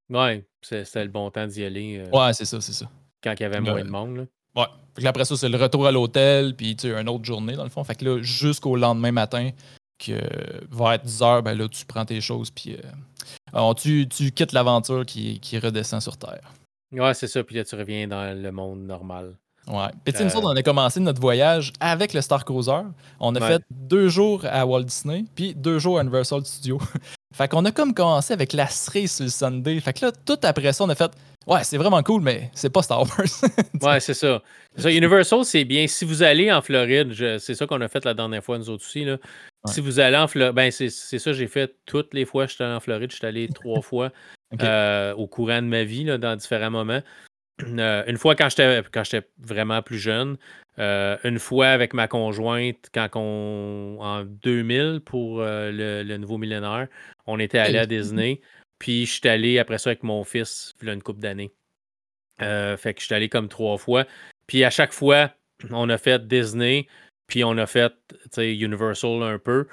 Ouais, 0.10 0.46
c'était 0.62 1.04
le 1.04 1.10
bon 1.10 1.30
temps 1.30 1.48
d'y 1.48 1.64
aller. 1.64 2.00
Euh, 2.00 2.18
ouais, 2.18 2.34
c'est 2.34 2.46
ça, 2.46 2.60
c'est 2.60 2.74
ça. 2.74 2.90
Quand 3.24 3.34
il 3.40 3.44
y 3.44 3.46
avait 3.46 3.62
moins 3.62 3.84
de 3.84 3.90
monde. 3.90 4.18
Là. 4.18 4.24
Ouais. 4.56 4.68
Fait 4.96 5.04
que 5.04 5.08
après 5.08 5.26
ça, 5.26 5.38
c'est 5.38 5.50
le 5.50 5.58
retour 5.58 5.88
à 5.88 5.92
l'hôtel, 5.92 6.56
puis 6.56 6.76
tu 6.76 6.90
sais, 6.90 7.00
une 7.00 7.10
autre 7.10 7.24
journée, 7.24 7.56
dans 7.56 7.64
le 7.64 7.70
fond. 7.70 7.84
Fait 7.84 7.96
que 7.96 8.06
là, 8.06 8.22
jusqu'au 8.22 8.76
lendemain 8.76 9.12
matin, 9.12 9.52
que 9.98 10.20
va 10.70 10.96
être 10.96 11.06
10 11.06 11.22
heures, 11.22 11.44
ben 11.44 11.58
là, 11.58 11.68
tu 11.68 11.86
prends 11.86 12.06
tes 12.06 12.20
choses, 12.20 12.52
puis 12.52 12.74
euh, 12.74 12.82
tu, 13.76 14.08
tu, 14.08 14.32
quittes 14.32 14.52
l'aventure 14.52 15.06
qui, 15.06 15.40
qui 15.40 15.60
redescend 15.60 16.02
sur 16.02 16.18
Terre. 16.18 16.54
Ouais, 16.92 17.14
c'est 17.14 17.28
ça. 17.28 17.44
Puis 17.44 17.56
là, 17.56 17.64
tu 17.64 17.76
reviens 17.76 18.08
dans 18.08 18.40
le 18.40 18.52
monde 18.52 18.86
normal. 18.86 19.36
Ouais. 19.68 19.88
Puis, 20.04 20.14
euh... 20.20 20.26
nous 20.26 20.42
on 20.42 20.56
a 20.56 20.62
commencé 20.62 21.00
notre 21.00 21.22
voyage 21.22 21.72
avec 21.80 22.14
le 22.14 22.22
Star 22.22 22.44
Cruiser. 22.44 22.82
On 23.20 23.34
a 23.36 23.42
fait 23.42 23.62
deux 23.72 24.10
jours 24.10 24.44
à 24.46 24.66
Walt 24.66 24.84
Disney, 24.84 25.26
puis 25.36 25.56
deux 25.56 25.80
jours 25.80 26.00
à 26.00 26.02
Universal 26.02 26.46
Studios. 26.46 26.82
fait 27.34 27.48
qu'on 27.48 27.64
a 27.66 27.72
comme 27.72 27.94
commencé 27.94 28.34
avec 28.34 28.54
la 28.54 28.68
cerise 28.68 29.16
sur 29.16 29.24
le 29.24 29.30
Sunday. 29.30 29.80
Fait 29.80 29.94
que 29.94 30.06
là, 30.06 30.12
tout 30.12 30.38
après 30.44 30.74
ça, 30.74 30.84
on 30.84 30.90
a 30.90 30.96
fait 30.96 31.12
Ouais, 31.46 31.64
c'est 31.64 31.78
vraiment 31.78 32.02
cool, 32.04 32.22
mais 32.22 32.50
c'est 32.54 32.70
pas 32.70 32.82
Star 32.82 33.02
Wars. 33.02 33.28
ouais, 33.82 34.00
c'est 34.00 34.14
ça. 34.14 34.42
ça. 34.78 34.92
Universal, 34.92 35.44
c'est 35.44 35.66
bien. 35.66 35.88
Si 35.88 36.06
vous 36.06 36.24
allez 36.24 36.52
en 36.52 36.62
Floride, 36.62 37.14
c'est 37.40 37.56
ça 37.56 37.68
qu'on 37.68 37.82
a 37.82 37.88
fait 37.90 38.06
la 38.06 38.14
dernière 38.14 38.44
fois, 38.44 38.58
nous 38.58 38.70
autres 38.70 38.86
aussi. 38.86 39.04
Là. 39.04 39.18
Si 39.66 39.80
vous 39.80 40.00
allez 40.00 40.18
en 40.18 40.28
Floride, 40.28 40.56
ben 40.56 40.72
c'est 40.72 40.90
ça, 40.90 41.34
j'ai 41.34 41.48
fait 41.48 41.76
toutes 41.86 42.14
les 42.14 42.26
fois 42.26 42.46
que 42.46 42.52
j'étais 42.52 42.66
en 42.66 42.80
Floride. 42.80 43.12
Je 43.12 43.18
suis 43.18 43.26
allé 43.26 43.48
trois 43.48 43.82
fois 43.82 44.12
euh, 44.62 45.14
au 45.14 45.28
courant 45.28 45.62
de 45.62 45.68
ma 45.68 45.84
vie, 45.84 46.04
là, 46.04 46.18
dans 46.18 46.36
différents 46.36 46.72
moments. 46.72 47.02
Euh, 47.62 48.04
une 48.08 48.18
fois 48.18 48.36
quand 48.36 48.50
j'étais 48.50 49.28
vraiment 49.38 49.82
plus 49.82 50.00
jeune, 50.00 50.38
euh, 50.80 51.18
une 51.24 51.38
fois 51.38 51.68
avec 51.68 51.94
ma 51.94 52.08
conjointe 52.08 52.90
quand 52.94 53.10
on 53.16 54.00
en 54.02 54.24
2000 54.24 55.02
pour 55.06 55.42
euh, 55.42 56.04
le, 56.04 56.18
nouveau 56.18 56.38
millénaire, 56.38 56.88
on 57.28 57.40
était 57.40 57.60
allé 57.60 57.78
à 57.78 57.86
Disney. 57.86 58.42
Puis 58.80 59.06
je 59.06 59.14
suis 59.14 59.30
allé 59.30 59.60
après 59.60 59.78
ça 59.78 59.92
avec 59.92 60.04
mon 60.04 60.24
fils, 60.24 60.74
il 60.82 60.90
une 60.90 61.04
couple 61.04 61.20
d'années. 61.20 61.54
fait 62.40 62.94
que 62.96 63.00
je 63.00 63.06
suis 63.06 63.16
allé 63.16 63.30
comme 63.30 63.50
trois 63.50 63.78
fois. 63.78 64.06
Puis 64.48 64.64
à 64.64 64.72
chaque 64.72 64.92
fois, 64.92 65.32
on 65.70 65.90
a 65.90 65.98
fait 65.98 66.28
Disney, 66.28 66.88
puis 67.28 67.44
on 67.44 67.58
a 67.58 67.66
fait 67.66 67.94
Universal 68.38 69.24
un 69.24 69.40
peu. 69.40 69.68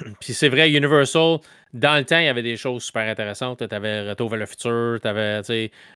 Puis 0.20 0.34
c'est 0.34 0.48
vrai, 0.48 0.70
Universal, 0.70 1.38
dans 1.72 1.96
le 1.96 2.04
temps, 2.04 2.18
il 2.18 2.24
y 2.24 2.28
avait 2.28 2.42
des 2.42 2.56
choses 2.56 2.82
super 2.82 3.08
intéressantes. 3.08 3.66
Tu 3.66 3.74
avais 3.74 4.08
Retour 4.08 4.28
vers 4.30 4.40
le 4.40 4.46
futur, 4.46 4.98
tu 5.00 5.08
avais. 5.08 5.42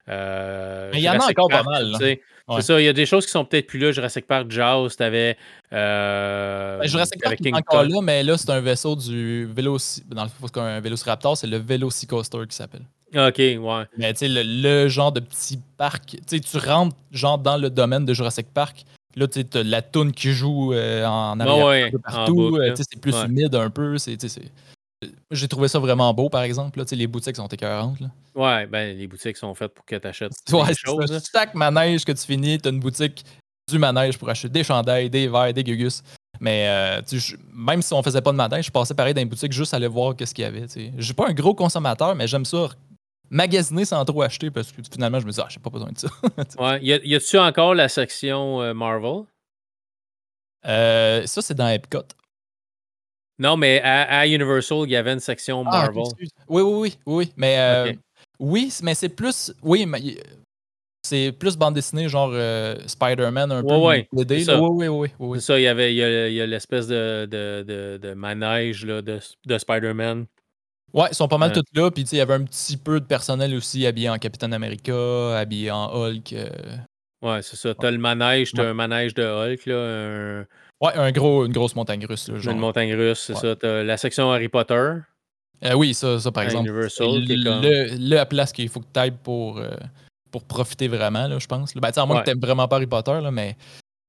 Euh, 0.09 0.90
Mais 0.92 0.98
il 0.98 1.05
y 1.05 1.09
en 1.09 1.18
a 1.18 1.24
encore 1.24 1.48
pas 1.48 1.62
mal. 1.62 1.94
C'est 1.98 2.20
ça, 2.61 2.80
il 2.80 2.84
y 2.84 2.88
a 2.88 2.92
des 2.92 3.07
choses 3.07 3.24
qui 3.24 3.32
sont 3.32 3.44
peut-être 3.44 3.66
plus 3.66 3.78
là. 3.78 3.90
Jurassic 3.90 4.26
Park, 4.26 4.50
Jaws, 4.50 4.90
tu 4.96 5.02
avais. 5.02 5.36
Euh, 5.72 6.78
ben, 6.78 6.86
Jurassic 6.86 7.22
Park 7.22 7.38
est 7.44 7.55
encore 7.55 7.84
là, 7.84 8.00
mais 8.02 8.22
là, 8.22 8.36
c'est 8.36 8.50
un 8.50 8.61
vaisseau 8.61 8.96
du 8.96 9.46
vélo. 9.46 9.78
Dans 10.09 10.24
le 10.24 10.28
fond, 10.28 10.46
c'est 10.46 10.61
un 10.61 10.80
Vélociraptor, 10.80 11.36
c'est 11.36 11.46
le 11.46 11.59
Velocicoaster 11.59 12.38
qui 12.48 12.57
s'appelle. 12.57 12.82
Ok, 13.16 13.38
ouais. 13.38 13.84
Mais 13.96 14.12
tu 14.12 14.26
sais, 14.26 14.28
le, 14.28 14.88
genre 14.88 15.12
de 15.12 15.20
petit 15.20 15.61
parc, 15.76 16.07
tu 16.07 16.18
sais, 16.26 16.40
tu 16.40 16.59
rentres 16.59 16.96
genre 17.12 17.38
dans 17.38 17.57
le 17.57 17.70
domaine 17.70 18.05
de 18.05 18.12
Jurassic 18.12 18.52
Park. 18.52 18.84
Là, 19.16 19.28
tu 19.28 19.42
sais, 19.42 19.62
la 19.62 19.82
toune 19.82 20.12
qui 20.12 20.32
joue 20.32 20.72
euh, 20.72 21.04
en 21.06 21.38
arrière 21.38 21.90
partout. 22.02 22.56
Euh, 22.56 22.74
c'est 22.76 23.00
plus 23.00 23.14
humide 23.14 23.54
un 23.54 23.70
peu. 23.70 23.96
C'est, 23.98 24.18
j'ai 25.30 25.48
trouvé 25.48 25.68
ça 25.68 25.78
vraiment 25.78 26.12
beau, 26.12 26.28
par 26.28 26.42
exemple. 26.42 26.78
Là, 26.78 26.84
les 26.90 27.06
boutiques 27.06 27.36
sont 27.36 27.46
écœurantes. 27.46 28.00
Là. 28.00 28.08
Ouais, 28.34 28.66
ben 28.66 28.96
les 28.96 29.06
boutiques 29.06 29.36
sont 29.36 29.54
faites 29.54 29.72
pour 29.72 29.84
que 29.84 29.96
tu 29.96 30.06
achètes 30.06 30.32
ouais, 30.52 30.74
choses. 30.74 31.22
Chaque 31.32 31.54
manège 31.54 32.04
que 32.04 32.12
tu 32.12 32.24
finis, 32.24 32.58
tu 32.58 32.68
as 32.68 32.72
une 32.72 32.80
boutique 32.80 33.24
du 33.70 33.78
manège 33.78 34.18
pour 34.18 34.28
acheter 34.28 34.48
des 34.48 34.64
chandails, 34.64 35.08
des 35.10 35.28
verres, 35.28 35.52
des 35.52 35.64
gugus. 35.64 36.02
Mais 36.40 36.66
euh, 36.68 37.00
même 37.54 37.80
si 37.80 37.94
on 37.94 38.02
faisait 38.02 38.20
pas 38.20 38.32
de 38.32 38.36
manège, 38.36 38.66
je 38.66 38.70
passais 38.70 38.94
pareil 38.94 39.14
dans 39.14 39.22
une 39.22 39.28
boutique 39.28 39.52
juste 39.52 39.72
à 39.72 39.76
aller 39.76 39.86
voir 39.86 40.16
qu'est-ce 40.16 40.34
qu'il 40.34 40.42
y 40.42 40.46
avait. 40.46 40.66
Je 40.96 41.04
suis 41.04 41.14
pas 41.14 41.28
un 41.28 41.32
gros 41.32 41.54
consommateur, 41.54 42.14
mais 42.14 42.26
j'aime 42.26 42.44
ça 42.44 42.68
magasiner 43.35 43.85
sans 43.85 44.05
trop 44.05 44.22
acheter 44.22 44.51
parce 44.51 44.70
que 44.70 44.80
finalement, 44.91 45.18
je 45.18 45.26
me 45.26 45.32
dis, 45.32 45.41
ah, 45.41 45.49
j'ai 45.51 45.59
pas 45.59 45.70
besoin 45.70 45.91
de 45.91 45.99
ça. 45.99 46.09
ouais. 46.61 46.80
Y 46.82 47.14
a-tu 47.14 47.39
encore 47.39 47.74
la 47.74 47.89
section 47.89 48.62
euh, 48.62 48.72
Marvel? 48.72 49.24
Euh, 50.66 51.26
ça, 51.26 51.43
c'est 51.43 51.55
dans 51.55 51.68
Epcot. 51.68 52.07
Non, 53.41 53.57
mais 53.57 53.82
à, 53.82 54.26
Universal, 54.28 54.85
il 54.85 54.91
y 54.91 54.97
avait 54.97 55.12
une 55.12 55.20
section 55.20 55.64
ah, 55.66 55.70
Marvel. 55.70 56.05
oui, 56.49 56.62
oui, 56.62 56.62
oui, 56.62 56.99
oui. 57.07 57.32
Mais 57.37 57.59
euh, 57.59 57.93
oui, 58.39 58.72
mais 58.82 58.95
c'est 58.95 59.09
plus. 59.09 59.53
Oui, 59.62 59.85
mais 59.85 60.01
c'est 61.03 61.32
plus 61.32 61.57
bande 61.57 61.74
dessinée, 61.74 62.09
genre 62.09 62.30
Spider-Man, 62.87 63.51
un 63.51 63.62
peu. 63.62 63.74
Oui, 63.74 64.07
oui, 64.12 64.47
oui, 64.47 64.89
oui, 64.89 65.11
oui. 65.18 65.41
C'est 65.41 65.47
ça, 65.47 65.59
il 65.59 65.62
y 65.62 65.66
avait 65.66 65.93
il 65.93 65.97
y 65.97 66.41
a, 66.41 66.47
l'espèce 66.47 66.87
de, 66.87 67.26
de, 67.28 67.64
de, 67.66 67.99
de, 68.01 68.14
manège 68.14 68.87
là, 68.87 69.03
de, 69.03 69.18
de 69.45 69.59
Spider-Man. 69.59 70.26
Ouais, 70.95 71.09
ils 71.11 71.14
sont 71.14 71.26
pas 71.26 71.38
mal 71.38 71.53
tous 71.53 71.64
là. 71.74 71.90
Puis 71.90 72.05
il 72.05 72.18
y 72.18 72.20
avait 72.20 72.34
un 72.34 72.45
petit 72.45 72.76
peu 72.76 73.01
de 73.01 73.05
personnel 73.05 73.55
aussi 73.55 73.84
habillé 73.84 74.09
en 74.09 74.18
Captain 74.18 74.53
America, 74.53 75.36
habillé 75.36 75.72
en 75.72 75.92
Hulk. 75.92 76.32
Euh. 76.32 76.49
Ouais, 77.20 77.42
c'est 77.42 77.57
ça. 77.57 77.74
T'as 77.74 77.90
le 77.90 77.99
manège, 77.99 78.53
t'as 78.53 78.68
un 78.68 78.74
manège 78.74 79.14
de 79.14 79.24
Hulk, 79.24 79.66
là. 79.66 79.74
Un... 79.76 80.47
Ouais, 80.80 80.95
un 80.95 81.11
gros, 81.11 81.47
une 81.47 81.53
grosse 81.53 81.74
montagne 81.74 82.07
russe. 82.07 82.28
Là, 82.28 82.53
Une 82.53 82.59
montagne 82.59 82.95
russe, 82.95 83.20
c'est 83.26 83.34
ça. 83.34 83.57
T'as 83.57 83.82
la 83.82 83.97
section 83.97 84.30
Harry 84.30 84.49
Potter. 84.49 84.92
Euh, 85.64 85.72
oui, 85.74 85.95
ça, 85.95 86.20
ça 86.20 86.30
par 86.30 86.45
exemple. 86.45 86.68
Universal, 86.68 87.24
le, 87.26 88.09
la 88.09 88.26
place 88.26 88.53
qu'il 88.53 88.68
faut 88.68 88.80
que 88.80 88.86
tu 88.92 89.01
ailles 89.01 89.14
pour, 89.22 89.59
euh, 89.59 89.70
pour 90.30 90.45
profiter 90.45 90.88
vraiment, 90.88 91.26
là, 91.26 91.38
je 91.38 91.47
pense. 91.47 91.74
Ben, 91.74 91.90
à 91.95 92.07
moins 92.07 92.22
que 92.22 92.30
tu 92.30 92.38
vraiment 92.38 92.68
pas 92.68 92.76
Harry 92.76 92.86
Potter, 92.86 93.18
là, 93.20 93.30
mais 93.30 93.57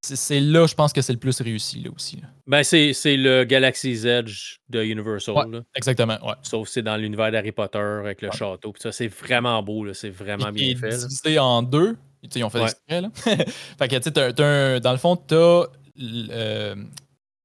c'est 0.05 0.39
là, 0.39 0.67
je 0.67 0.75
pense 0.75 0.93
que 0.93 1.01
c'est 1.01 1.13
le 1.13 1.19
plus 1.19 1.41
réussi 1.41 1.79
là 1.79 1.89
aussi. 1.95 2.21
Ben, 2.47 2.63
c'est 2.63 2.93
le 3.17 3.43
Galaxy's 3.43 4.05
Edge 4.05 4.57
de 4.69 4.83
Universal. 4.83 5.63
exactement, 5.75 6.17
ouais. 6.25 6.35
Sauf 6.41 6.67
c'est 6.67 6.81
dans 6.81 6.97
l'univers 6.97 7.31
d'Harry 7.31 7.51
Potter 7.51 7.79
avec 7.79 8.21
le 8.21 8.31
château. 8.31 8.73
ça, 8.77 8.91
c'est 8.91 9.07
vraiment 9.07 9.61
beau, 9.63 9.91
c'est 9.93 10.09
vraiment 10.09 10.51
bien 10.51 10.75
fait. 10.75 10.91
C'est 10.91 11.39
en 11.39 11.61
deux. 11.63 11.97
Ils 12.35 12.43
ont 12.43 12.49
fait 12.49 12.63
exprès. 12.63 13.01
Là. 13.01 13.09
fait 13.15 13.87
que, 13.87 13.97
tu 13.97 14.81
dans 14.81 14.91
le 14.91 14.97
fond, 14.97 15.21
euh, 15.31 16.75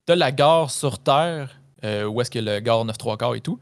la 0.09 0.33
gare 0.33 0.71
sur 0.71 0.99
Terre, 0.99 1.61
euh, 1.85 2.05
où 2.05 2.21
est-ce 2.21 2.31
que 2.31 2.39
le 2.39 2.61
gare 2.61 2.85
9 2.85 2.97
3 2.97 3.17
quarts 3.17 3.35
et 3.35 3.41
tout. 3.41 3.59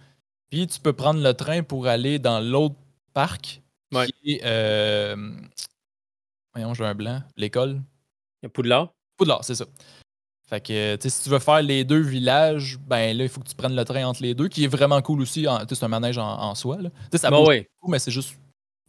Puis 0.50 0.66
tu 0.66 0.80
peux 0.80 0.92
prendre 0.92 1.22
le 1.22 1.34
train 1.34 1.62
pour 1.62 1.86
aller 1.86 2.18
dans 2.18 2.40
l'autre 2.40 2.76
parc, 3.12 3.60
qui 3.92 4.32
est. 4.32 4.40
Euh, 4.44 5.16
voyons, 6.54 6.74
j'ai 6.74 6.84
un 6.84 6.94
blanc. 6.94 7.22
L'école. 7.36 7.80
Poudlard? 8.46 8.92
Poudlard, 9.16 9.44
c'est 9.44 9.54
ça. 9.54 9.66
Fait 10.48 10.60
que, 10.60 10.96
tu 10.96 11.02
sais, 11.02 11.10
si 11.10 11.24
tu 11.24 11.28
veux 11.28 11.40
faire 11.40 11.60
les 11.60 11.84
deux 11.84 12.00
villages, 12.00 12.78
ben 12.86 13.14
là, 13.16 13.24
il 13.24 13.28
faut 13.28 13.40
que 13.40 13.48
tu 13.48 13.54
prennes 13.54 13.76
le 13.76 13.84
train 13.84 14.06
entre 14.06 14.22
les 14.22 14.34
deux, 14.34 14.48
qui 14.48 14.64
est 14.64 14.68
vraiment 14.68 15.02
cool 15.02 15.20
aussi. 15.20 15.46
C'est 15.68 15.82
un 15.82 15.88
manège 15.88 16.16
en, 16.16 16.54
soi. 16.54 16.78
Là. 16.80 16.90
Ça 17.12 17.30
bah 17.30 17.40
ouais. 17.42 17.68
mais 17.86 17.98
c'est 17.98 18.10
juste 18.10 18.34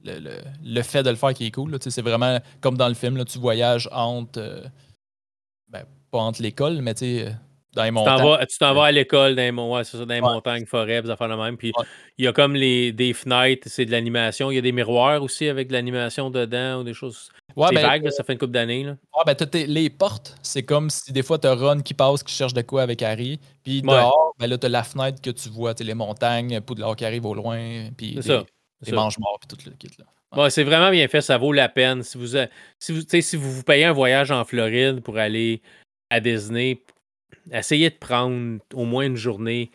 le, 0.03 0.39
le, 0.63 0.81
fait 0.83 1.03
de 1.03 1.09
le 1.09 1.17
faire 1.17 1.33
qui 1.33 1.47
est 1.47 1.51
cool. 1.51 1.77
C'est 1.81 2.01
vraiment 2.01 2.39
comme 2.61 2.77
dans 2.77 2.87
le 2.87 2.93
film, 2.93 3.17
là, 3.17 3.25
tu 3.25 3.39
voyages 3.39 3.89
entre. 3.91 4.39
Euh, 4.39 4.63
ben, 5.67 5.83
pas 6.11 6.19
entre 6.19 6.41
l'école, 6.41 6.81
mais 6.81 6.93
tu 6.93 6.99
sais, 6.99 7.35
dans 7.73 7.83
les 7.83 7.91
montagnes. 7.91 8.45
Tu 8.49 8.57
t'en 8.57 8.73
vas, 8.73 8.85
à 8.85 8.91
l'école 8.91 9.35
dans 9.35 9.41
les, 9.41 9.51
ouais, 9.51 9.83
ça, 9.83 9.97
dans 9.97 10.13
les 10.13 10.21
montagnes, 10.21 10.65
forêts, 10.65 11.01
des 11.01 11.09
affaires 11.09 11.29
de 11.29 11.35
même. 11.35 11.57
Puis 11.57 11.71
il 12.17 12.25
y 12.25 12.27
a 12.27 12.33
comme 12.33 12.55
les, 12.55 12.91
des 12.91 13.13
fenêtres, 13.13 13.67
c'est 13.69 13.85
de 13.85 13.91
l'animation. 13.91 14.51
Il 14.51 14.55
y 14.55 14.57
a 14.57 14.61
des 14.61 14.71
miroirs 14.71 15.21
aussi 15.21 15.47
avec 15.47 15.67
de 15.67 15.73
l'animation 15.73 16.29
dedans 16.29 16.81
ou 16.81 16.83
des 16.83 16.93
choses. 16.93 17.29
Ouais, 17.55 17.67
c'est 17.69 17.75
ben, 17.75 17.81
vague, 17.81 18.09
ça 18.09 18.23
fait 18.23 18.33
une 18.33 18.39
couple 18.39 18.53
d'années. 18.53 18.85
Ouais, 18.85 19.23
ben, 19.25 19.35
les 19.67 19.89
portes, 19.89 20.37
c'est 20.41 20.63
comme 20.63 20.89
si 20.89 21.11
des 21.11 21.23
fois 21.23 21.39
tu 21.39 21.47
as 21.47 21.55
Ron 21.55 21.81
qui 21.81 21.93
passe, 21.93 22.23
qui 22.23 22.33
cherche 22.33 22.53
de 22.53 22.61
quoi 22.61 22.83
avec 22.83 23.01
Harry. 23.01 23.39
Puis 23.63 23.81
dehors, 23.81 24.33
ben 24.39 24.47
là, 24.47 24.57
tu 24.57 24.65
as 24.65 24.69
la 24.69 24.83
fenêtre 24.83 25.21
que 25.21 25.29
tu 25.29 25.49
vois, 25.49 25.73
les 25.79 25.93
montagnes, 25.93 26.61
Poudlard 26.61 26.95
qui 26.95 27.05
arrive 27.05 27.25
au 27.25 27.33
loin. 27.33 27.89
Puis 27.97 28.19
les, 28.85 28.91
mange-morts, 28.91 29.39
puis 29.39 29.47
tout 29.47 29.69
le 29.69 29.75
kit. 29.75 29.89
Là. 29.97 30.05
Ouais. 30.43 30.49
c'est 30.49 30.63
vraiment 30.63 30.91
bien 30.91 31.07
fait, 31.07 31.21
ça 31.21 31.37
vaut 31.37 31.51
la 31.51 31.69
peine. 31.69 32.03
Si 32.03 32.17
vous, 32.17 32.37
si 32.79 32.91
vous, 32.93 33.01
si 33.07 33.35
vous 33.35 33.51
vous 33.51 33.63
payez 33.63 33.85
un 33.85 33.93
voyage 33.93 34.31
en 34.31 34.45
Floride 34.45 35.01
pour 35.01 35.17
aller 35.17 35.61
à 36.09 36.19
Disney, 36.19 36.81
essayez 37.51 37.89
de 37.89 37.95
prendre 37.95 38.59
au 38.73 38.85
moins 38.85 39.05
une 39.05 39.17
journée 39.17 39.71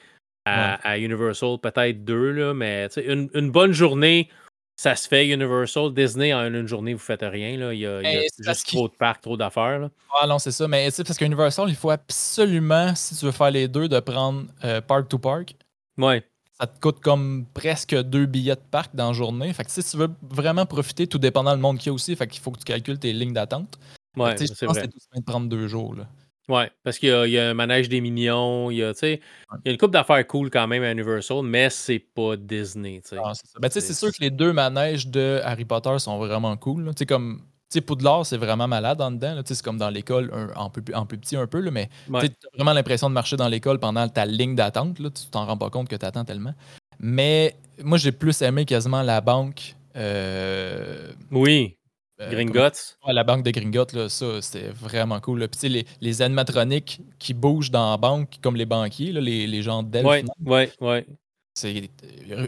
à, 0.47 0.99
Universal, 0.99 1.59
peut-être 1.59 2.05
deux, 2.05 2.31
là, 2.31 2.55
mais 2.55 2.89
une, 2.97 3.31
une, 3.35 3.51
bonne 3.51 3.73
journée, 3.73 4.29
ça 4.77 4.97
se 4.97 5.07
fait 5.07 5.29
Universal. 5.29 5.93
Disney, 5.95 6.35
en 6.35 6.47
une 6.47 6.67
journée, 6.67 6.95
vous 6.95 7.01
faites 7.01 7.23
rien. 7.23 7.57
Là. 7.57 7.73
Il 7.73 7.81
y 7.81 7.87
a, 7.87 8.03
juste 8.39 8.67
trop 8.67 8.89
de 8.89 8.95
parcs, 8.95 9.21
trop 9.23 9.37
d'affaires. 9.37 9.89
Ah 10.21 10.27
non, 10.27 10.39
c'est 10.39 10.51
ça. 10.51 10.67
Mais 10.67 10.89
parce 10.97 11.17
qu'Universal, 11.17 11.69
il 11.69 11.77
faut 11.77 11.91
absolument, 11.91 12.95
si 12.95 13.17
tu 13.17 13.25
veux 13.25 13.33
faire 13.33 13.51
les 13.51 13.69
deux, 13.69 13.89
de 13.89 14.01
prendre 14.01 14.47
euh, 14.65 14.81
park 14.81 15.09
to 15.09 15.19
park. 15.19 15.55
Ouais. 15.97 16.25
Ça 16.59 16.67
te 16.67 16.79
coûte 16.81 17.01
comme 17.01 17.47
presque 17.53 17.95
deux 17.95 18.27
billets 18.27 18.55
de 18.55 18.61
parc 18.71 18.95
dans 18.95 19.09
la 19.09 19.13
journée. 19.13 19.53
Fait 19.53 19.65
que 19.65 19.71
si 19.71 19.83
tu 19.83 19.97
veux 19.97 20.11
vraiment 20.23 20.67
profiter, 20.67 21.07
tout 21.07 21.19
dépendant 21.19 21.55
du 21.55 21.61
monde 21.61 21.79
qu'il 21.79 21.89
y 21.89 21.91
a 21.91 21.93
aussi, 21.93 22.15
fait 22.15 22.27
qu'il 22.27 22.41
faut 22.41 22.51
que 22.51 22.59
tu 22.59 22.65
calcules 22.65 22.99
tes 22.99 23.13
lignes 23.13 23.33
d'attente. 23.33 23.79
Ouais, 24.17 24.37
c'est 24.37 24.67
vrai. 24.67 24.83
C'est 24.83 24.89
tout 24.89 25.21
de 25.21 25.25
prendre 25.25 25.49
deux 25.49 25.67
jours. 25.67 25.95
Là. 25.95 26.07
Ouais, 26.49 26.71
parce 26.83 26.99
qu'il 26.99 27.09
y, 27.09 27.39
a 27.39 27.51
un 27.51 27.55
manège 27.55 27.89
des 27.89 28.03
mignons, 28.03 28.71
il 28.71 28.77
y 28.77 28.83
a, 28.85 28.93
il 29.03 29.19
y 29.65 29.69
a 29.69 29.73
une 29.73 29.79
couple 29.79 29.93
d'affaires 29.93 30.27
cool 30.27 30.51
quand 30.51 30.67
même 30.67 30.83
à 30.83 30.93
Universal, 30.93 31.43
mais 31.43 31.71
c'est 31.71 31.99
pas 31.99 32.37
Disney. 32.37 33.01
Ah, 33.13 33.33
c'est 33.35 33.61
ben, 33.61 33.71
c'est 33.71 33.95
sûr 33.95 34.13
que 34.13 34.21
les 34.21 34.31
deux 34.31 34.53
manèges 34.53 35.09
de 35.09 35.41
Harry 35.43 35.65
Potter 35.65 35.99
sont 35.99 36.19
vraiment 36.19 36.55
cool. 36.59 36.91
sais 36.97 37.07
Comme 37.07 37.41
Poudlard, 37.81 38.27
c'est 38.27 38.37
vraiment 38.37 38.69
malade 38.69 39.01
en 39.01 39.11
dedans. 39.11 39.41
C'est 39.45 39.63
comme 39.63 39.79
dans 39.79 39.91
l'école, 39.91 40.31
en 40.55 40.71
plus, 40.71 40.95
en 40.95 41.07
plus 41.07 41.19
petit 41.19 41.37
un 41.37 41.47
peu, 41.47 41.61
là, 41.61 41.71
mais 41.71 41.89
tu 42.07 42.17
as 42.17 42.29
vraiment 42.55 42.73
l'impression 42.73 43.09
de 43.09 43.15
marcher 43.15 43.37
dans 43.37 43.49
l'école 43.49 43.79
pendant 43.79 44.07
ta 44.09 44.27
ligne 44.27 44.55
d'attente. 44.55 44.97
Tu 44.97 45.31
t'en 45.31 45.47
rends 45.47 45.57
pas 45.57 45.71
compte 45.71 45.89
que 45.89 45.97
tu 45.97 46.05
attends 46.05 46.25
tellement. 46.25 46.55
Mais 47.01 47.57
moi, 47.83 47.99
j'ai 47.99 48.13
plus 48.13 48.43
aimé 48.43 48.65
quasiment 48.65 49.03
la 49.03 49.21
banque. 49.21 49.77
Euh, 49.97 51.13
oui. 51.31 51.77
Euh, 52.21 52.31
Gringotts. 52.31 52.97
la 53.07 53.25
banque 53.25 53.43
de 53.43 53.51
Gringotts, 53.51 53.93
là, 53.93 54.09
ça, 54.09 54.41
c'était 54.41 54.69
vraiment 54.69 55.21
cool. 55.21 55.49
Puis, 55.49 55.69
les, 55.69 55.85
les 56.01 56.23
animatroniques 56.23 57.01
qui 57.19 57.35
bougent 57.35 57.73
dans 57.73 57.91
la 57.91 57.97
banque, 57.97 58.35
comme 58.41 58.55
les 58.55 58.67
banquiers, 58.67 59.13
là, 59.13 59.21
les, 59.21 59.47
les 59.47 59.63
gens 59.63 59.83
d'elfes. 59.83 60.07
Ouais, 60.07 60.25
ouais, 60.47 60.71
ouais. 60.81 61.07
C'est 61.55 61.91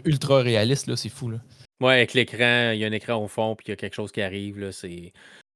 ultra 0.05 0.39
réaliste, 0.41 0.87
là, 0.87 0.95
c'est 0.95 1.09
fou. 1.09 1.29
Là. 1.29 1.39
Ouais, 1.81 1.93
avec 1.93 2.13
l'écran, 2.13 2.71
il 2.73 2.79
y 2.79 2.85
a 2.85 2.87
un 2.87 2.91
écran 2.91 3.15
au 3.15 3.27
fond, 3.27 3.55
puis 3.55 3.65
il 3.67 3.69
y 3.69 3.73
a 3.73 3.75
quelque 3.75 3.93
chose 3.93 4.11
qui 4.11 4.21
arrive. 4.21 4.59
Là, 4.59 4.71
c'est... 4.71 5.13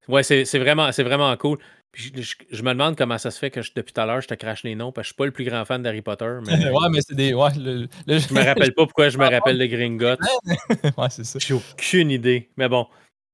Ouais, 0.08 0.24
c'est, 0.24 0.44
vraiment, 0.58 0.90
vraiment 0.90 1.36
cool. 1.38 1.58
Puis 1.92 2.12
je, 2.50 2.64
me 2.64 2.70
demande 2.70 2.96
comment 2.96 3.18
ça 3.18 3.32
se 3.32 3.40
fait 3.40 3.52
que 3.52 3.60
depuis 3.76 3.94
tout 3.94 4.02
à 4.02 4.06
l'heure, 4.06 4.22
je 4.22 4.28
te 4.28 4.34
crache 4.34 4.64
les 4.64 4.76
noms, 4.76 4.92
parce 4.92 5.06
que 5.06 5.08
je 5.08 5.14
suis 5.14 5.18
pas 5.18 5.26
le 5.26 5.32
plus 5.32 5.44
grand 5.44 5.66
fan 5.66 5.84
d'Harry 5.84 6.02
Potter. 6.02 6.40
Mais... 6.46 6.70
ouais, 6.70 6.90
mais 6.90 7.00
c'est 7.02 7.16
des. 7.16 7.34
Ouais, 7.34 7.50
Je 7.54 8.34
me 8.34 8.46
rappelle 8.46 8.74
pas 8.74 8.86
pourquoi 8.86 9.10
je 9.10 9.18
me 9.18 9.30
rappelle 9.30 9.58
de 9.58 9.66
Gringotts. 9.66 10.20
ouais, 10.98 11.10
c'est 11.10 11.26
ça. 11.26 11.40
J'ai 11.40 11.54
aucune 11.54 12.12
idée. 12.12 12.50
Mais 12.56 12.70
bon, 12.70 12.88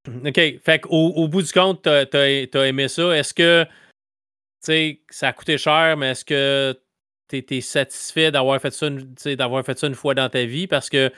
OK. 0.08 0.60
Fait 0.64 0.80
qu'au 0.80 1.10
au 1.10 1.28
bout 1.28 1.42
du 1.42 1.52
compte, 1.52 1.82
t'as 1.84 2.06
as, 2.14 2.68
aimé 2.68 2.88
ça. 2.88 3.16
Est-ce 3.16 3.34
que, 3.34 3.64
tu 3.66 3.70
sais, 4.62 5.02
ça 5.10 5.30
a 5.30 5.34
coûté 5.34 5.58
cher, 5.58 5.98
mais 5.98 6.12
est-ce 6.12 6.26
que 6.26 6.80
tu 7.30 7.44
es, 7.50 7.62
satisfait 7.62 8.32
d'avoir 8.32 8.60
fait, 8.62 8.72
ça, 8.72 8.90
d'avoir 9.36 9.66
fait 9.66 9.78
ça 9.78 9.88
une 9.88 9.96
fois 9.96 10.14
dans 10.14 10.30
ta 10.30 10.46
vie? 10.46 10.68
Parce 10.68 10.90
que 10.90 11.12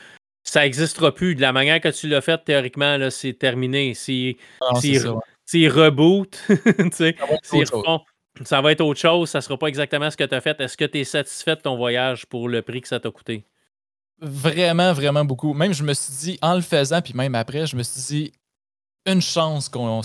ça 0.43 0.61
n'existera 0.61 1.13
plus. 1.13 1.35
De 1.35 1.41
la 1.41 1.51
manière 1.51 1.79
que 1.79 1.89
tu 1.89 2.07
l'as 2.07 2.21
fait, 2.21 2.43
théoriquement, 2.43 3.09
c'est 3.09 3.33
terminé. 3.33 3.93
Si, 3.93 4.37
ah, 4.61 4.79
si, 5.45 5.67
reboot, 5.67 6.41
ça 8.43 8.61
va 8.61 8.71
être 8.71 8.81
autre 8.81 8.99
chose. 8.99 9.29
Ça 9.29 9.39
ne 9.39 9.41
sera 9.41 9.57
pas 9.57 9.67
exactement 9.67 10.09
ce 10.09 10.17
que 10.17 10.23
tu 10.23 10.35
as 10.35 10.41
fait. 10.41 10.59
Est-ce 10.59 10.77
que 10.77 10.85
tu 10.85 10.99
es 10.99 11.03
satisfait 11.03 11.55
de 11.55 11.61
ton 11.61 11.75
voyage 11.75 12.25
pour 12.25 12.49
le 12.49 12.61
prix 12.61 12.81
que 12.81 12.87
ça 12.87 12.99
t'a 12.99 13.11
coûté? 13.11 13.45
Vraiment, 14.21 14.91
vraiment 14.93 15.23
beaucoup. 15.23 15.53
Même, 15.53 15.73
je 15.73 15.83
me 15.83 15.93
suis 15.93 16.13
dit, 16.13 16.39
en 16.41 16.55
le 16.55 16.61
faisant, 16.61 17.01
puis 17.01 17.13
même 17.13 17.35
après, 17.35 17.65
je 17.65 17.75
me 17.75 17.83
suis 17.83 18.01
dit, 18.01 18.31
une 19.05 19.21
chance 19.21 19.69
qu'on 19.69 20.01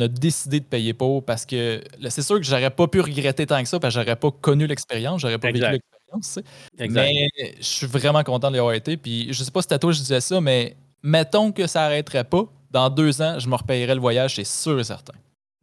a 0.00 0.08
décidé 0.08 0.60
de 0.60 0.64
payer 0.64 0.94
pour 0.94 1.24
parce 1.24 1.44
que 1.44 1.82
c'est 2.08 2.22
sûr 2.22 2.36
que 2.36 2.42
j'aurais 2.42 2.70
pas 2.70 2.88
pu 2.88 3.00
regretter 3.00 3.46
tant 3.46 3.62
que 3.62 3.68
ça 3.68 3.78
parce 3.78 3.94
que 3.94 4.00
j'aurais 4.00 4.16
pas 4.16 4.30
connu 4.30 4.66
l'expérience, 4.66 5.20
j'aurais 5.20 5.38
pas 5.38 5.52
vécu 5.52 5.60
l'expérience. 5.60 6.38
Mais 6.78 7.28
je 7.58 7.62
suis 7.64 7.86
vraiment 7.86 8.22
content 8.24 8.50
de 8.50 8.56
l'avoir 8.56 8.74
été. 8.74 8.96
Puis 8.96 9.32
je 9.32 9.44
sais 9.44 9.50
pas 9.50 9.60
si 9.60 9.68
c'était 9.68 9.78
toi 9.78 9.90
que 9.90 9.96
je 9.96 10.02
disais 10.02 10.20
ça, 10.20 10.40
mais 10.40 10.76
mettons 11.02 11.52
que 11.52 11.66
ça 11.66 11.84
arrêterait 11.84 12.24
pas. 12.24 12.44
Dans 12.70 12.88
deux 12.88 13.20
ans, 13.20 13.38
je 13.38 13.48
me 13.48 13.56
repayerais 13.56 13.96
le 13.96 14.00
voyage, 14.00 14.36
c'est 14.36 14.44
sûr 14.44 14.78
et 14.78 14.84
certain. 14.84 15.14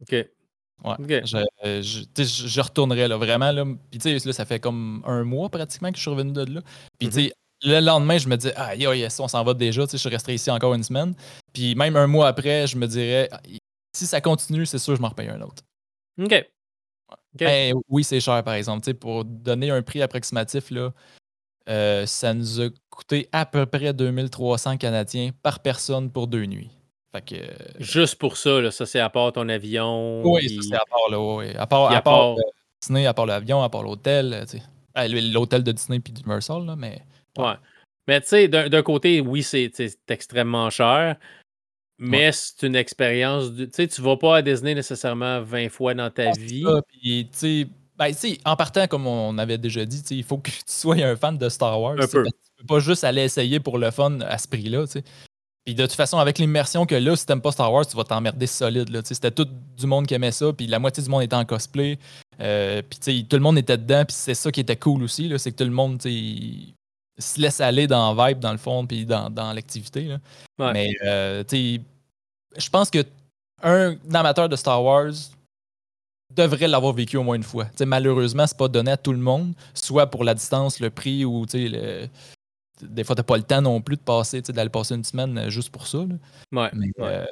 OK. 0.02 0.12
Ouais. 0.84 1.22
Je, 1.24 2.04
je, 2.22 2.60
retournerais 2.60 3.08
là, 3.08 3.16
vraiment. 3.16 3.50
Là. 3.50 3.64
Puis 3.90 3.98
tu 3.98 4.18
sais, 4.18 4.32
ça 4.32 4.44
fait 4.44 4.60
comme 4.60 5.02
un 5.06 5.24
mois 5.24 5.48
pratiquement 5.48 5.90
que 5.90 5.96
je 5.96 6.02
suis 6.02 6.10
revenu 6.10 6.32
de 6.32 6.44
là. 6.44 6.60
Puis 6.98 7.08
tu 7.08 7.14
sais, 7.14 7.20
mm-hmm. 7.22 7.32
Le 7.62 7.80
lendemain, 7.80 8.18
je 8.18 8.28
me 8.28 8.36
dis, 8.36 8.50
ah, 8.56 8.74
yes, 8.74 9.18
on 9.20 9.28
s'en 9.28 9.42
va 9.44 9.54
déjà. 9.54 9.86
Tu 9.86 9.96
sais, 9.96 9.98
je 9.98 10.08
resterai 10.08 10.34
ici 10.34 10.50
encore 10.50 10.74
une 10.74 10.84
semaine. 10.84 11.14
Puis 11.52 11.74
même 11.74 11.96
un 11.96 12.06
mois 12.06 12.28
après, 12.28 12.66
je 12.66 12.76
me 12.76 12.86
dirais, 12.86 13.28
si 13.92 14.06
ça 14.06 14.20
continue, 14.20 14.66
c'est 14.66 14.78
sûr, 14.78 14.96
je 14.96 15.00
m'en 15.00 15.08
repaye 15.08 15.28
un 15.28 15.40
autre. 15.40 15.62
OK. 16.20 16.46
Ben, 17.34 17.74
oui, 17.88 18.04
c'est 18.04 18.20
cher, 18.20 18.42
par 18.42 18.54
exemple. 18.54 18.92
pour 18.94 19.24
donner 19.24 19.70
un 19.70 19.82
prix 19.82 20.02
approximatif, 20.02 20.70
là, 20.70 20.92
euh, 21.68 22.06
ça 22.06 22.34
nous 22.34 22.60
a 22.60 22.68
coûté 22.90 23.28
à 23.32 23.46
peu 23.46 23.66
près 23.66 23.92
2300 23.92 24.78
Canadiens 24.78 25.30
par 25.42 25.60
personne 25.60 26.10
pour 26.10 26.26
deux 26.26 26.46
nuits. 26.46 26.70
Fait 27.12 27.22
que, 27.22 27.34
euh, 27.36 27.48
Juste 27.78 28.16
pour 28.16 28.36
ça, 28.36 28.60
là, 28.60 28.70
ça 28.70 28.86
c'est 28.86 29.00
à 29.00 29.08
part 29.08 29.32
ton 29.32 29.48
avion. 29.48 30.22
Oui, 30.24 30.48
ça 30.48 30.62
c'est 30.62 30.74
à 30.74 30.84
part, 30.88 31.10
là, 31.10 31.20
oui. 31.20 31.54
À 31.56 31.66
part, 31.66 31.92
à, 31.92 32.02
part, 32.02 32.32
euh, 32.32 32.42
Disney, 32.82 33.06
à 33.06 33.14
part 33.14 33.26
l'avion, 33.26 33.62
à 33.62 33.68
part 33.68 33.82
l'hôtel. 33.82 34.46
L'hôtel 34.96 35.62
de 35.62 35.72
Disney 35.72 36.00
puis 36.00 36.12
d'Universal, 36.12 36.64
là, 36.66 36.76
mais. 36.76 37.02
Ouais. 37.38 37.54
Mais 38.06 38.20
tu 38.20 38.28
sais, 38.28 38.48
d'un 38.48 38.82
côté, 38.82 39.20
oui, 39.20 39.42
c'est 39.42 39.70
extrêmement 40.08 40.70
cher. 40.70 41.16
Mais 41.98 42.30
c'est 42.32 42.66
une 42.66 42.76
expérience. 42.76 43.52
Tu 43.56 43.68
sais, 43.72 43.88
tu 43.88 44.00
vas 44.00 44.16
pas 44.16 44.36
à 44.36 44.42
Disney 44.42 44.74
nécessairement 44.74 45.42
20 45.42 45.68
fois 45.68 45.94
dans 45.94 46.10
ta 46.10 46.30
vie. 46.32 46.64
puis, 46.88 47.28
tu 47.38 47.68
ben, 47.98 48.12
en 48.44 48.54
partant, 48.54 48.86
comme 48.86 49.08
on 49.08 49.36
avait 49.38 49.58
déjà 49.58 49.84
dit, 49.84 50.00
il 50.10 50.22
faut 50.22 50.38
que 50.38 50.50
tu 50.50 50.62
sois 50.66 50.96
un 50.96 51.16
fan 51.16 51.36
de 51.36 51.48
Star 51.48 51.80
Wars. 51.80 51.96
Un 51.98 52.06
peu. 52.06 52.24
Tu 52.24 52.30
peux 52.58 52.66
pas 52.66 52.78
juste 52.78 53.02
aller 53.02 53.22
essayer 53.22 53.58
pour 53.58 53.76
le 53.78 53.90
fun 53.90 54.20
à 54.20 54.38
ce 54.38 54.46
prix-là. 54.46 54.84
Puis 55.64 55.74
de 55.74 55.82
toute 55.82 55.96
façon, 55.96 56.18
avec 56.18 56.38
l'immersion 56.38 56.86
que 56.86 56.94
là, 56.94 57.16
si 57.16 57.26
t'aimes 57.26 57.42
pas 57.42 57.52
Star 57.52 57.72
Wars, 57.72 57.86
tu 57.86 57.96
vas 57.96 58.04
t'emmerder 58.04 58.46
solide. 58.46 58.88
C'était 59.04 59.32
tout 59.32 59.48
du 59.76 59.86
monde 59.86 60.06
qui 60.06 60.14
aimait 60.14 60.32
ça, 60.32 60.52
puis 60.52 60.66
la 60.66 60.78
moitié 60.78 61.02
du 61.02 61.10
monde 61.10 61.24
était 61.24 61.36
en 61.36 61.44
cosplay. 61.44 61.98
Euh, 62.40 62.82
puis 62.88 63.26
tout 63.26 63.36
le 63.36 63.42
monde 63.42 63.58
était 63.58 63.76
dedans, 63.76 64.04
puis 64.04 64.14
c'est 64.16 64.34
ça 64.34 64.52
qui 64.52 64.60
était 64.60 64.76
cool 64.76 65.02
aussi, 65.02 65.32
c'est 65.36 65.50
que 65.50 65.56
tout 65.56 65.64
le 65.64 65.70
monde 65.70 66.00
se 67.18 67.40
laisse 67.40 67.60
aller 67.60 67.86
dans 67.86 68.14
le 68.14 68.28
vibe, 68.28 68.38
dans 68.38 68.52
le 68.52 68.58
fond, 68.58 68.86
puis 68.86 69.04
dans, 69.04 69.28
dans 69.30 69.52
l'activité. 69.52 70.16
Mais 70.58 70.90
euh, 71.04 71.44
je 71.50 72.70
pense 72.70 72.90
que 72.90 73.04
un 73.62 73.96
amateur 74.14 74.48
de 74.48 74.56
Star 74.56 74.82
Wars 74.82 75.12
devrait 76.34 76.68
l'avoir 76.68 76.92
vécu 76.92 77.16
au 77.16 77.22
moins 77.22 77.36
une 77.36 77.42
fois. 77.42 77.64
T'sais, 77.66 77.86
malheureusement, 77.86 78.46
c'est 78.46 78.56
pas 78.56 78.68
donné 78.68 78.92
à 78.92 78.96
tout 78.96 79.12
le 79.12 79.18
monde, 79.18 79.54
soit 79.74 80.06
pour 80.06 80.24
la 80.24 80.34
distance, 80.34 80.78
le 80.78 80.90
prix, 80.90 81.24
ou 81.24 81.46
le... 81.52 82.06
des 82.82 83.04
fois, 83.04 83.16
t'as 83.16 83.22
pas 83.22 83.36
le 83.36 83.42
temps 83.42 83.62
non 83.62 83.80
plus 83.80 83.96
de 83.96 84.02
passer, 84.02 84.42
d'aller 84.42 84.70
passer 84.70 84.94
une 84.94 85.04
semaine 85.04 85.36
euh, 85.38 85.50
juste 85.50 85.70
pour 85.70 85.86
ça. 85.86 85.98
Ouais, 86.52 86.70
euh, 87.00 87.26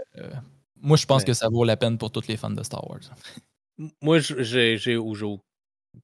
moi, 0.81 0.97
je 0.97 1.07
pense 1.07 1.25
que 1.25 1.33
ça 1.33 1.49
vaut 1.49 1.65
la 1.65 1.77
peine 1.77 1.99
pour 1.99 2.11
tous 2.11 2.27
les 2.27 2.37
fans 2.37 2.51
de 2.51 2.63
Star 2.63 2.89
Wars. 2.89 3.01
Moi, 4.01 4.19
j'ai 4.21 4.97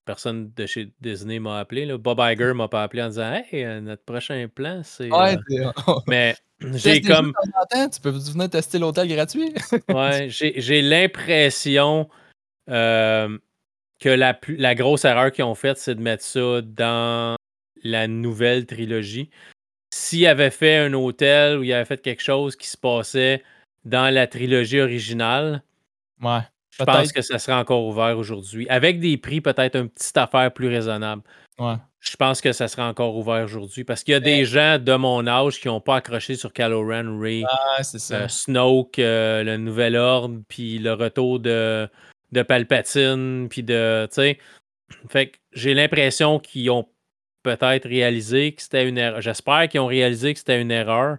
personne 0.04 0.52
de 0.54 0.66
chez 0.66 0.92
Disney 1.00 1.38
m'a 1.38 1.58
appelé. 1.58 1.86
Là. 1.86 1.98
Bob 1.98 2.20
Iger 2.20 2.52
m'a 2.54 2.68
pas 2.68 2.82
appelé 2.82 3.02
en 3.02 3.08
disant 3.08 3.32
Hey, 3.32 3.64
euh, 3.64 3.80
notre 3.80 4.04
prochain 4.04 4.46
plan, 4.52 4.82
c'est. 4.84 5.12
Ouais, 5.12 5.36
mais 6.06 6.36
j'ai 6.74 7.00
comme. 7.00 7.32
Tu 7.92 8.00
peux 8.00 8.10
venir 8.10 8.50
tester 8.50 8.78
l'hôtel 8.78 9.08
gratuit? 9.08 9.52
ouais, 9.88 10.28
j'ai 10.28 10.82
l'impression 10.82 12.08
euh, 12.70 13.38
que 14.00 14.08
la, 14.08 14.38
la 14.48 14.74
grosse 14.74 15.04
erreur 15.04 15.32
qu'ils 15.32 15.44
ont 15.44 15.54
faite, 15.54 15.78
c'est 15.78 15.94
de 15.94 16.02
mettre 16.02 16.24
ça 16.24 16.60
dans 16.62 17.36
la 17.82 18.08
nouvelle 18.08 18.66
trilogie. 18.66 19.30
S'il 19.94 20.26
avait 20.26 20.50
fait 20.50 20.78
un 20.78 20.92
hôtel 20.94 21.58
ou 21.58 21.62
il 21.64 21.72
avait 21.72 21.84
fait 21.84 22.00
quelque 22.00 22.22
chose 22.22 22.56
qui 22.56 22.68
se 22.68 22.76
passait 22.76 23.42
dans 23.84 24.12
la 24.12 24.26
trilogie 24.26 24.80
originale, 24.80 25.62
ouais, 26.22 26.40
je 26.78 26.84
pense 26.84 27.12
que 27.12 27.22
ça 27.22 27.38
serait 27.38 27.56
encore 27.56 27.86
ouvert 27.86 28.16
aujourd'hui. 28.16 28.66
Avec 28.68 29.00
des 29.00 29.16
prix 29.16 29.40
peut-être 29.40 29.76
un 29.76 29.86
petit 29.86 30.18
affaire 30.18 30.52
plus 30.52 30.68
raisonnable. 30.68 31.22
Ouais. 31.58 31.74
Je 32.00 32.16
pense 32.16 32.40
que 32.40 32.52
ça 32.52 32.66
serait 32.66 32.82
encore 32.82 33.16
ouvert 33.16 33.44
aujourd'hui 33.44 33.84
parce 33.84 34.02
qu'il 34.02 34.12
y 34.12 34.16
a 34.16 34.20
des 34.20 34.44
gens 34.44 34.78
de 34.78 34.94
mon 34.94 35.24
âge 35.28 35.60
qui 35.60 35.68
n'ont 35.68 35.80
pas 35.80 35.96
accroché 35.96 36.34
sur 36.34 36.52
Kylo 36.52 36.84
Ren, 36.84 37.20
Ray, 37.20 37.44
euh, 37.44 38.28
Snoke, 38.28 38.98
euh, 38.98 39.44
le 39.44 39.56
Nouvel 39.56 39.94
Ordre, 39.94 40.40
puis 40.48 40.78
le 40.78 40.94
retour 40.94 41.38
de, 41.38 41.88
de 42.32 42.42
Palpatine, 42.42 43.46
puis 43.48 43.62
de. 43.62 44.08
Fait 45.08 45.28
que 45.28 45.38
j'ai 45.52 45.74
l'impression 45.74 46.40
qu'ils 46.40 46.70
ont 46.70 46.88
peut-être 47.44 47.88
réalisé 47.88 48.52
que 48.52 48.62
c'était 48.62 48.88
une 48.88 48.98
erreur. 48.98 49.20
J'espère 49.20 49.68
qu'ils 49.68 49.80
ont 49.80 49.86
réalisé 49.86 50.32
que 50.32 50.40
c'était 50.40 50.60
une 50.60 50.72
erreur. 50.72 51.18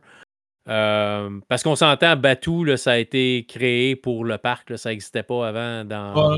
Euh, 0.69 1.39
parce 1.49 1.61
qu'on 1.63 1.75
s'entend, 1.75 2.15
Batuu, 2.15 2.63
là, 2.63 2.77
ça 2.77 2.93
a 2.93 2.97
été 2.97 3.45
créé 3.47 3.95
pour 3.95 4.23
le 4.23 4.37
parc. 4.37 4.77
ça 4.77 4.89
n'existait 4.89 5.23
pas 5.23 5.47
avant 5.47 5.83
dans, 5.83 6.37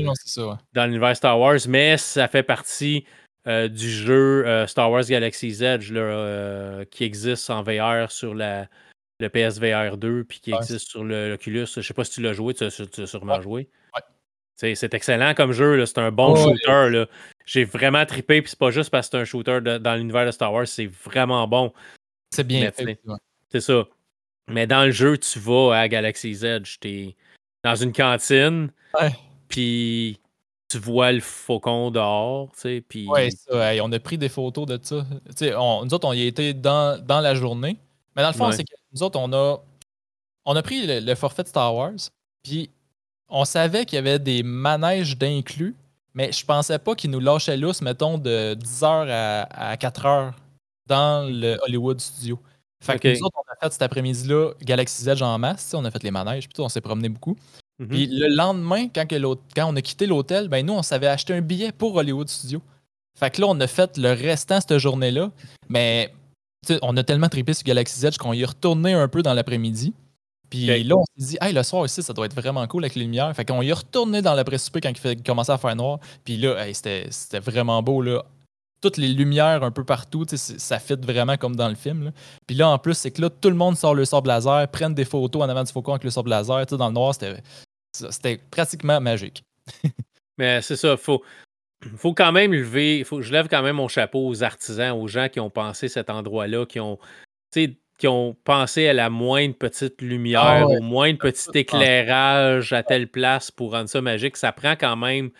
dans 0.74 0.86
l'univers 0.86 1.16
Star 1.16 1.38
Wars, 1.38 1.60
mais 1.68 1.96
ça 1.96 2.26
fait 2.26 2.42
partie 2.42 3.04
euh, 3.46 3.68
du 3.68 3.88
jeu 3.88 4.44
euh, 4.46 4.66
Star 4.66 4.90
Wars 4.90 5.04
Galaxy's 5.04 5.60
Edge 5.60 5.92
qui 6.90 7.04
existe 7.04 7.48
en 7.50 7.62
VR 7.62 8.10
sur 8.10 8.34
la, 8.34 8.66
le 9.20 9.28
PSVR 9.28 9.96
2 9.96 10.24
puis 10.24 10.40
qui 10.40 10.52
existe 10.52 10.88
sur 10.88 11.04
l'Oculus. 11.04 11.66
Je 11.66 11.80
ne 11.80 11.84
sais 11.84 11.94
pas 11.94 12.04
si 12.04 12.12
tu 12.12 12.22
l'as 12.22 12.32
joué, 12.32 12.54
tu 12.54 12.64
as, 12.64 13.06
sûrement 13.06 13.40
joué. 13.40 13.68
C'est 14.56 14.94
excellent 14.94 15.34
comme 15.34 15.52
jeu, 15.52 15.84
c'est 15.86 15.98
un 15.98 16.10
bon 16.10 16.34
shooter. 16.34 17.04
J'ai 17.44 17.62
vraiment 17.62 18.04
trippé, 18.04 18.42
puis 18.42 18.50
c'est 18.50 18.58
pas 18.58 18.72
juste 18.72 18.90
parce 18.90 19.06
que 19.06 19.12
c'est 19.12 19.22
un 19.22 19.24
shooter 19.24 19.60
dans 19.60 19.94
l'univers 19.94 20.26
de 20.26 20.32
Star 20.32 20.52
Wars, 20.52 20.66
c'est 20.66 20.86
vraiment 20.86 21.46
bon. 21.46 21.72
C'est 22.34 22.42
bien 22.42 22.72
fait. 22.72 22.98
C'est 23.52 23.60
ça. 23.60 23.86
Mais 24.48 24.66
dans 24.66 24.84
le 24.84 24.90
jeu, 24.90 25.18
tu 25.18 25.38
vas 25.38 25.72
à 25.72 25.88
Galaxy's 25.88 26.42
Edge, 26.42 26.76
t'es 26.80 27.16
dans 27.64 27.74
une 27.74 27.92
cantine, 27.92 28.70
puis 29.48 30.20
tu 30.68 30.78
vois 30.78 31.12
le 31.12 31.20
faucon 31.20 31.90
dehors, 31.90 32.50
tu 32.52 32.60
sais, 32.60 32.84
puis... 32.86 33.08
Ouais, 33.08 33.30
ça, 33.30 33.72
on 33.82 33.92
a 33.92 33.98
pris 33.98 34.18
des 34.18 34.28
photos 34.28 34.66
de 34.66 34.78
ça. 34.82 35.04
Tu 35.28 35.46
sais, 35.46 35.50
nous 35.52 35.94
autres, 35.94 36.06
on 36.06 36.12
y 36.12 36.26
était 36.26 36.54
dans, 36.54 37.00
dans 37.04 37.20
la 37.20 37.34
journée. 37.34 37.78
Mais 38.14 38.22
dans 38.22 38.28
le 38.28 38.34
fond, 38.34 38.50
c'est 38.50 38.64
que 38.64 38.74
nous 38.92 39.02
autres, 39.02 39.18
on 39.18 39.32
a, 39.32 39.58
on 40.44 40.56
a 40.56 40.62
pris 40.62 40.86
le, 40.86 41.14
forfait 41.14 41.42
de 41.42 41.48
Star 41.48 41.74
Wars, 41.74 41.92
puis 42.42 42.70
on 43.28 43.44
savait 43.44 43.84
qu'il 43.84 43.96
y 43.96 43.98
avait 43.98 44.18
des 44.18 44.42
manèges 44.42 45.18
d'inclus, 45.18 45.74
mais 46.14 46.32
je 46.32 46.44
pensais 46.44 46.78
pas 46.78 46.94
qu'ils 46.94 47.10
nous 47.10 47.20
lâchaient 47.20 47.56
lousse, 47.56 47.82
mettons, 47.82 48.16
de 48.16 48.54
10h 48.54 49.08
à, 49.10 49.42
à 49.70 49.76
4h 49.76 50.32
dans 50.86 51.28
le 51.28 51.58
Hollywood 51.64 52.00
Studio. 52.00 52.40
Fait 52.82 52.98
que 52.98 53.08
nous 53.08 53.24
autres, 53.24 53.36
on 53.36 53.52
a 53.52 53.56
fait 53.60 53.72
cet 53.72 53.82
après-midi-là 53.82 54.52
Galaxy 54.62 55.08
Edge 55.08 55.22
en 55.22 55.38
masse. 55.38 55.72
On 55.74 55.84
a 55.84 55.90
fait 55.90 56.02
les 56.02 56.10
manèges, 56.10 56.48
puis 56.48 56.62
on 56.62 56.68
s'est 56.68 56.80
promené 56.80 57.08
beaucoup. 57.08 57.36
Mhm. 57.78 57.88
Puis 57.88 58.06
le 58.06 58.28
lendemain, 58.28 58.88
quand, 58.88 59.06
quand 59.08 59.66
on 59.66 59.76
a 59.76 59.82
quitté 59.82 60.06
l'hôtel, 60.06 60.48
ben 60.48 60.64
nous, 60.64 60.74
on 60.74 60.82
s'avait 60.82 61.06
acheté 61.06 61.34
un 61.34 61.40
billet 61.40 61.72
pour 61.72 61.96
Hollywood 61.96 62.28
Studio. 62.28 62.62
Fait 63.18 63.30
que 63.30 63.40
là, 63.40 63.46
on 63.48 63.58
a 63.60 63.66
fait 63.66 63.96
le 63.96 64.12
restant 64.12 64.60
cette 64.60 64.78
journée-là. 64.78 65.30
Mais 65.68 66.12
on 66.82 66.96
a 66.96 67.02
tellement 67.02 67.28
trippé 67.28 67.54
sur 67.54 67.64
Galaxy 67.64 68.04
Edge 68.04 68.18
qu'on 68.18 68.32
y 68.32 68.42
est 68.42 68.46
retourné 68.46 68.92
un 68.92 69.08
peu 69.08 69.22
dans 69.22 69.34
l'après-midi. 69.34 69.94
Puis 70.50 70.66
là, 70.66 70.94
on 70.96 71.04
s'est 71.04 71.26
dit, 71.30 71.38
hey, 71.40 71.52
le 71.52 71.62
soir 71.62 71.82
aussi, 71.82 72.02
ça 72.02 72.12
doit 72.12 72.26
être 72.26 72.36
vraiment 72.36 72.64
cool 72.66 72.84
avec 72.84 72.94
les 72.94 73.02
lumières. 73.02 73.34
Fait 73.34 73.44
qu'on 73.44 73.62
y 73.62 73.68
est 73.68 73.72
retourné 73.72 74.22
dans 74.22 74.34
l'après-souper 74.34 74.80
quand 74.80 74.92
il, 75.04 75.22
commençait 75.22 75.52
à 75.52 75.58
faire 75.58 75.74
noir. 75.74 75.98
Puis 76.24 76.36
là, 76.36 76.64
c'était 76.72 77.40
vraiment 77.40 77.82
beau. 77.82 78.00
là 78.00 78.24
toutes 78.80 78.96
les 78.96 79.08
lumières 79.08 79.62
un 79.62 79.70
peu 79.70 79.84
partout, 79.84 80.24
ça 80.28 80.78
fit 80.78 80.96
vraiment 81.00 81.36
comme 81.36 81.56
dans 81.56 81.68
le 81.68 81.74
film. 81.74 82.12
Puis 82.46 82.56
là, 82.56 82.68
en 82.68 82.78
plus, 82.78 82.94
c'est 82.94 83.10
que 83.10 83.22
là, 83.22 83.30
tout 83.30 83.48
le 83.48 83.56
monde 83.56 83.76
sort 83.76 83.94
le 83.94 84.04
sable 84.04 84.28
laser, 84.28 84.68
prennent 84.68 84.94
des 84.94 85.04
photos 85.04 85.42
en 85.42 85.48
avant 85.48 85.64
du 85.64 85.72
faucon 85.72 85.92
avec 85.92 86.04
le 86.04 86.10
sable 86.10 86.30
laser. 86.30 86.66
Dans 86.66 86.88
le 86.88 86.94
noir, 86.94 87.14
c'était 87.14 88.40
pratiquement 88.50 89.00
magique. 89.00 89.44
Mais 90.38 90.60
c'est 90.60 90.76
ça, 90.76 90.96
faut, 90.96 91.22
faut 91.96 92.12
quand 92.12 92.32
même 92.32 92.52
lever, 92.52 93.04
faut, 93.04 93.22
je 93.22 93.32
lève 93.32 93.48
quand 93.48 93.62
même 93.62 93.76
mon 93.76 93.88
chapeau 93.88 94.28
aux 94.28 94.42
artisans, 94.42 94.92
aux 94.92 95.08
gens 95.08 95.28
qui 95.28 95.40
ont 95.40 95.50
pensé 95.50 95.88
cet 95.88 96.10
endroit-là, 96.10 96.66
qui 96.66 96.78
ont, 96.78 96.98
qui 97.52 98.08
ont 98.08 98.36
pensé 98.44 98.86
à 98.88 98.92
la 98.92 99.08
moindre 99.08 99.54
petite 99.54 100.02
lumière, 100.02 100.64
ah 100.64 100.66
au 100.66 100.82
moindre 100.82 101.18
petit 101.18 101.48
éclairage 101.54 102.74
à 102.74 102.82
telle 102.82 103.08
place 103.08 103.50
pour 103.50 103.72
rendre 103.72 103.88
ça 103.88 104.02
magique. 104.02 104.36
Ça 104.36 104.52
prend 104.52 104.76
quand 104.76 104.96
même 104.96 105.30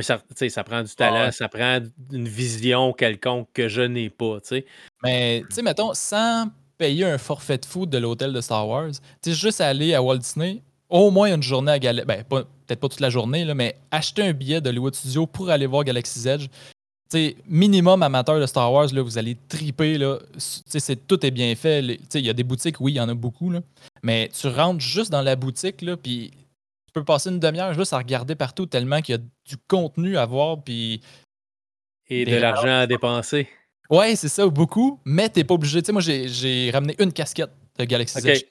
ça 0.00 0.64
prend 0.64 0.82
du 0.82 0.94
talent, 0.94 1.30
ça 1.32 1.48
prend 1.48 1.80
une 2.12 2.28
vision 2.28 2.92
quelconque 2.92 3.48
que 3.52 3.68
je 3.68 3.82
n'ai 3.82 4.10
pas. 4.10 4.38
Mais, 5.02 5.44
tu 5.48 5.56
sais, 5.56 5.62
mettons, 5.62 5.92
sans 5.94 6.46
payer 6.78 7.04
un 7.04 7.18
forfait 7.18 7.58
de 7.58 7.66
foot 7.66 7.90
de 7.90 7.98
l'hôtel 7.98 8.32
de 8.32 8.40
Star 8.40 8.66
Wars, 8.66 8.90
tu 9.22 9.32
juste 9.32 9.60
aller 9.60 9.94
à 9.94 10.02
Walt 10.02 10.18
Disney, 10.18 10.62
au 10.88 11.10
moins 11.10 11.34
une 11.34 11.42
journée 11.42 11.72
à 11.72 11.78
Galaxy. 11.78 12.06
Ben, 12.06 12.24
peut-être 12.24 12.80
pas 12.80 12.88
toute 12.88 13.00
la 13.00 13.10
journée, 13.10 13.44
là, 13.44 13.54
mais 13.54 13.76
acheter 13.90 14.22
un 14.22 14.32
billet 14.32 14.60
de 14.60 14.68
Hollywood 14.68 14.94
Studio 14.94 15.26
pour 15.26 15.50
aller 15.50 15.66
voir 15.66 15.84
Galaxy's 15.84 16.26
Edge. 16.26 16.48
sais, 17.08 17.36
minimum 17.46 18.02
amateur 18.02 18.40
de 18.40 18.46
Star 18.46 18.72
Wars, 18.72 18.92
là, 18.92 19.02
vous 19.02 19.18
allez 19.18 19.36
triper. 19.48 19.98
Là. 19.98 20.18
C'est, 20.36 21.06
tout 21.06 21.24
est 21.24 21.30
bien 21.30 21.54
fait. 21.54 21.80
Il 22.14 22.26
y 22.26 22.30
a 22.30 22.32
des 22.32 22.44
boutiques, 22.44 22.80
oui, 22.80 22.92
il 22.92 22.96
y 22.96 23.00
en 23.00 23.08
a 23.08 23.14
beaucoup. 23.14 23.50
Là, 23.50 23.60
mais 24.02 24.30
tu 24.38 24.48
rentres 24.48 24.80
juste 24.80 25.12
dans 25.12 25.22
la 25.22 25.36
boutique, 25.36 25.84
puis 26.02 26.30
tu 26.92 27.00
peux 27.00 27.04
passer 27.04 27.30
une 27.30 27.40
demi-heure 27.40 27.72
juste 27.72 27.94
à 27.94 27.98
regarder 27.98 28.34
partout 28.34 28.66
tellement 28.66 29.00
qu'il 29.00 29.14
y 29.14 29.18
a 29.18 29.20
du 29.48 29.56
contenu 29.66 30.18
à 30.18 30.26
voir. 30.26 30.62
Puis 30.62 31.00
Et 32.08 32.26
de 32.26 32.36
l'argent 32.36 32.80
à 32.80 32.86
dépenser. 32.86 33.48
Ouais, 33.88 34.14
c'est 34.14 34.28
ça, 34.28 34.46
beaucoup, 34.46 35.00
mais 35.06 35.30
t'es 35.30 35.42
pas 35.42 35.54
obligé. 35.54 35.80
Tu 35.80 35.86
sais, 35.86 35.92
moi, 35.92 36.02
j'ai 36.02 36.70
ramené 36.70 36.94
une 36.98 37.12
casquette 37.12 37.50
de 37.78 37.84
Galaxy 37.84 38.20
Z. 38.20 38.44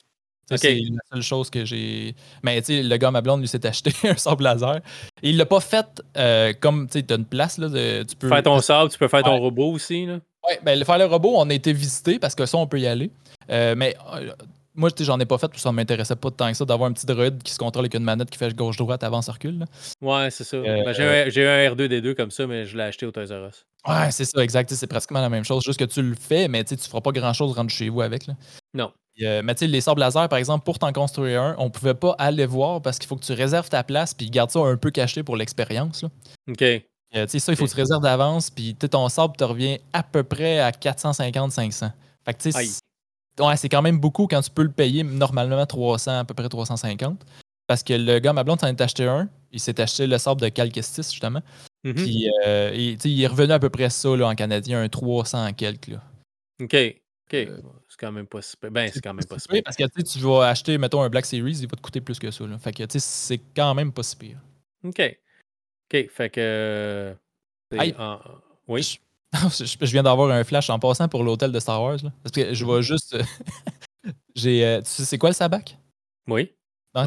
C'est 0.55 0.73
la 0.73 1.01
seule 1.13 1.21
chose 1.21 1.49
que 1.51 1.65
j'ai. 1.65 2.15
Mais 2.43 2.59
tu 2.61 2.67
sais, 2.67 2.83
le 2.83 2.97
gars, 2.97 3.11
ma 3.11 3.21
blonde, 3.21 3.41
lui, 3.41 3.47
s'est 3.47 3.65
acheté 3.65 3.91
un 4.09 4.17
sable 4.17 4.43
laser. 4.43 4.81
il 5.21 5.37
l'a 5.37 5.45
pas 5.45 5.59
fait 5.59 6.01
euh, 6.17 6.51
comme, 6.59 6.87
tu 6.87 6.93
sais, 6.93 7.03
t'as 7.03 7.17
une 7.17 7.25
place, 7.25 7.59
là, 7.59 7.69
tu 8.03 8.15
peux... 8.15 8.27
Faire 8.27 8.43
ton 8.43 8.59
sable, 8.59 8.89
tu 8.89 8.97
peux 8.97 9.07
faire 9.07 9.23
ton 9.23 9.37
robot 9.37 9.71
aussi, 9.71 10.07
là. 10.07 10.19
Ouais, 10.47 10.59
ben, 10.63 10.83
faire 10.83 10.97
le 10.97 11.05
robot, 11.05 11.33
on 11.35 11.49
a 11.49 11.53
été 11.53 11.71
visité 11.71 12.17
parce 12.17 12.33
que 12.33 12.47
ça, 12.47 12.57
on 12.57 12.65
peut 12.65 12.79
y 12.79 12.87
aller. 12.87 13.11
Euh, 13.51 13.75
mais 13.77 13.95
euh, 14.13 14.31
moi, 14.81 14.89
j'en 14.99 15.19
ai 15.19 15.25
pas 15.25 15.37
fait 15.37 15.47
parce 15.47 15.57
que 15.57 15.61
ça 15.61 15.71
m'intéressait 15.71 16.15
pas 16.15 16.31
tant 16.31 16.49
que 16.49 16.57
ça 16.57 16.65
d'avoir 16.65 16.89
un 16.89 16.93
petit 16.93 17.05
droïde 17.05 17.41
qui 17.43 17.53
se 17.53 17.57
contrôle 17.59 17.83
avec 17.83 17.93
une 17.93 18.03
manette 18.03 18.29
qui 18.29 18.37
fait 18.37 18.53
gauche-droite, 18.53 19.03
avance, 19.03 19.29
recule. 19.29 19.65
Ouais, 20.01 20.29
c'est 20.31 20.43
ça. 20.43 20.59
Ben, 20.59 20.91
j'ai 20.93 21.47
un, 21.47 21.73
R2D2 21.73 22.15
comme 22.15 22.31
ça, 22.31 22.47
mais 22.47 22.65
je 22.65 22.75
l'ai 22.75 22.83
acheté 22.83 23.05
au 23.05 23.11
Toys 23.11 23.25
R 23.25 23.47
Us. 23.47 23.65
Ouais, 23.87 24.11
c'est 24.11 24.25
ça, 24.25 24.43
exact. 24.43 24.73
C'est 24.73 24.87
pratiquement 24.87 25.21
la 25.21 25.29
même 25.29 25.43
chose. 25.43 25.63
Juste 25.63 25.79
que 25.79 25.85
tu 25.85 26.01
le 26.01 26.15
fais, 26.15 26.47
mais 26.47 26.63
tu 26.63 26.75
feras 26.75 27.01
pas 27.01 27.11
grand-chose 27.11 27.53
rentre 27.53 27.71
chez 27.71 27.89
vous 27.89 28.01
avec. 28.01 28.27
Là. 28.27 28.33
Non. 28.73 28.91
Euh, 29.21 29.41
mais 29.43 29.53
tu 29.53 29.59
sais, 29.59 29.67
les 29.67 29.81
sables 29.81 29.99
laser, 29.99 30.27
par 30.29 30.39
exemple, 30.39 30.63
pour 30.63 30.79
t'en 30.79 30.91
construire 30.91 31.41
un, 31.41 31.55
on 31.59 31.69
pouvait 31.69 31.93
pas 31.93 32.15
aller 32.17 32.45
voir 32.45 32.81
parce 32.81 32.97
qu'il 32.97 33.07
faut 33.07 33.15
que 33.15 33.25
tu 33.25 33.33
réserves 33.33 33.69
ta 33.69 33.83
place 33.83 34.13
puis 34.13 34.29
garde 34.29 34.49
ça 34.49 34.59
un 34.59 34.77
peu 34.77 34.89
caché 34.89 35.21
pour 35.21 35.35
l'expérience. 35.35 36.05
OK. 36.49 36.61
Euh, 36.61 36.79
tu 37.25 37.27
sais, 37.27 37.39
ça, 37.39 37.51
il 37.51 37.55
faut 37.55 37.65
que 37.65 37.69
tu 37.69 37.75
réserves 37.75 38.01
d'avance 38.01 38.49
puis 38.49 38.73
ton 38.73 39.09
sable 39.09 39.35
te 39.35 39.43
revient 39.43 39.79
à 39.93 40.01
peu 40.01 40.23
près 40.23 40.59
à 40.59 40.71
450-500. 40.71 41.91
Fait 42.25 42.33
que 42.33 42.41
tu 42.41 42.51
sais, 42.51 42.81
ouais, 43.39 43.57
c'est 43.57 43.69
quand 43.69 43.81
même 43.81 43.99
beaucoup 43.99 44.27
quand 44.27 44.41
tu 44.41 44.51
peux 44.51 44.63
le 44.63 44.71
payer 44.71 45.03
normalement 45.03 45.65
300, 45.65 46.19
à 46.19 46.25
peu 46.25 46.33
près 46.33 46.49
350. 46.49 47.25
Parce 47.67 47.83
que 47.83 47.93
le 47.93 48.19
gars, 48.19 48.33
ma 48.33 48.43
blonde, 48.43 48.59
s'en 48.59 48.67
est 48.67 48.81
acheté 48.81 49.05
un. 49.05 49.29
Il 49.51 49.59
s'est 49.59 49.79
acheté 49.79 50.07
le 50.07 50.17
sable 50.17 50.41
de 50.41 50.49
Calquestis, 50.49 51.09
justement. 51.09 51.41
Mm-hmm. 51.85 51.93
Puis 51.93 52.29
euh, 52.45 52.71
il, 52.73 53.23
est 53.23 53.27
revenu 53.27 53.53
à 53.53 53.59
peu 53.59 53.69
près 53.69 53.89
ça 53.89 54.15
là, 54.15 54.27
en 54.27 54.35
canadien, 54.35 54.81
un 54.81 54.89
300 54.89 55.47
en 55.47 55.53
quelques. 55.53 55.87
Là. 55.87 56.03
OK. 56.61 56.75
OK. 56.75 57.33
Euh, 57.33 57.61
c'est 57.87 57.99
quand 57.99 58.11
même 58.11 58.27
pas 58.27 58.41
super. 58.41 58.71
Ben, 58.71 58.91
c'est 58.93 59.01
quand 59.01 59.13
même 59.13 59.25
pas 59.25 59.39
super. 59.39 59.61
Parce 59.63 59.77
que 59.77 60.01
tu 60.01 60.19
vas 60.19 60.49
acheter, 60.49 60.77
mettons, 60.77 61.01
un 61.01 61.09
Black 61.09 61.25
Series, 61.25 61.59
il 61.61 61.67
va 61.67 61.77
te 61.77 61.81
coûter 61.81 62.01
plus 62.01 62.19
que 62.19 62.29
ça. 62.29 62.45
Là. 62.45 62.57
Fait 62.57 62.73
que, 62.73 62.83
tu 62.83 62.99
sais, 62.99 62.99
c'est 62.99 63.41
quand 63.55 63.73
même 63.73 63.91
pas 63.91 64.03
si 64.03 64.15
pire. 64.15 64.37
OK. 64.83 65.01
OK. 65.93 66.09
Fait 66.09 66.29
que. 66.29 67.15
Oui. 68.67 68.99
Je, 69.33 69.91
viens 69.91 70.03
d'avoir 70.03 70.29
un 70.31 70.43
flash 70.43 70.69
en 70.69 70.79
passant 70.79 71.07
pour 71.07 71.23
l'hôtel 71.23 71.51
de 71.51 71.59
Star 71.59 71.81
Wars. 71.81 71.97
Là. 72.03 72.11
Parce 72.23 72.33
que 72.33 72.53
je 72.53 72.65
vais 72.65 72.71
mm-hmm. 72.71 72.81
juste. 72.81 73.17
J'ai. 74.35 74.65
Euh, 74.65 74.81
tu 74.81 74.89
sais, 74.89 75.05
c'est 75.05 75.17
quoi 75.17 75.29
le 75.29 75.35
sabac? 75.35 75.77
Oui. 76.27 76.51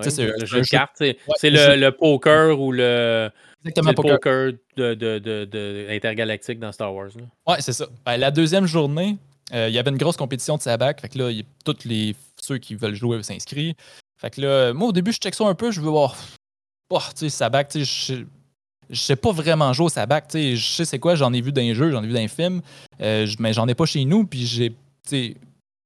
c'est 0.03 0.25
le 0.25 0.47
jeu 0.47 0.61
de 0.63 0.67
cartes. 0.67 1.03
c'est 1.37 1.51
le, 1.51 1.77
le, 1.77 1.93
poker 1.93 2.59
ou 2.59 2.73
le. 2.73 3.31
Exactement, 3.65 3.91
le 3.91 3.95
poker, 3.95 4.53
de, 4.77 4.95
de, 4.95 5.19
de, 5.19 5.87
intergalactique 5.91 6.59
dans 6.59 6.73
Star 6.73 6.95
Wars. 6.95 7.11
Ouais, 7.47 7.61
c'est 7.61 7.73
ça. 7.73 7.87
Ben, 8.05 8.17
la 8.17 8.31
deuxième 8.31 8.67
journée, 8.67 9.17
euh, 9.53 9.69
il 9.69 9.75
y 9.75 9.79
avait 9.79 9.91
une 9.91 9.97
grosse 9.97 10.17
compétition 10.17 10.57
de 10.57 10.63
sabac. 10.63 11.01
Fait 11.01 11.09
que 11.09 11.19
là, 11.19 11.31
tous 11.65 11.85
les, 11.85 12.15
ceux 12.41 12.59
qui 12.59 12.75
veulent 12.75 12.95
jouer 12.95 13.23
s'inscrivent. 13.23 13.75
Fait 14.17 14.31
que 14.31 14.41
là, 14.41 14.73
moi, 14.73 14.89
au 14.89 14.93
début, 14.93 15.13
je 15.13 15.19
check 15.19 15.35
ça 15.35 15.45
un 15.45 15.55
peu. 15.55 15.71
Je 15.71 15.81
veux 15.81 15.91
voir. 15.91 16.17
Oh, 16.91 16.99
tu 17.11 17.21
sais, 17.21 17.29
sabac, 17.31 17.65
tu 17.65 17.85
sais, 17.85 18.25
je 18.91 19.01
sais 19.01 19.17
pas 19.17 19.33
vraiment 19.33 19.73
jouer 19.73 19.87
au 19.87 19.89
sabac. 19.89 20.29
Tu 20.29 20.39
sais, 20.39 20.57
je 20.57 20.67
sais 20.67 20.85
c'est 20.85 20.99
quoi, 20.99 21.15
j'en 21.15 21.33
ai 21.33 21.41
vu 21.41 21.53
dans 21.53 21.61
les 21.61 21.75
jeux, 21.75 21.91
j'en 21.91 22.03
ai 22.03 22.07
vu 22.07 22.13
dans 22.13 22.21
les 22.21 22.29
films. 22.29 22.63
Euh, 23.01 23.27
mais 23.39 23.53
j'en 23.53 23.67
ai 23.69 23.75
pas 23.75 23.87
chez 23.87 24.05
nous. 24.05 24.25
Puis 24.27 24.47
j'ai. 24.47 24.75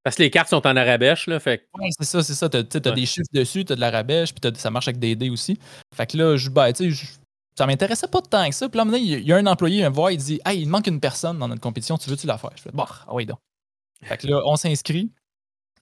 Parce 0.04 0.16
que 0.16 0.22
les 0.22 0.30
cartes 0.30 0.48
sont 0.48 0.66
en 0.66 0.76
arabèche, 0.76 1.26
là. 1.26 1.38
Fait... 1.40 1.68
Ouais, 1.78 1.88
c'est 1.90 2.06
ça, 2.06 2.22
c'est 2.22 2.34
ça. 2.34 2.48
T'as 2.48 2.60
as 2.60 2.94
des 2.94 3.06
chiffres 3.06 3.28
dessus, 3.32 3.64
t'as 3.64 3.74
de 3.74 3.80
l'arabèche, 3.80 4.32
puis 4.34 4.50
ça 4.56 4.70
marche 4.70 4.88
avec 4.88 4.98
des 4.98 5.14
dés 5.16 5.30
aussi. 5.30 5.58
Fait 5.94 6.06
que 6.06 6.16
là, 6.16 6.36
je, 6.36 6.48
ben, 6.48 6.72
tu 6.72 6.94
sais, 6.94 7.06
ça 7.56 7.66
m'intéressait 7.66 8.08
pas 8.08 8.22
tant 8.22 8.48
que 8.48 8.54
ça. 8.54 8.68
Puis 8.68 8.78
là, 8.78 8.84
il 8.96 9.26
y 9.26 9.32
a 9.32 9.36
un 9.36 9.46
employé 9.46 9.82
me 9.82 9.88
voir, 9.88 10.10
il 10.10 10.18
dit 10.18 10.40
Hey, 10.46 10.62
il 10.62 10.68
manque 10.68 10.86
une 10.86 11.00
personne 11.00 11.38
dans 11.38 11.48
notre 11.48 11.60
compétition, 11.60 11.98
tu 11.98 12.08
veux-tu 12.08 12.26
la 12.26 12.38
faire 12.38 12.50
Je 12.56 12.62
fais 12.62 12.70
Bon, 12.72 12.84
ah 12.88 13.12
oui, 13.12 13.26
donc. 13.26 13.38
Fait 14.02 14.16
que 14.16 14.28
là, 14.28 14.40
on 14.44 14.56
s'inscrit. 14.56 15.10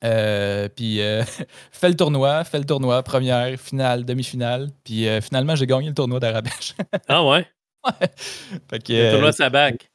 Euh, 0.05 0.69
puis 0.69 1.01
euh, 1.01 1.23
fait 1.73 1.89
le 1.89 1.97
tournoi, 1.97 2.45
fait 2.45 2.59
le 2.59 2.65
tournoi, 2.65 3.03
première, 3.03 3.59
finale, 3.59 4.05
demi-finale. 4.05 4.69
Puis 4.85 5.09
euh, 5.09 5.21
finalement, 5.21 5.57
j'ai 5.57 5.67
gagné 5.67 5.89
le 5.89 5.95
tournoi 5.95 6.21
d'Arabèche. 6.21 6.75
ah 7.09 7.25
ouais? 7.25 7.47
Ouais. 7.85 8.09
Fait 8.71 8.83
que, 8.83 8.93
le 8.93 9.11
tournoi 9.13 9.31
de 9.31 9.37
Sabac. 9.37 9.91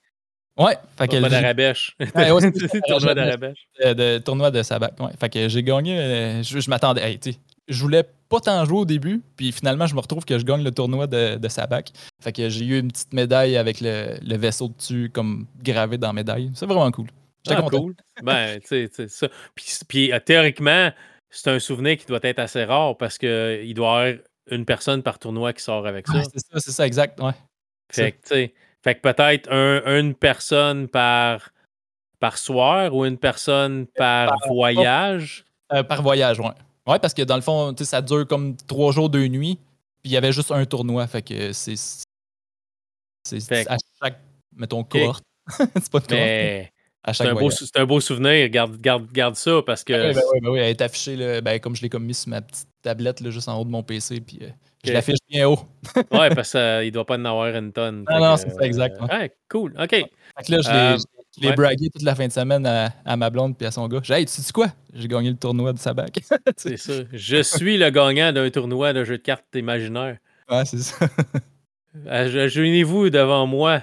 Ouais. 0.58 0.78
Fait 0.98 1.08
que 1.08 1.12
tournoi 1.14 1.30
d'Arabèche. 1.30 1.96
Ouais, 2.16 2.32
ouais, 2.32 2.42
le 2.42 2.88
tournoi 2.88 3.14
d'Arabèche. 3.14 3.68
De, 3.84 4.18
tournoi 4.20 4.52
de 4.52 4.64
Sabac. 4.64 5.00
Ouais. 5.00 5.12
Fait 5.20 5.30
que 5.30 5.50
j'ai 5.50 5.64
gagné. 5.64 6.42
je, 6.44 6.70
m'attendais. 6.70 7.02
Hey, 7.02 7.20
je 7.68 7.82
voulais 7.82 8.04
pas 8.28 8.40
tant 8.40 8.64
jouer 8.66 8.80
au 8.80 8.86
début, 8.86 9.22
puis 9.36 9.52
finalement, 9.52 9.88
je 9.88 9.96
me 9.96 10.00
retrouve 10.00 10.26
que 10.26 10.38
je 10.38 10.44
gagne 10.44 10.64
le 10.64 10.72
tournoi 10.72 11.08
de, 11.08 11.36
de 11.36 11.48
Sabac. 11.48 11.92
Fait 12.22 12.32
que 12.32 12.50
j'ai 12.50 12.66
eu 12.66 12.80
une 12.80 12.92
petite 12.92 13.14
médaille 13.14 13.58
avec 13.58 13.82
le, 13.82 14.18
le 14.22 14.38
vaisseau 14.38 14.70
dessus, 14.70 15.10
comme 15.14 15.46
gravé 15.62 15.98
dans 15.98 16.08
la 16.08 16.14
médaille. 16.14 16.52
C'est 16.54 16.66
vraiment 16.66 16.90
cool. 16.92 17.08
J'étais 17.46 17.60
ah, 17.60 17.68
cool. 17.70 17.96
ben, 18.22 18.60
tu 18.60 18.88
sais, 18.88 19.08
ça. 19.08 19.28
Puis, 19.56 19.66
puis 19.88 20.14
euh, 20.14 20.20
théoriquement, 20.20 20.92
c'est 21.30 21.50
un 21.50 21.60
souvenir 21.60 21.98
qui 21.98 22.06
doit 22.06 22.20
être 22.24 22.40
assez 22.40 22.64
rare 22.64 22.98
parce 22.98 23.18
qu'il 23.18 23.74
doit 23.74 23.88
y 23.88 24.10
avoir 24.10 24.24
une 24.52 24.66
personne 24.66 25.02
par 25.02 25.18
tournoi 25.18 25.54
qui 25.54 25.64
sort 25.64 25.88
avec 25.88 26.08
ça. 26.08 26.22
c'est 26.24 26.40
ça, 26.40 26.60
c'est 26.60 26.72
ça, 26.72 26.86
exact. 26.86 27.20
Ouais. 27.20 27.32
Fait 27.92 28.12
que, 28.12 28.18
tu 28.22 28.28
sais, 28.28 28.54
fait 28.84 28.96
que 28.96 29.02
peut-être 29.02 29.52
un, 29.52 30.00
une 30.00 30.14
personne 30.16 30.88
par, 30.88 31.52
par 32.20 32.38
soir 32.38 32.94
ou 32.96 33.06
une 33.06 33.18
personne 33.18 33.88
par, 33.96 34.34
voyage. 34.48 35.46
Euh, 35.74 35.84
par 35.84 36.02
voyage, 36.02 36.40
ouais. 36.40 36.52
Ouais, 36.88 37.00
parce 37.00 37.14
que 37.14 37.22
dans 37.22 37.36
le 37.36 37.42
fond, 37.42 37.76
ça 37.78 38.02
dure 38.02 38.28
comme 38.28 38.56
trois 38.56 38.92
jours, 38.92 39.10
deux 39.10 39.28
nuits. 39.28 39.60
Puis 40.02 40.10
il 40.10 40.12
y 40.12 40.18
avait 40.18 40.32
juste 40.32 40.52
un 40.52 40.66
tournoi. 40.66 41.06
Fait 41.08 41.22
que 41.22 41.54
c'est. 41.54 41.76
C'est 43.24 43.70
à 43.70 43.78
chaque, 44.02 44.20
mettons, 44.56 44.84
cohorte. 44.84 45.24
c'est 45.58 45.92
pas 45.92 46.00
de 46.00 46.06
Mais... 46.10 46.72
C'est 47.14 47.28
un, 47.28 47.34
beau, 47.34 47.50
un, 47.76 47.86
beau 47.86 48.00
souvenir. 48.00 48.48
Garde, 48.50 48.80
garde, 48.80 49.12
garde 49.12 49.36
ça 49.36 49.62
parce 49.66 49.84
que. 49.84 50.10
Oui, 50.10 50.14
ben, 50.14 50.22
ben, 50.42 50.50
oui, 50.50 50.60
elle 50.60 50.70
est 50.70 50.82
affichée 50.82 51.42
ben, 51.42 51.60
comme 51.60 51.76
je 51.76 51.82
l'ai 51.82 51.90
comme 51.90 52.06
mis 52.06 52.14
sur 52.14 52.30
ma 52.30 52.42
petite 52.42 52.68
tablette 52.82 53.22
là, 53.22 53.32
juste 53.32 53.50
en 53.50 53.60
haut 53.60 53.66
de 53.66 53.70
mon 53.70 53.82
PC. 53.82 54.22
Puis, 54.22 54.40
euh, 54.44 54.50
Je 54.86 54.94
l'affiche 54.94 55.18
bien 55.28 55.48
haut. 55.48 55.60
ouais, 56.12 56.30
parce 56.30 56.52
qu'il 56.52 56.60
ne 56.60 56.90
doit 56.92 57.06
pas 57.06 57.18
en 57.18 57.26
avoir 57.26 57.56
une 57.56 57.72
tonne. 57.72 58.06
Non, 58.10 58.20
non, 58.20 58.38
c'est 58.38 58.52
ça, 58.52 58.62
exact. 58.62 59.02
Ouais, 59.02 59.34
cool. 59.50 59.74
OK. 59.80 59.90
Fait 59.90 60.08
que 60.46 60.52
là, 60.52 60.62
je 60.62 61.42
l'ai 61.42 61.50
euh, 61.50 61.54
bragué 61.54 61.90
toute 61.90 62.04
la 62.04 62.14
fin 62.14 62.28
de 62.28 62.32
semaine 62.32 62.66
à, 62.68 62.94
à 63.04 63.18
ma 63.18 63.32
blonde 63.32 63.58
puis 63.58 63.66
à 63.66 63.72
son 63.72 63.88
gars. 63.88 64.00
J'ai 64.04 64.14
dit, 64.14 64.20
hey, 64.20 64.26
tu 64.28 64.34
sais 64.34 64.52
quoi? 64.52 64.68
J'ai 64.94 65.08
gagné 65.08 65.32
le 65.32 65.38
tournoi 65.38 65.74
de 65.74 65.80
Sabac. 65.80 66.20
c'est 66.58 66.78
ça. 66.78 66.94
Je 67.12 67.42
suis 67.42 67.78
le 67.78 67.90
gagnant 67.90 68.32
d'un 68.32 68.50
tournoi 68.52 68.94
de 68.94 69.04
jeu 69.04 69.18
de 69.18 69.24
cartes 69.24 69.46
imaginaire. 69.56 70.18
Ouais, 70.50 70.66
c'est 70.66 70.80
ça. 70.80 71.08
Ajournez-vous 72.08 73.10
devant 73.10 73.48
moi. 73.48 73.82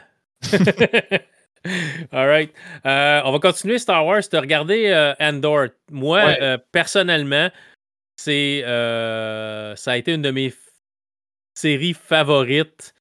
All 2.13 2.27
right. 2.27 2.53
Euh, 2.87 3.21
on 3.25 3.33
va 3.33 3.39
continuer 3.39 3.79
Star 3.79 4.05
Wars. 4.05 4.23
Tu 4.29 4.37
as 4.37 4.41
regardé 4.41 4.87
euh, 4.89 5.15
Andor? 5.21 5.69
Moi, 5.91 6.19
euh, 6.19 6.59
personnellement, 6.73 7.51
c'est 8.17 8.63
ça 8.65 9.93
a 9.93 9.97
été 9.97 10.15
une 10.15 10.23
de 10.23 10.31
mes 10.31 10.53
séries 11.55 11.95
favorites 11.95 12.95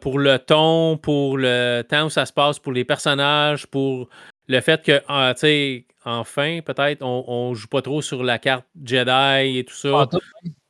pour 0.00 0.18
le 0.18 0.38
ton, 0.38 0.96
pour 0.96 1.38
le 1.38 1.82
temps 1.88 2.06
où 2.06 2.10
ça 2.10 2.26
se 2.26 2.32
passe, 2.32 2.58
pour 2.58 2.72
les 2.72 2.84
personnages, 2.84 3.66
pour 3.66 4.08
le 4.48 4.60
fait 4.60 4.82
que, 4.82 5.02
ah, 5.08 5.32
tu 5.34 5.40
sais, 5.40 5.86
enfin, 6.04 6.60
peut-être, 6.64 7.02
on, 7.02 7.50
ne 7.50 7.54
joue 7.54 7.68
pas 7.68 7.82
trop 7.82 8.02
sur 8.02 8.22
la 8.24 8.38
carte 8.38 8.64
Jedi 8.82 9.58
et 9.58 9.64
tout 9.64 9.74
ça. 9.74 10.08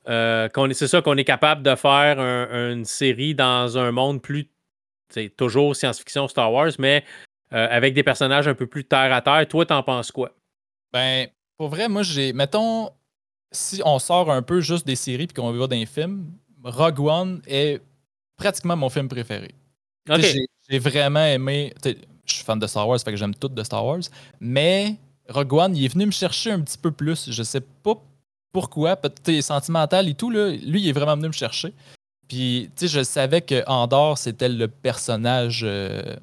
Ah, 0.05 0.47
c'est 0.73 0.87
ça 0.87 1.01
qu'on 1.01 1.17
est 1.17 1.23
capable 1.23 1.63
de 1.63 1.75
faire 1.75 2.19
une 2.19 2.85
série 2.85 3.35
dans 3.35 3.77
un 3.77 3.91
monde 3.91 4.21
plus 4.21 4.49
c'est 5.09 5.29
toujours 5.35 5.75
science-fiction 5.75 6.27
Star 6.27 6.51
Wars, 6.51 6.71
mais 6.79 7.03
euh, 7.53 7.67
avec 7.69 7.93
des 7.93 8.03
personnages 8.03 8.47
un 8.47 8.53
peu 8.53 8.67
plus 8.67 8.85
terre 8.85 9.11
à 9.13 9.21
terre. 9.21 9.47
Toi, 9.47 9.65
t'en 9.65 9.83
penses 9.83 10.11
quoi? 10.11 10.31
Ben, 10.93 11.27
pour 11.57 11.69
vrai, 11.69 11.89
moi, 11.89 12.03
j'ai. 12.03 12.33
Mettons, 12.33 12.91
si 13.51 13.81
on 13.85 13.99
sort 13.99 14.31
un 14.31 14.41
peu 14.41 14.61
juste 14.61 14.85
des 14.85 14.95
séries 14.95 15.27
puis 15.27 15.33
qu'on 15.33 15.51
va 15.51 15.67
dans 15.67 15.75
les 15.75 15.85
films, 15.85 16.31
Rogue 16.63 16.99
One 16.99 17.41
est 17.47 17.81
pratiquement 18.37 18.75
mon 18.75 18.89
film 18.89 19.07
préféré. 19.07 19.55
J'ai 20.69 20.79
vraiment 20.79 21.25
aimé. 21.25 21.73
Je 21.83 22.33
suis 22.33 22.43
fan 22.43 22.59
de 22.59 22.67
Star 22.67 22.87
Wars, 22.87 22.99
fait 22.99 23.11
que 23.11 23.17
j'aime 23.17 23.33
tout 23.33 23.47
de 23.49 23.63
Star 23.63 23.85
Wars. 23.85 24.01
Mais 24.39 24.95
Rogue 25.27 25.53
One, 25.53 25.75
il 25.75 25.85
est 25.85 25.93
venu 25.93 26.05
me 26.05 26.11
chercher 26.11 26.51
un 26.51 26.61
petit 26.61 26.77
peu 26.77 26.91
plus. 26.91 27.31
Je 27.31 27.43
sais 27.43 27.61
pas 27.61 27.95
pourquoi, 28.51 28.95
peut-être 28.95 29.41
sentimental 29.41 30.07
et 30.07 30.13
tout. 30.13 30.29
Là. 30.29 30.51
Lui, 30.51 30.81
il 30.81 30.89
est 30.89 30.93
vraiment 30.93 31.15
venu 31.15 31.27
me 31.27 31.33
chercher. 31.33 31.73
Puis, 32.29 32.69
tu 32.77 32.87
sais, 32.87 32.99
je 32.99 33.03
savais 33.03 33.41
que 33.41 33.63
Andor, 33.67 34.17
c'était 34.17 34.49
le 34.49 34.67
personnage. 34.67 35.61
Euh, 35.63 36.15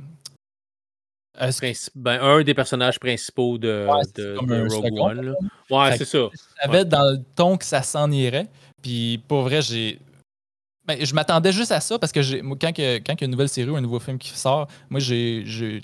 ben, 1.96 2.20
un 2.22 2.42
des 2.42 2.54
personnages 2.54 2.98
principaux 2.98 3.58
de, 3.58 3.86
Rogue 3.88 4.98
One. 4.98 5.34
Ouais, 5.68 5.98
c'est 5.98 6.04
ça. 6.04 6.28
Je 6.32 6.62
savais 6.62 6.84
dans 6.84 7.10
le 7.10 7.18
ton 7.34 7.58
que 7.58 7.64
ça 7.64 7.82
s'en 7.82 8.10
irait. 8.12 8.46
Puis, 8.80 9.20
pour 9.26 9.42
vrai, 9.42 9.60
j'ai. 9.60 9.98
Ben, 10.86 11.04
je 11.04 11.12
m'attendais 11.12 11.50
juste 11.50 11.72
à 11.72 11.80
ça 11.80 11.98
parce 11.98 12.12
que 12.12 12.20
quand, 12.54 12.68
quand 12.68 12.78
il 12.78 13.20
y 13.20 13.24
a 13.24 13.24
une 13.24 13.30
nouvelle 13.32 13.48
série 13.48 13.68
ou 13.68 13.74
un 13.76 13.80
nouveau 13.80 13.98
film 13.98 14.18
qui 14.18 14.30
sort, 14.30 14.68
moi, 14.88 15.00
j'ai. 15.00 15.82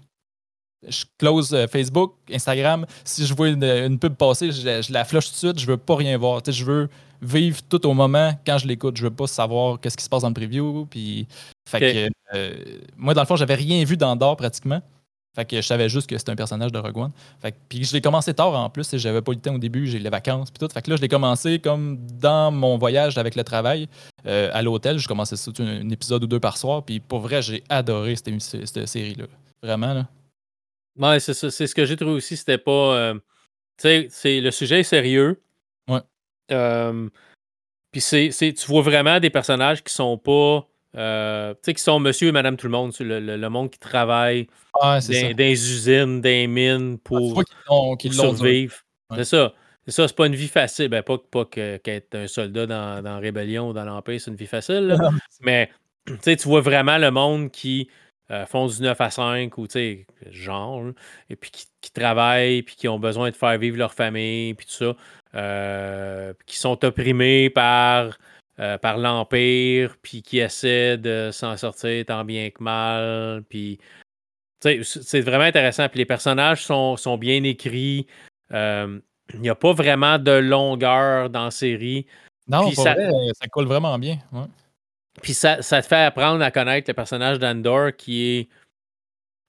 Je 0.88 1.04
close 1.18 1.54
euh, 1.54 1.66
Facebook, 1.66 2.14
Instagram. 2.32 2.86
Si 3.04 3.26
je 3.26 3.34
vois 3.34 3.48
une, 3.48 3.98
pub 3.98 4.14
passer, 4.14 4.50
je, 4.50 4.92
la 4.92 5.04
flush 5.04 5.26
tout 5.26 5.32
de 5.32 5.36
suite. 5.36 5.60
Je 5.60 5.66
veux 5.66 5.76
pas 5.76 5.96
rien 5.96 6.16
voir. 6.18 6.42
Je 6.46 6.64
veux 6.64 6.88
vivre 7.20 7.60
tout 7.68 7.86
au 7.86 7.94
moment 7.94 8.32
quand 8.44 8.58
je 8.58 8.66
l'écoute. 8.66 8.96
Je 8.96 9.04
veux 9.04 9.14
pas 9.14 9.26
savoir 9.26 9.80
qu'est-ce 9.80 9.96
qui 9.96 10.04
se 10.04 10.08
passe 10.08 10.22
dans 10.22 10.28
le 10.28 10.34
preview. 10.34 10.86
Puis, 10.90 11.26
fait 11.68 11.80
que, 11.80 12.36
euh, 12.36 12.64
moi, 12.96 13.14
dans 13.14 13.22
le 13.22 13.26
fond, 13.26 13.36
j'avais 13.36 13.54
rien 13.54 13.84
vu 13.84 13.96
d'Andorre 13.96 14.36
pratiquement. 14.36 14.82
Fait 15.34 15.46
que 15.46 15.56
je 15.56 15.66
savais 15.66 15.88
juste 15.88 16.10
que 16.10 16.18
c'était 16.18 16.32
un 16.32 16.36
personnage 16.36 16.72
de 16.72 16.78
Rogue 16.78 16.98
One. 16.98 17.12
Fait 17.40 17.52
que, 17.52 17.56
puis 17.68 17.84
je 17.84 17.92
l'ai 17.94 18.02
commencé 18.02 18.34
tard 18.34 18.54
en 18.54 18.68
plus, 18.68 18.92
et 18.92 18.98
j'avais 18.98 19.22
pas 19.22 19.32
eu 19.32 19.36
le 19.36 19.40
temps 19.40 19.54
au 19.54 19.58
début, 19.58 19.86
j'ai 19.86 19.98
les 19.98 20.10
vacances 20.10 20.50
puis 20.50 20.58
tout. 20.58 20.70
Fait 20.72 20.82
que 20.82 20.90
là, 20.90 20.96
je 20.96 21.00
l'ai 21.00 21.08
commencé 21.08 21.58
comme 21.58 21.98
dans 22.20 22.52
mon 22.52 22.76
voyage 22.76 23.16
avec 23.16 23.34
le 23.34 23.42
travail 23.42 23.88
euh, 24.26 24.50
à 24.52 24.60
l'hôtel. 24.60 24.98
Je 24.98 25.08
commençais 25.08 25.36
un, 25.58 25.66
un, 25.66 25.88
épisode 25.88 26.24
ou 26.24 26.26
deux 26.26 26.40
par 26.40 26.58
soir, 26.58 26.84
puis 26.84 27.00
pour 27.00 27.20
vrai, 27.20 27.40
j'ai 27.40 27.64
adoré 27.70 28.14
cette, 28.14 28.42
cette 28.42 28.86
série-là. 28.86 29.24
Vraiment, 29.62 29.94
là. 29.94 30.06
Ouais, 30.98 31.20
c'est 31.20 31.34
ça. 31.34 31.50
C'est 31.50 31.66
ce 31.66 31.74
que 31.74 31.84
j'ai 31.84 31.96
trouvé 31.96 32.12
aussi. 32.12 32.36
C'était 32.36 32.58
pas. 32.58 32.96
Euh, 32.96 33.14
tu 33.78 34.08
sais, 34.10 34.40
le 34.40 34.50
sujet 34.50 34.80
est 34.80 34.84
sérieux. 34.84 35.42
Ouais. 35.88 36.00
Euh, 36.50 37.08
puis 37.90 38.00
c'est, 38.00 38.30
tu 38.30 38.66
vois 38.66 38.82
vraiment 38.82 39.20
des 39.20 39.30
personnages 39.30 39.82
qui 39.82 39.92
sont 39.92 40.18
pas. 40.18 40.66
Euh, 40.94 41.54
tu 41.54 41.60
sais, 41.62 41.74
qui 41.74 41.82
sont 41.82 41.98
monsieur 42.00 42.28
et 42.28 42.32
madame 42.32 42.56
tout 42.58 42.66
le 42.66 42.72
monde, 42.72 42.92
le, 43.00 43.48
monde 43.48 43.70
qui 43.70 43.78
travaille 43.78 44.46
dans, 44.78 44.98
des 45.34 45.72
usines, 45.72 46.20
des 46.20 46.46
mines 46.46 46.96
ah, 46.98 47.00
pour, 47.02 47.42
survivre. 47.98 48.76
C'est 49.14 49.24
ça. 49.24 49.54
C'est 49.84 49.90
ça, 49.90 50.06
c'est 50.06 50.16
pas 50.16 50.26
une 50.26 50.36
vie 50.36 50.48
facile. 50.48 50.88
Ben, 50.88 51.02
pas, 51.02 51.18
pas 51.18 51.44
qu'être 51.44 52.14
un 52.14 52.26
soldat 52.28 52.66
dans, 52.66 53.02
dans 53.02 53.18
Rébellion 53.18 53.70
ou 53.70 53.72
dans 53.72 53.84
l'Empire, 53.84 54.20
c'est 54.20 54.30
une 54.30 54.36
vie 54.36 54.46
facile. 54.46 54.96
mais 55.40 55.70
tu 56.22 56.36
vois 56.44 56.60
vraiment 56.60 56.98
le 56.98 57.10
monde 57.10 57.50
qui 57.50 57.88
euh, 58.30 58.46
font 58.46 58.66
du 58.66 58.80
9 58.80 59.00
à 59.00 59.10
5 59.10 59.58
ou, 59.58 59.66
tu 59.66 59.72
sais, 59.72 60.06
genre, 60.30 60.84
et 61.28 61.36
puis 61.36 61.50
qui, 61.50 61.90
travaillent, 61.92 62.62
puis 62.62 62.76
qui 62.76 62.88
ont 62.88 62.98
besoin 62.98 63.30
de 63.30 63.36
faire 63.36 63.58
vivre 63.58 63.76
leur 63.76 63.92
famille, 63.92 64.54
puis 64.54 64.64
tout 64.66 64.72
ça, 64.72 64.96
euh, 65.34 66.32
qui 66.46 66.56
sont 66.56 66.82
opprimés 66.84 67.50
par, 67.50 68.16
euh, 68.58 68.78
par 68.78 68.96
l'Empire, 68.96 69.96
puis 70.00 70.22
qui 70.22 70.38
essaient 70.38 70.96
de 70.96 71.30
s'en 71.32 71.56
sortir 71.56 72.06
tant 72.06 72.24
bien 72.24 72.50
que 72.50 72.62
mal, 72.62 73.42
puis, 73.48 73.78
tu 74.60 74.82
sais, 74.84 75.02
c'est 75.02 75.20
vraiment 75.20 75.44
intéressant. 75.44 75.88
Puis 75.88 75.98
les 75.98 76.06
personnages 76.06 76.64
sont, 76.64 76.96
sont 76.96 77.18
bien 77.18 77.42
écrits. 77.42 78.06
Il 78.50 79.40
n'y 79.40 79.48
a 79.48 79.54
pas 79.54 79.72
vraiment 79.72 80.18
de 80.18 80.32
longueur 80.32 81.28
dans 81.28 81.44
la 81.44 81.50
série. 81.50 82.06
Non, 82.46 82.70
ça, 82.70 82.94
ça 82.94 83.48
coule 83.50 83.66
vraiment 83.66 83.98
bien. 83.98 84.18
Puis 85.20 85.34
ça, 85.34 85.56
te 85.58 85.82
fait 85.82 86.04
apprendre 86.04 86.42
à 86.42 86.50
connaître 86.50 86.88
le 86.88 86.94
personnage 86.94 87.38
d'Andor 87.38 87.94
qui 87.96 88.48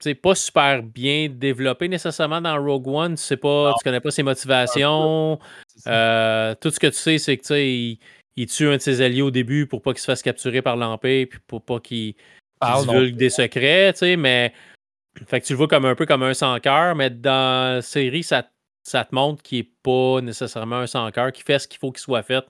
est 0.06 0.16
pas 0.16 0.36
super 0.36 0.84
bien 0.84 1.30
développé 1.30 1.88
nécessairement 1.88 2.42
dans 2.42 2.62
Rogue 2.62 2.88
One. 2.88 3.16
Tu 3.16 3.24
sais 3.24 3.38
pas, 3.38 3.74
tu 3.78 3.84
connais 3.84 4.02
pas 4.02 4.12
ses 4.12 4.24
motivations. 4.24 5.40
Euh, 5.88 6.56
tout 6.60 6.70
ce 6.70 6.80
que 6.80 6.88
tu 6.88 6.96
sais, 6.96 7.18
c'est 7.18 7.38
que 7.38 7.54
il, 7.54 8.00
il, 8.36 8.48
tue 8.48 8.68
un 8.68 8.76
de 8.76 8.82
ses 8.82 9.02
alliés 9.02 9.22
au 9.22 9.32
début 9.32 9.66
pour 9.66 9.82
pas 9.82 9.94
qu'il 9.94 10.02
se 10.02 10.06
fasse 10.06 10.22
capturer 10.22 10.62
par 10.62 10.76
l'Empire 10.76 11.28
puis 11.30 11.40
pour 11.48 11.62
pas 11.62 11.80
qu'il 11.80 12.16
divulgue 12.62 13.16
des 13.16 13.30
secrets, 13.30 13.94
tu 13.94 14.00
sais, 14.00 14.16
mais 14.18 14.54
fait 15.28 15.42
que 15.42 15.46
tu 15.46 15.54
le 15.54 15.58
vois 15.58 15.68
comme 15.68 15.86
un 15.86 15.96
peu 15.96 16.06
comme 16.06 16.24
un 16.24 16.34
sans 16.34 16.60
cœur, 16.60 16.96
mais 16.96 17.10
dans 17.10 17.76
la 17.76 17.82
série, 17.82 18.24
ça, 18.24 18.50
ça 18.84 19.06
te 19.06 19.14
montre 19.14 19.44
qu'il 19.44 19.60
est 19.60 19.72
pas 19.84 20.22
nécessairement 20.22 20.78
un 20.78 20.88
sans 20.88 21.10
cœur, 21.12 21.32
qu'il 21.32 21.44
fait 21.44 21.60
ce 21.60 21.68
qu'il 21.68 21.80
faut 21.80 21.92
qu'il 21.92 22.02
soit 22.02 22.24
fait 22.24 22.44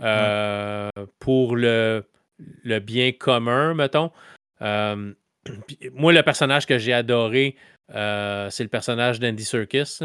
euh, 0.00 0.90
pour 1.18 1.56
le 1.56 2.04
le 2.38 2.78
bien 2.78 3.12
commun, 3.12 3.74
mettons. 3.74 4.10
Euh, 4.60 5.12
moi, 5.92 6.12
le 6.12 6.22
personnage 6.22 6.66
que 6.66 6.78
j'ai 6.78 6.92
adoré, 6.92 7.56
euh, 7.94 8.48
c'est 8.50 8.62
le 8.62 8.68
personnage 8.68 9.20
d'Andy 9.20 9.44
Serkis, 9.44 9.98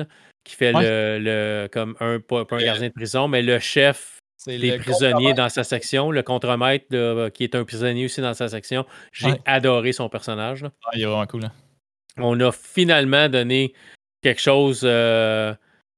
qui 0.43 0.55
fait 0.55 0.73
le, 0.73 1.67
comme 1.71 1.95
un, 1.99 2.19
pas, 2.19 2.45
un 2.49 2.57
gardien 2.57 2.87
de 2.87 2.93
prison, 2.93 3.27
mais 3.27 3.41
le 3.41 3.59
chef 3.59 4.19
des 4.45 4.77
prisonniers 4.77 5.33
dans 5.33 5.49
sa 5.49 5.63
section, 5.63 6.11
le 6.11 6.23
contremaître 6.23 7.29
qui 7.29 7.43
est 7.43 7.55
un 7.55 7.65
prisonnier 7.65 8.05
aussi 8.05 8.21
dans 8.21 8.33
sa 8.33 8.47
section. 8.47 8.85
J'ai 9.11 9.33
adoré 9.45 9.91
son 9.91 10.09
personnage. 10.09 10.65
Ah, 10.85 10.89
il 10.93 11.01
est 11.01 11.05
vraiment 11.05 11.25
cool. 11.25 11.45
Hein. 11.45 11.51
On 12.17 12.39
a 12.39 12.51
finalement 12.51 13.29
donné 13.29 13.73
quelque 14.21 14.41
chose 14.41 14.81
euh, 14.83 15.53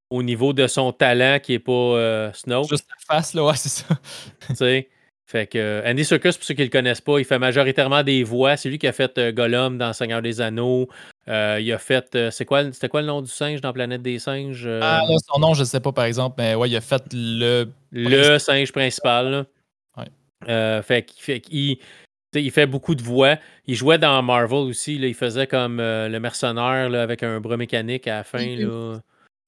au 0.10 0.24
niveau 0.24 0.54
de 0.54 0.68
son 0.68 0.92
talent 0.92 1.40
qui 1.40 1.54
n'est 1.54 1.60
pas 1.60 2.32
Snow. 2.34 2.64
Juste 2.64 2.88
la 2.90 3.16
face, 3.16 3.34
là, 3.34 3.46
ouais, 3.46 3.56
c'est 3.56 3.70
ça. 3.70 4.00
tu 4.48 4.56
sais. 4.56 4.90
Fait 5.30 5.46
que 5.46 5.60
euh, 5.60 5.84
Andy 5.86 6.04
Serkis, 6.04 6.32
pour 6.32 6.44
ceux 6.44 6.56
qui 6.56 6.62
ne 6.62 6.66
le 6.66 6.72
connaissent 6.72 7.02
pas, 7.02 7.20
il 7.20 7.24
fait 7.24 7.38
majoritairement 7.38 8.02
des 8.02 8.24
voix. 8.24 8.58
C'est 8.58 8.68
lui 8.68 8.80
qui 8.80 8.88
a 8.88 8.92
fait 8.92 9.16
euh, 9.20 9.32
Gollum 9.32 9.78
dans 9.78 9.94
Seigneur 9.94 10.24
des 10.24 10.42
Anneaux. 10.42 10.90
Euh, 11.28 11.60
il 11.62 11.72
a 11.72 11.78
fait. 11.78 12.18
c'est 12.32 12.46
quoi, 12.46 12.64
c'était 12.74 12.90
quoi 12.90 13.02
le 13.02 13.08
nom 13.08 13.22
du 13.22 13.30
singe 13.30 13.62
dans 13.62 13.72
Planète 13.72 14.02
des 14.02 14.18
singes 14.18 14.68
Ah, 14.82 15.04
son 15.32 15.40
nom, 15.40 15.54
je 15.54 15.60
ne 15.60 15.66
sais 15.66 15.82
pas 15.82 15.92
par 15.92 16.06
exemple, 16.06 16.38
mais 16.40 16.56
ouais, 16.56 16.68
il 16.68 16.76
a 16.76 16.82
fait 16.82 17.04
le. 17.14 17.68
Le 17.92 18.40
singe 18.40 18.72
principal. 18.72 19.46
Ouais. 19.96 20.82
fait 20.82 21.04
qu'il 21.04 21.78
il 22.34 22.52
fait 22.52 22.66
beaucoup 22.66 22.96
de 22.96 23.04
voix. 23.04 23.38
Il 23.68 23.76
jouait 23.76 24.00
dans 24.00 24.24
Marvel 24.24 24.58
aussi. 24.58 24.98
Là, 24.98 25.06
il 25.06 25.14
faisait 25.14 25.46
comme 25.46 25.78
le 25.78 26.18
mercenaire 26.18 26.90
là, 26.90 27.04
avec 27.04 27.22
un 27.22 27.40
bras 27.40 27.56
mécanique 27.58 28.08
à 28.08 28.18
la 28.18 28.24
fin. 28.24 28.56
Là. 28.56 29.00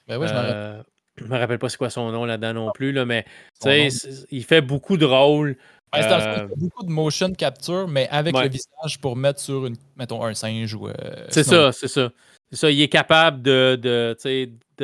Ben 0.07 0.19
ouais, 0.19 0.27
je 0.27 0.83
je 1.21 1.27
me 1.31 1.37
rappelle 1.37 1.59
pas 1.59 1.69
c'est 1.69 1.77
quoi 1.77 1.89
son 1.89 2.11
nom 2.11 2.25
là-dedans 2.25 2.53
non 2.53 2.71
plus, 2.71 2.91
là, 2.91 3.05
mais 3.05 3.25
il 3.65 4.43
fait 4.43 4.61
beaucoup 4.61 4.97
de 4.97 5.05
rôles. 5.05 5.57
il 5.95 6.03
fait 6.03 6.47
beaucoup 6.55 6.83
de 6.83 6.91
motion 6.91 7.31
capture, 7.33 7.87
mais 7.87 8.07
avec 8.09 8.37
le 8.37 8.49
visage 8.49 8.99
pour 9.01 9.15
mettre 9.15 9.39
sur 9.39 9.65
une, 9.65 9.75
mettons, 9.97 10.23
un 10.23 10.33
singe 10.33 10.73
ou. 10.73 10.87
Euh, 10.87 10.93
c'est 11.29 11.43
ça, 11.43 11.71
c'est 11.71 11.87
ça. 11.87 12.11
C'est 12.51 12.57
ça. 12.57 12.71
Il 12.71 12.81
est 12.81 12.89
capable 12.89 13.41
de, 13.41 14.15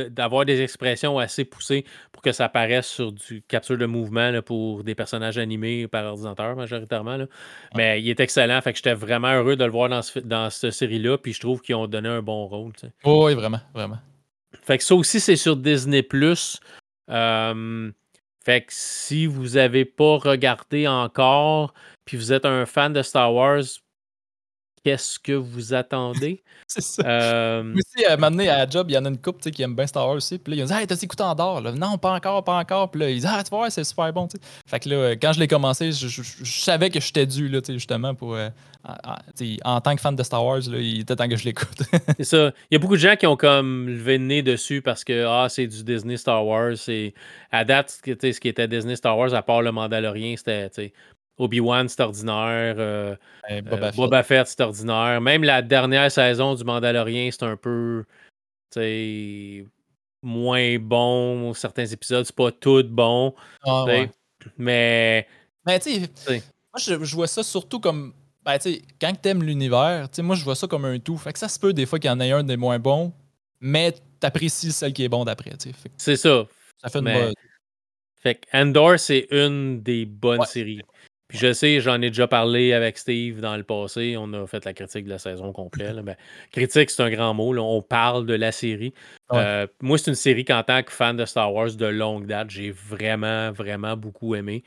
d'avoir 0.10 0.46
des 0.46 0.62
expressions 0.62 1.20
assez 1.20 1.44
poussées 1.44 1.84
pour 2.14 2.22
que 2.22 2.32
ça 2.32 2.46
apparaisse 2.46 2.88
sur 2.88 3.12
du 3.12 3.42
capture 3.42 3.78
de 3.78 3.86
mouvement 3.86 4.32
là, 4.32 4.42
pour 4.42 4.86
des 4.86 4.96
personnages 4.96 5.38
animés 5.38 5.88
par 5.88 6.06
ordinateur 6.06 6.56
majoritairement. 6.56 7.18
Là. 7.18 7.26
Mais 7.76 8.02
il 8.02 8.10
est 8.10 8.20
excellent. 8.22 8.62
Fait 8.62 8.72
que 8.72 8.78
j'étais 8.78 8.94
vraiment 8.94 9.34
heureux 9.34 9.58
de 9.58 9.66
le 9.66 9.72
voir 9.72 9.90
dans, 9.90 10.02
ce, 10.02 10.20
dans 10.20 10.50
cette 10.50 10.72
série-là. 10.72 11.18
Puis 11.18 11.34
je 11.34 11.42
trouve 11.42 11.62
qu'ils 11.62 11.76
ont 11.76 11.88
donné 11.88 12.08
un 12.08 12.22
bon 12.22 12.48
rôle. 12.48 12.72
oui, 13.04 13.34
vraiment, 13.34 13.60
vraiment. 13.74 13.98
Fait 14.64 14.78
que 14.78 14.84
ça 14.84 14.96
aussi, 14.96 15.20
c'est 15.20 15.36
sur 15.36 15.56
Disney. 15.56 16.08
Euh, 17.10 17.92
fait 18.44 18.62
que 18.62 18.68
si 18.70 19.26
vous 19.26 19.50
n'avez 19.50 19.86
pas 19.86 20.18
regardé 20.18 20.88
encore, 20.88 21.74
puis 22.06 22.18
vous 22.18 22.34
êtes 22.34 22.46
un 22.46 22.66
fan 22.66 22.94
de 22.94 23.02
Star 23.02 23.34
Wars, 23.34 23.64
qu'est-ce 24.84 25.20
que 25.20 25.34
vous 25.34 25.74
attendez? 25.74 26.44
c'est 26.68 26.82
ça. 26.82 27.02
Euh... 27.06 27.76
Aussi, 27.76 28.06
à 28.06 28.16
m'amener 28.16 28.48
à 28.48 28.60
la 28.60 28.70
job, 28.70 28.90
il 28.90 28.94
y 28.94 28.98
en 28.98 29.04
a 29.04 29.10
une 29.10 29.20
couple 29.20 29.42
qui 29.52 29.62
aime 29.62 29.76
bien 29.76 29.86
Star 29.86 30.08
Wars 30.08 30.16
aussi. 30.16 30.38
Puis 30.38 30.54
là, 30.54 30.58
ils 30.58 30.64
ont 30.64 30.68
dit 30.68 30.74
Hey, 30.74 30.88
t'as 30.88 30.96
écouté 30.96 31.24
en 31.24 31.36
dehors? 31.36 31.62
Non, 31.62 31.98
pas 31.98 32.14
encore, 32.14 32.42
pas 32.44 32.58
encore. 32.58 32.90
Puis 32.90 33.02
là, 33.02 33.10
ils 33.10 33.16
disent 33.16 33.30
Ah, 33.30 33.44
tu 33.44 33.50
vois, 33.50 33.70
c'est 33.70 33.84
super 33.84 34.14
bon. 34.14 34.30
Fait 34.66 34.80
que 34.80 34.88
là, 34.88 35.12
quand 35.18 35.34
je 35.34 35.40
l'ai 35.40 35.48
commencé, 35.48 35.92
je, 35.92 36.22
savais 36.46 36.90
que 36.90 37.02
j'étais 37.02 37.26
dû, 37.26 37.50
là, 37.50 37.60
justement, 37.68 38.16
pour. 38.16 38.36
Euh, 38.36 38.50
en, 39.66 39.82
tant 39.82 39.96
que 39.96 40.02
fan 40.02 40.16
de 40.16 40.24
Star 40.24 40.46
Wars, 40.46 40.62
là, 40.70 40.78
il 40.78 41.02
était 41.02 41.16
temps 41.16 41.28
que 41.28 41.36
je 41.36 41.46
l'écoute. 41.46 41.84
c'est 42.18 42.24
ça. 42.24 42.52
Il 42.70 42.74
y 42.74 42.76
a 42.76 42.80
beaucoup 42.80 42.96
de 42.96 43.02
gens 43.02 43.16
qui 43.16 43.28
ont 43.28 43.36
comme 43.36 43.88
levé 43.88 44.18
le 44.18 44.26
nez 44.26 44.42
dessus 44.42 44.82
parce 44.82 45.04
que 45.04 45.26
ah, 45.26 45.48
c'est 45.50 45.68
du 45.68 45.84
Disney 45.84 46.18
Star 46.18 46.46
Wars. 46.46 46.76
À 47.52 47.66
date, 47.66 47.90
ce 47.90 48.40
qui 48.40 48.48
était 48.48 48.68
Disney 48.68 48.96
Star 48.96 49.18
Wars, 49.18 49.34
à 49.34 49.42
part 49.42 49.62
le 49.62 49.72
Mandalorien, 49.72 50.36
c'était 50.38 50.94
Obi-Wan, 51.38 51.88
c'est 51.90 52.02
ordinaire. 52.02 52.76
Euh, 52.78 53.16
euh, 53.52 53.92
Boba, 53.96 54.24
Fett. 54.24 54.48
c'est 54.48 54.62
ordinaire. 54.62 55.22
Même 55.22 55.44
la 55.44 55.62
dernière 55.62 56.12
saison 56.12 56.56
du 56.56 56.64
Mandalorien, 56.64 57.30
c'est 57.32 57.44
un 57.44 57.58
peu 57.58 58.06
moins 60.24 60.78
bon. 60.80 61.54
Certains 61.54 61.86
épisodes, 61.86 62.26
c'est 62.26 62.36
pas 62.36 62.52
tout 62.52 62.84
bon. 62.84 63.34
Ah, 63.64 63.86
mais. 64.58 65.28
Mais 65.66 65.80
tu 65.80 65.92
sais, 65.92 66.42
moi, 66.74 66.80
je, 66.80 67.16
vois 67.16 67.28
ça 67.28 67.44
surtout 67.44 67.80
comme. 67.80 68.14
Ben, 68.48 68.58
tu 68.60 68.76
sais, 68.76 68.82
quand 69.02 69.14
t'aimes 69.22 69.44
l'univers, 69.44 70.08
moi, 70.20 70.38
je 70.38 70.44
vois 70.46 70.56
ça 70.56 70.68
comme 70.68 70.86
un 70.86 71.00
tout. 71.00 71.18
Fait 71.18 71.34
que 71.34 71.40
ça 71.40 71.50
se 71.50 71.60
peut 71.60 71.74
des 71.74 71.86
fois 71.86 72.00
qu'il 72.00 72.10
y 72.10 72.14
en 72.14 72.22
ait 72.22 72.32
un 72.32 72.46
des 72.46 72.56
moins 72.56 72.80
bons, 72.80 73.12
mais 73.60 73.94
t'apprécies 74.22 74.72
celle 74.72 74.94
qui 74.94 75.04
est 75.04 75.10
bon 75.10 75.26
d'après. 75.26 75.52
C'est 75.98 76.16
ça. 76.16 76.46
Ça 76.82 76.88
fait 76.90 77.00
une 77.00 77.12
bonne. 77.12 77.34
Fait 78.22 78.36
que 78.36 78.48
Endor, 78.54 78.98
c'est 79.00 79.28
une 79.32 79.84
des 79.84 80.06
bonnes 80.06 80.46
séries. 80.46 80.82
Puis 81.28 81.40
je 81.40 81.52
sais, 81.52 81.82
j'en 81.82 82.02
ai 82.02 82.10
déjà 82.10 82.26
parlé 82.26 82.72
avec 82.72 82.98
Steve 82.98 83.42
dans 83.42 83.58
le 83.58 83.64
passé. 83.64 84.16
On 84.18 84.32
a 84.32 84.48
fait 84.48 84.64
la 84.64 84.74
critique 84.74 85.04
de 85.04 85.10
la 85.10 85.20
saison 85.20 85.52
complète. 85.52 85.98
Mais 85.98 86.16
critique, 86.54 86.90
c'est 86.90 87.04
un 87.04 87.10
grand 87.10 87.34
mot. 87.34 87.54
On 87.58 87.82
parle 87.82 88.26
de 88.26 88.34
la 88.34 88.54
série. 88.54 88.94
Euh, 89.34 89.68
moi, 89.82 89.98
c'est 89.98 90.10
une 90.10 90.16
série 90.16 90.46
qu'en 90.46 90.64
tant 90.64 90.84
que 90.84 90.92
fan 90.94 91.18
de 91.18 91.26
Star 91.26 91.54
Wars 91.54 91.74
de 91.74 91.86
longue 91.86 92.26
date, 92.26 92.50
j'ai 92.50 92.72
vraiment, 92.72 93.52
vraiment 93.52 93.98
beaucoup 93.98 94.36
aimé. 94.36 94.64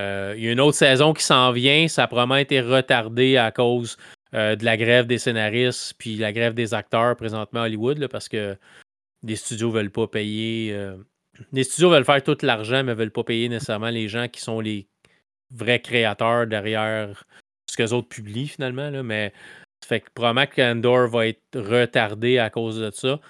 Euh, 0.00 0.34
il 0.36 0.44
y 0.44 0.48
a 0.48 0.52
une 0.52 0.60
autre 0.60 0.76
saison 0.76 1.12
qui 1.12 1.22
s'en 1.22 1.52
vient. 1.52 1.88
Ça 1.88 2.04
a 2.04 2.06
probablement 2.06 2.36
été 2.36 2.60
retardé 2.60 3.36
à 3.36 3.50
cause 3.50 3.96
euh, 4.34 4.56
de 4.56 4.64
la 4.64 4.76
grève 4.76 5.06
des 5.06 5.18
scénaristes 5.18 5.94
puis 5.98 6.16
la 6.16 6.32
grève 6.32 6.54
des 6.54 6.74
acteurs 6.74 7.16
présentement 7.16 7.60
à 7.60 7.66
Hollywood 7.66 8.06
parce 8.08 8.28
que 8.28 8.56
les 9.22 9.36
studios 9.36 9.70
veulent 9.70 9.90
pas 9.90 10.06
payer. 10.06 10.74
les 11.52 11.64
studios 11.64 11.90
veulent 11.90 12.04
faire 12.04 12.22
tout 12.22 12.38
l'argent, 12.42 12.82
mais 12.82 12.94
veulent 12.94 13.10
pas 13.10 13.24
payer 13.24 13.48
nécessairement 13.48 13.90
les 13.90 14.08
gens 14.08 14.28
qui 14.28 14.40
sont 14.40 14.60
les 14.60 14.88
vrais 15.50 15.80
créateurs 15.80 16.46
derrière 16.46 17.24
ce 17.70 17.76
que 17.76 17.82
les 17.82 17.92
autres 17.92 18.08
publient 18.08 18.48
finalement. 18.48 18.88
Là, 18.88 19.02
mais 19.02 19.32
ça 19.82 19.88
fait 19.88 20.00
que 20.00 20.10
probablement 20.14 20.46
qu'Andor 20.46 21.08
va 21.08 21.26
être 21.26 21.40
retardé 21.54 22.38
à 22.38 22.50
cause 22.50 22.78
de 22.78 22.90
ça. 22.90 23.20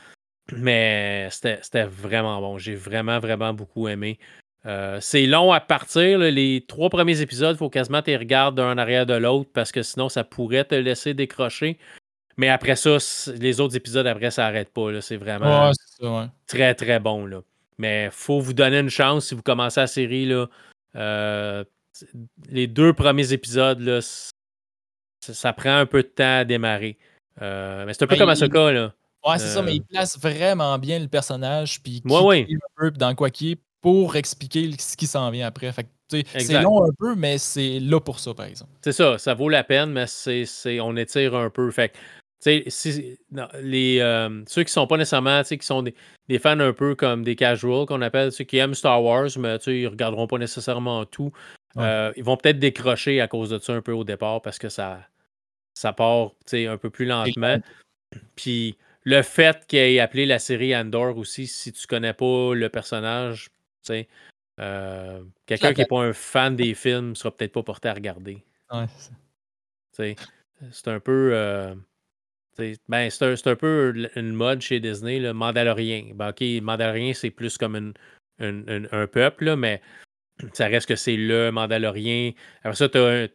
Mais 0.53 1.29
c'était 1.31 1.85
vraiment 1.85 2.41
bon. 2.41 2.59
J'ai 2.59 2.75
vraiment, 2.75 3.19
vraiment 3.21 3.55
beaucoup 3.55 3.89
aimé. 3.89 4.19
Euh, 4.67 4.99
c'est 5.01 5.27
long 5.27 5.53
à 5.53 5.61
partir. 5.61 6.19
Les 6.19 6.65
trois 6.67 6.91
premiers 6.91 7.21
épisodes, 7.21 7.57
il 7.57 7.59
faut 7.59 7.71
quasiment 7.71 8.03
tu 8.03 8.15
regardes 8.17 8.57
d'un 8.57 8.73
en 8.73 8.79
arrière 8.79 9.07
de 9.07 9.15
l'autre 9.15 9.51
parce 9.53 9.73
que 9.73 9.83
sinon, 9.83 10.09
ça 10.09 10.25
pourrait 10.25 10.65
te 10.65 10.75
laisser 10.75 11.15
décrocher. 11.15 11.79
Mais 12.37 12.49
après 12.49 12.77
ça, 12.77 12.99
les 13.39 13.61
autres 13.61 13.77
épisodes, 13.77 14.07
après, 14.07 14.31
ça 14.31 14.45
n'arrête 14.45 14.73
pas. 14.73 15.01
C'est 15.01 15.17
vraiment 15.17 15.73
très, 16.47 16.75
très 16.75 16.99
bon. 16.99 17.27
Là. 17.27 17.43
Mais 17.79 18.09
faut 18.13 18.41
vous 18.41 18.53
donner 18.53 18.79
une 18.79 18.91
chance 18.91 19.27
si 19.27 19.35
vous 19.35 19.43
commencez 19.43 19.81
la 19.81 19.87
série. 19.87 20.27
Là, 20.27 20.47
euh, 20.97 21.65
les 22.49 22.67
deux 22.67 22.93
premiers 22.93 23.33
épisodes, 23.33 23.81
là, 23.81 24.01
ça, 25.21 25.53
prend 25.53 25.77
un 25.77 25.87
peu 25.87 26.03
de 26.03 26.09
temps 26.09 26.39
à 26.39 26.45
démarrer. 26.45 26.99
Euh, 27.43 27.85
mais 27.87 27.95
c'est 27.95 28.05
un 28.05 28.07
peu 28.07 28.15
ben, 28.15 28.21
comme 28.21 28.29
Asuka. 28.31 28.73
Là. 28.73 28.93
Ouais, 29.27 29.39
c'est 29.39 29.49
ça, 29.49 29.63
mais 29.63 29.77
il 29.77 29.83
place 29.83 30.19
vraiment 30.19 30.79
bien 30.79 30.99
le 30.99 31.09
personnage. 31.09 31.83
Puis 31.83 32.03
ouais, 32.05 32.21
ouais. 32.21 32.47
un 32.51 32.81
peu 32.81 32.91
dans 32.91 33.15
quoi 33.15 33.31
qui 33.31 33.53
est 33.53 33.59
pour 33.81 34.17
expliquer 34.17 34.71
ce 34.79 34.97
qui 34.97 35.07
s'en 35.07 35.31
vient 35.31 35.47
après. 35.47 35.73
c'est 36.09 36.63
long 36.63 36.85
un 36.85 36.93
peu, 36.99 37.15
mais 37.15 37.39
c'est 37.39 37.81
là 37.81 38.01
pour 38.01 38.19
ça, 38.19 38.35
par 38.35 38.47
exemple. 38.47 38.73
C'est 38.83 38.93
ça, 38.93 39.19
ça 39.19 39.35
vaut 39.35 39.49
la 39.49 39.65
peine, 39.65 39.93
mais 39.93 40.07
c'est, 40.07 40.81
on 40.81 40.97
étire 40.97 41.35
un 41.35 41.51
peu. 41.51 41.71
Fait 41.71 41.93
si, 42.41 43.19
les, 43.61 43.99
euh, 44.01 44.43
ceux 44.47 44.65
qui 44.65 44.73
sont 44.73 44.87
pas 44.87 44.97
nécessairement, 44.97 45.43
qui 45.43 45.59
sont 45.61 45.83
des, 45.83 46.39
fans 46.39 46.59
un 46.59 46.73
peu 46.73 46.95
comme 46.95 47.23
des 47.23 47.37
casuals 47.37 47.87
qu'on 47.87 48.03
appelle, 48.03 48.33
ceux 48.33 48.45
qui 48.45 48.59
aiment 48.59 48.75
Star 48.75 49.03
Wars, 49.03 49.29
mais 49.39 49.57
ils 49.67 49.89
regarderont 49.89 50.27
pas 50.27 50.39
nécessairement 50.39 51.05
tout. 51.05 51.33
Euh, 51.77 52.13
ils 52.17 52.25
vont 52.25 52.37
peut-être 52.37 52.59
décrocher 52.59 53.21
à 53.21 53.29
cause 53.29 53.51
de 53.51 53.59
ça 53.59 53.75
un 53.75 53.83
peu 53.83 53.93
au 53.93 54.05
départ 54.05 54.43
parce 54.43 54.59
que 54.59 54.69
ça, 54.69 55.01
ça 55.75 55.93
part 55.93 56.33
un 56.53 56.77
peu 56.77 56.91
plus 56.91 57.07
lentement. 57.07 57.59
Puis 58.35 58.77
le 59.05 59.23
fait 59.23 59.67
qu'il 59.69 59.79
ait 59.79 60.01
appelé 60.01 60.27
la 60.27 60.39
série 60.39 60.75
Andor 60.75 61.17
aussi, 61.17 61.47
si 61.47 61.73
tu 61.73 61.87
connais 61.87 62.13
pas 62.13 62.55
le 62.55 62.69
personnage, 62.69 63.51
euh, 64.61 65.23
quelqu'un 65.47 65.73
qui 65.73 65.81
n'est 65.81 65.87
pas 65.87 66.03
un 66.03 66.13
fan 66.13 66.57
des 66.57 66.75
films 66.75 67.17
sera 67.17 67.35
peut-être 67.35 67.53
pas 67.53 67.63
porté 67.63 67.89
à 67.89 67.95
regarder. 67.95 68.45
c'est 69.97 70.89
un 70.89 71.01
peu. 71.01 71.31
Euh, 71.33 71.75
ben, 72.89 73.11
c'est 73.11 73.47
un, 73.47 73.57
peu 73.57 74.11
une 74.17 74.33
mode 74.33 74.61
chez 74.61 74.81
Disney, 74.81 75.19
le 75.19 75.33
Mandalorien. 75.33 76.11
Ben, 76.15 76.29
ok, 76.31 76.43
Mandalorien, 76.63 77.15
c'est 77.15 77.31
plus 77.31 77.57
comme 77.57 77.95
un 78.39 79.07
peuple, 79.07 79.57
mais 79.57 79.81
ça 80.53 80.67
reste 80.67 80.89
que 80.89 80.97
c'est 80.97 81.17
le 81.17 81.51
Mandalorien. 81.51 82.33
Après 82.63 82.77
ça, 82.77 82.89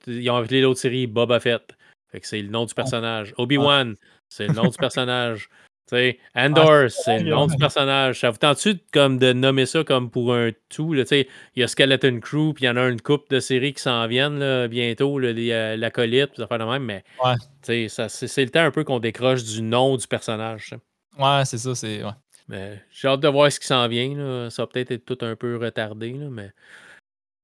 ils 0.07 0.29
ont 0.29 0.35
appelé 0.35 0.61
l'autre 0.61 0.79
série 0.79 1.07
Boba 1.07 1.39
Fett. 1.39 1.75
c'est 2.21 2.41
le 2.41 2.49
nom 2.49 2.65
du 2.65 2.75
personnage. 2.75 3.33
Obi-Wan, 3.37 3.95
c'est 4.29 4.47
le 4.47 4.53
nom 4.53 4.67
du 4.67 4.77
personnage. 4.77 5.49
Sais, 5.87 6.19
Andor, 6.35 6.89
c'est 6.89 7.19
le 7.19 7.29
nom 7.29 7.47
du 7.47 7.55
personnage. 7.57 8.19
Ça 8.19 8.29
vous 8.29 8.37
tente-tu 8.37 8.79
comme 8.91 9.17
de 9.19 9.33
nommer 9.33 9.65
ça 9.65 9.83
comme 9.83 10.09
pour 10.09 10.33
un 10.33 10.51
tout? 10.69 10.95
Il 10.95 11.25
y 11.55 11.63
a 11.63 11.67
Skeleton 11.67 12.19
Crew, 12.19 12.53
puis 12.53 12.63
il 12.63 12.65
y 12.65 12.69
en 12.69 12.77
a 12.77 12.87
une 12.87 13.01
coupe 13.01 13.29
de 13.29 13.39
séries 13.39 13.73
qui 13.73 13.81
s'en 13.81 14.07
viennent 14.07 14.39
là, 14.39 14.67
bientôt, 14.67 15.19
euh, 15.19 15.77
l'acolyte, 15.77 16.31
ça 16.37 16.47
fait 16.47 16.57
de 16.57 16.63
même, 16.63 16.83
mais 16.83 17.03
c'est, 17.61 17.87
le 17.87 18.49
temps 18.49 18.63
un 18.63 18.71
peu 18.71 18.83
qu'on 18.83 18.99
décroche 18.99 19.43
du 19.43 19.61
nom 19.61 19.95
du 19.97 20.07
personnage. 20.07 20.73
Ouais, 21.17 21.45
c'est 21.45 21.57
ça, 21.57 21.75
c'est. 21.75 22.03
Ouais. 22.03 22.11
Mais 22.47 22.81
j'ai 22.91 23.07
hâte 23.07 23.21
de 23.21 23.27
voir 23.27 23.51
ce 23.51 23.59
qui 23.59 23.67
s'en 23.67 23.87
vient. 23.87 24.15
Là. 24.15 24.49
Ça 24.49 24.63
va 24.63 24.67
peut-être 24.67 24.91
être 24.91 25.05
tout 25.05 25.17
un 25.21 25.35
peu 25.35 25.57
retardé, 25.57 26.13
là, 26.13 26.27
mais. 26.29 26.51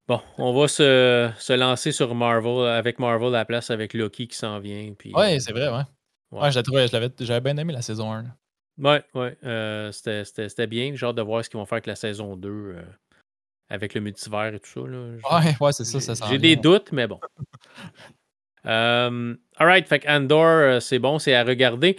Bon, 0.07 0.19
on 0.37 0.51
va 0.51 0.67
se, 0.67 1.29
se, 1.37 1.53
lancer 1.53 1.91
sur 1.91 2.13
Marvel, 2.15 2.67
avec 2.67 2.99
Marvel 2.99 3.29
à 3.29 3.39
la 3.39 3.45
place 3.45 3.71
avec 3.71 3.93
Loki 3.93 4.27
qui 4.27 4.35
s'en 4.35 4.59
vient. 4.59 4.93
Puis, 4.97 5.13
ouais, 5.13 5.39
c'est 5.39 5.53
vrai, 5.53 5.69
ouais. 5.69 5.83
Ouais, 6.31 6.49
j'avais 6.51 7.41
bien 7.41 7.57
aimé 7.57 7.73
la 7.73 7.81
saison 7.81 8.13
1. 8.13 8.25
Ouais, 8.77 9.03
ouais. 9.13 9.37
Euh, 9.43 9.91
c'était 9.91 10.67
bien. 10.67 10.93
J'ai 10.95 11.05
hâte 11.05 11.15
de 11.15 11.21
voir 11.21 11.43
ce 11.43 11.49
qu'ils 11.49 11.59
vont 11.59 11.65
faire 11.65 11.75
avec 11.75 11.87
la 11.87 11.95
saison 11.95 12.35
2 12.35 12.49
euh, 12.49 12.81
avec 13.69 13.93
le 13.93 14.01
multivers 14.01 14.53
et 14.53 14.59
tout 14.59 14.69
ça. 14.69 14.79
Là. 14.87 15.41
Ouais, 15.41 15.55
ouais, 15.59 15.71
c'est 15.73 15.83
ça, 15.83 16.15
ça 16.15 16.25
J'ai 16.29 16.37
des 16.37 16.55
doutes, 16.55 16.91
mais 16.91 17.05
bon. 17.05 17.19
euh, 18.65 19.35
Alright, 19.57 19.87
fait 19.87 20.07
Andor, 20.07 20.81
c'est 20.81 20.99
bon, 20.99 21.19
c'est 21.19 21.35
à 21.35 21.43
regarder. 21.43 21.97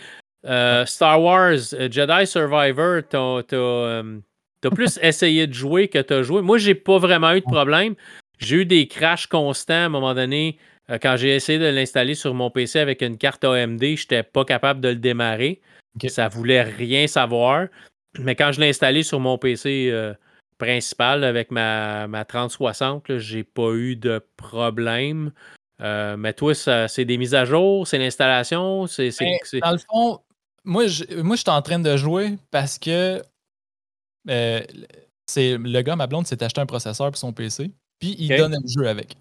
Star 0.87 1.23
Wars, 1.23 1.59
Jedi 1.91 2.27
Survivor, 2.27 3.03
t'as 3.09 4.71
plus 4.71 4.99
essayé 5.03 5.47
de 5.47 5.53
jouer 5.53 5.89
que 5.89 5.99
t'as 5.99 6.23
joué. 6.23 6.41
Moi, 6.43 6.59
j'ai 6.59 6.75
pas 6.75 6.99
vraiment 6.99 7.33
eu 7.33 7.41
de 7.41 7.47
problème. 7.47 7.95
J'ai 8.39 8.57
eu 8.57 8.67
des 8.67 8.89
crashs 8.89 9.29
constants 9.29 9.75
à 9.75 9.85
un 9.85 9.89
moment 9.89 10.15
donné. 10.15 10.59
Euh, 10.91 10.99
quand 11.01 11.17
j'ai 11.17 11.35
essayé 11.35 11.59
de 11.59 11.67
l'installer 11.67 12.15
sur 12.15 12.35
mon 12.35 12.51
PC 12.51 12.79
avec 12.79 13.03
une 13.03 13.19
carte 13.19 13.45
AMD, 13.45 13.81
je 13.81 13.87
n'étais 13.87 14.23
pas 14.23 14.45
capable 14.45 14.81
de 14.81 14.89
le 14.89 14.97
démarrer. 14.97 15.61
Ça 16.01 16.09
Ça 16.09 16.29
voulait 16.29 16.63
rien 16.63 17.07
savoir. 17.07 17.69
Mais 18.19 18.35
quand 18.35 18.53
je 18.53 18.61
l'ai 18.61 18.69
installé 18.69 19.03
sur 19.03 19.21
mon 19.21 19.39
PC 19.39 19.89
euh, 19.91 20.15
principal 20.59 21.25
avec 21.25 21.51
ma, 21.51 22.07
ma 22.09 22.25
3060, 22.25 23.19
j'ai 23.19 23.45
pas 23.45 23.73
eu 23.73 23.97
de 23.97 24.25
problème. 24.37 25.33
Euh, 25.81 26.17
mais 26.17 26.33
toi, 26.33 26.55
c'est 26.55 27.05
des 27.05 27.17
mises 27.17 27.35
à 27.35 27.45
jour, 27.45 27.87
c'est 27.87 27.99
l'installation, 27.99 28.87
c'est. 28.87 29.11
Ben, 29.19 29.61
dans 29.61 29.73
le 29.73 29.79
fond, 29.79 30.21
moi, 30.65 30.87
je, 30.87 31.21
moi, 31.23 31.37
suis 31.37 31.49
en 31.51 31.63
train 31.63 31.81
de 31.81 31.97
jouer 31.97 32.37
parce 32.51 32.79
que 32.79 33.23
c'est 34.27 35.57
le 35.59 35.81
gars, 35.83 35.97
ma 35.97 36.07
blonde, 36.07 36.27
s'est 36.27 36.43
acheté 36.43 36.61
un 36.61 36.67
processeur 36.67 37.09
pour 37.11 37.17
son 37.17 37.33
PC, 37.33 37.73
puis 37.99 38.15
il 38.19 38.29
donne 38.37 38.55
un 38.55 38.67
jeu 38.67 38.87
avec. 38.87 39.17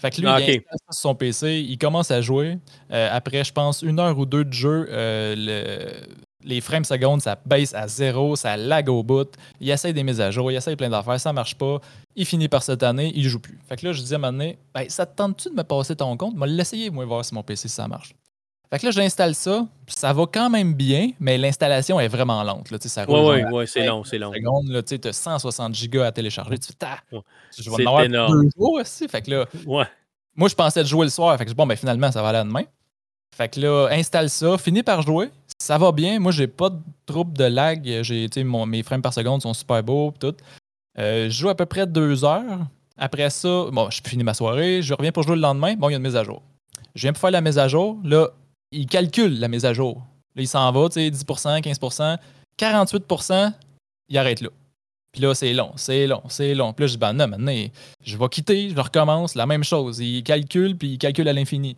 Fait 0.00 0.10
que 0.10 0.20
lui, 0.22 0.28
il 0.28 0.30
installe 0.30 0.78
sur 0.90 1.00
son 1.00 1.14
PC, 1.14 1.60
il 1.68 1.76
commence 1.76 2.10
à 2.10 2.22
jouer. 2.22 2.58
Euh, 2.90 3.08
après, 3.12 3.44
je 3.44 3.52
pense, 3.52 3.82
une 3.82 4.00
heure 4.00 4.18
ou 4.18 4.24
deux 4.24 4.44
de 4.46 4.52
jeu, 4.52 4.88
euh, 4.90 6.00
les 6.42 6.62
frames 6.62 6.84
secondes, 6.84 7.20
ça 7.20 7.38
baisse 7.44 7.74
à 7.74 7.86
zéro, 7.86 8.34
ça 8.34 8.56
lag 8.56 8.88
au 8.88 9.02
bout. 9.02 9.30
Il 9.60 9.68
essaye 9.68 9.92
des 9.92 10.02
mises 10.02 10.22
à 10.22 10.30
jour, 10.30 10.50
il 10.50 10.56
essaye 10.56 10.74
plein 10.74 10.88
d'affaires, 10.88 11.20
ça 11.20 11.34
marche 11.34 11.54
pas. 11.54 11.80
Il 12.16 12.24
finit 12.24 12.48
par 12.48 12.62
cette 12.62 12.82
année, 12.82 13.12
il 13.14 13.28
joue 13.28 13.40
plus. 13.40 13.58
Fait 13.68 13.76
que 13.76 13.86
là, 13.86 13.92
je 13.92 14.02
dis 14.02 14.14
à 14.14 14.16
un 14.16 14.20
moment 14.20 14.32
donné, 14.32 14.58
ben, 14.74 14.88
ça 14.88 15.04
te 15.04 15.14
tente-tu 15.14 15.50
de 15.50 15.54
me 15.54 15.64
passer 15.64 15.94
ton 15.96 16.16
compte? 16.16 16.34
Moi, 16.34 16.46
l'essayer, 16.46 16.88
moi, 16.88 17.04
voir 17.04 17.22
si 17.22 17.34
mon 17.34 17.42
PC, 17.42 17.68
ça 17.68 17.86
marche. 17.86 18.14
Fait 18.70 18.78
que 18.78 18.86
là, 18.86 18.92
j'installe 18.92 19.34
ça. 19.34 19.66
Ça 19.88 20.12
va 20.12 20.26
quand 20.32 20.48
même 20.48 20.74
bien, 20.74 21.10
mais 21.18 21.36
l'installation 21.36 21.98
est 21.98 22.06
vraiment 22.06 22.42
lente. 22.44 22.70
Là, 22.70 22.78
ça 22.80 23.04
oui, 23.08 23.42
oui, 23.50 23.66
c'est 23.66 23.84
long, 23.84 24.04
c'est 24.04 24.18
long. 24.18 24.32
Tu 24.86 25.08
as 25.08 25.12
160 25.12 25.74
gigas 25.74 26.06
à 26.06 26.12
télécharger. 26.12 26.56
Tu 26.58 26.68
fais, 26.78 26.86
je 27.58 27.68
vais 27.68 27.86
en 27.86 27.96
avoir 27.96 28.30
deux 28.30 28.48
jours 28.56 28.74
aussi. 28.74 29.08
Fait 29.08 29.22
que 29.22 29.30
là, 29.32 29.46
ouais. 29.66 29.84
moi, 30.36 30.48
je 30.48 30.54
pensais 30.54 30.82
de 30.82 30.88
jouer 30.88 31.06
le 31.06 31.10
soir. 31.10 31.36
Fait 31.36 31.46
que 31.46 31.52
bon, 31.52 31.66
ben, 31.66 31.76
finalement, 31.76 32.12
ça 32.12 32.22
va 32.22 32.28
aller 32.28 32.48
demain. 32.48 32.64
Fait 33.36 33.48
que 33.48 33.60
là, 33.60 33.88
installe 33.90 34.30
ça, 34.30 34.56
finis 34.56 34.84
par 34.84 35.02
jouer. 35.02 35.30
Ça 35.58 35.76
va 35.76 35.90
bien. 35.90 36.20
Moi, 36.20 36.30
j'ai 36.30 36.46
pas 36.46 36.70
de 36.70 36.78
trouble 37.06 37.36
de 37.36 37.44
lag. 37.44 38.02
J'ai, 38.02 38.28
mes 38.44 38.82
frames 38.84 39.02
par 39.02 39.12
seconde 39.12 39.42
sont 39.42 39.54
super 39.54 39.82
beaux. 39.82 40.14
Tout. 40.18 40.36
Euh, 40.98 41.24
je 41.24 41.30
joue 41.30 41.48
à 41.48 41.56
peu 41.56 41.66
près 41.66 41.86
deux 41.88 42.24
heures. 42.24 42.60
Après 42.96 43.30
ça, 43.30 43.66
bon, 43.72 43.90
je 43.90 44.00
finis 44.04 44.22
ma 44.22 44.34
soirée. 44.34 44.80
Je 44.80 44.94
reviens 44.94 45.10
pour 45.10 45.24
jouer 45.24 45.34
le 45.34 45.42
lendemain. 45.42 45.74
Bon, 45.74 45.88
il 45.88 45.92
y 45.92 45.94
a 45.94 45.98
une 45.98 46.04
mise 46.04 46.16
à 46.16 46.22
jour. 46.22 46.42
Je 46.94 47.02
viens 47.02 47.12
pour 47.12 47.20
faire 47.20 47.30
la 47.30 47.40
mise 47.40 47.58
à 47.58 47.66
jour. 47.66 47.98
Là, 48.04 48.28
il 48.72 48.86
calcule 48.86 49.38
la 49.38 49.48
mise 49.48 49.64
à 49.64 49.72
jour. 49.72 49.96
Là, 50.36 50.42
il 50.42 50.48
s'en 50.48 50.70
va, 50.72 50.88
tu 50.88 50.94
sais, 50.94 51.10
10% 51.10 51.60
15% 51.60 52.18
48% 52.58 53.52
il 54.08 54.18
arrête 54.18 54.40
là. 54.40 54.50
Puis 55.12 55.22
là, 55.22 55.34
c'est 55.34 55.52
long, 55.52 55.72
c'est 55.76 56.06
long, 56.06 56.22
c'est 56.28 56.54
long. 56.54 56.72
Puis 56.72 56.84
là, 56.84 56.86
je 56.86 56.92
dis, 56.92 56.98
ben 56.98 57.12
non, 57.12 57.26
maintenant, 57.26 57.66
je 58.04 58.16
vais 58.16 58.28
quitter, 58.28 58.70
je 58.70 58.80
recommence, 58.80 59.34
la 59.34 59.46
même 59.46 59.64
chose. 59.64 59.98
Il 59.98 60.22
calcule, 60.22 60.76
puis 60.76 60.90
il 60.92 60.98
calcule 60.98 61.26
à 61.28 61.32
l'infini. 61.32 61.76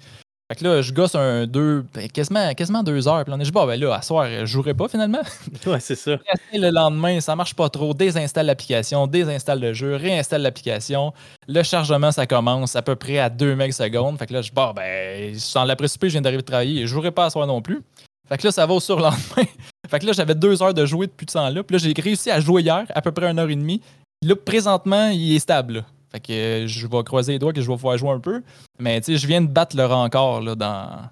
Fait 0.53 0.59
que 0.59 0.65
là, 0.65 0.83
je 0.83 0.93
gosse 0.93 1.15
un 1.15 1.47
deux, 1.47 1.83
ben, 1.95 2.11
quasiment, 2.11 2.53
quasiment 2.53 2.83
deux 2.83 3.09
heures. 3.09 3.25
Puis 3.25 3.33
on 3.33 3.41
est, 3.41 3.45
je 3.47 3.51
dis, 3.51 3.53
ben 3.53 3.75
là, 3.75 3.95
à 3.95 4.03
soir, 4.03 4.29
je 4.29 4.45
jouerai 4.45 4.75
pas 4.75 4.87
finalement. 4.87 5.23
ouais, 5.67 5.81
c'est 5.81 5.95
ça. 5.95 6.19
Le 6.53 6.69
lendemain, 6.69 7.23
ça 7.23 7.35
marche 7.35 7.55
pas 7.55 7.71
trop. 7.71 7.95
Désinstalle 7.95 8.45
l'application, 8.45 9.07
désinstalle 9.07 9.61
le 9.61 9.73
jeu, 9.73 9.97
réinstalle 9.97 10.43
l'application. 10.43 11.15
Le 11.49 11.63
chargement, 11.63 12.13
ça 12.13 12.27
commence 12.27 12.77
à 12.77 12.83
peu 12.83 12.97
près 12.97 13.19
à 13.19 13.31
2 13.31 13.57
secondes. 13.71 14.19
Fait 14.19 14.27
que 14.27 14.35
là, 14.35 14.43
je 14.43 14.49
dis, 14.49 14.55
bon, 14.55 14.75
ben, 14.75 15.35
sans 15.39 15.65
l'après-souper, 15.65 16.09
je 16.09 16.13
viens 16.13 16.21
d'arriver 16.21 16.43
de 16.43 16.47
travailler. 16.47 16.83
Je 16.83 16.87
jouerai 16.89 17.13
pas 17.13 17.25
à 17.25 17.31
soir 17.31 17.47
non 17.47 17.63
plus. 17.63 17.81
Fait 18.29 18.37
que 18.37 18.47
là, 18.47 18.53
ça 18.53 18.67
va 18.67 18.75
au 18.75 18.81
surlendemain. 18.81 19.47
fait 19.89 19.99
que 20.01 20.05
là, 20.05 20.13
j'avais 20.13 20.35
deux 20.35 20.63
heures 20.63 20.75
de 20.75 20.85
jouer 20.85 21.07
depuis 21.07 21.25
ce 21.27 21.33
temps-là. 21.33 21.63
Puis 21.63 21.79
là, 21.79 21.83
j'ai 21.83 21.95
réussi 21.99 22.31
à 22.31 22.41
jouer 22.41 22.61
hier, 22.61 22.85
à 22.95 23.01
peu 23.01 23.11
près 23.11 23.31
une 23.31 23.39
heure 23.39 23.49
et 23.49 23.57
demie. 23.57 23.81
Là, 24.21 24.37
présentement, 24.37 25.09
il 25.09 25.35
est 25.35 25.39
stable. 25.39 25.87
Fait 26.13 26.21
que 26.21 26.33
euh, 26.33 26.67
je 26.67 26.87
vais 26.87 27.03
croiser 27.05 27.33
les 27.33 27.39
doigts 27.39 27.55
que 27.55 27.63
je 27.63 27.67
vais 27.67 27.75
pouvoir 27.75 27.97
jouer 27.97 28.11
un 28.11 28.21
peu. 28.21 28.43
Mais 28.79 29.01
tu 29.01 29.13
sais, 29.13 29.19
je 29.19 29.27
viens 29.27 29.41
de 29.41 29.47
battre 29.47 29.77
le 29.77 29.87
record 29.87 30.43
là, 30.43 30.55
dans, 30.55 31.09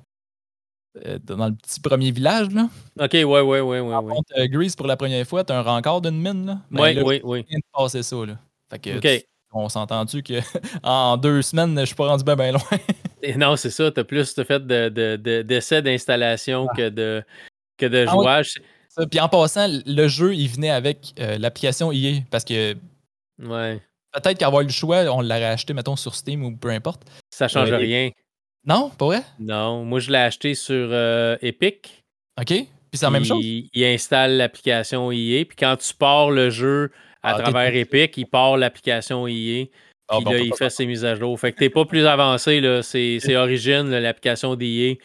euh, 1.07 1.19
dans 1.25 1.47
le 1.47 1.55
petit 1.55 1.81
premier 1.81 2.11
village. 2.11 2.51
Là. 2.51 2.69
Ok, 2.99 3.13
ouais, 3.13 3.25
ouais, 3.25 3.41
ouais, 3.41 3.61
ouais. 3.61 3.81
ouais. 3.81 4.15
Euh, 4.37 4.47
Grease 4.47 4.77
pour 4.77 4.87
la 4.87 4.97
première 4.97 5.27
fois, 5.27 5.43
t'as 5.43 5.59
un 5.59 5.63
record 5.63 6.03
d'une 6.03 6.21
mine. 6.21 6.47
Là. 6.47 6.59
Ben 6.71 7.03
oui, 7.03 7.21
oui, 7.25 7.43
Je 7.43 7.49
viens 7.49 7.59
de 7.59 7.65
passer 7.73 8.03
ça. 8.03 8.17
Là. 8.27 8.37
Fait 8.69 8.79
que, 8.79 9.25
on 9.53 9.69
s'entend-tu 9.71 10.23
qu'en 10.23 11.17
deux 11.17 11.41
semaines, 11.41 11.79
je 11.81 11.87
suis 11.87 11.95
pas 11.95 12.09
rendu 12.09 12.23
bien, 12.23 12.37
bien 12.37 12.53
loin? 12.53 12.63
non, 13.37 13.57
c'est 13.57 13.71
ça. 13.71 13.91
T'as 13.91 14.05
plus 14.05 14.35
fait 14.35 14.67
d'essais 14.67 15.81
de, 15.81 15.91
d'installation 15.91 16.69
ah. 16.71 16.77
que 16.77 16.89
de, 16.91 17.25
que 17.79 17.87
de 17.87 18.05
ah 18.07 18.13
jouage. 18.13 18.61
Puis 19.11 19.19
en 19.19 19.29
passant, 19.31 19.67
le 19.87 20.09
jeu, 20.09 20.35
il 20.35 20.49
venait 20.49 20.71
avec 20.71 21.15
l'application 21.17 21.91
EA 21.91 22.21
parce 22.31 22.45
que. 22.45 22.77
Ouais. 23.43 23.81
Peut-être 24.13 24.39
qu'avoir 24.39 24.63
le 24.63 24.69
choix, 24.71 25.03
on 25.15 25.21
l'aurait 25.23 25.45
acheté, 25.45 25.73
mettons, 25.73 25.97
sur 25.97 26.15
Steam 26.15 26.45
ou 26.45 26.57
peu 26.57 26.71
importe. 26.71 27.03
Ça 27.31 27.49
change 27.49 27.73
rien. 27.73 28.11
Non, 28.67 28.91
pas 28.91 29.07
vrai? 29.07 29.23
Non, 29.39 29.85
moi 29.85 30.01
je 30.01 30.11
l'ai 30.11 30.19
acheté 30.19 30.55
sur 30.55 30.89
euh, 30.91 31.37
Epic. 31.41 32.03
OK. 32.39 32.47
Puis 32.47 32.67
c'est 32.99 33.07
la 33.07 33.11
même 33.11 33.25
chose? 33.25 33.39
Il 33.43 33.85
installe 33.85 34.37
l'application 34.37 35.11
EA. 35.13 35.45
Puis 35.45 35.57
quand 35.57 35.77
tu 35.77 35.95
pars 35.95 36.31
le 36.31 36.51
jeu 36.51 36.91
à 37.23 37.35
Ah, 37.37 37.43
travers 37.43 37.75
Epic, 37.75 38.17
il 38.17 38.27
part 38.27 38.57
l'application 38.57 39.27
EA. 39.29 39.67
Ah, 40.09 40.17
Puis 40.17 40.25
bon, 40.25 40.33
là, 40.33 40.39
il 40.41 40.55
fait 40.55 40.71
ses 40.71 40.87
mises 40.87 41.05
à 41.05 41.15
jour. 41.15 41.39
Fait 41.39 41.53
que 41.53 41.59
t'es 41.59 41.71
pas 41.71 41.85
plus 41.85 42.05
avancé, 42.05 42.61
là. 42.61 42.83
C'est 42.83 43.19
c'est 43.21 43.37
Origin, 43.37 43.89
l'application 43.89 44.57
d'EA, 44.57 44.97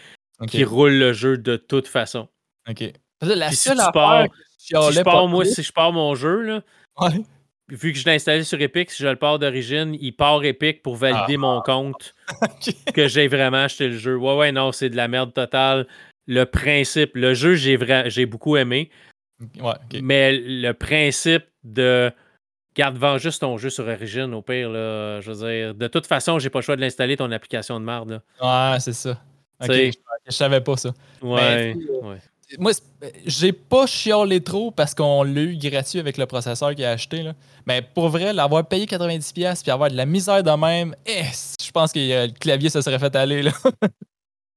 Ok, 0.42 0.50
qui 0.50 0.64
roule 0.64 0.94
le 0.94 1.14
jeu 1.14 1.38
de 1.38 1.56
toute 1.58 1.88
façon. 1.88 2.28
ok. 2.68 2.92
La 3.22 3.48
Puis 3.48 3.56
si 3.56 3.70
seule 3.70 3.78
tu 3.78 3.92
pars- 3.94 4.26
Si 4.58 4.74
je 4.74 5.04
pars, 5.04 5.28
moi, 5.28 5.46
si 5.46 5.62
je 5.64 5.72
pars 5.72 5.94
mon 5.94 6.16
jeu, 6.16 6.42
là, 6.42 6.62
Ouais. 7.00 7.10
Vu 7.70 7.94
que 7.94 7.98
je 8.00 8.06
l'ai 8.06 8.14
installé 8.16 8.44
sur 8.44 8.62
Epic, 8.62 8.92
si 8.92 9.02
je 9.04 9.08
le 9.08 9.16
pars 9.16 9.40
d'origine, 9.40 9.96
il 10.00 10.14
part 10.16 10.44
Epic 10.44 10.82
pour 10.84 10.96
valider 10.96 11.38
mon 11.38 11.62
compte 11.62 12.14
que 12.94 13.08
j'ai 13.08 13.28
vraiment 13.28 13.64
acheté 13.64 13.88
le 13.88 13.98
jeu. 13.98 14.16
Ouais, 14.18 14.36
ouais, 14.36 14.52
non, 14.52 14.72
c'est 14.72 14.90
de 14.90 14.96
la 14.96 15.08
merde 15.08 15.34
totale. 15.34 15.88
Le 16.28 16.44
principe, 16.46 17.12
le 17.16 17.34
jeu, 17.34 17.56
j'ai 17.56 17.78
vra- 17.78 18.10
j'ai 18.10 18.26
beaucoup 18.26 18.58
aimé, 18.58 18.90
Ouais, 19.60 19.74
mais 20.02 20.32
le 20.38 20.72
principe 20.72 21.44
de 21.64 22.10
garde 22.76 22.98
vend 22.98 23.18
juste 23.18 23.42
ton 23.42 23.58
jeu 23.58 23.70
sur 23.70 23.86
Origin, 23.88 24.34
au 24.34 24.42
pire, 24.42 24.70
là, 24.70 25.20
je 25.22 25.32
veux 25.32 25.48
dire, 25.50 25.76
de 25.76 25.88
toute 25.88 26.08
façon, 26.08 26.40
j'ai 26.40 26.50
pas 26.50 26.60
le 26.60 26.64
choix 26.64 26.76
de 26.78 26.82
l'installer, 26.82 27.18
ton 27.18 27.32
application 27.32 27.80
de 27.80 27.86
merde. 27.86 28.22
là. 28.40 28.72
Ouais, 28.74 28.80
c'est 28.80 28.94
ça. 28.94 29.22
Ok, 29.62 29.68
je, 29.74 29.92
je 30.26 30.32
savais 30.32 30.62
pas 30.62 30.78
ça. 30.78 30.94
Ouais, 31.22 31.76
ouais. 32.02 32.18
Moi, 32.60 32.74
c'est- 32.74 32.84
j'ai 33.26 33.52
pas 33.54 33.88
chialé 33.88 34.40
trop 34.42 34.70
parce 34.72 34.94
qu'on 34.94 35.24
l'a 35.24 35.42
eu 35.42 35.58
gratuit 35.58 36.00
avec 36.00 36.18
le 36.18 36.26
processeur 36.28 36.76
qu'il 36.76 36.86
a 36.86 36.92
acheté. 36.92 37.24
Là. 37.24 37.34
Mais 37.66 37.82
pour 37.82 38.10
vrai, 38.10 38.34
l'avoir 38.34 38.68
payé 38.68 38.86
90$ 38.86 39.64
puis 39.64 39.72
avoir 39.72 39.90
de 39.90 39.96
la 39.96 40.06
misère 40.06 40.44
de 40.44 40.52
même, 40.52 40.96
eh, 41.08 41.24
je 41.64 41.72
pense 41.72 41.92
que 41.92 42.00
euh, 42.00 42.28
le 42.28 42.34
clavier, 42.34 42.70
ça 42.70 42.82
serait 42.82 43.00
fait 43.00 43.16
aller. 43.16 43.42
Là. 43.44 43.52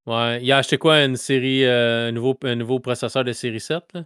Ouais. 0.07 0.41
Il 0.43 0.51
a 0.53 0.59
acheté 0.59 0.79
quoi, 0.79 1.05
une 1.05 1.17
série, 1.17 1.65
euh, 1.67 2.09
un, 2.09 2.13
nouveau, 2.13 2.35
un 2.45 2.55
nouveau 2.55 2.81
processeur 2.81 3.25
de 3.25 3.33
série 3.33 3.61
7, 3.61 3.85
là? 3.93 4.05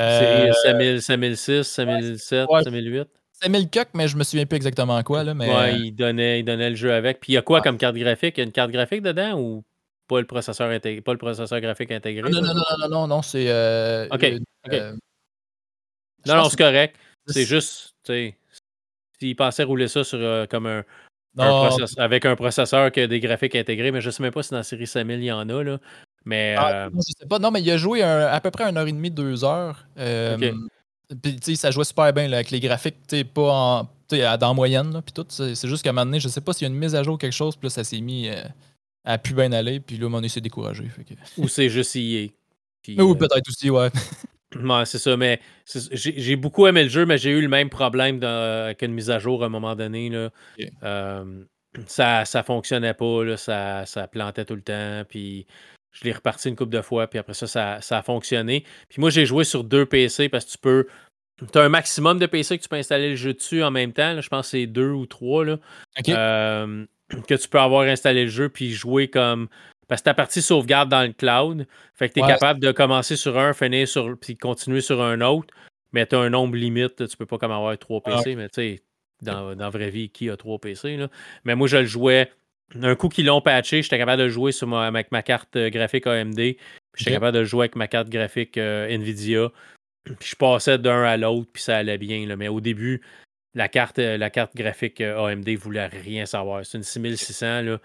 Euh, 0.00 0.52
Série 0.52 0.54
5000, 0.64 1.02
5006, 1.02 1.62
5007, 1.68 2.48
ouais. 2.50 2.62
5008. 2.64 3.08
5000 3.32 3.70
coques, 3.70 3.90
mais 3.94 4.08
je 4.08 4.16
me 4.16 4.24
souviens 4.24 4.46
plus 4.46 4.56
exactement 4.56 5.02
quoi. 5.04 5.22
Là, 5.24 5.34
mais, 5.34 5.48
Ouais, 5.48 5.72
euh, 5.74 5.78
il 5.84 5.92
donnait, 5.94 6.40
il 6.40 6.44
donnait 6.44 6.70
le 6.70 6.76
jeu 6.76 6.92
avec. 6.92 7.20
Puis 7.20 7.32
il 7.32 7.34
y 7.36 7.38
a 7.38 7.42
quoi 7.42 7.60
comme 7.60 7.78
carte 7.78 7.96
graphique? 7.96 8.38
Il 8.38 8.40
y 8.40 8.42
a 8.42 8.44
une 8.44 8.52
carte 8.52 8.70
graphique 8.72 9.02
dedans 9.02 9.38
ou 9.38 9.62
pas 10.10 10.20
le 10.20 10.26
processeur, 10.26 10.68
intégré, 10.70 11.00
pas 11.00 11.12
le 11.12 11.18
processeur 11.18 11.60
graphique 11.60 11.92
intégré? 11.92 12.28
non, 12.28 12.40
non, 12.42 12.52
non, 12.54 12.62
non, 12.80 12.88
non, 12.88 13.06
non, 13.06 13.22
c'est. 13.22 13.46
euh, 13.48 14.08
Ok, 14.10 14.24
euh, 14.24 14.38
euh, 14.72 14.92
Non, 16.26 16.36
non, 16.36 16.48
c'est 16.48 16.58
correct. 16.58 16.96
C'est 17.26 17.44
juste, 17.44 17.94
tu 18.04 18.12
sais, 18.12 18.36
s'il 19.18 19.36
pensait 19.36 19.62
rouler 19.62 19.86
ça 19.88 20.02
sur 20.02 20.18
euh, 20.18 20.46
comme 20.46 20.66
un, 20.66 20.78
un 20.80 20.82
Non, 21.36 21.68
process- 21.68 21.96
avec 21.98 22.24
un 22.24 22.34
processeur 22.34 22.90
qui 22.90 23.00
a 23.00 23.06
des 23.06 23.20
graphiques 23.20 23.54
intégrés, 23.54 23.92
mais 23.92 24.00
je 24.00 24.10
sais 24.10 24.22
même 24.22 24.32
pas 24.32 24.42
si 24.42 24.50
dans 24.50 24.56
la 24.56 24.62
série 24.64 24.86
5000 24.86 25.20
il 25.20 25.26
y 25.26 25.32
en 25.32 25.48
a, 25.48 25.62
là. 25.62 25.78
Mais 26.24 26.56
Ah, 26.58 26.88
non, 26.92 27.00
je 27.06 27.12
sais 27.18 27.26
pas. 27.26 27.38
Non, 27.38 27.50
mais 27.50 27.62
il 27.62 27.70
a 27.70 27.76
joué 27.76 28.02
un- 28.02 28.26
à 28.26 28.40
peu 28.40 28.50
près 28.50 28.64
une 28.64 28.76
heure 28.76 28.86
et 28.86 28.92
demie, 28.92 29.10
deux 29.10 29.44
heures. 29.44 29.86
Euh, 29.98 30.36
Puis, 31.22 31.36
tu 31.36 31.42
sais, 31.42 31.54
ça 31.54 31.70
jouait 31.70 31.84
super 31.84 32.12
bien 32.12 32.28
là, 32.28 32.36
avec 32.38 32.50
les 32.50 32.60
graphiques, 32.60 32.96
tu 33.08 33.18
sais, 33.18 33.24
pas 33.24 33.52
en. 33.52 33.88
Dans 34.10 34.48
la 34.48 34.52
moyenne, 34.54 34.92
là, 34.92 35.02
puis 35.02 35.12
tout. 35.12 35.24
C'est 35.28 35.68
juste 35.68 35.84
qu'à 35.84 35.90
un 35.90 35.92
moment 35.92 36.04
donné, 36.06 36.18
je 36.18 36.26
sais 36.26 36.40
pas 36.40 36.52
s'il 36.52 36.66
y 36.66 36.70
a 36.70 36.74
une 36.74 36.78
mise 36.80 36.96
à 36.96 37.04
jour 37.04 37.14
ou 37.14 37.16
quelque 37.16 37.32
chose, 37.32 37.54
puis 37.54 37.66
là, 37.66 37.70
ça 37.70 37.84
s'est 37.84 38.00
mis 38.00 38.28
à 39.04 39.18
plus 39.18 39.34
bien 39.34 39.52
aller, 39.52 39.80
puis 39.80 39.96
là, 39.96 40.08
donné, 40.08 40.28
c'est 40.28 40.40
découragé. 40.40 40.84
Fait 40.88 41.04
que... 41.04 41.14
ou 41.38 41.48
c'est 41.48 41.68
juste 41.68 41.96
EA. 41.96 42.28
Puis, 42.82 42.96
oui, 42.98 43.12
euh, 43.12 43.14
peut-être 43.14 43.48
aussi, 43.48 43.70
ouais. 43.70 43.88
Ouais, 44.56 44.84
c'est 44.84 44.98
ça, 44.98 45.16
mais 45.16 45.40
j'ai 45.92 46.34
beaucoup 46.34 46.66
aimé 46.66 46.82
le 46.82 46.88
jeu, 46.88 47.06
mais 47.06 47.18
j'ai 47.18 47.30
eu 47.30 47.40
le 47.40 47.46
même 47.46 47.70
problème 47.70 48.18
dans- 48.18 48.64
avec 48.64 48.82
une 48.82 48.92
mise 48.92 49.08
à 49.08 49.20
jour 49.20 49.44
à 49.44 49.46
un 49.46 49.48
moment 49.48 49.76
donné. 49.76 50.10
Là. 50.10 50.30
Euh, 50.82 51.44
ça, 51.86 52.24
ça 52.24 52.42
fonctionnait 52.42 52.94
pas, 52.94 53.22
là, 53.24 53.36
ça, 53.36 53.86
ça 53.86 54.08
plantait 54.08 54.44
tout 54.44 54.56
le 54.56 54.62
temps, 54.62 55.04
puis 55.08 55.46
je 55.92 56.04
l'ai 56.04 56.12
reparti 56.12 56.48
une 56.48 56.56
couple 56.56 56.72
de 56.72 56.82
fois, 56.82 57.06
puis 57.06 57.18
après 57.18 57.34
ça, 57.34 57.46
ça, 57.46 57.80
ça 57.80 57.98
a 57.98 58.02
fonctionné. 58.02 58.64
Puis 58.88 59.00
moi, 59.00 59.10
j'ai 59.10 59.24
joué 59.24 59.44
sur 59.44 59.62
deux 59.62 59.86
PC 59.86 60.28
parce 60.28 60.44
que 60.44 60.50
tu 60.50 60.58
peux. 60.58 60.86
Tu 61.52 61.58
as 61.58 61.62
un 61.62 61.68
maximum 61.68 62.18
de 62.18 62.26
PC 62.26 62.58
que 62.58 62.62
tu 62.62 62.68
peux 62.68 62.76
installer 62.76 63.10
le 63.10 63.16
jeu 63.16 63.32
dessus 63.32 63.62
en 63.62 63.70
même 63.70 63.92
temps. 63.92 64.12
là. 64.12 64.20
je 64.20 64.28
pense 64.28 64.46
que 64.46 64.50
c'est 64.50 64.66
deux 64.66 64.90
ou 64.90 65.06
trois. 65.06 65.44
Là. 65.44 65.58
Ok. 65.98 66.08
Euh, 66.10 66.84
que 67.26 67.34
tu 67.34 67.48
peux 67.48 67.58
avoir 67.60 67.82
installé 67.82 68.24
le 68.24 68.30
jeu 68.30 68.48
puis 68.48 68.72
jouer 68.72 69.08
comme. 69.08 69.48
Parce 69.88 70.00
que 70.02 70.04
ta 70.04 70.14
partie 70.14 70.40
sauvegarde 70.42 70.88
dans 70.88 71.02
le 71.02 71.12
cloud. 71.12 71.66
Fait 71.94 72.08
que 72.08 72.14
tu 72.14 72.20
es 72.20 72.22
Ouais. 72.22 72.28
capable 72.28 72.60
de 72.60 72.70
commencer 72.72 73.16
sur 73.16 73.36
un, 73.38 73.52
finir 73.52 73.88
sur. 73.88 74.16
puis 74.18 74.36
continuer 74.36 74.80
sur 74.80 75.02
un 75.02 75.20
autre. 75.20 75.52
Mais 75.92 76.06
tu 76.06 76.14
as 76.14 76.20
un 76.20 76.30
nombre 76.30 76.56
limite. 76.56 77.08
Tu 77.08 77.16
peux 77.16 77.26
pas 77.26 77.38
comme 77.38 77.50
avoir 77.50 77.76
trois 77.78 78.00
PC. 78.00 78.36
Mais 78.36 78.48
tu 78.48 78.54
sais, 78.54 78.82
dans, 79.22 79.56
dans 79.56 79.64
la 79.64 79.70
vraie 79.70 79.90
vie, 79.90 80.08
qui 80.10 80.30
a 80.30 80.36
trois 80.36 80.58
PC? 80.60 80.96
Là? 80.96 81.08
Mais 81.44 81.56
moi, 81.56 81.66
je 81.66 81.78
le 81.78 81.84
jouais. 81.86 82.30
Un 82.80 82.94
coup 82.94 83.08
qu'ils 83.08 83.26
l'ont 83.26 83.40
patché, 83.40 83.82
j'étais 83.82 83.98
capable 83.98 84.20
de 84.20 84.24
le 84.26 84.30
jouer 84.30 84.52
sur 84.52 84.68
ma- 84.68 84.86
avec 84.86 85.10
ma 85.10 85.22
carte 85.24 85.56
euh, 85.56 85.70
graphique 85.70 86.06
AMD. 86.06 86.38
J'étais 86.96 87.10
capable 87.10 87.36
de 87.36 87.42
jouer 87.42 87.62
avec 87.64 87.74
ma 87.74 87.88
carte 87.88 88.08
graphique 88.08 88.56
euh, 88.58 88.86
Nvidia. 88.88 89.48
Puis 90.04 90.30
je 90.30 90.36
passais 90.36 90.78
d'un 90.78 91.02
à 91.02 91.16
l'autre, 91.16 91.50
puis 91.52 91.62
ça 91.64 91.76
allait 91.78 91.98
bien. 91.98 92.24
là. 92.28 92.36
Mais 92.36 92.46
au 92.46 92.60
début, 92.60 93.02
la 93.54 93.68
carte, 93.68 93.98
euh, 93.98 94.16
la 94.16 94.30
carte 94.30 94.54
graphique 94.54 95.00
euh, 95.00 95.26
AMD 95.26 95.48
voulait 95.56 95.86
rien 95.86 96.26
savoir. 96.26 96.64
C'est 96.64 96.78
une 96.78 96.84
6600. 96.84 97.62
là. 97.62 97.78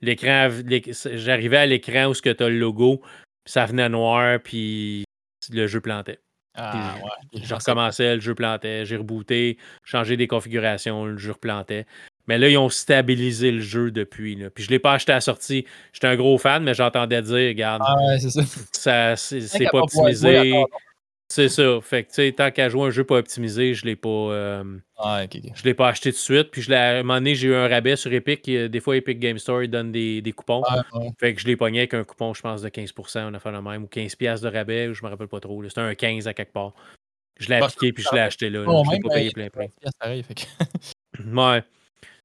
L'écran, 0.00 0.48
l'éc- 0.66 0.90
j'arrivais 1.14 1.58
à 1.58 1.66
l'écran 1.66 2.06
où 2.06 2.14
tu 2.14 2.28
as 2.28 2.48
le 2.48 2.58
logo, 2.58 2.98
puis 3.44 3.52
ça 3.52 3.66
venait 3.66 3.88
noir, 3.88 4.40
puis 4.42 5.04
le 5.52 5.66
jeu 5.66 5.80
plantait. 5.80 6.18
Ah, 6.54 6.96
ouais. 7.02 7.40
Je 7.42 7.54
recommençais, 7.54 8.16
le 8.16 8.20
jeu 8.20 8.34
plantait. 8.34 8.84
J'ai 8.84 8.96
rebooté, 8.96 9.56
changé 9.84 10.16
des 10.16 10.26
configurations, 10.26 11.06
le 11.06 11.16
jeu 11.16 11.32
replantait. 11.32 11.86
Mais 12.28 12.36
là, 12.38 12.48
ils 12.48 12.58
ont 12.58 12.68
stabilisé 12.68 13.50
le 13.50 13.60
jeu 13.60 13.90
depuis. 13.90 14.34
Là. 14.36 14.50
Puis 14.50 14.64
je 14.64 14.68
ne 14.68 14.72
l'ai 14.74 14.78
pas 14.78 14.92
acheté 14.92 15.12
à 15.12 15.16
la 15.16 15.20
sortie. 15.20 15.66
J'étais 15.92 16.08
un 16.08 16.16
gros 16.16 16.36
fan, 16.38 16.62
mais 16.62 16.74
j'entendais 16.74 17.22
dire, 17.22 17.48
regarde, 17.48 17.82
Ah, 17.86 17.94
ouais, 18.06 18.18
c'est 18.18 18.30
ça. 18.30 18.42
ça, 18.72 19.16
c'est, 19.16 19.64
pas 19.70 19.78
optimisé. 19.78 20.52
C'est 21.34 21.48
ça. 21.48 21.78
Fait 21.80 22.02
que, 22.04 22.08
tu 22.08 22.14
sais, 22.16 22.32
tant 22.32 22.50
qu'à 22.50 22.68
jouer 22.68 22.88
un 22.88 22.90
jeu 22.90 23.04
pas 23.04 23.16
optimisé, 23.16 23.72
je 23.72 23.86
l'ai 23.86 23.96
pas, 23.96 24.08
euh, 24.08 24.62
Ah, 24.98 25.24
je 25.32 25.64
l'ai 25.64 25.72
pas 25.72 25.88
acheté 25.88 26.10
tout 26.10 26.16
de 26.16 26.20
suite. 26.20 26.50
Puis 26.50 26.60
je 26.60 26.68
l'ai, 26.68 26.76
à 26.76 26.90
un 26.98 27.02
moment 27.02 27.14
donné, 27.14 27.34
j'ai 27.34 27.48
eu 27.48 27.54
un 27.54 27.68
rabais 27.68 27.96
sur 27.96 28.12
Epic. 28.12 28.46
Euh, 28.50 28.68
Des 28.68 28.80
fois, 28.80 28.98
Epic 28.98 29.18
Game 29.18 29.38
Store, 29.38 29.62
ils 29.62 29.70
donnent 29.70 29.92
des, 29.92 30.20
des 30.20 30.32
coupons. 30.32 30.62
Ouais. 30.92 31.08
Fait 31.18 31.34
que 31.34 31.40
je 31.40 31.46
l'ai 31.46 31.56
pogné 31.56 31.78
avec 31.78 31.94
un 31.94 32.04
coupon, 32.04 32.34
je 32.34 32.42
pense, 32.42 32.60
de 32.60 32.68
15%, 32.68 33.30
on 33.30 33.34
a 33.34 33.38
fait 33.38 33.50
le 33.50 33.62
même, 33.62 33.84
ou 33.84 33.86
15$ 33.86 34.14
piastres 34.16 34.46
de 34.46 34.54
rabais, 34.54 34.92
je 34.92 35.02
me 35.02 35.08
rappelle 35.08 35.28
pas 35.28 35.40
trop. 35.40 35.62
là. 35.62 35.70
C'était 35.70 35.80
un 35.80 35.94
15 35.94 36.28
à 36.28 36.34
quelque 36.34 36.52
part. 36.52 36.74
Je 37.40 37.48
l'ai 37.48 37.60
Bah, 37.60 37.66
appliqué 37.66 37.94
puis 37.94 38.04
je 38.04 38.14
l'ai 38.14 38.20
acheté 38.20 38.50
là. 38.50 38.58
là. 38.60 38.64
Bon, 38.66 38.84
je 38.84 38.90
l'ai 38.90 38.98
pas 39.00 39.08
payé 39.14 39.30
plein 39.30 39.48
prix. 39.48 39.68
pièce 39.80 39.92
pareil, 39.98 40.22
fait 40.22 40.34
que- 40.34 40.42
Ouais. 41.34 41.64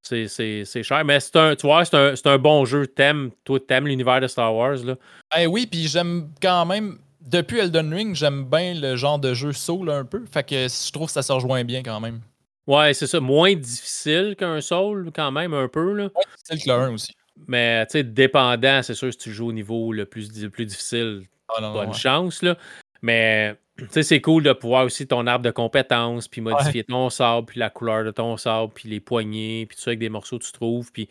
C'est, 0.02 0.84
cher. 0.84 1.06
Mais 1.06 1.20
c'est 1.22 1.36
un, 1.38 1.56
tu 1.56 1.66
vois, 1.68 1.86
c'est 1.86 2.28
un, 2.28 2.38
bon 2.38 2.66
jeu. 2.66 2.88
T'aimes, 2.88 3.32
toi, 3.46 3.58
t'aimes 3.60 3.88
l'univers 3.88 4.20
de 4.22 4.28
Star 4.28 4.54
Wars. 4.54 4.76
Là. 4.84 4.96
Ben 5.36 5.48
oui, 5.48 5.66
puis 5.66 5.88
j'aime 5.88 6.30
quand 6.42 6.66
même. 6.66 6.98
Depuis 7.28 7.60
Elden 7.60 7.94
Ring, 7.94 8.16
j'aime 8.16 8.46
bien 8.46 8.74
le 8.74 8.96
genre 8.96 9.20
de 9.20 9.34
jeu 9.34 9.52
soul 9.52 9.90
un 9.90 10.06
peu. 10.06 10.24
Fait 10.32 10.44
que 10.44 10.56
je 10.56 10.92
trouve 10.92 11.08
que 11.08 11.12
ça 11.14 11.22
se 11.22 11.32
rejoint 11.32 11.64
bien 11.66 11.84
quand 11.84 12.00
même. 12.00 12.22
Ouais, 12.68 12.94
c'est 12.94 13.08
ça. 13.08 13.20
Moins 13.20 13.54
difficile 13.56 14.36
qu'un 14.38 14.62
Soul, 14.62 15.12
quand 15.14 15.32
même, 15.32 15.54
un 15.54 15.68
peu. 15.68 15.94
Là. 15.94 16.10
C'est 16.44 16.56
le 16.56 16.60
que 16.62 16.70
le 16.70 16.74
1 16.76 16.94
aussi. 16.94 17.14
Mais, 17.48 17.86
tu 17.86 17.92
sais, 17.94 18.04
dépendant, 18.04 18.82
c'est 18.82 18.94
sûr, 18.94 19.12
si 19.12 19.18
tu 19.20 19.32
joues 19.32 19.48
au 19.50 19.54
niveau 19.54 19.94
le 19.94 20.06
plus, 20.06 20.42
le 20.42 20.50
plus 20.50 20.66
difficile, 20.66 21.24
Ah, 21.56 21.62
non, 21.62 21.74
bonne 21.74 21.90
ouais. 21.90 21.96
chance. 21.96 22.42
Là. 22.42 22.58
Mais 23.02 23.56
tu 23.78 23.86
sais, 23.92 24.04
c'est 24.04 24.22
cool 24.22 24.44
de 24.44 24.52
pouvoir 24.54 24.86
aussi 24.86 25.06
ton 25.08 25.28
arbre 25.28 25.46
de 25.46 25.52
compétences, 25.52 26.28
puis 26.28 26.42
modifier 26.42 26.84
ton 26.84 27.10
sable, 27.10 27.46
puis 27.48 27.60
la 27.60 27.70
couleur 27.70 28.04
de 28.04 28.12
ton 28.12 28.36
sable, 28.38 28.74
puis 28.74 28.90
les 28.90 29.00
poignées, 29.00 29.66
puis 29.66 29.76
tout 29.78 29.84
ça 29.84 29.92
avec 29.92 30.00
des 30.00 30.10
morceaux 30.10 30.40
que 30.40 30.46
tu 30.46 30.52
trouves. 30.52 30.92
Puis 30.92 31.08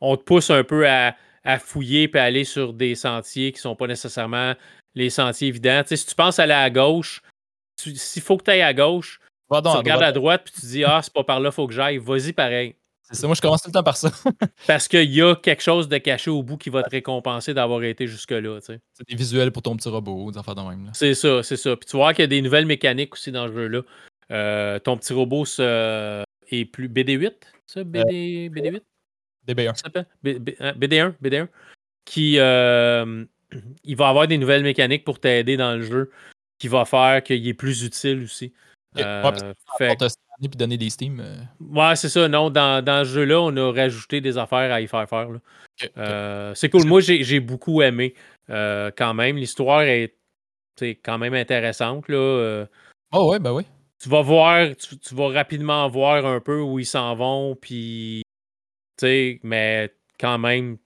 on 0.00 0.16
te 0.16 0.22
pousse 0.22 0.50
un 0.50 0.62
peu 0.62 0.86
à, 0.88 1.16
à 1.44 1.58
fouiller, 1.58 2.08
puis 2.08 2.20
à 2.20 2.24
aller 2.24 2.44
sur 2.44 2.72
des 2.72 2.94
sentiers 2.94 3.52
qui 3.52 3.58
sont 3.60 3.74
pas 3.74 3.86
nécessairement 3.86 4.54
les 4.94 5.10
sentiers 5.10 5.48
évidents. 5.48 5.82
Si 5.86 6.06
tu 6.06 6.14
penses 6.14 6.38
aller 6.38 6.52
à 6.52 6.70
gauche, 6.70 7.22
s'il 7.76 8.22
faut 8.22 8.36
que 8.36 8.44
tu 8.44 8.50
ailles 8.50 8.62
à 8.62 8.74
gauche, 8.74 9.20
Va 9.48 9.60
tu 9.62 9.68
à 9.68 9.72
regardes 9.72 10.00
droite. 10.00 10.08
à 10.08 10.12
droite, 10.12 10.42
puis 10.44 10.54
tu 10.60 10.66
dis, 10.66 10.84
ah, 10.84 11.00
c'est 11.02 11.12
pas 11.12 11.24
par 11.24 11.40
là, 11.40 11.50
faut 11.50 11.66
que 11.66 11.72
j'aille. 11.74 11.98
Vas-y 11.98 12.32
pareil. 12.32 12.76
C'est 13.12 13.26
moi 13.26 13.34
je 13.34 13.40
commence 13.40 13.60
tout 13.62 13.68
le 13.70 13.72
temps 13.72 13.82
par 13.82 13.96
ça. 13.96 14.12
Parce 14.68 14.86
qu'il 14.86 15.10
y 15.12 15.20
a 15.20 15.34
quelque 15.34 15.62
chose 15.62 15.88
de 15.88 15.98
caché 15.98 16.30
au 16.30 16.44
bout 16.44 16.56
qui 16.56 16.70
va 16.70 16.84
te 16.84 16.90
récompenser 16.90 17.52
d'avoir 17.52 17.82
été 17.82 18.06
jusque-là. 18.06 18.60
c'est 18.60 18.80
des 19.08 19.16
visuels 19.16 19.50
pour 19.50 19.62
ton 19.62 19.74
petit 19.76 19.88
robot, 19.88 20.30
des 20.30 20.38
affaires 20.38 20.54
de 20.54 20.60
même. 20.60 20.88
C'est 20.92 21.14
ça, 21.14 21.42
c'est 21.42 21.56
ça. 21.56 21.74
Puis 21.76 21.86
tu 21.90 21.96
vois 21.96 22.14
qu'il 22.14 22.22
y 22.22 22.24
a 22.24 22.28
des 22.28 22.40
nouvelles 22.40 22.66
mécaniques 22.66 23.14
aussi 23.14 23.32
dans 23.32 23.48
ce 23.48 23.52
jeu-là. 23.52 23.80
Euh, 24.30 24.78
ton 24.78 24.96
petit 24.96 25.12
robot 25.12 25.44
se- 25.44 26.22
est 26.52 26.64
plus 26.66 26.88
BD8, 26.88 27.32
ça? 27.66 27.82
BD, 27.82 28.48
BD8, 28.48 28.80
DB1. 29.48 29.74
ça 29.74 29.82
s'appelle? 29.82 30.06
B- 30.24 30.38
B- 30.38 30.54
hein, 30.60 30.72
BD1, 30.78 31.14
BD1. 31.20 31.48
Qui, 32.04 32.38
euh, 32.38 33.24
il 33.84 33.96
va 33.96 34.08
avoir 34.08 34.26
des 34.26 34.38
nouvelles 34.38 34.62
mécaniques 34.62 35.04
pour 35.04 35.18
t'aider 35.18 35.56
dans 35.56 35.76
le 35.76 35.82
jeu, 35.82 36.10
qui 36.58 36.68
va 36.68 36.84
faire 36.84 37.22
qu'il 37.22 37.46
est 37.46 37.54
plus 37.54 37.82
utile 37.84 38.22
aussi. 38.24 38.52
Ok. 38.96 39.02
Euh, 39.02 39.22
Ouais, 39.22 39.54
fait 39.78 39.96
puis 40.40 40.48
donner 40.56 40.78
des 40.78 40.88
Steam. 40.88 41.20
euh, 41.20 41.36
Ouais, 41.60 41.94
c'est 41.96 42.08
ça. 42.08 42.26
Non, 42.26 42.48
dans, 42.48 42.82
dans 42.82 43.04
ce 43.04 43.10
jeu-là, 43.10 43.40
on 43.42 43.54
a 43.56 43.72
rajouté 43.72 44.22
des 44.22 44.38
affaires 44.38 44.72
à 44.72 44.80
y 44.80 44.88
faire 44.88 45.06
faire. 45.08 45.28
Euh, 45.98 46.54
c'est 46.54 46.70
cool. 46.70 46.86
Moi, 46.86 47.00
j'ai 47.00 47.40
beaucoup 47.40 47.82
aimé 47.82 48.14
euh, 48.48 48.90
quand 48.96 49.12
même. 49.12 49.36
L'histoire 49.36 49.82
est 49.82 50.14
quand 51.04 51.18
même 51.18 51.34
intéressante. 51.34 52.08
Là. 52.08 52.66
Oh 53.12 53.30
ouais, 53.30 53.38
ben 53.38 53.52
oui. 53.52 53.64
tu 54.02 54.08
vas 54.08 54.22
voir, 54.22 54.74
tu, 54.76 54.98
tu 54.98 55.14
vas 55.14 55.28
rapidement 55.28 55.86
voir 55.88 56.24
un 56.24 56.40
peu 56.40 56.60
où 56.60 56.78
ils 56.78 56.86
s'en 56.86 57.14
vont, 57.14 57.54
puis, 57.54 58.22
tu 58.96 59.06
sais, 59.06 59.40
mais 59.42 59.92
quand 60.18 60.38
même, 60.38 60.78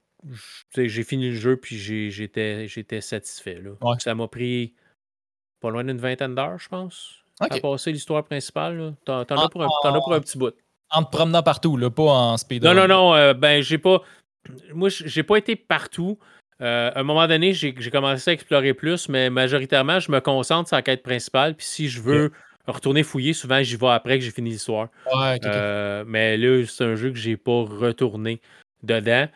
j'ai 0.76 1.04
fini 1.04 1.30
le 1.30 1.36
jeu, 1.36 1.56
puis 1.56 1.78
j'étais 1.78 3.00
satisfait. 3.00 3.60
Là. 3.62 3.70
Ouais. 3.80 3.96
Ça 3.98 4.14
m'a 4.14 4.28
pris 4.28 4.74
pas 5.60 5.70
loin 5.70 5.84
d'une 5.84 5.98
vingtaine 5.98 6.34
d'heures, 6.34 6.58
je 6.58 6.68
pense. 6.68 7.24
à 7.40 7.48
passer 7.58 7.92
l'histoire 7.92 8.24
principale. 8.24 8.94
T'en 9.04 9.20
as, 9.22 9.48
pour 9.48 9.62
un, 9.62 9.68
pour 10.00 10.14
un 10.14 10.20
petit 10.20 10.38
bout. 10.38 10.54
En 10.90 11.02
te 11.02 11.10
promenant 11.10 11.42
partout, 11.42 11.76
là, 11.76 11.90
pas 11.90 12.02
en 12.02 12.36
speed. 12.36 12.62
Non, 12.62 12.74
non, 12.74 12.86
non. 12.86 13.14
Euh, 13.14 13.34
ben, 13.34 13.62
j'ai 13.62 13.78
pas. 13.78 14.02
Moi, 14.74 14.88
j'ai 14.90 15.22
pas 15.22 15.36
été 15.36 15.56
partout. 15.56 16.18
Euh, 16.60 16.90
à 16.94 17.00
un 17.00 17.02
moment 17.02 17.26
donné, 17.26 17.52
j'ai 17.52 17.74
commencé 17.90 18.30
à 18.30 18.34
explorer 18.34 18.74
plus, 18.74 19.08
mais 19.08 19.28
majoritairement, 19.30 19.98
je 19.98 20.12
me 20.12 20.20
concentre 20.20 20.68
sur 20.68 20.76
la 20.76 20.82
quête 20.82 21.02
principale. 21.02 21.54
Puis 21.56 21.66
si 21.66 21.88
je 21.88 22.00
veux 22.00 22.32
retourner 22.66 23.02
fouiller, 23.02 23.32
souvent, 23.32 23.62
j'y 23.62 23.76
vais 23.76 23.88
après 23.88 24.18
que 24.18 24.24
j'ai 24.24 24.30
fini 24.30 24.50
l'histoire. 24.50 24.88
Euh, 25.44 26.04
mais 26.06 26.36
là, 26.36 26.64
c'est 26.66 26.84
un 26.84 26.94
jeu 26.94 27.10
que 27.10 27.16
j'ai 27.16 27.36
pas 27.36 27.64
retourné 27.64 28.40
dedans. 28.82 29.26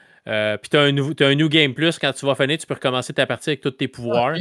Puis 0.61 0.71
tu 0.71 0.77
as, 0.77 1.27
un 1.27 1.35
New 1.35 1.49
Game 1.49 1.75
Plus. 1.75 1.99
Quand 1.99 2.13
tu 2.13 2.27
vas 2.27 2.35
finir, 2.35 2.59
tu 2.59 2.67
peux 2.67 2.75
recommencer 2.75 3.13
ta 3.13 3.27
partie 3.27 3.51
avec 3.51 3.61
tous 3.61 3.71
tes 3.71 3.89
pouvoirs. 3.89 4.37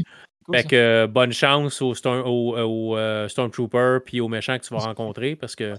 fait 0.52 0.64
que 0.64 1.06
bonne 1.08 1.32
chance 1.32 1.82
au, 1.82 1.96
Stormtrooper 1.96 4.00
puis 4.06 4.22
aux 4.22 4.28
méchants 4.28 4.58
que 4.58 4.66
tu 4.66 4.74
vas 4.74 4.82
rencontrer 4.82 5.36
parce 5.36 5.56
que 5.56 5.76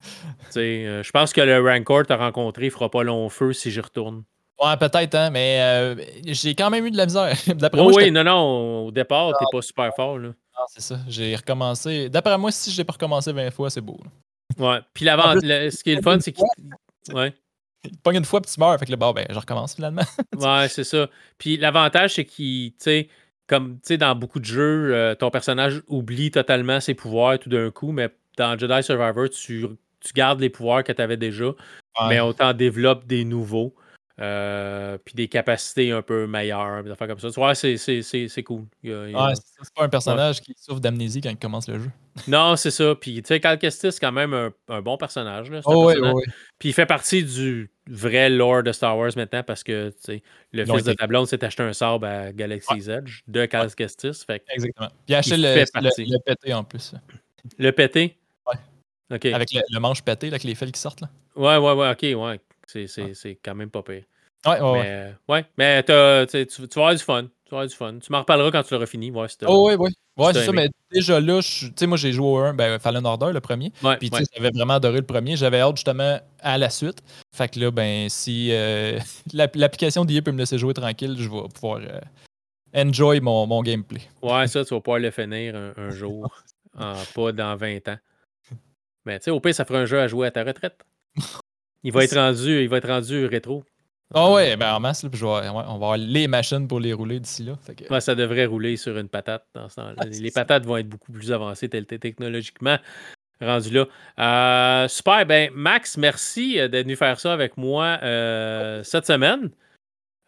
euh, 0.56 1.02
je 1.02 1.10
pense 1.10 1.32
que 1.32 1.40
le 1.40 1.60
Rancor 1.60 2.06
t'a 2.06 2.16
rencontré 2.16 2.66
il 2.66 2.70
fera 2.70 2.90
pas 2.90 3.02
long 3.02 3.28
feu 3.28 3.52
si 3.52 3.70
j'y 3.70 3.80
retourne. 3.80 4.24
Ouais, 4.60 4.76
peut-être, 4.76 5.14
hein, 5.14 5.30
mais 5.30 5.60
euh, 5.60 5.94
j'ai 6.24 6.56
quand 6.56 6.68
même 6.68 6.84
eu 6.84 6.90
de 6.90 6.96
la 6.96 7.06
misère. 7.06 7.36
D'après 7.54 7.80
moi, 7.80 7.92
oui, 7.94 8.10
non, 8.10 8.24
non, 8.24 8.86
au 8.86 8.90
départ, 8.90 9.32
t'es 9.38 9.44
pas 9.52 9.62
super 9.62 9.94
fort. 9.94 10.18
Là. 10.18 10.30
Ah, 10.56 10.64
c'est 10.66 10.82
ça. 10.82 10.98
J'ai 11.06 11.36
recommencé. 11.36 12.08
D'après 12.08 12.36
moi, 12.36 12.50
si 12.50 12.72
je 12.72 12.76
l'ai 12.76 12.84
pas 12.84 12.94
recommencé 12.94 13.32
20 13.32 13.52
fois, 13.52 13.70
c'est 13.70 13.80
beau. 13.80 14.00
Ouais. 14.58 14.80
Puis 14.92 15.04
ce 15.04 15.82
qui 15.84 15.92
est 15.92 15.96
le 15.96 16.02
fun, 16.02 16.18
c'est 16.18 16.32
qu'il. 16.32 16.44
Ouais. 17.14 17.32
Il 17.84 17.96
pogne 17.98 18.16
une 18.16 18.24
fois, 18.24 18.40
puis 18.40 18.50
tu 18.52 18.60
meurs. 18.60 18.78
Fait 18.78 18.86
que 18.86 18.90
là, 18.90 18.96
bon, 18.96 19.12
ben, 19.12 19.26
je 19.30 19.38
recommence 19.38 19.74
finalement. 19.74 20.02
ouais, 20.36 20.68
c'est 20.68 20.84
ça. 20.84 21.08
Puis 21.38 21.56
l'avantage, 21.56 22.14
c'est 22.14 22.24
qu'il, 22.24 22.72
tu 22.72 22.76
sais, 22.78 23.08
comme, 23.46 23.76
tu 23.76 23.88
sais, 23.88 23.98
dans 23.98 24.14
beaucoup 24.14 24.40
de 24.40 24.44
jeux, 24.44 24.94
euh, 24.94 25.14
ton 25.14 25.30
personnage 25.30 25.82
oublie 25.86 26.30
totalement 26.30 26.80
ses 26.80 26.94
pouvoirs 26.94 27.38
tout 27.38 27.48
d'un 27.48 27.70
coup, 27.70 27.92
mais 27.92 28.08
dans 28.36 28.58
Jedi 28.58 28.82
Survivor, 28.82 29.28
tu 29.30 29.66
tu 30.00 30.12
gardes 30.12 30.40
les 30.40 30.50
pouvoirs 30.50 30.84
que 30.84 30.92
tu 30.92 31.02
avais 31.02 31.16
déjà, 31.16 31.52
mais 32.08 32.20
on 32.20 32.32
t'en 32.32 32.52
développe 32.52 33.06
des 33.06 33.24
nouveaux. 33.24 33.74
Euh, 34.20 34.98
puis 35.04 35.14
des 35.14 35.28
capacités 35.28 35.92
un 35.92 36.02
peu 36.02 36.26
meilleures, 36.26 36.82
des 36.82 36.90
affaires 36.90 37.06
comme 37.06 37.20
ça. 37.20 37.28
Ouais, 37.40 37.54
c'est 37.54 38.42
cool. 38.42 38.64
c'est 38.82 39.74
pas 39.74 39.84
un 39.84 39.88
personnage 39.88 40.40
qui 40.40 40.54
souffre 40.56 40.80
d'amnésie 40.80 41.20
quand 41.20 41.30
il 41.30 41.36
commence 41.36 41.68
le 41.68 41.78
jeu. 41.78 41.90
Non, 42.26 42.56
c'est 42.56 42.72
ça. 42.72 42.96
Puis, 42.96 43.22
tu 43.22 43.28
sais, 43.28 43.38
Cal 43.38 43.60
Kestis, 43.60 43.92
c'est 43.92 44.00
quand 44.00 44.10
même 44.10 44.34
un, 44.68 44.80
bon 44.80 44.96
personnage. 44.96 45.52
Là, 45.52 45.60
oh, 45.66 45.92
Puis, 46.58 46.70
il 46.70 46.72
fait 46.72 46.84
partie 46.84 47.22
du 47.22 47.70
vrai 47.86 48.28
lore 48.28 48.64
de 48.64 48.72
Star 48.72 48.98
Wars 48.98 49.12
maintenant 49.14 49.44
parce 49.44 49.62
que, 49.62 49.90
tu 49.90 49.96
sais, 50.00 50.22
le 50.50 50.64
fils 50.64 50.82
de 50.82 50.94
Tablon 50.94 51.26
s'est 51.26 51.44
acheté 51.44 51.62
un 51.62 51.72
sabre 51.72 52.08
à 52.08 52.32
Galaxy's 52.32 52.88
Edge 52.88 53.20
de 53.28 53.46
Cal 53.46 53.72
Kestis. 53.72 54.24
Fait 54.26 54.42
Exactement. 54.52 54.88
Puis, 54.88 54.96
il 55.06 55.14
a 55.14 55.18
acheté 55.18 55.36
le, 55.36 55.54
le, 55.54 56.18
pété 56.18 56.52
en 56.52 56.64
plus. 56.64 56.92
Le 57.56 57.70
pété? 57.70 58.18
Avec 59.10 59.52
le, 59.52 59.78
manche 59.78 60.02
pété, 60.02 60.26
avec 60.26 60.42
les 60.42 60.56
fils 60.56 60.72
qui 60.72 60.80
sortent. 60.80 61.02
Là. 61.02 61.08
Ouais, 61.36 61.56
ouais, 61.56 61.72
ouais, 61.72 61.90
ok, 61.92 62.20
ouais. 62.20 62.40
C'est 62.68 63.38
quand 63.42 63.54
même 63.54 63.70
pas 63.70 63.82
pire. 63.82 64.04
Ouais, 64.46 64.60
ouais. 64.60 64.72
Mais, 64.72 64.86
euh, 64.86 65.12
ouais, 65.28 65.46
mais 65.56 65.82
tu, 66.26 66.46
tu, 66.46 66.62
vas 66.62 66.82
avoir 66.82 66.94
du 66.94 67.02
fun. 67.02 67.24
Tu 67.24 67.50
vas 67.50 67.58
avoir 67.58 67.66
du 67.66 67.74
fun. 67.74 67.98
Tu 67.98 68.12
m'en 68.12 68.20
reparleras 68.20 68.50
quand 68.52 68.62
tu 68.62 68.74
l'auras 68.74 68.86
fini. 68.86 69.10
Ouais, 69.10 69.26
oh, 69.46 69.68
oui, 69.68 69.74
oui. 69.78 69.90
Ouais, 70.16 70.32
c'est 70.32 70.46
ça, 70.46 70.52
mais 70.52 70.68
déjà 70.90 71.20
là, 71.20 71.40
tu 71.40 71.72
sais, 71.74 71.86
moi 71.86 71.96
j'ai 71.96 72.12
joué 72.12 72.26
au 72.26 72.36
1, 72.38 72.54
ben, 72.54 72.78
Fallen 72.78 73.06
Order, 73.06 73.30
le 73.32 73.40
premier. 73.40 73.72
Ouais, 73.82 73.96
puis 73.96 74.10
j'avais 74.34 74.50
vraiment 74.50 74.74
adoré 74.74 74.98
le 74.98 75.06
premier. 75.06 75.36
J'avais 75.36 75.60
hâte 75.60 75.76
justement 75.76 76.20
à 76.40 76.58
la 76.58 76.70
suite. 76.70 77.02
Fait 77.34 77.48
que 77.48 77.58
là, 77.60 77.70
ben, 77.70 78.08
si 78.08 78.50
euh, 78.52 78.98
l'application 79.32 80.04
d'IA 80.04 80.22
peut 80.22 80.32
me 80.32 80.38
laisser 80.38 80.58
jouer 80.58 80.74
tranquille, 80.74 81.16
je 81.18 81.28
vais 81.28 81.48
pouvoir 81.54 81.80
euh, 81.82 82.00
enjoy 82.74 83.20
mon, 83.20 83.46
mon, 83.46 83.62
gameplay. 83.62 84.02
Ouais, 84.22 84.46
ça, 84.48 84.64
tu 84.64 84.74
vas 84.74 84.80
pouvoir 84.80 85.00
le 85.00 85.10
finir 85.10 85.54
un, 85.56 85.90
jour, 85.90 86.32
pas 86.76 87.32
dans 87.32 87.56
20 87.56 87.88
ans. 87.88 87.98
Mais 89.04 89.18
tu 89.20 89.24
sais, 89.24 89.30
au 89.30 89.40
pire, 89.40 89.54
ça 89.54 89.64
fera 89.64 89.78
un 89.80 89.86
jeu 89.86 90.00
à 90.00 90.08
jouer 90.08 90.26
à 90.26 90.30
ta 90.30 90.44
retraite. 90.44 90.84
Il 91.84 91.92
va 91.92 92.04
être 92.04 92.16
rendu, 92.16 92.62
il 92.62 92.68
va 92.68 92.78
être 92.78 92.88
rendu 92.88 93.26
rétro. 93.26 93.64
Ah 94.14 94.26
oh 94.26 94.34
ouais, 94.36 94.56
ben 94.56 94.74
en 94.74 94.80
masse, 94.80 95.02
là, 95.02 95.10
on 95.12 95.54
va 95.54 95.60
avoir 95.60 95.96
les 95.98 96.28
machines 96.28 96.66
pour 96.66 96.80
les 96.80 96.94
rouler 96.94 97.20
d'ici 97.20 97.44
là. 97.44 97.58
Ouais, 97.90 98.00
ça 98.00 98.14
devrait 98.14 98.46
rouler 98.46 98.78
sur 98.78 98.96
une 98.96 99.08
patate 99.08 99.44
dans 99.54 99.68
ce 99.68 99.76
temps-là. 99.76 100.04
les 100.04 100.30
patates 100.30 100.64
vont 100.64 100.78
être 100.78 100.88
beaucoup 100.88 101.12
plus 101.12 101.30
avancées 101.30 101.68
technologiquement 101.68 102.78
rendu 103.46 103.70
là. 103.70 103.86
Euh, 104.18 104.88
super, 104.88 105.26
ben 105.26 105.50
Max, 105.54 105.96
merci 105.96 106.58
euh, 106.58 106.68
d'être 106.68 106.84
venu 106.84 106.96
faire 106.96 107.20
ça 107.20 107.32
avec 107.32 107.56
moi 107.56 107.98
euh, 108.02 108.82
cette 108.82 109.06
semaine. 109.06 109.50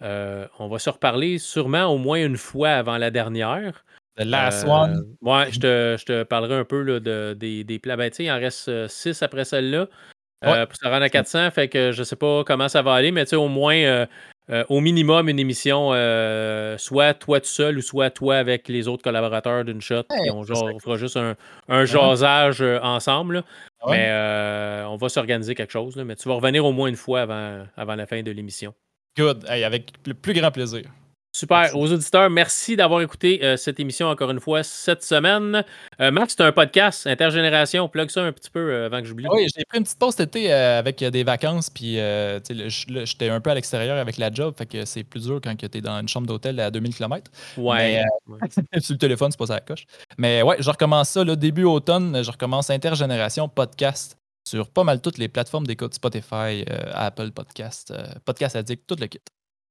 on 0.01 0.69
va 0.69 0.79
se 0.79 0.91
reparler 0.91 1.39
sûrement 1.39 1.85
au 1.87 1.99
moins 1.99 2.25
une 2.25 2.37
fois 2.37 2.71
avant 2.71 2.99
la 2.99 3.11
dernière. 3.11 3.85
The 4.17 4.25
last 4.25 4.67
one. 4.67 5.17
Ouais, 5.23 5.51
je 5.51 5.61
te, 5.61 5.97
je 5.99 6.05
te, 6.05 6.23
parlerai 6.25 6.57
un 6.57 6.65
peu 6.65 6.83
là, 6.83 7.01
de, 7.01 7.35
des, 7.39 7.65
des 7.65 7.79
plats. 7.79 7.97
Ben, 7.97 8.11
il 8.19 8.31
en 8.31 8.39
reste 8.39 8.89
6 8.89 9.23
après 9.23 9.45
celle-là. 9.45 9.89
Euh, 10.45 10.67
pour 10.67 10.77
se 10.77 10.87
rendre 10.87 11.03
à 11.03 11.09
400, 11.09 11.51
fait 11.51 11.69
que 11.69 11.93
je 11.93 12.03
sais 12.03 12.17
pas 12.17 12.45
comment 12.45 12.69
ça 12.69 12.83
va 12.83 12.95
aller, 12.95 13.11
mais 13.11 13.25
tu 13.25 13.31
sais, 13.31 13.37
au 13.37 13.49
moins, 13.49 13.77
euh, 13.77 14.07
euh, 14.51 14.65
au 14.69 14.81
minimum, 14.81 15.29
une 15.29 15.39
émission, 15.39 15.91
soit 16.79 17.15
toi 17.15 17.41
tout 17.41 17.47
seul 17.47 17.79
ou 17.79 17.83
soit 17.83 18.11
toi 18.11 18.37
avec 18.37 18.69
les 18.69 18.89
autres 18.89 19.03
collaborateurs 19.03 19.65
d'une 19.65 19.81
shot. 19.81 20.05
on, 20.33 20.45
fera 20.79 20.97
juste 20.97 21.17
un, 21.17 21.37
un 21.69 21.85
jasage 21.85 22.63
ensemble. 22.83 23.45
Ah 23.83 23.91
mais 23.91 24.85
on 24.89 24.97
va 24.97 25.09
s'organiser 25.09 25.55
quelque 25.55 25.73
chose. 25.73 25.97
mais 25.97 26.17
tu 26.17 26.29
vas 26.29 26.35
revenir 26.35 26.65
au 26.65 26.73
moins 26.73 26.89
une 26.89 26.97
fois 26.97 27.23
avant, 27.23 27.65
avant 27.77 27.95
la 27.95 28.07
fin 28.07 28.23
de 28.23 28.31
l'émission. 28.31 28.75
Good. 29.17 29.45
avec 29.49 29.93
le 30.07 30.15
plus 30.15 30.33
grand 30.33 30.51
plaisir. 30.51 30.85
Super. 31.41 31.75
Aux 31.75 31.91
auditeurs, 31.91 32.29
merci 32.29 32.77
d'avoir 32.77 33.01
écouté 33.01 33.43
euh, 33.43 33.57
cette 33.57 33.81
émission 33.81 34.09
encore 34.09 34.31
une 34.31 34.41
fois 34.41 34.63
cette 34.63 35.03
semaine. 35.03 35.65
Euh, 35.99 36.11
Max, 36.11 36.35
c'est 36.37 36.45
un 36.45 36.53
podcast 36.53 37.07
intergénération. 37.07 37.89
Plug 37.89 38.11
ça 38.11 38.21
un 38.25 38.33
petit 38.33 38.51
peu 38.51 38.61
euh, 38.61 38.87
avant 38.87 39.01
que 39.01 39.07
j'oublie. 39.07 39.25
Oui, 39.33 39.47
j'ai 39.57 39.65
pris 39.65 39.79
une 39.79 39.85
petite 39.85 39.99
pause 39.99 40.17
cet 40.17 40.37
été 40.37 40.53
avec 40.53 41.03
des 41.03 41.25
vacances. 41.25 41.71
Puis 41.71 41.95
j'étais 41.95 43.31
un 43.31 43.41
peu 43.41 43.49
à 43.49 43.55
l'extérieur 43.55 43.97
avec 43.97 44.19
la 44.19 44.31
job. 44.31 44.55
Fait 44.59 44.67
que 44.67 44.85
c'est 44.85 45.03
plus 45.03 45.25
dur 45.25 45.41
quand 45.43 45.57
tu 45.57 45.65
es 45.65 45.81
dans 45.81 45.99
une 45.99 46.09
chambre 46.09 46.27
d'hôtel 46.27 46.61
à 46.61 46.71
2000 46.71 46.95
km. 46.95 47.31
Ouais. 47.57 48.03
sur 48.79 48.93
le 48.93 48.99
téléphone, 48.99 49.31
c'est 49.31 49.39
pas 49.39 49.47
ça 49.47 49.55
la 49.55 49.61
coche. 49.61 49.87
Mais 50.19 50.43
ouais, 50.43 50.57
je 50.59 50.69
recommence 50.69 51.09
ça. 51.09 51.25
Là, 51.25 51.37
début 51.37 51.65
automne, 51.65 52.23
je 52.23 52.31
recommence 52.31 52.69
intergénération 52.69 53.49
podcast 53.49 54.19
sur 54.47 54.69
pas 54.69 54.85
mal 54.85 55.01
toutes 55.01 55.17
les 55.17 55.29
plateformes 55.29 55.67
d'écoute 55.67 55.95
Spotify, 55.95 56.67
Apple 56.93 57.31
Podcast, 57.31 57.95
Podcast 58.27 58.57
Addict, 58.57 58.87
tout 58.87 58.97
le 59.01 59.07
kit. 59.07 59.21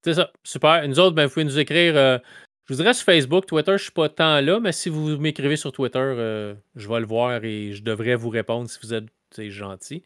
C'est 0.04 0.14
ça, 0.14 0.32
super. 0.44 0.88
Nous 0.88 1.00
autres, 1.00 1.16
ben, 1.16 1.26
vous 1.26 1.34
pouvez 1.34 1.46
nous 1.46 1.60
écrire, 1.60 1.98
euh, 1.98 2.18
je 2.66 2.74
vous 2.74 2.82
dirais 2.82 2.94
sur 2.94 3.06
Facebook, 3.06 3.46
Twitter, 3.46 3.72
je 3.72 3.74
ne 3.74 3.78
suis 3.78 3.92
pas 3.92 4.10
tant 4.10 4.40
là, 4.40 4.60
mais 4.60 4.72
si 4.72 4.90
vous 4.90 5.18
m'écrivez 5.18 5.58
sur 5.58 5.72
Twitter, 5.72 6.00
euh, 6.00 6.56
je 6.76 6.88
vais 6.88 7.00
le 7.00 7.06
voir 7.06 7.44
et 7.44 7.74
je 7.74 7.84
devrais 7.84 8.16
vous 8.16 8.30
répondre 8.30 8.70
si 8.70 8.80
vous 8.82 8.94
êtes 8.94 9.08
gentil. 9.50 10.04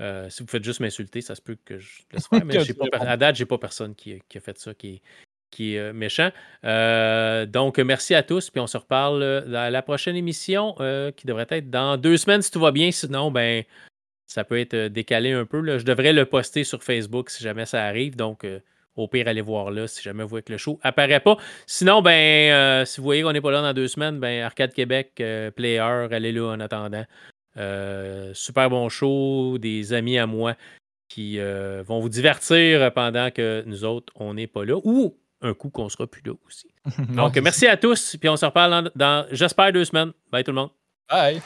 Euh, 0.00 0.28
si 0.30 0.42
vous 0.42 0.48
faites 0.48 0.64
juste 0.64 0.80
m'insulter, 0.80 1.20
ça 1.20 1.34
se 1.34 1.42
peut 1.42 1.56
que 1.64 1.78
je 1.78 2.02
laisse 2.12 2.26
faire, 2.26 2.44
mais 2.44 2.56
pas, 2.56 2.98
à 2.98 3.16
date, 3.16 3.36
j'ai 3.36 3.46
pas 3.46 3.58
personne 3.58 3.94
qui, 3.94 4.14
a 4.14 4.40
fait 4.40 4.58
ça 4.58 4.74
qui 4.74 4.88
est, 4.88 5.02
qui 5.50 5.74
est 5.76 5.92
méchant. 5.92 6.30
donc, 7.46 7.78
merci 7.78 8.14
à 8.14 8.22
tous, 8.24 8.50
puis 8.50 8.60
on 8.60 8.66
se 8.66 8.76
reparle 8.76 9.22
à 9.22 9.70
la 9.70 9.82
prochaine 9.82 10.16
émission 10.16 10.74
qui 11.16 11.26
devrait 11.26 11.46
être 11.50 11.70
dans 11.70 11.96
deux 11.96 12.16
semaines 12.16 12.42
si 12.42 12.50
tout 12.50 12.60
va 12.60 12.72
bien. 12.72 12.90
Sinon, 12.90 13.30
ben, 13.30 13.64
ça 14.26 14.44
peut 14.44 14.58
être 14.58 14.88
décalé 14.88 15.32
un 15.32 15.46
peu. 15.46 15.60
Là. 15.60 15.78
Je 15.78 15.84
devrais 15.84 16.12
le 16.12 16.26
poster 16.26 16.64
sur 16.64 16.82
Facebook 16.82 17.30
si 17.30 17.42
jamais 17.42 17.66
ça 17.66 17.84
arrive. 17.84 18.14
Donc, 18.14 18.44
au 18.98 19.08
pire, 19.08 19.28
allez 19.28 19.40
voir 19.40 19.70
là 19.70 19.86
si 19.86 20.02
jamais 20.02 20.22
vous 20.22 20.28
voyez 20.28 20.42
que 20.42 20.52
le 20.52 20.58
show 20.58 20.78
apparaît 20.82 21.20
pas. 21.20 21.36
Sinon, 21.66 22.02
ben, 22.02 22.52
euh, 22.52 22.84
si 22.84 22.98
vous 22.98 23.04
voyez 23.04 23.22
qu'on 23.22 23.32
n'est 23.32 23.40
pas 23.40 23.50
là 23.50 23.62
dans 23.62 23.72
deux 23.72 23.88
semaines, 23.88 24.18
ben, 24.18 24.42
Arcade 24.42 24.72
Québec, 24.72 25.12
euh, 25.20 25.50
Player, 25.50 26.08
allez 26.10 26.32
là 26.32 26.52
en 26.52 26.60
attendant. 26.60 27.04
Euh, 27.56 28.32
super 28.34 28.70
bon 28.70 28.88
show, 28.88 29.58
des 29.58 29.92
amis 29.92 30.18
à 30.18 30.26
moi 30.26 30.54
qui 31.08 31.38
vont 31.38 32.00
vous 32.00 32.10
divertir 32.10 32.92
pendant 32.92 33.30
que 33.30 33.62
nous 33.66 33.84
autres, 33.84 34.12
on 34.16 34.34
n'est 34.34 34.46
pas 34.46 34.64
là. 34.64 34.78
Ou 34.84 35.16
un 35.40 35.54
coup 35.54 35.70
qu'on 35.70 35.88
sera 35.88 36.06
plus 36.06 36.22
là 36.24 36.32
aussi. 36.46 36.68
Donc, 37.14 37.36
merci 37.38 37.66
à 37.66 37.76
tous, 37.76 38.16
puis 38.20 38.28
on 38.28 38.36
se 38.36 38.44
reparle 38.44 38.70
dans, 38.70 38.90
dans 38.94 39.26
j'espère, 39.30 39.72
deux 39.72 39.84
semaines. 39.84 40.12
Bye 40.30 40.44
tout 40.44 40.50
le 40.50 40.56
monde. 40.56 40.70
Bye. 41.08 41.40